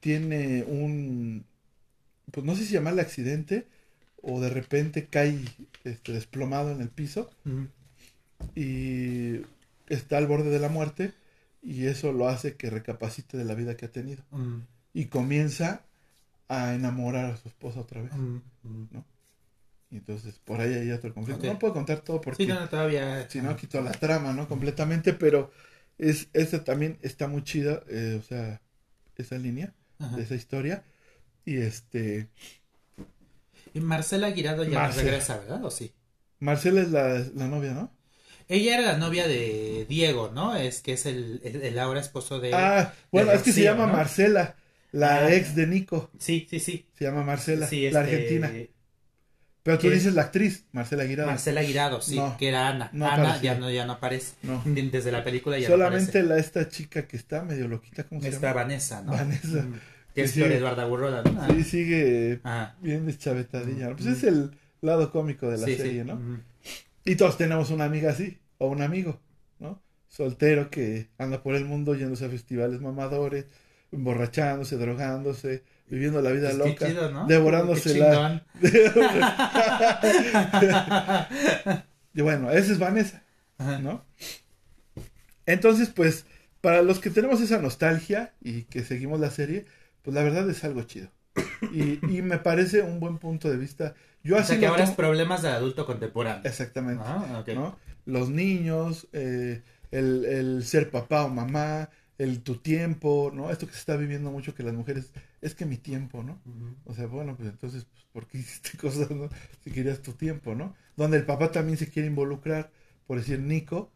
tiene 0.00 0.64
un, 0.64 1.44
pues 2.32 2.44
no 2.44 2.56
sé 2.56 2.64
si 2.64 2.72
llamarle 2.74 3.00
accidente, 3.02 3.66
o 4.20 4.40
de 4.40 4.50
repente 4.50 5.06
cae 5.06 5.38
este, 5.84 6.12
desplomado 6.12 6.72
en 6.72 6.80
el 6.80 6.88
piso, 6.88 7.30
y 8.56 9.42
está 9.88 10.18
al 10.18 10.26
borde 10.26 10.50
de 10.50 10.58
la 10.58 10.68
muerte 10.68 11.12
y 11.62 11.86
eso 11.86 12.12
lo 12.12 12.28
hace 12.28 12.56
que 12.56 12.68
recapacite 12.68 13.36
de 13.36 13.44
la 13.44 13.54
vida 13.54 13.76
que 13.76 13.86
ha 13.86 13.92
tenido. 13.92 14.22
Y 14.94 15.06
comienza 15.06 15.82
a 16.48 16.72
enamorar 16.74 17.26
a 17.26 17.36
su 17.36 17.48
esposa 17.48 17.80
otra 17.80 18.00
vez. 18.00 18.12
Mm. 18.14 18.40
Mm. 18.62 18.86
Y 19.90 19.96
entonces 19.98 20.38
por 20.44 20.60
ahí 20.60 20.72
hay 20.72 20.90
otro 20.92 21.12
conflicto. 21.12 21.46
No 21.46 21.58
puedo 21.58 21.74
contar 21.74 22.00
todo 22.00 22.20
porque 22.20 22.44
Sí, 22.44 22.48
no, 22.48 22.58
no, 22.58 22.68
todavía... 22.68 23.28
si 23.28 23.42
no 23.42 23.56
quito 23.56 23.82
la 23.82 23.92
trama, 23.92 24.32
¿no? 24.32 24.48
Completamente, 24.48 25.12
pero 25.12 25.50
es 25.98 26.28
esta 26.32 26.64
también 26.64 26.98
está 27.02 27.28
muy 27.28 27.42
chida, 27.44 27.82
eh, 27.88 28.16
o 28.18 28.22
sea, 28.22 28.60
esa 29.16 29.36
línea 29.36 29.74
Ajá. 29.98 30.16
de 30.16 30.22
esa 30.22 30.34
historia 30.34 30.84
y 31.44 31.56
este 31.58 32.28
Y 33.74 33.80
Marcela 33.80 34.30
Guirado 34.30 34.64
ya 34.64 34.88
no 34.88 34.92
regresa, 34.94 35.38
¿verdad? 35.38 35.64
¿O 35.64 35.70
sí? 35.70 35.92
Marcela 36.40 36.80
es 36.82 36.90
la, 36.90 37.18
la 37.34 37.48
novia, 37.48 37.72
¿no? 37.72 37.90
Ella 38.48 38.78
era 38.78 38.92
la 38.92 38.98
novia 38.98 39.26
de 39.26 39.86
Diego, 39.88 40.30
¿no? 40.34 40.54
Es 40.56 40.82
que 40.82 40.92
es 40.92 41.06
el, 41.06 41.40
el, 41.44 41.62
el 41.62 41.78
ahora 41.78 42.00
esposo 42.00 42.40
de... 42.40 42.54
Ah, 42.54 42.92
bueno, 43.10 43.30
de 43.30 43.36
es 43.36 43.42
que 43.42 43.52
se 43.52 43.62
llama 43.62 43.86
¿no? 43.86 43.92
Marcela, 43.94 44.56
la 44.94 45.26
Ah. 45.26 45.34
ex 45.34 45.54
de 45.54 45.66
Nico, 45.66 46.10
Sí, 46.18 46.46
sí, 46.48 46.60
sí. 46.60 46.86
se 46.96 47.04
llama 47.04 47.22
Marcela, 47.24 47.66
Sí, 47.66 47.90
la 47.90 48.00
este, 48.02 48.14
argentina. 48.14 48.52
Pero 49.62 49.78
tú 49.78 49.88
¿Qué? 49.88 49.94
dices 49.94 50.14
la 50.14 50.22
actriz, 50.22 50.66
Marcela 50.72 51.04
Aguirre. 51.04 51.24
Marcela 51.24 51.62
Guirado, 51.62 52.02
sí, 52.02 52.16
No, 52.16 52.36
que 52.36 52.48
era 52.48 52.68
Ana. 52.68 52.90
no 52.92 53.06
Ana 53.08 53.40
ya 53.40 53.54
no, 53.58 53.70
ya 53.70 53.86
no 53.86 53.94
aparece. 53.94 54.34
No. 54.42 54.62
Desde 54.92 55.10
la 55.10 55.24
película 55.24 55.58
ya 55.58 55.68
Solamente 55.68 56.22
no 56.22 56.28
la 56.28 56.38
esta 56.38 56.68
chica 56.68 57.08
que 57.08 57.16
está 57.16 57.42
medio 57.42 57.66
loquita, 57.66 58.04
¿cómo 58.04 58.20
se 58.20 58.28
aparece. 58.28 58.42
Llama? 58.46 58.54
Vanessa, 58.62 59.02
¿no? 59.02 59.12
Vanessa. 59.12 59.62
Mm. 59.62 59.80
Que 60.14 60.22
es 60.24 60.30
sí. 60.32 60.42
Eduarda 60.42 60.84
Burrola, 60.84 61.22
¿no? 61.22 61.40
Ah. 61.40 61.48
Sí, 61.50 61.64
sigue 61.64 62.40
Ajá. 62.44 62.76
bien 62.82 63.06
deschavetadilla. 63.06 63.92
Pues 63.96 64.04
Mm. 64.04 64.12
es 64.12 64.22
el 64.24 64.50
lado 64.82 65.10
cómico 65.10 65.48
de 65.50 65.56
la 65.58 65.66
Sí, 65.66 65.76
serie, 65.76 66.02
sí. 66.02 66.08
¿no? 66.08 66.16
Mm. 66.16 66.42
Y 67.06 67.16
todos 67.16 67.36
tenemos 67.38 67.70
una 67.70 67.86
amiga 67.86 68.10
así, 68.10 68.38
o 68.58 68.68
un 68.68 68.82
amigo, 68.82 69.18
¿no? 69.58 69.82
Soltero 70.08 70.70
que 70.70 71.08
anda 71.18 71.42
por 71.42 71.54
el 71.54 71.64
mundo 71.64 71.94
yéndose 71.94 72.26
a 72.26 72.28
festivales 72.28 72.80
mamadores, 72.82 73.46
emborrachándose, 73.94 74.76
drogándose, 74.76 75.64
viviendo 75.88 76.22
la 76.22 76.30
vida 76.30 76.50
Pues 76.50 76.58
loca, 76.58 76.86
chido, 76.86 77.10
¿no? 77.10 77.26
devorándose 77.26 77.98
la... 77.98 78.44
Y 82.14 82.22
bueno, 82.22 82.50
esa 82.50 82.72
es 82.72 82.78
Vanessa. 82.78 83.22
Ajá. 83.58 83.78
¿no? 83.80 84.04
Entonces, 85.46 85.90
pues, 85.90 86.26
para 86.60 86.82
los 86.82 87.00
que 87.00 87.10
tenemos 87.10 87.40
esa 87.40 87.58
nostalgia 87.58 88.32
y 88.40 88.62
que 88.62 88.84
seguimos 88.84 89.20
la 89.20 89.30
serie, 89.30 89.66
pues 90.02 90.14
la 90.14 90.22
verdad 90.22 90.48
es 90.48 90.64
algo 90.64 90.82
chido. 90.82 91.10
Y, 91.72 91.98
y 92.06 92.22
me 92.22 92.38
parece 92.38 92.82
un 92.82 93.00
buen 93.00 93.18
punto 93.18 93.50
de 93.50 93.56
vista. 93.56 93.94
Yo 94.22 94.36
O 94.36 94.38
así 94.38 94.52
sea 94.52 94.60
que 94.60 94.66
ahora 94.66 94.84
es 94.84 94.90
problemas 94.90 95.42
del 95.42 95.52
adulto 95.52 95.84
contemporáneo. 95.84 96.42
Exactamente. 96.44 97.02
Ah. 97.04 97.44
Los 98.06 98.28
niños, 98.28 99.08
eh, 99.12 99.62
el, 99.90 100.24
el 100.24 100.64
ser 100.64 100.90
papá 100.90 101.24
o 101.24 101.28
mamá, 101.28 101.90
el 102.18 102.42
tu 102.42 102.56
tiempo, 102.56 103.32
¿no? 103.34 103.50
Esto 103.50 103.66
que 103.66 103.72
se 103.72 103.80
está 103.80 103.96
viviendo 103.96 104.30
mucho 104.30 104.54
que 104.54 104.62
las 104.62 104.74
mujeres, 104.74 105.12
es 105.40 105.54
que 105.54 105.66
mi 105.66 105.76
tiempo, 105.76 106.22
¿no? 106.22 106.40
O 106.84 106.94
sea, 106.94 107.06
bueno, 107.06 107.36
pues 107.36 107.48
entonces, 107.48 107.86
pues, 107.86 108.04
¿por 108.12 108.26
qué 108.26 108.38
hiciste 108.38 108.76
cosas, 108.78 109.10
no? 109.10 109.28
Si 109.62 109.70
querías 109.70 110.00
tu 110.02 110.12
tiempo, 110.12 110.54
¿no? 110.54 110.74
Donde 110.96 111.16
el 111.16 111.26
papá 111.26 111.50
también 111.50 111.76
se 111.76 111.88
quiere 111.88 112.08
involucrar, 112.08 112.70
por 113.06 113.18
decir, 113.18 113.40
Nico, 113.40 113.90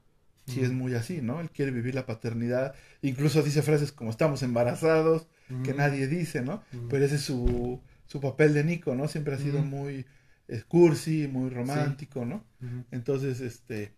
sí 0.46 0.62
es 0.62 0.72
muy 0.72 0.94
así, 0.94 1.20
¿no? 1.20 1.40
Él 1.40 1.50
quiere 1.50 1.70
vivir 1.70 1.94
la 1.94 2.06
paternidad, 2.06 2.74
incluso 3.02 3.42
dice 3.42 3.62
frases 3.62 3.92
como 3.92 4.10
estamos 4.10 4.42
embarazados, 4.42 5.26
que 5.64 5.72
nadie 5.72 6.06
dice, 6.08 6.42
¿no? 6.42 6.62
Pero 6.88 7.04
ese 7.04 7.16
es 7.16 7.22
su, 7.22 7.80
su 8.06 8.20
papel 8.20 8.52
de 8.54 8.64
Nico, 8.64 8.94
¿no? 8.94 9.08
Siempre 9.08 9.34
ha 9.34 9.38
sido 9.38 9.62
muy 9.62 10.06
eh, 10.48 10.62
cursi, 10.66 11.28
muy 11.28 11.50
romántico, 11.50 12.24
¿no? 12.24 12.44
Entonces, 12.90 13.40
este, 13.40 13.94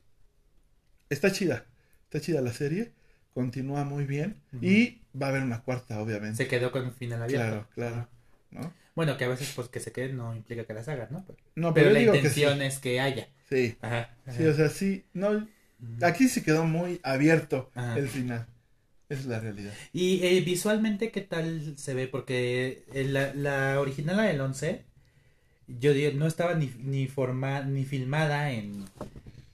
está 1.08 1.32
chida, 1.32 1.66
está 2.04 2.20
chida 2.20 2.40
la 2.40 2.52
serie, 2.52 2.92
continúa 3.34 3.84
muy 3.84 4.04
bien 4.04 4.36
y 4.60 4.98
va 5.20 5.26
a 5.26 5.30
haber 5.30 5.42
una 5.42 5.62
cuarta, 5.62 6.00
obviamente. 6.00 6.36
Se 6.36 6.48
quedó 6.48 6.70
con 6.72 6.84
un 6.84 6.92
final 6.92 7.22
abierto. 7.22 7.46
Claro, 7.48 7.66
claro, 7.74 8.08
¿no? 8.50 8.72
Bueno, 8.94 9.16
que 9.16 9.24
a 9.24 9.28
veces 9.28 9.52
pues 9.54 9.68
que 9.68 9.80
se 9.80 9.92
quede 9.92 10.12
no 10.12 10.34
implica 10.34 10.64
que 10.64 10.74
las 10.74 10.88
hagas, 10.88 11.10
¿no? 11.10 11.24
Pero, 11.26 11.38
No, 11.56 11.72
pero 11.72 11.86
pero, 11.86 11.94
la 11.94 12.00
digo 12.00 12.12
que 12.12 12.28
sí. 12.28 12.40
intención 12.42 12.62
es 12.62 12.78
que 12.78 13.00
haya. 13.00 13.28
Sí, 13.48 13.76
Ajá. 13.80 14.10
sí, 14.28 14.44
o 14.44 14.54
sea, 14.54 14.68
sí, 14.68 15.04
no, 15.12 15.46
aquí 16.02 16.28
se 16.28 16.42
quedó 16.42 16.64
muy 16.64 17.00
abierto 17.02 17.70
Ajá. 17.74 17.98
el 17.98 18.08
final. 18.08 18.46
Es 19.08 19.26
la 19.26 19.40
realidad. 19.40 19.72
Y 19.92 20.24
eh, 20.24 20.40
visualmente, 20.42 21.10
¿qué 21.10 21.20
tal 21.20 21.74
se 21.76 21.94
ve? 21.94 22.06
Porque 22.06 22.84
eh, 22.94 23.04
la, 23.04 23.34
la 23.34 23.80
original, 23.80 24.16
la 24.18 24.22
del 24.24 24.40
11, 24.40 24.84
yo 25.66 25.92
digo, 25.94 26.12
no 26.16 26.26
estaba 26.26 26.54
ni, 26.54 26.66
ni, 26.78 27.08
forma, 27.08 27.62
ni 27.62 27.84
filmada 27.84 28.52
en, 28.52 28.84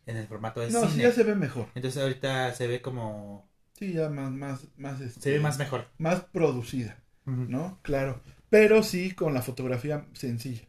en 0.07 0.17
el 0.17 0.27
formato 0.27 0.61
de 0.61 0.71
No, 0.71 0.81
cine. 0.81 0.93
sí, 0.95 1.01
ya 1.01 1.13
se 1.13 1.25
ve 1.25 1.35
mejor. 1.35 1.69
Entonces 1.75 2.03
ahorita 2.03 2.53
se 2.55 2.67
ve 2.67 2.83
como... 2.83 3.49
Sí, 3.79 3.93
ya 3.93 4.09
más, 4.09 4.31
más, 4.33 4.61
más, 4.77 5.01
este, 5.01 5.21
Se 5.21 5.31
ve 5.33 5.41
más 5.41 5.59
mejor. 5.59 5.87
más 5.99 6.21
producida. 6.25 6.99
¿no? 7.27 7.79
Claro. 7.83 8.23
Pero 8.51 8.83
sí 8.83 9.11
con 9.13 9.35
la 9.35 9.43
fotografía 9.43 10.07
sencilla. 10.13 10.63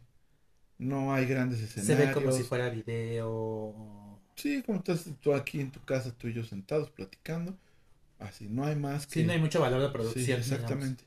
No 0.78 1.12
hay 1.14 1.26
grandes 1.26 1.60
Se 1.60 1.64
escenarios. 1.80 2.08
ve 2.08 2.12
como 2.14 2.32
si 2.32 2.42
fuera 2.42 2.68
video. 2.68 4.20
Sí, 4.36 4.62
como 4.64 4.78
estás 4.78 5.04
tú 5.20 5.32
aquí 5.34 5.60
en 5.60 5.70
tu 5.70 5.80
casa, 5.84 6.12
tú 6.16 6.28
y 6.28 6.34
yo 6.34 6.44
sentados 6.44 6.90
platicando. 6.90 7.56
Así, 8.18 8.48
no 8.48 8.64
hay 8.64 8.74
más 8.76 9.06
que... 9.06 9.20
Sí, 9.20 9.24
no 9.26 9.32
hay 9.32 9.38
mucho 9.40 9.60
valor 9.60 9.80
de 9.80 9.86
Sí, 9.86 9.92
producción. 9.92 10.38
exactamente. 10.40 11.04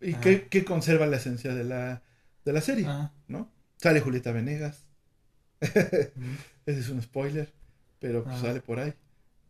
¿Y 0.00 0.14
qué 0.14 0.64
conserva 0.64 1.06
la 1.06 1.16
esencia 1.16 1.54
de 1.54 1.64
la, 1.64 2.02
de 2.44 2.52
la 2.52 2.60
serie? 2.60 2.86
¿No? 3.28 3.50
Sale 3.78 4.00
Julieta 4.00 4.32
Venegas. 4.32 4.84
Ese 5.60 6.10
es 6.80 6.88
un 6.88 7.00
spoiler, 7.02 7.52
pero 7.98 8.24
pues 8.24 8.38
sale 8.40 8.60
por 8.60 8.80
ahí, 8.80 8.92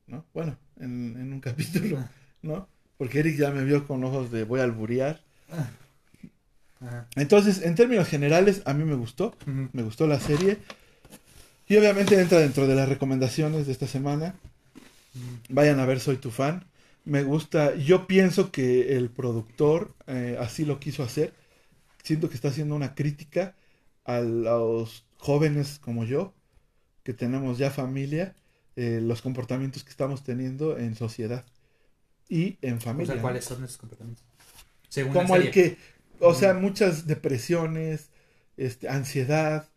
¿no? 0.06 0.24
Bueno, 0.34 0.56
en, 0.80 1.16
en 1.18 1.32
un 1.32 1.40
capítulo, 1.42 1.98
Ajá. 1.98 2.10
¿no? 2.42 2.68
Porque 2.98 3.20
Eric 3.20 3.36
ya 3.38 3.50
me 3.50 3.64
vio 3.64 3.86
con 3.86 4.04
ojos 4.04 4.30
de 4.30 4.44
voy 4.44 4.60
a 4.60 4.64
alburear. 4.64 5.20
Ajá. 5.50 5.70
Entonces, 7.16 7.62
en 7.62 7.74
términos 7.74 8.08
generales, 8.08 8.62
a 8.64 8.74
mí 8.74 8.84
me 8.84 8.94
gustó, 8.94 9.34
me 9.46 9.82
gustó 9.82 10.06
la 10.06 10.18
serie. 10.18 10.58
Y 11.68 11.76
obviamente 11.76 12.20
entra 12.20 12.38
dentro 12.38 12.66
de 12.66 12.74
las 12.74 12.88
recomendaciones 12.88 13.66
de 13.66 13.72
esta 13.72 13.86
semana. 13.86 14.34
Vayan 15.48 15.78
a 15.80 15.86
ver 15.86 16.00
Soy 16.00 16.16
tu 16.16 16.30
fan. 16.30 16.66
Me 17.04 17.22
gusta, 17.22 17.74
yo 17.74 18.06
pienso 18.06 18.52
que 18.52 18.96
el 18.96 19.10
productor 19.10 19.94
eh, 20.06 20.36
así 20.40 20.64
lo 20.64 20.78
quiso 20.80 21.02
hacer. 21.02 21.32
Siento 22.02 22.28
que 22.28 22.34
está 22.34 22.48
haciendo 22.48 22.74
una 22.74 22.94
crítica 22.94 23.54
a 24.04 24.20
los 24.20 25.04
jóvenes 25.18 25.78
como 25.78 26.04
yo, 26.04 26.34
que 27.04 27.12
tenemos 27.12 27.58
ya 27.58 27.70
familia, 27.70 28.34
eh, 28.76 29.00
los 29.02 29.22
comportamientos 29.22 29.84
que 29.84 29.90
estamos 29.90 30.22
teniendo 30.22 30.78
en 30.78 30.94
sociedad 30.94 31.44
y 32.28 32.58
en 32.62 32.76
O 32.76 32.80
familia. 32.80 33.20
¿cuáles 33.20 33.44
son 33.44 33.62
esos 33.64 33.78
comportamientos? 33.78 34.24
Según 34.88 35.12
como 35.12 35.36
el 35.36 35.50
que, 35.50 35.76
o 36.20 36.34
sea, 36.34 36.54
muchas 36.54 37.06
depresiones, 37.06 38.10
este, 38.56 38.88
ansiedad 38.88 39.68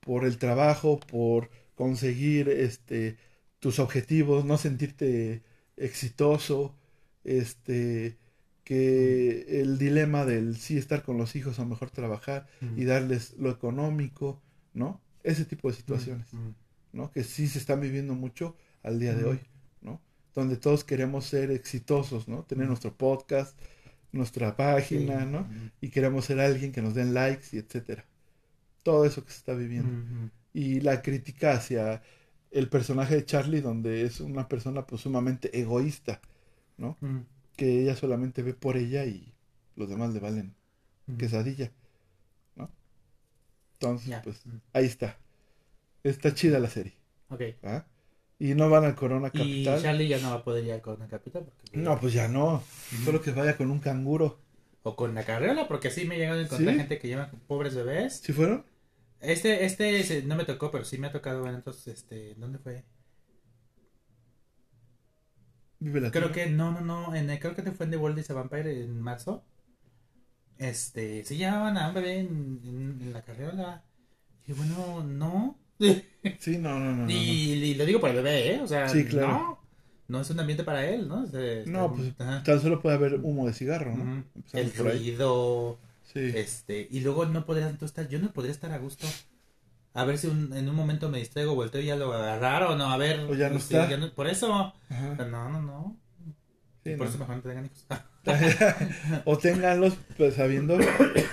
por 0.00 0.24
el 0.24 0.38
trabajo, 0.38 0.98
por 1.00 1.50
conseguir 1.74 2.48
este 2.48 3.16
tus 3.60 3.78
objetivos, 3.78 4.44
no 4.44 4.58
sentirte 4.58 5.42
exitoso, 5.76 6.74
este 7.24 8.18
que 8.64 9.60
el 9.60 9.78
dilema 9.78 10.24
del 10.24 10.56
sí 10.56 10.76
estar 10.76 11.02
con 11.02 11.18
los 11.18 11.34
hijos 11.36 11.58
o 11.58 11.66
mejor 11.66 11.90
trabajar 11.90 12.46
Ujú. 12.60 12.80
y 12.80 12.84
darles 12.84 13.34
lo 13.38 13.50
económico, 13.50 14.40
¿no? 14.72 15.00
Ese 15.22 15.44
tipo 15.44 15.68
de 15.68 15.76
situaciones. 15.76 16.28
¿No? 16.92 17.10
Que 17.10 17.24
sí 17.24 17.48
se 17.48 17.58
están 17.58 17.80
viviendo 17.80 18.14
mucho 18.14 18.56
al 18.82 18.98
día 18.98 19.14
de 19.14 19.24
hoy, 19.24 19.40
¿no? 19.80 20.00
Donde 20.34 20.56
todos 20.56 20.84
queremos 20.84 21.26
ser 21.26 21.50
exitosos, 21.50 22.28
¿no? 22.28 22.44
Tener 22.44 22.66
nuestro 22.68 22.96
podcast, 22.96 23.58
nuestra 24.12 24.56
página, 24.56 25.20
Sí. 25.20 25.26
¿no? 25.30 25.48
Y 25.80 25.88
queremos 25.90 26.24
ser 26.26 26.40
alguien 26.40 26.72
que 26.72 26.82
nos 26.82 26.94
den 26.94 27.14
likes 27.14 27.46
y 27.52 27.58
etcétera. 27.58 28.04
Todo 28.82 29.04
eso 29.06 29.24
que 29.24 29.30
se 29.32 29.38
está 29.38 29.54
viviendo. 29.54 29.90
Y 30.54 30.80
la 30.80 31.00
crítica 31.02 31.52
hacia 31.52 32.02
el 32.50 32.68
personaje 32.68 33.14
de 33.16 33.24
Charlie, 33.24 33.60
donde 33.62 34.02
es 34.02 34.20
una 34.20 34.48
persona 34.48 34.86
pues 34.86 35.02
sumamente 35.02 35.58
egoísta, 35.58 36.20
¿no? 36.76 36.96
Que 37.56 37.82
ella 37.82 37.96
solamente 37.96 38.42
ve 38.42 38.54
por 38.54 38.76
ella 38.76 39.04
y 39.06 39.32
los 39.76 39.88
demás 39.88 40.12
le 40.12 40.20
valen 40.20 40.54
Ujú. 41.08 41.18
quesadilla, 41.18 41.72
¿no? 42.56 42.70
Entonces, 43.74 44.08
pues 44.22 44.42
ahí 44.72 44.86
está. 44.86 45.18
Está 46.04 46.34
chida 46.34 46.58
la 46.58 46.68
serie, 46.68 46.94
Ok. 47.28 47.42
¿ah? 47.62 47.86
Y 48.38 48.54
no 48.54 48.68
van 48.68 48.84
al 48.84 48.96
Corona 48.96 49.28
Y 49.32 49.38
Capital. 49.38 49.82
Charlie 49.82 50.08
ya 50.08 50.18
no 50.18 50.30
va 50.30 50.36
a 50.36 50.44
poder 50.44 50.64
ir 50.64 50.80
con 50.80 51.00
el 51.00 51.08
capital. 51.08 51.44
Porque... 51.44 51.76
No, 51.78 51.98
pues 52.00 52.12
ya 52.12 52.26
no. 52.26 52.56
Ujú. 52.56 53.04
Solo 53.04 53.20
que 53.22 53.30
vaya 53.30 53.56
con 53.56 53.70
un 53.70 53.78
canguro. 53.78 54.40
O 54.82 54.96
con 54.96 55.14
la 55.14 55.24
carriola, 55.24 55.68
porque 55.68 55.90
sí 55.90 56.06
me 56.06 56.16
he 56.16 56.18
llegado 56.18 56.40
a 56.40 56.42
encontrar 56.42 56.72
¿Sí? 56.72 56.78
gente 56.78 56.98
que 56.98 57.06
lleva 57.06 57.30
pobres 57.46 57.76
bebés. 57.76 58.20
¿Sí 58.24 58.32
fueron? 58.32 58.66
Este, 59.20 59.64
este 59.64 60.24
no 60.24 60.34
me 60.34 60.44
tocó, 60.44 60.72
pero 60.72 60.84
sí 60.84 60.98
me 60.98 61.06
ha 61.06 61.12
tocado 61.12 61.44
ver 61.44 61.54
entonces, 61.54 61.94
este, 61.94 62.34
¿dónde 62.34 62.58
fue? 62.58 62.84
Vive 65.78 66.00
la 66.00 66.10
Creo 66.10 66.32
que, 66.32 66.46
no, 66.46 66.72
no, 66.72 66.80
no, 66.80 67.14
en 67.14 67.26
creo 67.38 67.54
que 67.54 67.62
fue 67.70 67.86
en 67.86 67.90
The 67.92 67.96
World 67.96 68.18
is 68.18 68.30
a 68.30 68.34
Vampire 68.34 68.82
en 68.82 69.00
marzo. 69.00 69.44
Este, 70.58 71.24
se 71.24 71.36
llevaban 71.36 71.76
a 71.78 71.88
un 71.88 71.94
bebé 71.94 72.18
en, 72.18 72.60
en- 72.64 72.98
en 73.02 73.12
la 73.12 73.22
carriola. 73.22 73.84
Y 74.48 74.52
bueno, 74.52 75.04
no. 75.04 75.58
Sí, 76.38 76.58
no, 76.58 76.78
no, 76.78 76.84
no. 76.86 76.92
no, 76.92 77.02
no. 77.06 77.10
y, 77.10 77.14
y 77.16 77.74
lo 77.74 77.84
digo 77.84 78.00
por 78.00 78.10
el 78.10 78.16
bebé, 78.16 78.54
¿eh? 78.54 78.60
O 78.60 78.66
sea, 78.66 78.88
Sí, 78.88 79.04
claro. 79.04 79.28
no. 79.28 79.62
No 80.08 80.20
es 80.20 80.30
un 80.30 80.38
ambiente 80.40 80.62
para 80.64 80.86
él, 80.86 81.08
¿no? 81.08 81.24
Este, 81.24 81.64
No, 81.66 81.86
este, 81.86 82.12
pues 82.16 82.28
ajá. 82.28 82.42
tan 82.42 82.60
solo 82.60 82.80
puede 82.82 82.96
haber 82.96 83.14
humo 83.22 83.46
de 83.46 83.54
cigarro, 83.54 83.96
¿no? 83.96 84.02
Ujú. 84.02 84.22
Empezamos 84.34 84.52
El 84.54 84.74
ruido, 84.92 85.78
Sí. 86.12 86.20
este, 86.34 86.86
y 86.90 87.00
luego 87.00 87.24
no 87.26 87.46
podrías 87.46 87.76
tú 87.78 87.86
estar, 87.86 88.06
yo 88.08 88.18
no 88.18 88.30
podría 88.32 88.52
estar 88.52 88.70
a 88.72 88.78
gusto. 88.78 89.06
A 89.94 90.04
ver 90.04 90.18
si 90.18 90.26
un- 90.26 90.52
en 90.54 90.68
un 90.68 90.74
momento 90.74 91.08
me 91.08 91.18
distraigo, 91.18 91.54
volteo 91.54 91.80
y 91.80 91.86
ya 91.86 91.96
lo 91.96 92.12
agarraron, 92.12 92.76
no, 92.78 92.90
a 92.90 92.96
ver. 92.98 93.20
O 93.20 93.34
ya 93.34 93.48
no 93.50 93.56
está. 93.56 93.94
no- 93.96 94.12
por 94.12 94.26
eso. 94.26 94.74
Ajá. 94.90 95.14
No, 95.30 95.48
no, 95.50 95.62
no. 95.62 95.96
Sí, 96.84 96.90
por 96.96 97.06
no. 97.06 97.10
eso 97.10 97.18
mejor 97.18 97.36
no 97.36 97.42
tengan 97.42 97.64
hijos. 97.66 97.86
o 99.24 99.38
ténganlos 99.38 99.94
pues, 100.16 100.34
sabiendo 100.34 100.78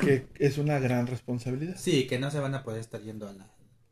que 0.02 0.28
es 0.40 0.58
una 0.58 0.80
gran 0.80 1.08
responsabilidad. 1.08 1.76
Sí, 1.78 2.08
que 2.08 2.18
no 2.20 2.32
se 2.32 2.40
van 2.40 2.56
a 2.56 2.64
poder 2.64 2.80
estar 2.80 3.02
yendo 3.02 3.28
a 3.28 3.34
la... 3.34 3.46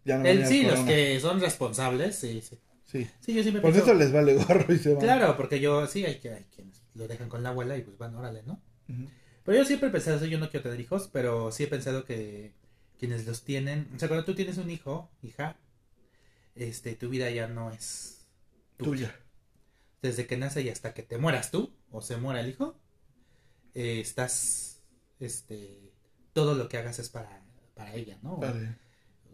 Ya 0.07 0.17
no 0.17 0.25
El- 0.25 0.45
sí, 0.47 0.63
los 0.63 0.79
que 0.79 1.19
son 1.19 1.39
responsables, 1.41 2.15
sí, 2.15 2.41
sí. 2.41 2.57
Sí. 2.85 3.05
Sí, 3.19 3.33
yo 3.33 3.41
siempre 3.41 3.61
Por 3.61 3.73
pienso- 3.73 3.91
eso 3.91 3.99
les 3.99 4.13
vale 4.13 4.33
gorro 4.35 4.73
y 4.73 4.77
se 4.79 4.93
van. 4.93 5.01
Claro, 5.03 5.35
porque 5.35 5.59
yo, 5.59 5.85
sí, 5.87 6.05
hay, 6.05 6.19
que, 6.19 6.29
hay 6.31 6.45
quienes 6.55 6.81
lo 6.95 7.07
dejan 7.09 7.27
con 7.27 7.43
la 7.43 7.49
abuela 7.49 7.77
y 7.77 7.81
pues 7.81 7.97
van, 7.97 8.15
órale, 8.15 8.43
¿no? 8.43 8.61
Pero 9.43 9.57
yo 9.57 9.65
siempre 9.65 9.89
he 9.89 9.91
pensado 9.91 10.25
yo 10.25 10.39
no 10.39 10.49
quiero 10.49 10.63
tener 10.63 10.79
hijos, 10.79 11.09
pero 11.11 11.51
sí 11.51 11.63
he 11.63 11.67
pensado 11.67 12.05
que 12.05 12.53
quienes 12.97 13.25
los 13.27 13.43
tienen, 13.43 13.89
o 13.95 13.99
sea, 13.99 14.07
cuando 14.07 14.23
tú 14.25 14.33
tienes 14.33 14.57
un 14.57 14.69
hijo, 14.69 15.09
hija, 15.21 15.57
este, 16.55 16.95
tu 16.95 17.09
vida 17.09 17.29
ya 17.29 17.47
no 17.49 17.71
es 17.71 18.25
Tuya. 18.77 19.13
Desde 20.01 20.25
que 20.25 20.37
nace 20.37 20.61
y 20.61 20.69
hasta 20.69 20.93
que 20.93 21.03
te 21.03 21.17
mueras 21.17 21.51
tú, 21.51 21.73
o 21.91 22.01
se 22.01 22.15
muera 22.17 22.39
el 22.39 22.47
hijo, 22.49 22.79
eh, 23.73 23.99
estás, 23.99 24.81
este, 25.19 25.91
todo 26.33 26.55
lo 26.55 26.69
que 26.69 26.77
hagas 26.77 26.99
es 26.99 27.09
para, 27.09 27.43
para 27.75 27.93
ella, 27.95 28.17
¿no? 28.21 28.37
Vale. 28.37 28.75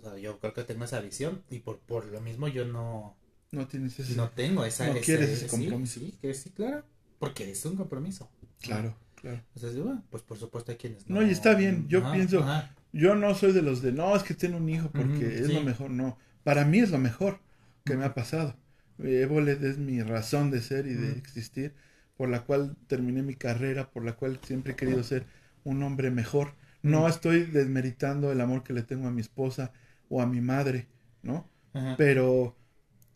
O 0.04 0.10
sea, 0.10 0.18
yo 0.20 0.40
creo 0.40 0.54
que 0.54 0.64
tengo 0.64 0.84
esa 0.86 1.00
visión 1.00 1.42
y 1.50 1.60
por, 1.60 1.80
por 1.80 2.06
lo 2.06 2.20
mismo 2.22 2.48
yo 2.48 2.66
no, 2.66 3.16
No 3.52 3.68
tienes 3.68 4.00
ese. 4.00 4.16
no 4.16 4.30
tengo 4.30 4.66
esa... 4.66 4.88
No 4.88 4.96
quieres 5.00 5.30
ese 5.30 5.46
sí, 5.50 5.50
compromiso. 5.58 6.00
Sí, 6.00 6.14
que 6.22 6.34
sí, 6.34 6.50
claro, 6.50 6.84
porque 7.20 7.50
es 7.50 7.66
un 7.66 7.76
compromiso. 7.76 8.30
Claro, 8.62 8.96
claro. 9.16 9.42
Entonces, 9.56 9.82
bueno, 9.82 10.04
pues 10.10 10.24
por 10.24 10.38
supuesto 10.38 10.72
hay 10.72 10.78
quienes 10.78 11.08
No, 11.10 11.22
y 11.22 11.30
está 11.32 11.56
bien, 11.56 11.88
yo 11.88 12.00
Ajá, 12.00 12.14
pienso- 12.14 12.40
ajá. 12.42 12.76
Yo 12.92 13.16
no 13.16 13.34
soy 13.34 13.54
de 13.54 13.64
los 13.64 13.82
de, 13.82 13.92
no, 13.92 14.16
es 14.16 14.22
que 14.22 14.36
tengo 14.36 14.58
un 14.58 14.70
hijo 14.70 14.92
porque 14.92 15.40
es 15.40 15.48
sí. 15.48 15.54
lo 15.54 15.62
mejor. 15.62 15.90
No, 15.90 16.18
para 16.44 16.64
mí 16.64 16.80
es 16.80 16.92
lo 16.92 17.00
mejor 17.00 17.40
que 17.86 17.96
me 17.98 18.06
ha 18.06 18.14
pasado. 18.14 18.56
Ébolet 19.00 19.64
es 19.64 19.80
mi 19.80 20.02
razón 20.04 20.52
de 20.52 20.62
ser 20.62 20.86
y 20.86 20.94
de 20.94 21.14
existir, 21.18 21.74
por 22.18 22.30
la 22.30 22.44
cual 22.44 22.76
terminé 22.88 23.24
mi 23.24 23.34
carrera, 23.36 23.90
por 23.90 24.06
la 24.06 24.14
cual 24.14 24.40
siempre 24.46 24.74
he 24.74 24.76
querido 24.76 25.04
ser 25.04 25.26
un 25.64 25.82
hombre 25.82 26.12
mejor. 26.12 26.54
No 26.84 27.08
estoy 27.08 27.46
desmeritando 27.46 28.32
el 28.32 28.42
amor 28.42 28.64
que 28.64 28.74
le 28.74 28.84
tengo 28.84 29.08
a 29.08 29.12
mi 29.12 29.22
esposa 29.22 29.72
o 30.14 30.22
a 30.22 30.28
mi 30.28 30.42
madre, 30.42 30.88
¿no? 31.24 31.50
Ajá. 31.74 31.96
Pero 31.98 32.56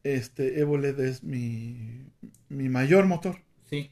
este 0.03 0.59
Ébolet 0.59 0.97
es 0.99 1.23
mi, 1.23 2.05
mi 2.49 2.69
mayor 2.69 3.05
motor. 3.05 3.43
Sí. 3.69 3.91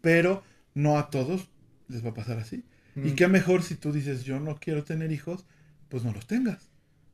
Pero 0.00 0.42
no 0.74 0.98
a 0.98 1.08
todos 1.10 1.50
les 1.88 2.04
va 2.04 2.10
a 2.10 2.14
pasar 2.14 2.38
así. 2.38 2.64
Y 2.96 3.12
qué 3.12 3.28
mejor 3.28 3.62
si 3.62 3.76
tú 3.76 3.92
dices, 3.92 4.24
yo 4.24 4.40
no 4.40 4.56
quiero 4.56 4.82
tener 4.84 5.12
hijos, 5.12 5.46
pues 5.88 6.02
no 6.04 6.12
los 6.12 6.26
tengas. 6.26 6.68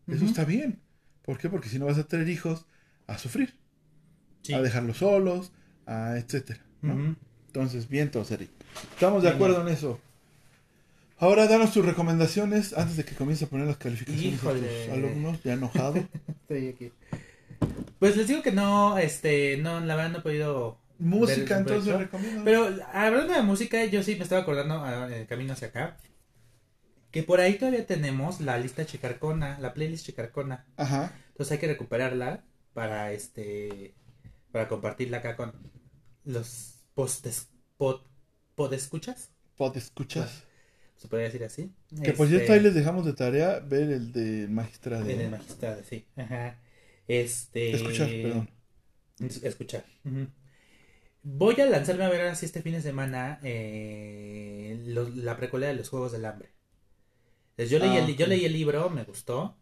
Eso 0.07 0.25
está 0.25 0.45
bien. 0.45 0.81
¿Por 1.23 1.37
qué? 1.39 1.49
Porque 1.51 1.69
si 1.69 1.79
no 1.79 1.85
vas 1.87 1.99
a 1.99 2.05
tener 2.09 2.29
hijos, 2.29 2.67
a 3.07 3.19
sufrir, 3.19 3.55
Sí. 4.43 4.55
a 4.55 4.63
dejarlos 4.63 4.97
solos, 4.99 5.53
a 5.87 6.17
etcétera. 6.17 6.61
Entonces, 7.47 7.89
bien, 7.89 8.11
todos, 8.11 8.31
Eric. 8.31 8.51
Estamos 8.95 9.23
de 9.23 9.29
acuerdo 9.29 9.61
en 9.61 9.69
eso. 9.69 10.01
Ahora, 11.21 11.49
danos 11.49 11.73
tus 11.73 11.85
recomendaciones 11.85 12.73
antes 12.77 12.97
de 12.97 13.05
que 13.05 13.15
comience 13.15 13.45
a 13.45 13.49
poner 13.49 13.67
las 13.67 13.77
calificaciones 13.77 14.35
Híjole. 14.35 14.61
a 14.61 14.85
tus 14.85 14.93
alumnos, 14.95 15.43
ya 15.43 15.55
enojado. 15.55 15.97
Estoy 16.29 16.69
aquí. 16.69 16.93
Pues 17.99 18.17
les 18.17 18.29
digo 18.29 18.43
que 18.43 18.53
no, 18.53 18.99
este, 18.99 19.57
no, 19.57 19.81
la 19.81 19.97
verdad 19.97 20.11
no 20.13 20.19
he 20.19 20.23
podido. 20.23 20.79
Música, 21.01 21.59
entonces, 21.59 21.97
recomiendo. 21.97 22.45
Pero 22.45 22.69
hablando 22.93 23.33
de 23.33 23.43
música, 23.43 23.85
yo 23.85 24.03
sí 24.03 24.17
me 24.17 24.23
estaba 24.23 24.43
acordando 24.43 24.83
ah, 24.83 25.07
en 25.07 25.13
el 25.13 25.27
camino 25.27 25.53
hacia 25.53 25.69
acá. 25.69 25.97
Que 27.11 27.23
por 27.23 27.41
ahí 27.41 27.55
todavía 27.55 27.87
tenemos 27.87 28.41
la 28.41 28.59
lista 28.59 28.85
chicarcona, 28.85 29.59
la 29.61 29.75
playlist 29.75 30.07
chicarcona. 30.07 30.67
Ajá. 30.77 31.13
Entonces 31.29 31.53
hay 31.53 31.59
que 31.59 31.69
recuperarla 31.69 32.45
para 32.75 33.13
este 33.13 33.95
para 34.53 34.69
compartirla 34.69 35.19
acá 35.19 35.37
con 35.37 35.53
los 36.25 36.81
postes 36.95 37.49
pod, 37.77 38.03
podescuchas. 38.55 39.31
Pod 39.57 39.77
escuchas. 39.77 40.48
Se 40.99 41.09
podría 41.09 41.29
decir 41.29 41.45
así. 41.45 41.73
Que 42.03 42.13
por 42.13 42.27
Este, 42.27 42.37
cierto 42.37 42.53
ahí 42.53 42.61
les 42.61 42.75
dejamos 42.75 43.07
de 43.07 43.15
tarea 43.15 43.61
ver 43.61 43.91
el 43.91 44.13
de 44.13 44.47
magistrado. 44.49 45.09
El 45.09 45.31
magistrado, 45.31 45.83
sí. 45.89 46.05
Ajá. 46.17 46.61
Este. 47.07 47.71
Escuchar, 47.75 48.09
perdón. 48.09 48.51
Es- 49.21 49.43
Escuchar. 49.43 49.85
Voy 51.23 51.61
a 51.61 51.67
lanzarme 51.67 52.05
a 52.05 52.09
ver 52.11 52.23
así 52.23 52.47
este 52.47 52.63
fin 52.63 52.73
de 52.75 52.83
semana 52.83 53.41
eh, 53.43 54.83
lo- 54.87 55.09
la 55.09 55.37
precuela 55.37 55.67
de 55.69 55.75
los 55.75 55.89
Juegos 55.89 56.13
del 56.13 56.25
Hambre. 56.25 56.51
Entonces, 57.57 57.71
yo, 57.71 57.79
leí 57.79 57.97
Ah, 57.97 58.05
el, 58.07 58.17
yo 58.17 58.27
leí 58.27 58.45
el 58.45 58.53
libro, 58.53 58.89
me 58.91 59.05
gustó. 59.05 59.57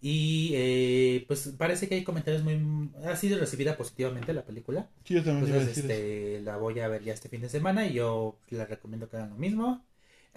Y 0.00 0.52
eh, 0.54 1.24
pues 1.26 1.48
parece 1.58 1.88
que 1.88 1.96
hay 1.96 2.04
comentarios 2.04 2.42
muy... 2.44 2.90
Ha 3.04 3.16
sido 3.16 3.38
recibida 3.38 3.76
positivamente 3.76 4.32
la 4.34 4.44
película. 4.44 4.90
Sí, 5.04 5.14
yo 5.14 5.24
también 5.24 5.46
Entonces, 5.54 5.78
este, 5.78 6.40
la 6.42 6.56
voy 6.58 6.78
a 6.80 6.88
ver 6.88 7.02
ya 7.02 7.12
este 7.14 7.28
fin 7.28 7.40
de 7.40 7.48
semana 7.48 7.86
y 7.86 7.94
yo 7.94 8.38
les 8.50 8.68
recomiendo 8.68 9.08
que 9.08 9.16
hagan 9.16 9.30
lo 9.30 9.36
mismo. 9.36 9.84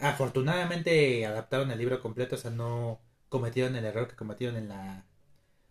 Afortunadamente 0.01 1.25
adaptaron 1.25 1.71
el 1.71 1.77
libro 1.77 2.01
completo, 2.01 2.35
o 2.35 2.37
sea, 2.37 2.51
no 2.51 3.01
cometieron 3.29 3.75
el 3.75 3.85
error 3.85 4.07
que 4.07 4.15
cometieron 4.15 4.55
en 4.57 4.69
la 4.69 5.05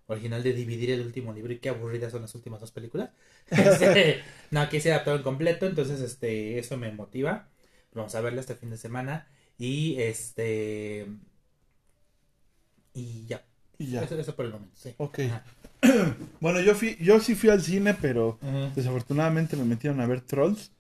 original 0.07 0.43
de 0.43 0.53
dividir 0.53 0.91
el 0.91 1.03
último 1.03 1.33
libro 1.33 1.53
y 1.53 1.59
qué 1.59 1.69
aburridas 1.69 2.13
son 2.13 2.23
las 2.23 2.35
últimas 2.35 2.61
dos 2.61 2.73
películas. 2.73 3.11
Este, 3.51 4.23
no, 4.51 4.61
aquí 4.61 4.81
se 4.81 4.93
adaptaron 4.93 5.23
completo, 5.23 5.67
entonces 5.67 6.01
este, 6.01 6.59
eso 6.59 6.77
me 6.77 6.93
motiva. 6.93 7.49
Vamos 7.95 8.15
a 8.15 8.21
verla 8.21 8.41
este 8.41 8.55
fin 8.55 8.71
de 8.71 8.77
semana 8.77 9.27
y 9.57 10.01
este 10.01 11.07
y 12.93 13.27
ya. 13.27 13.45
Y 13.79 13.91
ya. 13.91 14.03
Eso, 14.03 14.19
eso 14.19 14.37
por 14.37 14.45
el 14.45 14.53
momento, 14.53 14.77
sí. 14.77 14.95
Ok. 14.99 15.21
Ajá. 15.21 15.45
Bueno, 16.41 16.61
yo 16.61 16.75
fui, 16.75 16.97
yo 17.01 17.21
sí 17.21 17.35
fui 17.35 17.51
al 17.51 17.63
cine, 17.63 17.95
pero 17.95 18.39
desafortunadamente 18.75 19.57
me 19.57 19.65
metieron 19.65 20.01
a 20.01 20.07
ver 20.07 20.21
Trolls. 20.21 20.71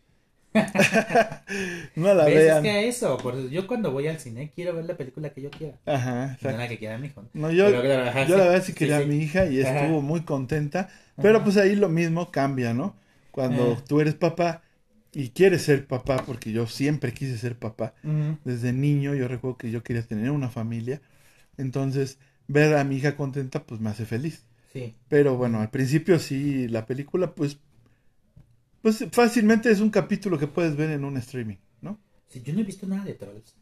no 1.96 2.14
la 2.14 2.24
¿Ves? 2.26 2.36
vean. 2.36 2.56
Es 2.56 2.60
que 2.62 2.88
eso, 2.88 3.16
por 3.18 3.48
yo 3.48 3.66
cuando 3.66 3.92
voy 3.92 4.06
al 4.08 4.18
cine 4.20 4.50
quiero 4.54 4.74
ver 4.74 4.84
la 4.84 4.96
película 4.96 5.30
que 5.32 5.42
yo 5.42 5.50
quiera. 5.50 5.78
Ajá, 5.86 6.38
No 6.40 6.56
la 6.56 6.68
que 6.68 6.78
quiera 6.78 6.98
mi 6.98 7.08
hijo. 7.08 7.24
yo, 7.32 7.50
Pero 7.64 7.80
claro, 7.82 8.02
ajá, 8.10 8.26
yo 8.26 8.36
sí. 8.36 8.40
la 8.40 8.44
verdad 8.44 8.62
sí 8.64 8.74
quería 8.74 8.96
sí. 8.96 9.02
a 9.02 9.06
mi 9.06 9.16
hija 9.18 9.46
y 9.46 9.60
Ajá. 9.60 9.70
estuvo 9.70 10.02
muy 10.02 10.22
contenta. 10.24 10.88
Pero 11.20 11.38
Ajá. 11.38 11.44
pues 11.44 11.56
ahí 11.56 11.74
lo 11.76 11.88
mismo 11.88 12.30
cambia, 12.30 12.74
¿no? 12.74 12.96
Cuando 13.30 13.76
tú 13.86 14.00
eres 14.00 14.14
papá 14.14 14.62
y 15.12 15.30
quieres 15.30 15.62
ser 15.62 15.86
papá, 15.86 16.24
porque 16.26 16.52
yo 16.52 16.66
siempre 16.66 17.12
quise 17.14 17.38
ser 17.38 17.58
papá. 17.58 17.94
Desde 18.44 18.72
niño 18.72 19.14
yo 19.14 19.28
recuerdo 19.28 19.56
que 19.58 19.70
yo 19.70 19.82
quería 19.82 20.02
tener 20.06 20.30
una 20.30 20.50
familia. 20.50 21.00
Entonces, 21.58 22.18
ver 22.48 22.76
a 22.76 22.84
mi 22.84 22.96
hija 22.98 23.16
contenta 23.16 23.64
pues 23.66 23.80
me 23.80 23.90
hace 23.90 24.06
feliz. 24.06 24.44
Sí. 24.72 24.94
Pero 25.08 25.36
bueno, 25.36 25.60
al 25.60 25.70
principio 25.70 26.18
sí, 26.18 26.68
la 26.68 26.86
película 26.86 27.34
pues, 27.34 27.58
pues 28.82 29.04
fácilmente 29.12 29.70
es 29.70 29.80
un 29.80 29.90
capítulo 29.90 30.38
que 30.38 30.46
puedes 30.46 30.76
ver 30.76 30.90
en 30.90 31.04
un 31.04 31.16
streaming, 31.16 31.56
¿no? 31.80 31.98
Sí, 32.28 32.42
yo 32.44 32.52
no 32.52 32.60
he 32.60 32.64
visto 32.64 32.86
nada 32.86 33.04
de 33.04 33.14
Trolls. 33.14 33.54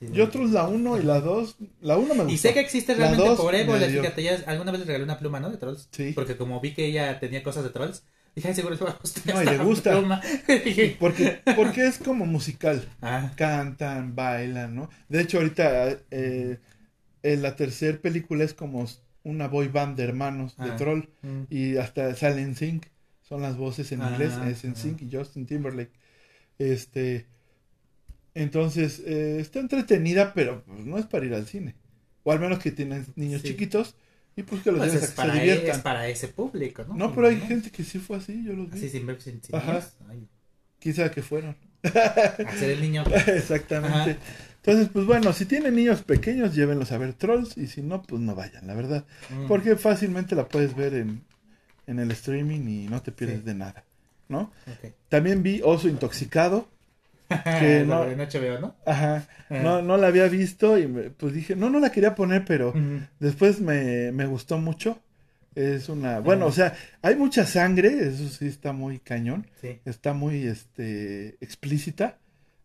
Sí, 0.00 0.06
Y 0.12 0.20
otros 0.20 0.50
la 0.50 0.64
1 0.68 0.98
y 0.98 1.02
la 1.04 1.20
2, 1.20 1.56
la 1.80 1.96
1 1.96 2.14
me 2.14 2.20
gustó. 2.24 2.32
Y 2.34 2.38
sé 2.38 2.52
que 2.52 2.60
existe 2.60 2.94
realmente 2.94 3.24
dos 3.28 3.40
por 3.40 3.54
dio- 3.54 4.02
fíjate, 4.02 4.28
alguna 4.46 4.72
vez 4.72 4.80
le 4.80 4.86
regalé 4.86 5.04
una 5.04 5.18
pluma, 5.18 5.38
¿no? 5.40 5.50
De 5.50 5.56
Trolls. 5.56 5.88
Sí. 5.92 6.12
Porque 6.14 6.36
como 6.36 6.60
vi 6.60 6.74
que 6.74 6.86
ella 6.86 7.18
tenía 7.20 7.42
cosas 7.44 7.62
de 7.64 7.70
Trolls, 7.70 8.02
dije, 8.34 8.48
ay, 8.48 8.54
seguro 8.54 8.74
le 8.74 8.84
va 8.84 8.90
a 8.90 8.98
gustar 9.00 9.34
No, 9.34 9.42
y 9.42 9.46
le 9.46 9.58
gusta. 9.58 9.92
pluma. 9.92 10.20
Porque, 10.98 11.40
porque 11.56 11.86
es 11.86 11.98
como 11.98 12.26
musical. 12.26 12.84
ah, 13.02 13.30
Cantan, 13.36 14.14
bailan, 14.16 14.74
¿no? 14.74 14.90
De 15.08 15.20
hecho, 15.22 15.38
ahorita 15.38 15.96
eh, 16.10 16.58
en 17.22 17.42
la 17.42 17.54
tercera 17.56 17.96
película 17.98 18.42
es 18.44 18.52
como 18.52 18.86
una 19.22 19.46
boy 19.48 19.68
band 19.68 19.96
de 19.96 20.04
hermanos 20.04 20.56
de 20.56 20.70
Ah. 20.72 20.76
troll. 20.76 21.04
mm, 21.22 21.42
Y 21.50 21.76
hasta 21.76 22.14
salen 22.16 22.56
Sync. 22.56 22.86
Son 23.28 23.40
las 23.42 23.56
voces 23.56 23.90
en 23.92 24.02
Ah, 24.02 24.10
inglés, 24.10 24.32
es 24.46 24.64
en 24.64 24.72
ah. 24.72 24.76
Sync 24.76 25.02
y 25.02 25.10
Justin 25.10 25.46
Timberlake. 25.46 25.92
Este. 26.58 27.26
Entonces, 28.34 29.00
eh, 29.06 29.38
está 29.40 29.60
entretenida, 29.60 30.32
pero 30.34 30.64
pues, 30.64 30.84
no 30.84 30.98
es 30.98 31.06
para 31.06 31.24
ir 31.24 31.34
al 31.34 31.46
cine. 31.46 31.74
O 32.22 32.32
al 32.32 32.40
menos 32.40 32.58
que 32.58 32.70
tienen 32.72 33.06
niños 33.16 33.42
Sí. 33.42 33.48
chiquitos 33.48 33.94
y 34.36 34.42
pues 34.42 34.62
que 34.62 34.72
los 34.72 34.80
pues 34.80 34.92
a 34.94 34.98
es 34.98 35.10
que 35.10 35.16
para, 35.16 35.32
se 35.34 35.38
e- 35.38 35.42
diviertan. 35.42 35.76
es 35.76 35.82
para 35.82 36.08
ese 36.08 36.28
público, 36.28 36.84
¿no? 36.84 36.94
No, 36.96 37.14
pero 37.14 37.28
hay 37.28 37.36
¿No? 37.36 37.46
gente 37.46 37.70
que 37.70 37.84
sí 37.84 37.98
fue 37.98 38.16
así, 38.16 38.42
yo 38.44 38.52
los 38.54 38.70
vi. 38.70 38.78
Así 38.78 38.88
sin 38.88 39.06
ver 39.06 39.20
sin, 39.22 39.42
sin 39.42 39.54
Ajá. 39.54 39.80
Ay, 40.08 40.26
sabe 40.92 41.10
que 41.10 41.22
fueron. 41.22 41.56
hacer 41.82 42.70
el 42.70 42.80
niño. 42.80 43.04
Exactamente. 43.26 43.96
Ajá. 44.12 44.16
Entonces, 44.56 44.88
pues 44.92 45.04
bueno, 45.04 45.32
si 45.34 45.44
tienen 45.44 45.74
niños 45.76 46.02
pequeños, 46.02 46.54
llévenlos 46.54 46.90
a 46.92 46.98
ver 46.98 47.12
Trolls 47.12 47.56
y 47.58 47.66
si 47.66 47.82
no, 47.82 48.02
pues 48.02 48.20
no 48.22 48.34
vayan, 48.34 48.66
la 48.66 48.74
verdad. 48.74 49.04
Mm. 49.30 49.46
Porque 49.46 49.76
fácilmente 49.76 50.34
la 50.34 50.48
puedes 50.48 50.74
ver 50.74 50.94
en, 50.94 51.22
en 51.86 51.98
el 51.98 52.10
streaming 52.12 52.66
y 52.68 52.88
no 52.88 53.02
te 53.02 53.12
pierdes 53.12 53.40
Sí. 53.40 53.44
de 53.44 53.54
nada, 53.54 53.84
¿no? 54.28 54.50
También 55.08 55.42
vi 55.42 55.60
Oso 55.64 55.88
Intoxicado. 55.88 56.68
Que 57.28 57.84
no- 57.86 58.04
no... 58.04 58.24
HBO, 58.24 58.60
¿no? 58.60 58.74
Ajá. 58.86 59.26
Ah. 59.48 59.58
No, 59.62 59.82
no 59.82 59.96
la 59.96 60.08
había 60.08 60.28
visto 60.28 60.78
y 60.78 60.86
me- 60.86 61.10
pues 61.10 61.32
dije, 61.32 61.56
no, 61.56 61.70
no 61.70 61.80
la 61.80 61.90
quería 61.90 62.14
poner, 62.14 62.44
pero 62.44 62.72
después 63.18 63.60
me, 63.60 64.12
me 64.12 64.26
gustó 64.26 64.58
mucho. 64.58 64.98
Es 65.54 65.88
una, 65.88 66.18
bueno, 66.18 66.46
o 66.46 66.52
sea, 66.52 66.74
hay 67.00 67.14
mucha 67.14 67.46
sangre, 67.46 68.08
eso 68.08 68.28
sí 68.28 68.46
está 68.46 68.72
muy 68.72 68.98
cañón. 68.98 69.46
Sí. 69.60 69.78
Está 69.84 70.12
muy, 70.12 70.46
este, 70.48 71.36
explícita 71.40 72.18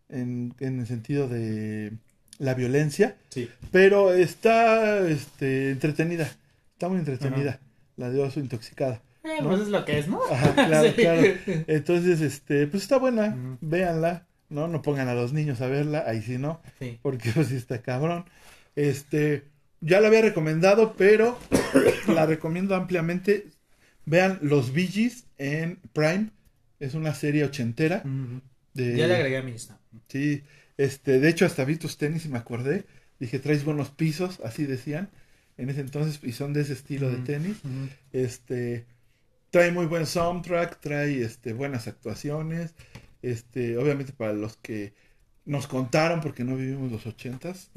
en, 0.08 0.54
en 0.58 0.80
el 0.80 0.86
sentido 0.88 1.28
de 1.28 1.92
la 2.38 2.54
violencia. 2.54 3.16
Sí. 3.28 3.48
Pero 3.70 4.12
está 4.12 4.98
este, 5.08 5.70
entretenida. 5.70 6.28
Está 6.72 6.88
muy 6.88 6.98
entretenida. 6.98 7.60
La 7.96 8.10
de 8.10 8.20
oso 8.20 8.40
intoxicada. 8.40 9.00
Eh, 9.38 9.42
¿No? 9.42 9.48
Pues 9.48 9.60
es 9.62 9.68
lo 9.68 9.84
que 9.84 9.98
es, 9.98 10.08
¿no? 10.08 10.20
Ajá, 10.30 10.54
claro, 10.54 10.88
Sí. 10.88 10.94
claro. 10.94 11.22
Entonces, 11.66 12.20
este, 12.20 12.66
pues 12.66 12.82
está 12.82 12.98
buena. 12.98 13.36
Véanla. 13.60 14.26
¿no? 14.48 14.66
No 14.66 14.82
pongan 14.82 15.08
a 15.08 15.14
los 15.14 15.32
niños 15.32 15.60
a 15.60 15.68
verla. 15.68 16.04
Ahí 16.06 16.22
sí 16.22 16.36
no. 16.38 16.60
Sí. 16.78 16.98
Porque 17.02 17.30
pues 17.34 17.48
sí 17.48 17.56
está 17.56 17.82
cabrón. 17.82 18.24
Este, 18.76 19.44
ya 19.80 20.00
la 20.00 20.08
había 20.08 20.22
recomendado, 20.22 20.94
pero 20.96 21.38
la 22.08 22.26
recomiendo 22.26 22.74
ampliamente. 22.74 23.46
Vean 24.06 24.38
Los 24.42 24.72
Gees 24.72 25.26
en 25.38 25.78
Prime. 25.92 26.30
Es 26.80 26.94
una 26.94 27.14
serie 27.14 27.44
ochentera. 27.44 28.02
De, 28.74 28.96
Ya 28.96 29.06
le 29.06 29.16
agregué 29.16 29.36
a 29.38 29.42
mi 29.42 29.52
lista. 29.52 29.78
Sí, 30.08 30.42
este, 30.78 31.20
de 31.20 31.28
hecho 31.28 31.44
hasta 31.46 31.64
vi 31.64 31.76
tus 31.76 31.96
tenis 31.98 32.24
y 32.24 32.28
me 32.28 32.38
acordé. 32.38 32.84
Dije, 33.18 33.38
traes 33.38 33.64
buenos 33.64 33.90
pisos, 33.90 34.40
así 34.44 34.64
decían. 34.64 35.10
En 35.58 35.68
ese 35.68 35.82
entonces, 35.82 36.20
y 36.22 36.32
son 36.32 36.54
de 36.54 36.62
ese 36.62 36.72
estilo 36.72 37.10
de 37.10 37.18
tenis. 37.18 37.58
Este, 38.12 38.86
trae 39.50 39.72
muy 39.72 39.86
buen 39.86 40.06
soundtrack, 40.06 40.80
trae 40.80 41.22
este, 41.22 41.52
buenas 41.52 41.86
actuaciones. 41.88 42.74
Este, 43.22 43.76
obviamente 43.76 44.12
para 44.12 44.32
los 44.32 44.56
que 44.56 44.94
nos 45.44 45.66
contaron, 45.66 46.20
porque 46.20 46.44
no 46.44 46.56
vivimos 46.56 46.90
los 46.92 47.06
ochentas, 47.06 47.70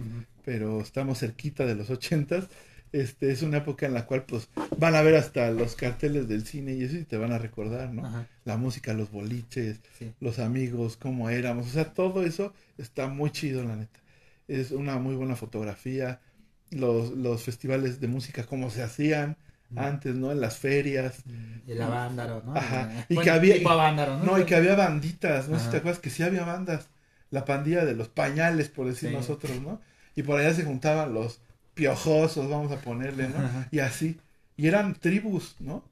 pero 0.45 0.79
estamos 0.81 1.19
cerquita 1.19 1.65
de 1.65 1.75
los 1.75 1.89
ochentas. 1.89 2.47
Este, 2.91 3.31
es 3.31 3.41
una 3.41 3.57
época 3.57 3.87
en 3.87 3.95
la 3.95 4.05
cual 4.05 4.23
pues 4.23 4.49
van 4.77 4.93
a 4.93 5.01
ver 5.01 5.15
hasta 5.15 5.49
los 5.49 5.75
carteles 5.75 6.27
del 6.27 6.45
cine 6.45 6.73
y 6.73 6.83
eso 6.83 6.95
y 6.95 7.05
te 7.05 7.17
van 7.17 7.31
a 7.31 7.39
recordar, 7.39 7.91
¿no? 7.91 8.05
Ajá. 8.05 8.27
La 8.45 8.55
música, 8.55 8.93
los 8.93 9.09
boliches, 9.11 9.79
Sí. 9.97 10.11
los 10.19 10.37
amigos, 10.37 10.95
cómo 10.95 11.31
éramos, 11.31 11.65
o 11.67 11.69
sea, 11.71 11.91
todo 11.93 12.23
eso 12.23 12.53
está 12.77 13.07
muy 13.07 13.31
chido, 13.31 13.63
la 13.63 13.75
neta. 13.75 13.99
Es 14.47 14.69
una 14.69 14.99
muy 14.99 15.15
buena 15.15 15.35
fotografía, 15.35 16.21
los, 16.69 17.11
los 17.13 17.41
festivales 17.43 17.99
de 17.99 18.07
música, 18.07 18.45
cómo 18.45 18.69
se 18.69 18.83
hacían. 18.83 19.37
Antes, 19.75 20.15
¿no? 20.15 20.31
En 20.31 20.41
las 20.41 20.57
ferias. 20.57 21.23
El 21.67 21.81
avándaro, 21.81 22.41
¿no? 22.45 22.55
Ajá. 22.55 23.05
Y 23.09 23.17
que 23.17 23.29
había- 23.29 23.55
tipo 23.55 23.69
avándaro, 23.69 24.17
¿no? 24.17 24.25
No, 24.25 24.39
y 24.39 24.45
que 24.45 24.55
había 24.55 24.75
banditas, 24.75 25.47
no 25.49 25.57
sé 25.57 25.65
si 25.65 25.71
te 25.71 25.77
acuerdas 25.77 25.99
que 26.01 26.09
sí 26.09 26.23
había 26.23 26.43
bandas, 26.43 26.87
la 27.31 27.45
pandilla 27.45 27.85
de 27.85 27.95
los 27.95 28.09
pañales, 28.09 28.69
por 28.69 28.87
decir 28.87 29.09
Sí. 29.09 29.15
nosotros, 29.15 29.61
¿no? 29.61 29.81
Y 30.15 30.23
por 30.23 30.39
allá 30.39 30.53
se 30.53 30.63
juntaban 30.63 31.13
los 31.13 31.39
piojosos, 31.73 32.49
vamos 32.49 32.71
a 32.71 32.77
ponerle, 32.81 33.29
¿no? 33.29 33.37
Ajá. 33.37 33.67
Y 33.71 33.79
así, 33.79 34.19
y 34.57 34.67
eran 34.67 34.93
tribus, 34.95 35.55
¿no? 35.59 35.83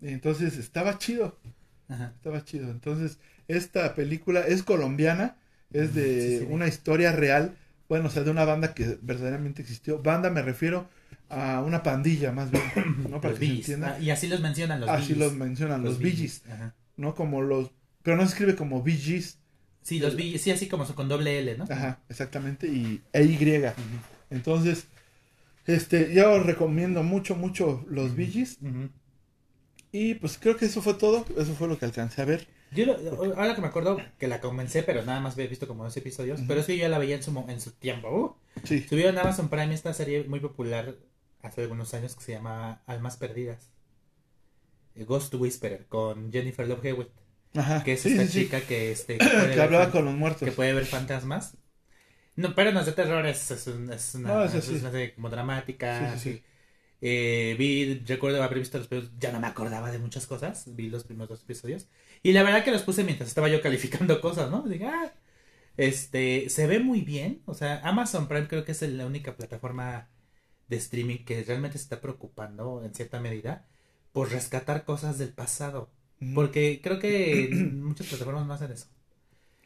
Y 0.00 0.08
entonces 0.08 0.56
estaba 0.58 0.98
chido. 0.98 1.36
Ajá. 1.88 2.12
Estaba 2.16 2.44
chido. 2.44 2.70
Entonces, 2.70 3.18
esta 3.48 3.94
película 3.94 4.40
es 4.40 4.62
colombiana, 4.62 5.36
es 5.72 5.94
de 5.94 6.38
Sí, 6.38 6.38
sí. 6.40 6.46
una 6.50 6.68
historia 6.68 7.10
real, 7.12 7.56
bueno, 7.88 8.06
o 8.08 8.10
sea, 8.10 8.22
de 8.22 8.30
una 8.30 8.44
banda 8.44 8.74
que 8.74 8.96
verdaderamente 9.02 9.60
existió. 9.62 10.00
Banda 10.02 10.30
me 10.30 10.42
refiero 10.42 10.88
a 11.28 11.62
una 11.62 11.82
pandilla, 11.82 12.32
más 12.32 12.50
bien, 12.50 12.62
¿no? 13.10 13.20
Para 13.20 13.30
Los 13.30 13.38
que 13.40 13.46
se 13.46 13.52
entienda. 13.52 13.96
Ah, 13.98 14.00
y 14.00 14.10
así 14.10 14.28
los 14.28 14.40
mencionan 14.40 14.80
los 14.80 14.88
Así 14.90 15.14
los 15.14 15.34
mencionan, 15.34 15.82
los, 15.82 15.98
Gees, 15.98 16.42
Ajá. 16.50 16.74
¿no? 16.96 17.14
Como 17.14 17.42
los... 17.42 17.70
Pero 18.02 18.16
no 18.16 18.22
se 18.22 18.28
escribe 18.30 18.54
como 18.56 18.84
Gees. 18.84 19.38
Sí, 19.82 19.98
los 19.98 20.16
Gees, 20.16 20.40
sí, 20.42 20.50
así 20.50 20.68
como 20.68 20.86
con 20.94 21.08
doble 21.08 21.38
L, 21.38 21.56
¿no? 21.58 21.64
Ajá, 21.64 22.00
exactamente, 22.08 22.66
y 22.66 23.02
e 23.12 23.24
Y. 23.24 23.36
Ujú. 23.36 23.72
Entonces, 24.30 24.86
este, 25.66 26.12
yo 26.14 26.32
os 26.32 26.46
recomiendo 26.46 27.02
mucho, 27.02 27.36
mucho 27.36 27.84
los. 27.88 28.12
Ujú. 28.12 28.90
Y 29.92 30.14
pues 30.16 30.38
creo 30.38 30.56
que 30.56 30.66
eso 30.66 30.82
fue 30.82 30.94
todo, 30.94 31.24
eso 31.38 31.54
fue 31.54 31.68
lo 31.68 31.78
que 31.78 31.84
alcancé 31.84 32.22
a 32.22 32.24
ver. 32.24 32.46
Yo 32.72 32.86
lo- 32.86 33.34
ahora 33.36 33.54
que 33.54 33.60
me 33.60 33.68
acuerdo 33.68 33.98
que 34.18 34.26
la 34.26 34.40
comencé, 34.40 34.82
pero 34.82 35.04
nada 35.04 35.20
más 35.20 35.34
había 35.34 35.46
visto 35.46 35.68
como 35.68 35.84
dos 35.84 35.96
episodios, 35.96 36.40
pero 36.48 36.62
sí 36.62 36.76
yo 36.76 36.88
la 36.88 36.98
veía 36.98 37.14
en 37.16 37.22
su, 37.22 37.44
en 37.48 37.60
su 37.60 37.70
tiempo. 37.72 38.08
Uh, 38.10 38.44
Sí, 38.66 38.84
Subieron 38.88 39.16
a 39.18 39.22
Amazon 39.22 39.48
Prime 39.48 39.74
esta 39.74 39.92
serie 39.94 40.24
muy 40.24 40.40
popular 40.40 40.96
hace 41.44 41.62
algunos 41.62 41.94
años 41.94 42.16
que 42.16 42.24
se 42.24 42.32
llama 42.32 42.82
Almas 42.86 43.16
Perdidas. 43.18 43.72
Eh, 44.94 45.04
Ghost 45.04 45.34
Whisperer 45.34 45.86
con 45.88 46.32
Jennifer 46.32 46.66
Love 46.68 46.84
Hewitt, 46.84 47.08
ajá. 47.54 47.84
que 47.84 47.94
es 47.94 48.02
sí, 48.02 48.08
esta 48.10 48.26
sí, 48.26 48.28
sí. 48.28 48.48
chica 48.48 48.60
que 48.66 48.92
este 48.92 49.18
que 49.18 49.54
Que 49.54 49.60
hablaba 49.60 49.90
con 49.90 50.04
los 50.04 50.14
muertos. 50.14 50.42
que 50.42 50.52
puede 50.52 50.72
ver 50.74 50.86
fantasmas. 50.86 51.56
No, 52.36 52.54
pero 52.54 52.72
no 52.72 52.80
es 52.80 52.86
de 52.86 52.92
terror, 52.92 53.24
es, 53.26 53.50
es, 53.50 53.66
un- 53.68 53.92
es 53.92 54.14
una, 54.16 54.34
No, 54.34 54.44
es 54.44 54.52
sí. 54.64 54.74
una 54.74 54.90
serie 54.90 55.14
como 55.14 55.30
dramática. 55.30 56.00
Sí, 56.00 56.06
sí, 56.08 56.18
sí. 56.18 56.30
así. 56.30 56.44
Eh, 57.00 57.56
vi, 57.58 58.00
recuerdo 58.06 58.42
haber 58.42 58.58
visto 58.60 58.78
los 58.78 58.88
primeros, 58.88 59.12
ya 59.18 59.32
no 59.32 59.40
me 59.40 59.46
acordaba 59.48 59.92
de 59.92 59.98
muchas 59.98 60.26
cosas, 60.26 60.64
vi 60.76 60.88
los 60.90 61.04
primeros 61.04 61.28
dos 61.30 61.42
episodios. 61.42 61.88
Y 62.22 62.32
la 62.32 62.42
verdad 62.42 62.64
que 62.64 62.72
los 62.72 62.82
puse 62.82 63.04
mientras 63.04 63.28
estaba 63.28 63.48
yo 63.48 63.60
calificando 63.62 64.20
cosas, 64.22 64.50
¿no? 64.50 64.62
Dije, 64.64 64.86
ah, 64.86 65.12
este, 65.76 66.48
se 66.50 66.66
ve 66.66 66.80
muy 66.80 67.02
bien. 67.02 67.42
O 67.46 67.54
sea, 67.54 67.80
Amazon 67.84 68.28
Prime 68.28 68.48
creo 68.48 68.64
que 68.64 68.72
es 68.72 68.82
la 68.82 69.06
única 69.06 69.36
plataforma 69.36 70.08
de 70.74 70.80
streaming 70.80 71.24
que 71.24 71.42
realmente 71.44 71.78
se 71.78 71.84
está 71.84 72.00
preocupando 72.00 72.84
en 72.84 72.94
cierta 72.94 73.20
medida 73.20 73.66
por 74.12 74.30
rescatar 74.30 74.84
cosas 74.84 75.18
del 75.18 75.30
pasado. 75.32 75.90
Ujú. 76.20 76.34
Porque 76.34 76.80
creo 76.82 76.98
que 76.98 77.48
muchas 77.72 78.06
plataformas 78.06 78.46
no 78.46 78.54
hacen 78.54 78.70
eso. 78.72 78.86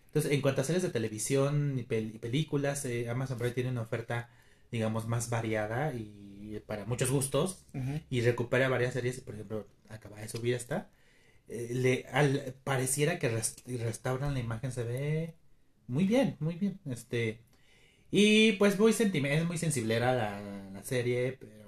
Entonces, 0.06 0.32
en 0.32 0.40
cuanto 0.40 0.62
a 0.62 0.64
series 0.64 0.82
de 0.82 0.90
televisión 0.90 1.78
y, 1.78 1.82
pel- 1.82 2.14
y 2.14 2.18
películas, 2.18 2.84
eh, 2.84 3.08
Amazon 3.10 3.38
Prime 3.38 3.52
tiene 3.52 3.70
una 3.70 3.82
oferta, 3.82 4.30
digamos, 4.72 5.06
más 5.06 5.28
variada 5.28 5.92
y 5.92 6.62
para 6.66 6.86
muchos 6.86 7.10
gustos. 7.10 7.64
Y 8.10 8.20
recupera 8.22 8.68
varias 8.70 8.94
series. 8.94 9.20
Por 9.20 9.34
ejemplo, 9.34 9.66
acaba 9.90 10.18
de 10.20 10.28
subir 10.28 10.54
esta. 10.54 10.88
Eh, 11.48 11.68
le, 11.74 12.06
al- 12.12 12.54
pareciera 12.64 13.18
que 13.18 13.28
res- 13.28 13.62
restauran 13.66 14.32
la 14.34 14.40
imagen, 14.40 14.72
se 14.72 14.82
ve 14.84 15.34
muy 15.88 16.04
bien, 16.04 16.36
muy 16.40 16.54
bien. 16.54 16.80
Este. 16.86 17.40
Y 18.10 18.52
pues 18.52 18.78
muy 18.78 18.92
es 18.92 19.44
muy 19.46 19.58
sensiblera 19.58 20.14
la, 20.14 20.40
la 20.72 20.82
serie, 20.82 21.36
pero 21.38 21.58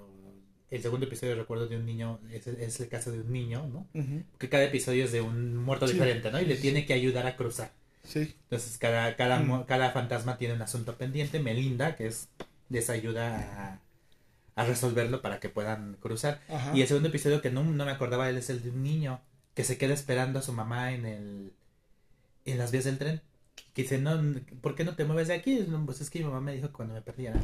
el 0.71 0.81
segundo 0.81 1.05
episodio 1.05 1.35
recuerdo 1.35 1.67
de 1.67 1.77
un 1.77 1.85
niño, 1.85 2.19
es, 2.31 2.47
es 2.47 2.79
el 2.79 2.87
caso 2.89 3.11
de 3.11 3.19
un 3.21 3.31
niño, 3.31 3.67
¿no? 3.67 3.87
Ujú. 3.93 4.23
que 4.39 4.49
cada 4.49 4.63
episodio 4.63 5.05
es 5.05 5.11
de 5.11 5.21
un 5.21 5.55
muerto 5.57 5.87
Sí. 5.87 5.93
diferente, 5.93 6.31
¿no? 6.31 6.39
Y 6.41 6.45
le 6.45 6.55
tiene 6.55 6.85
que 6.85 6.93
ayudar 6.93 7.27
a 7.27 7.35
cruzar. 7.35 7.71
Sí. 8.03 8.35
Entonces 8.43 8.77
cada, 8.79 9.15
cada, 9.15 9.39
Mm. 9.39 9.65
cada 9.65 9.91
fantasma 9.91 10.37
tiene 10.37 10.55
un 10.55 10.61
asunto 10.61 10.97
pendiente. 10.97 11.39
Melinda, 11.39 11.95
que 11.95 12.07
es 12.07 12.29
les 12.69 12.89
ayuda 12.89 13.79
a, 14.55 14.61
a 14.61 14.65
resolverlo 14.65 15.21
para 15.21 15.39
que 15.39 15.49
puedan 15.49 15.97
cruzar. 15.99 16.39
Y 16.73 16.81
el 16.81 16.87
segundo 16.87 17.09
episodio 17.09 17.41
que 17.41 17.51
no, 17.51 17.63
no 17.63 17.85
me 17.85 17.91
acordaba 17.91 18.29
él 18.29 18.37
es 18.37 18.49
el 18.49 18.63
de 18.63 18.69
un 18.69 18.81
niño 18.81 19.19
que 19.53 19.63
se 19.65 19.77
queda 19.77 19.93
esperando 19.93 20.39
a 20.39 20.41
su 20.41 20.53
mamá 20.53 20.93
en 20.93 21.05
el 21.05 21.51
en 22.45 22.57
las 22.57 22.71
vías 22.71 22.85
del 22.85 22.97
tren. 22.97 23.21
Que 23.73 23.83
dice, 23.83 23.97
no, 23.99 24.19
¿por 24.61 24.75
qué 24.75 24.83
no 24.83 24.95
te 24.95 25.05
mueves 25.05 25.27
de 25.29 25.33
aquí? 25.35 25.65
Pues 25.85 26.01
es 26.01 26.09
que 26.09 26.19
mi 26.19 26.25
mamá 26.25 26.41
me 26.41 26.53
dijo 26.53 26.67
que 26.67 26.73
cuando 26.73 26.93
me 26.93 27.01
perdiera 27.01 27.39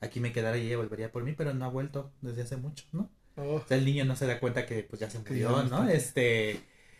aquí 0.00 0.18
me 0.20 0.32
quedara 0.32 0.56
y 0.56 0.66
ella 0.66 0.78
volvería 0.78 1.12
por 1.12 1.22
mí, 1.24 1.34
pero 1.36 1.52
no 1.52 1.64
ha 1.66 1.68
vuelto 1.68 2.10
desde 2.22 2.42
hace 2.42 2.56
mucho, 2.56 2.84
¿no? 2.92 3.10
Oh, 3.36 3.56
O 3.56 3.64
sea, 3.66 3.76
el 3.76 3.84
niño 3.84 4.04
no 4.06 4.16
se 4.16 4.26
da 4.26 4.40
cuenta 4.40 4.64
que 4.66 4.82
pues 4.82 4.98
ya 5.00 5.10
se 5.10 5.18
murió, 5.18 5.62
no. 5.64 5.88
Este, 5.88 6.52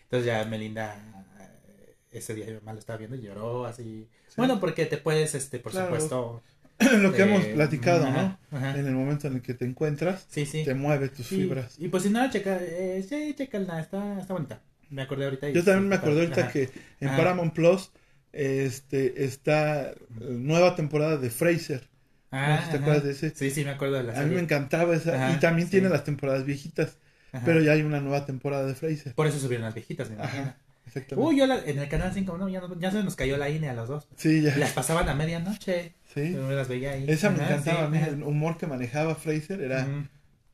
entonces 0.02 0.26
ya 0.26 0.44
Melinda 0.44 1.24
eh, 1.40 1.94
ese 2.12 2.34
día 2.34 2.44
mi 2.46 2.52
mamá 2.54 2.74
lo 2.74 2.78
estaba 2.78 2.98
viendo 2.98 3.16
y 3.16 3.22
lloró 3.22 3.64
así. 3.64 4.06
Sí. 4.28 4.34
Bueno, 4.36 4.60
porque 4.60 4.84
te 4.86 4.98
puedes, 4.98 5.34
este, 5.34 5.58
por 5.58 5.72
Claro. 5.72 5.86
supuesto. 5.86 6.42
lo 7.00 7.12
que 7.12 7.22
eh, 7.22 7.24
hemos 7.24 7.44
platicado, 7.46 8.06
ajá, 8.06 8.38
¿no? 8.50 8.58
ajá. 8.58 8.78
En 8.78 8.86
el 8.86 8.94
momento 8.94 9.26
en 9.28 9.34
el 9.36 9.42
que 9.42 9.54
te 9.54 9.64
encuentras, 9.64 10.26
Sí, 10.30 10.44
sí. 10.46 10.64
te 10.64 10.74
mueve 10.74 11.08
tus 11.08 11.26
fibras. 11.26 11.76
Y 11.78 11.88
pues 11.88 12.02
si 12.04 12.10
no 12.10 12.28
checa, 12.30 12.58
eh, 12.60 13.04
sí, 13.06 13.34
checanla, 13.36 13.80
está, 13.80 14.18
está 14.20 14.32
bonita. 14.34 14.60
Me 14.90 15.02
acordé 15.02 15.24
ahorita. 15.24 15.48
y 15.48 15.54
Yo 15.54 15.64
también 15.64 15.88
me 15.88 15.96
acordé 15.96 16.20
ahorita 16.22 16.42
Ajá. 16.42 16.52
que 16.52 16.70
en. 17.00 17.08
Paramount 17.16 17.54
Plus 17.54 17.90
este 18.32 19.24
está 19.24 19.90
eh, 19.90 19.96
nueva 20.20 20.74
temporada 20.76 21.16
de 21.16 21.30
Fraser. 21.30 21.88
Ah, 22.30 22.50
no 22.50 22.56
sé 22.58 22.64
si 22.66 22.70
te 22.70 22.76
acuerdas 22.78 23.04
de 23.04 23.10
ese. 23.12 23.30
Sí, 23.34 23.50
sí, 23.50 23.64
me 23.64 23.70
acuerdo 23.70 23.96
de 23.96 24.04
la 24.04 24.20
A 24.20 24.24
mí 24.24 24.34
me 24.34 24.40
encantaba 24.40 24.94
esa. 24.94 25.14
Ajá, 25.16 25.36
y 25.36 25.40
también 25.40 25.66
sí. 25.66 25.72
tiene 25.72 25.88
las 25.88 26.04
temporadas 26.04 26.44
viejitas. 26.44 26.98
Ajá. 27.32 27.44
Pero 27.44 27.60
ya 27.60 27.72
hay 27.72 27.82
una 27.82 28.00
nueva 28.00 28.26
temporada 28.26 28.66
de 28.66 28.74
Fraser. 28.74 29.14
Por 29.14 29.26
eso 29.26 29.38
subieron 29.38 29.64
las 29.64 29.74
viejitas, 29.74 30.08
me 30.10 30.16
imagino. 30.16 30.42
Ajá, 30.42 30.56
exactamente. 30.86 31.28
Uy, 31.28 31.38
yo 31.38 31.46
la- 31.46 31.58
en 31.64 31.78
el 31.78 31.88
canal 31.88 32.12
5, 32.14 32.36
no, 32.38 32.48
ya, 32.48 32.62
ya 32.78 32.90
se 32.90 33.02
nos 33.02 33.16
cayó 33.16 33.36
la 33.36 33.48
INE 33.50 33.68
a 33.68 33.74
los 33.74 33.88
dos. 33.88 34.08
sí, 34.16 34.42
ya. 34.42 34.56
Las 34.56 34.72
pasaban 34.72 35.08
a 35.08 35.14
medianoche. 35.14 35.94
Sí. 36.14 36.32
Yo 36.32 36.50
las 36.50 36.68
veía 36.68 36.92
ahí. 36.92 37.04
Esa 37.08 37.30
me 37.30 37.42
encantaba 37.42 37.80
sí, 37.80 37.84
a 37.86 37.88
mí. 37.88 37.98
ajá. 37.98 38.06
El 38.08 38.22
humor 38.22 38.58
que 38.58 38.66
manejaba 38.66 39.14
Fraser 39.14 39.60
era 39.60 39.86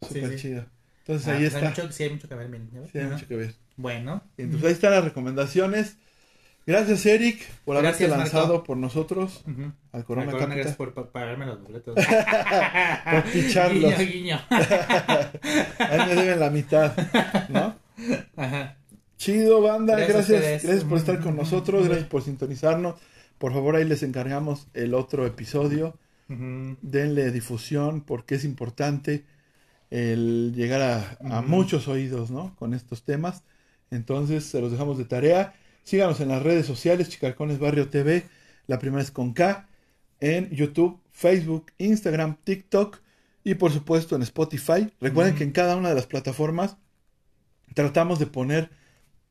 súper 0.03 0.31
sí. 0.31 0.37
chido. 0.37 0.67
Entonces 1.01 1.29
Ah, 1.29 1.33
ahí 1.33 1.37
pues 1.39 1.55
está. 1.55 1.59
Hay 1.61 1.69
mucho, 1.69 1.93
sí, 1.93 2.03
hay 2.05 2.11
mucho 2.11 2.29
que 2.29 2.35
ver. 2.35 2.51
Sí, 2.93 2.99
hay 2.99 3.05
mucho 3.07 3.29
que 3.29 3.37
ver. 3.37 3.55
Bueno. 3.77 4.23
Entonces 4.37 4.67
ahí 4.67 4.73
están 4.73 4.91
las 4.93 5.05
recomendaciones. 5.05 5.99
Gracias, 6.67 7.07
Eric, 7.07 7.49
por 7.65 7.77
Gracias, 7.77 7.95
haberte 7.95 8.09
Marco. 8.09 8.37
lanzado 8.37 8.65
por 8.65 8.77
nosotros 8.77 9.45
Ujú. 9.47 9.73
al 9.93 10.05
Corona 10.05 10.33
Capital. 10.33 10.55
gracias 10.57 10.77
por, 10.77 10.93
pagarme 11.13 11.47
los 11.47 11.63
boletos. 11.63 11.95
Por 13.11 13.23
picharlos. 13.33 13.97
Guiño, 13.97 14.13
guiño. 14.13 14.41
Ahí 14.51 16.09
me 16.09 16.15
deben 16.17 16.41
la 16.41 16.51
mitad, 16.51 16.93
¿no? 17.49 17.77
Ajá. 18.37 18.77
Chido, 19.17 19.63
banda. 19.63 19.95
Gracias 19.97 20.29
Gracias, 20.63 20.85
por 20.85 20.99
estar 20.99 21.21
con 21.21 21.37
nosotros. 21.37 21.87
Gracias 21.87 22.09
por 22.09 22.23
sintonizarnos. 22.23 22.97
Por 23.39 23.53
favor, 23.53 23.77
ahí 23.77 23.85
les 23.85 24.03
encargamos 24.03 24.67
el 24.75 24.95
otro 24.95 25.25
episodio. 25.25 25.97
Denle 26.29 27.31
difusión 27.31 28.01
porque 28.01 28.35
es 28.35 28.45
importante 28.45 29.25
el 29.91 30.53
llegar 30.55 31.17
a, 31.21 31.43
muchos 31.43 31.87
oídos, 31.87 32.31
¿no? 32.31 32.57
Con 32.57 32.75
estos 32.75 33.05
temas. 33.05 33.45
Entonces, 33.91 34.45
se 34.45 34.61
los 34.61 34.73
dejamos 34.73 34.99
de 34.99 35.05
tarea. 35.05 35.55
Síganos 35.87 36.21
en 36.21 36.27
las 36.31 36.43
redes 36.43 36.67
sociales, 36.67 37.11
Chicarcones 37.11 37.61
Barrio 37.61 37.89
TV. 37.89 38.25
La 38.67 38.81
primera 38.81 39.01
es 39.01 39.13
con 39.13 39.33
K. 39.35 39.69
En 40.19 40.51
YouTube, 40.51 41.01
Facebook, 41.13 41.67
Instagram, 41.79 42.39
TikTok 42.43 42.99
y 43.45 43.55
por 43.55 43.71
supuesto 43.71 44.17
en 44.17 44.23
Spotify. 44.23 44.93
Recuerden 45.01 45.37
que 45.37 45.45
en 45.45 45.53
cada 45.53 45.77
una 45.77 45.91
de 45.91 45.95
las 45.95 46.09
plataformas 46.09 46.77
tratamos 47.75 48.19
de 48.19 48.27
poner 48.27 48.71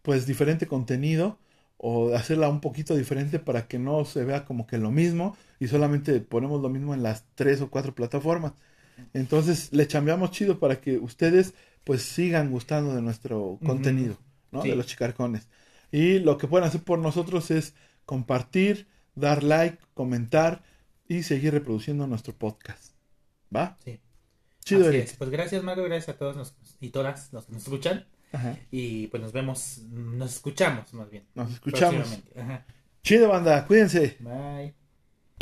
pues 0.02 0.26
diferente 0.26 0.66
contenido 0.66 1.40
o 1.76 2.16
hacerla 2.16 2.48
un 2.48 2.62
poquito 2.62 2.96
diferente 2.96 3.38
para 3.40 3.68
que 3.68 3.78
no 3.78 4.06
se 4.06 4.24
vea 4.24 4.46
como 4.46 4.66
que 4.66 4.78
lo 4.78 4.92
mismo 4.92 5.36
y 5.60 5.68
solamente 5.68 6.22
ponemos 6.22 6.62
lo 6.62 6.70
mismo 6.70 6.94
en 6.94 7.04
las 7.04 7.26
tres 7.36 7.60
o 7.60 7.70
cuatro 7.70 7.94
plataformas. 7.94 8.54
Entonces 9.14 9.74
le 9.74 9.88
chambeamos 9.88 10.32
chido 10.32 10.58
para 10.58 10.80
que 10.80 11.00
ustedes 11.00 11.54
pues 11.84 12.02
sigan 12.04 12.50
gustando 12.50 12.96
de 12.96 13.02
nuestro 13.02 13.60
contenido, 13.66 14.18
¿no? 14.54 14.62
Sí. 14.62 14.70
De 14.70 14.78
los 14.78 14.86
chicarcones. 14.86 15.50
Y 15.92 16.20
lo 16.20 16.38
que 16.38 16.48
pueden 16.48 16.68
hacer 16.68 16.84
por 16.84 17.00
nosotros 17.00 17.52
es 17.52 17.74
compartir, 18.06 18.88
dar 19.16 19.44
like, 19.44 19.78
comentar 19.94 20.64
y 21.08 21.24
seguir 21.24 21.54
reproduciendo 21.54 22.08
nuestro 22.08 22.34
podcast. 22.34 22.94
¿Va? 23.56 23.78
Sí. 23.84 24.00
Chido, 24.64 24.90
Así 24.90 24.98
es. 24.98 25.14
Pues 25.14 25.30
gracias, 25.30 25.64
Marco. 25.64 25.84
Gracias 25.84 26.10
a 26.16 26.18
todos 26.18 26.56
y 26.80 26.90
todas 26.90 27.32
los 27.32 27.46
que 27.46 27.54
nos 27.54 27.64
escuchan. 27.64 28.08
Ajá. 28.32 28.58
Y 28.72 29.08
pues 29.08 29.22
nos 29.22 29.32
vemos, 29.32 29.80
nos 29.90 30.34
escuchamos 30.34 30.94
más 30.94 31.10
bien. 31.10 31.26
Nos 31.36 31.52
escuchamos. 31.52 32.20
Ajá. 32.36 32.66
Chido, 33.04 33.30
banda. 33.30 33.66
Cuídense. 33.66 34.18
Bye. 34.20 34.85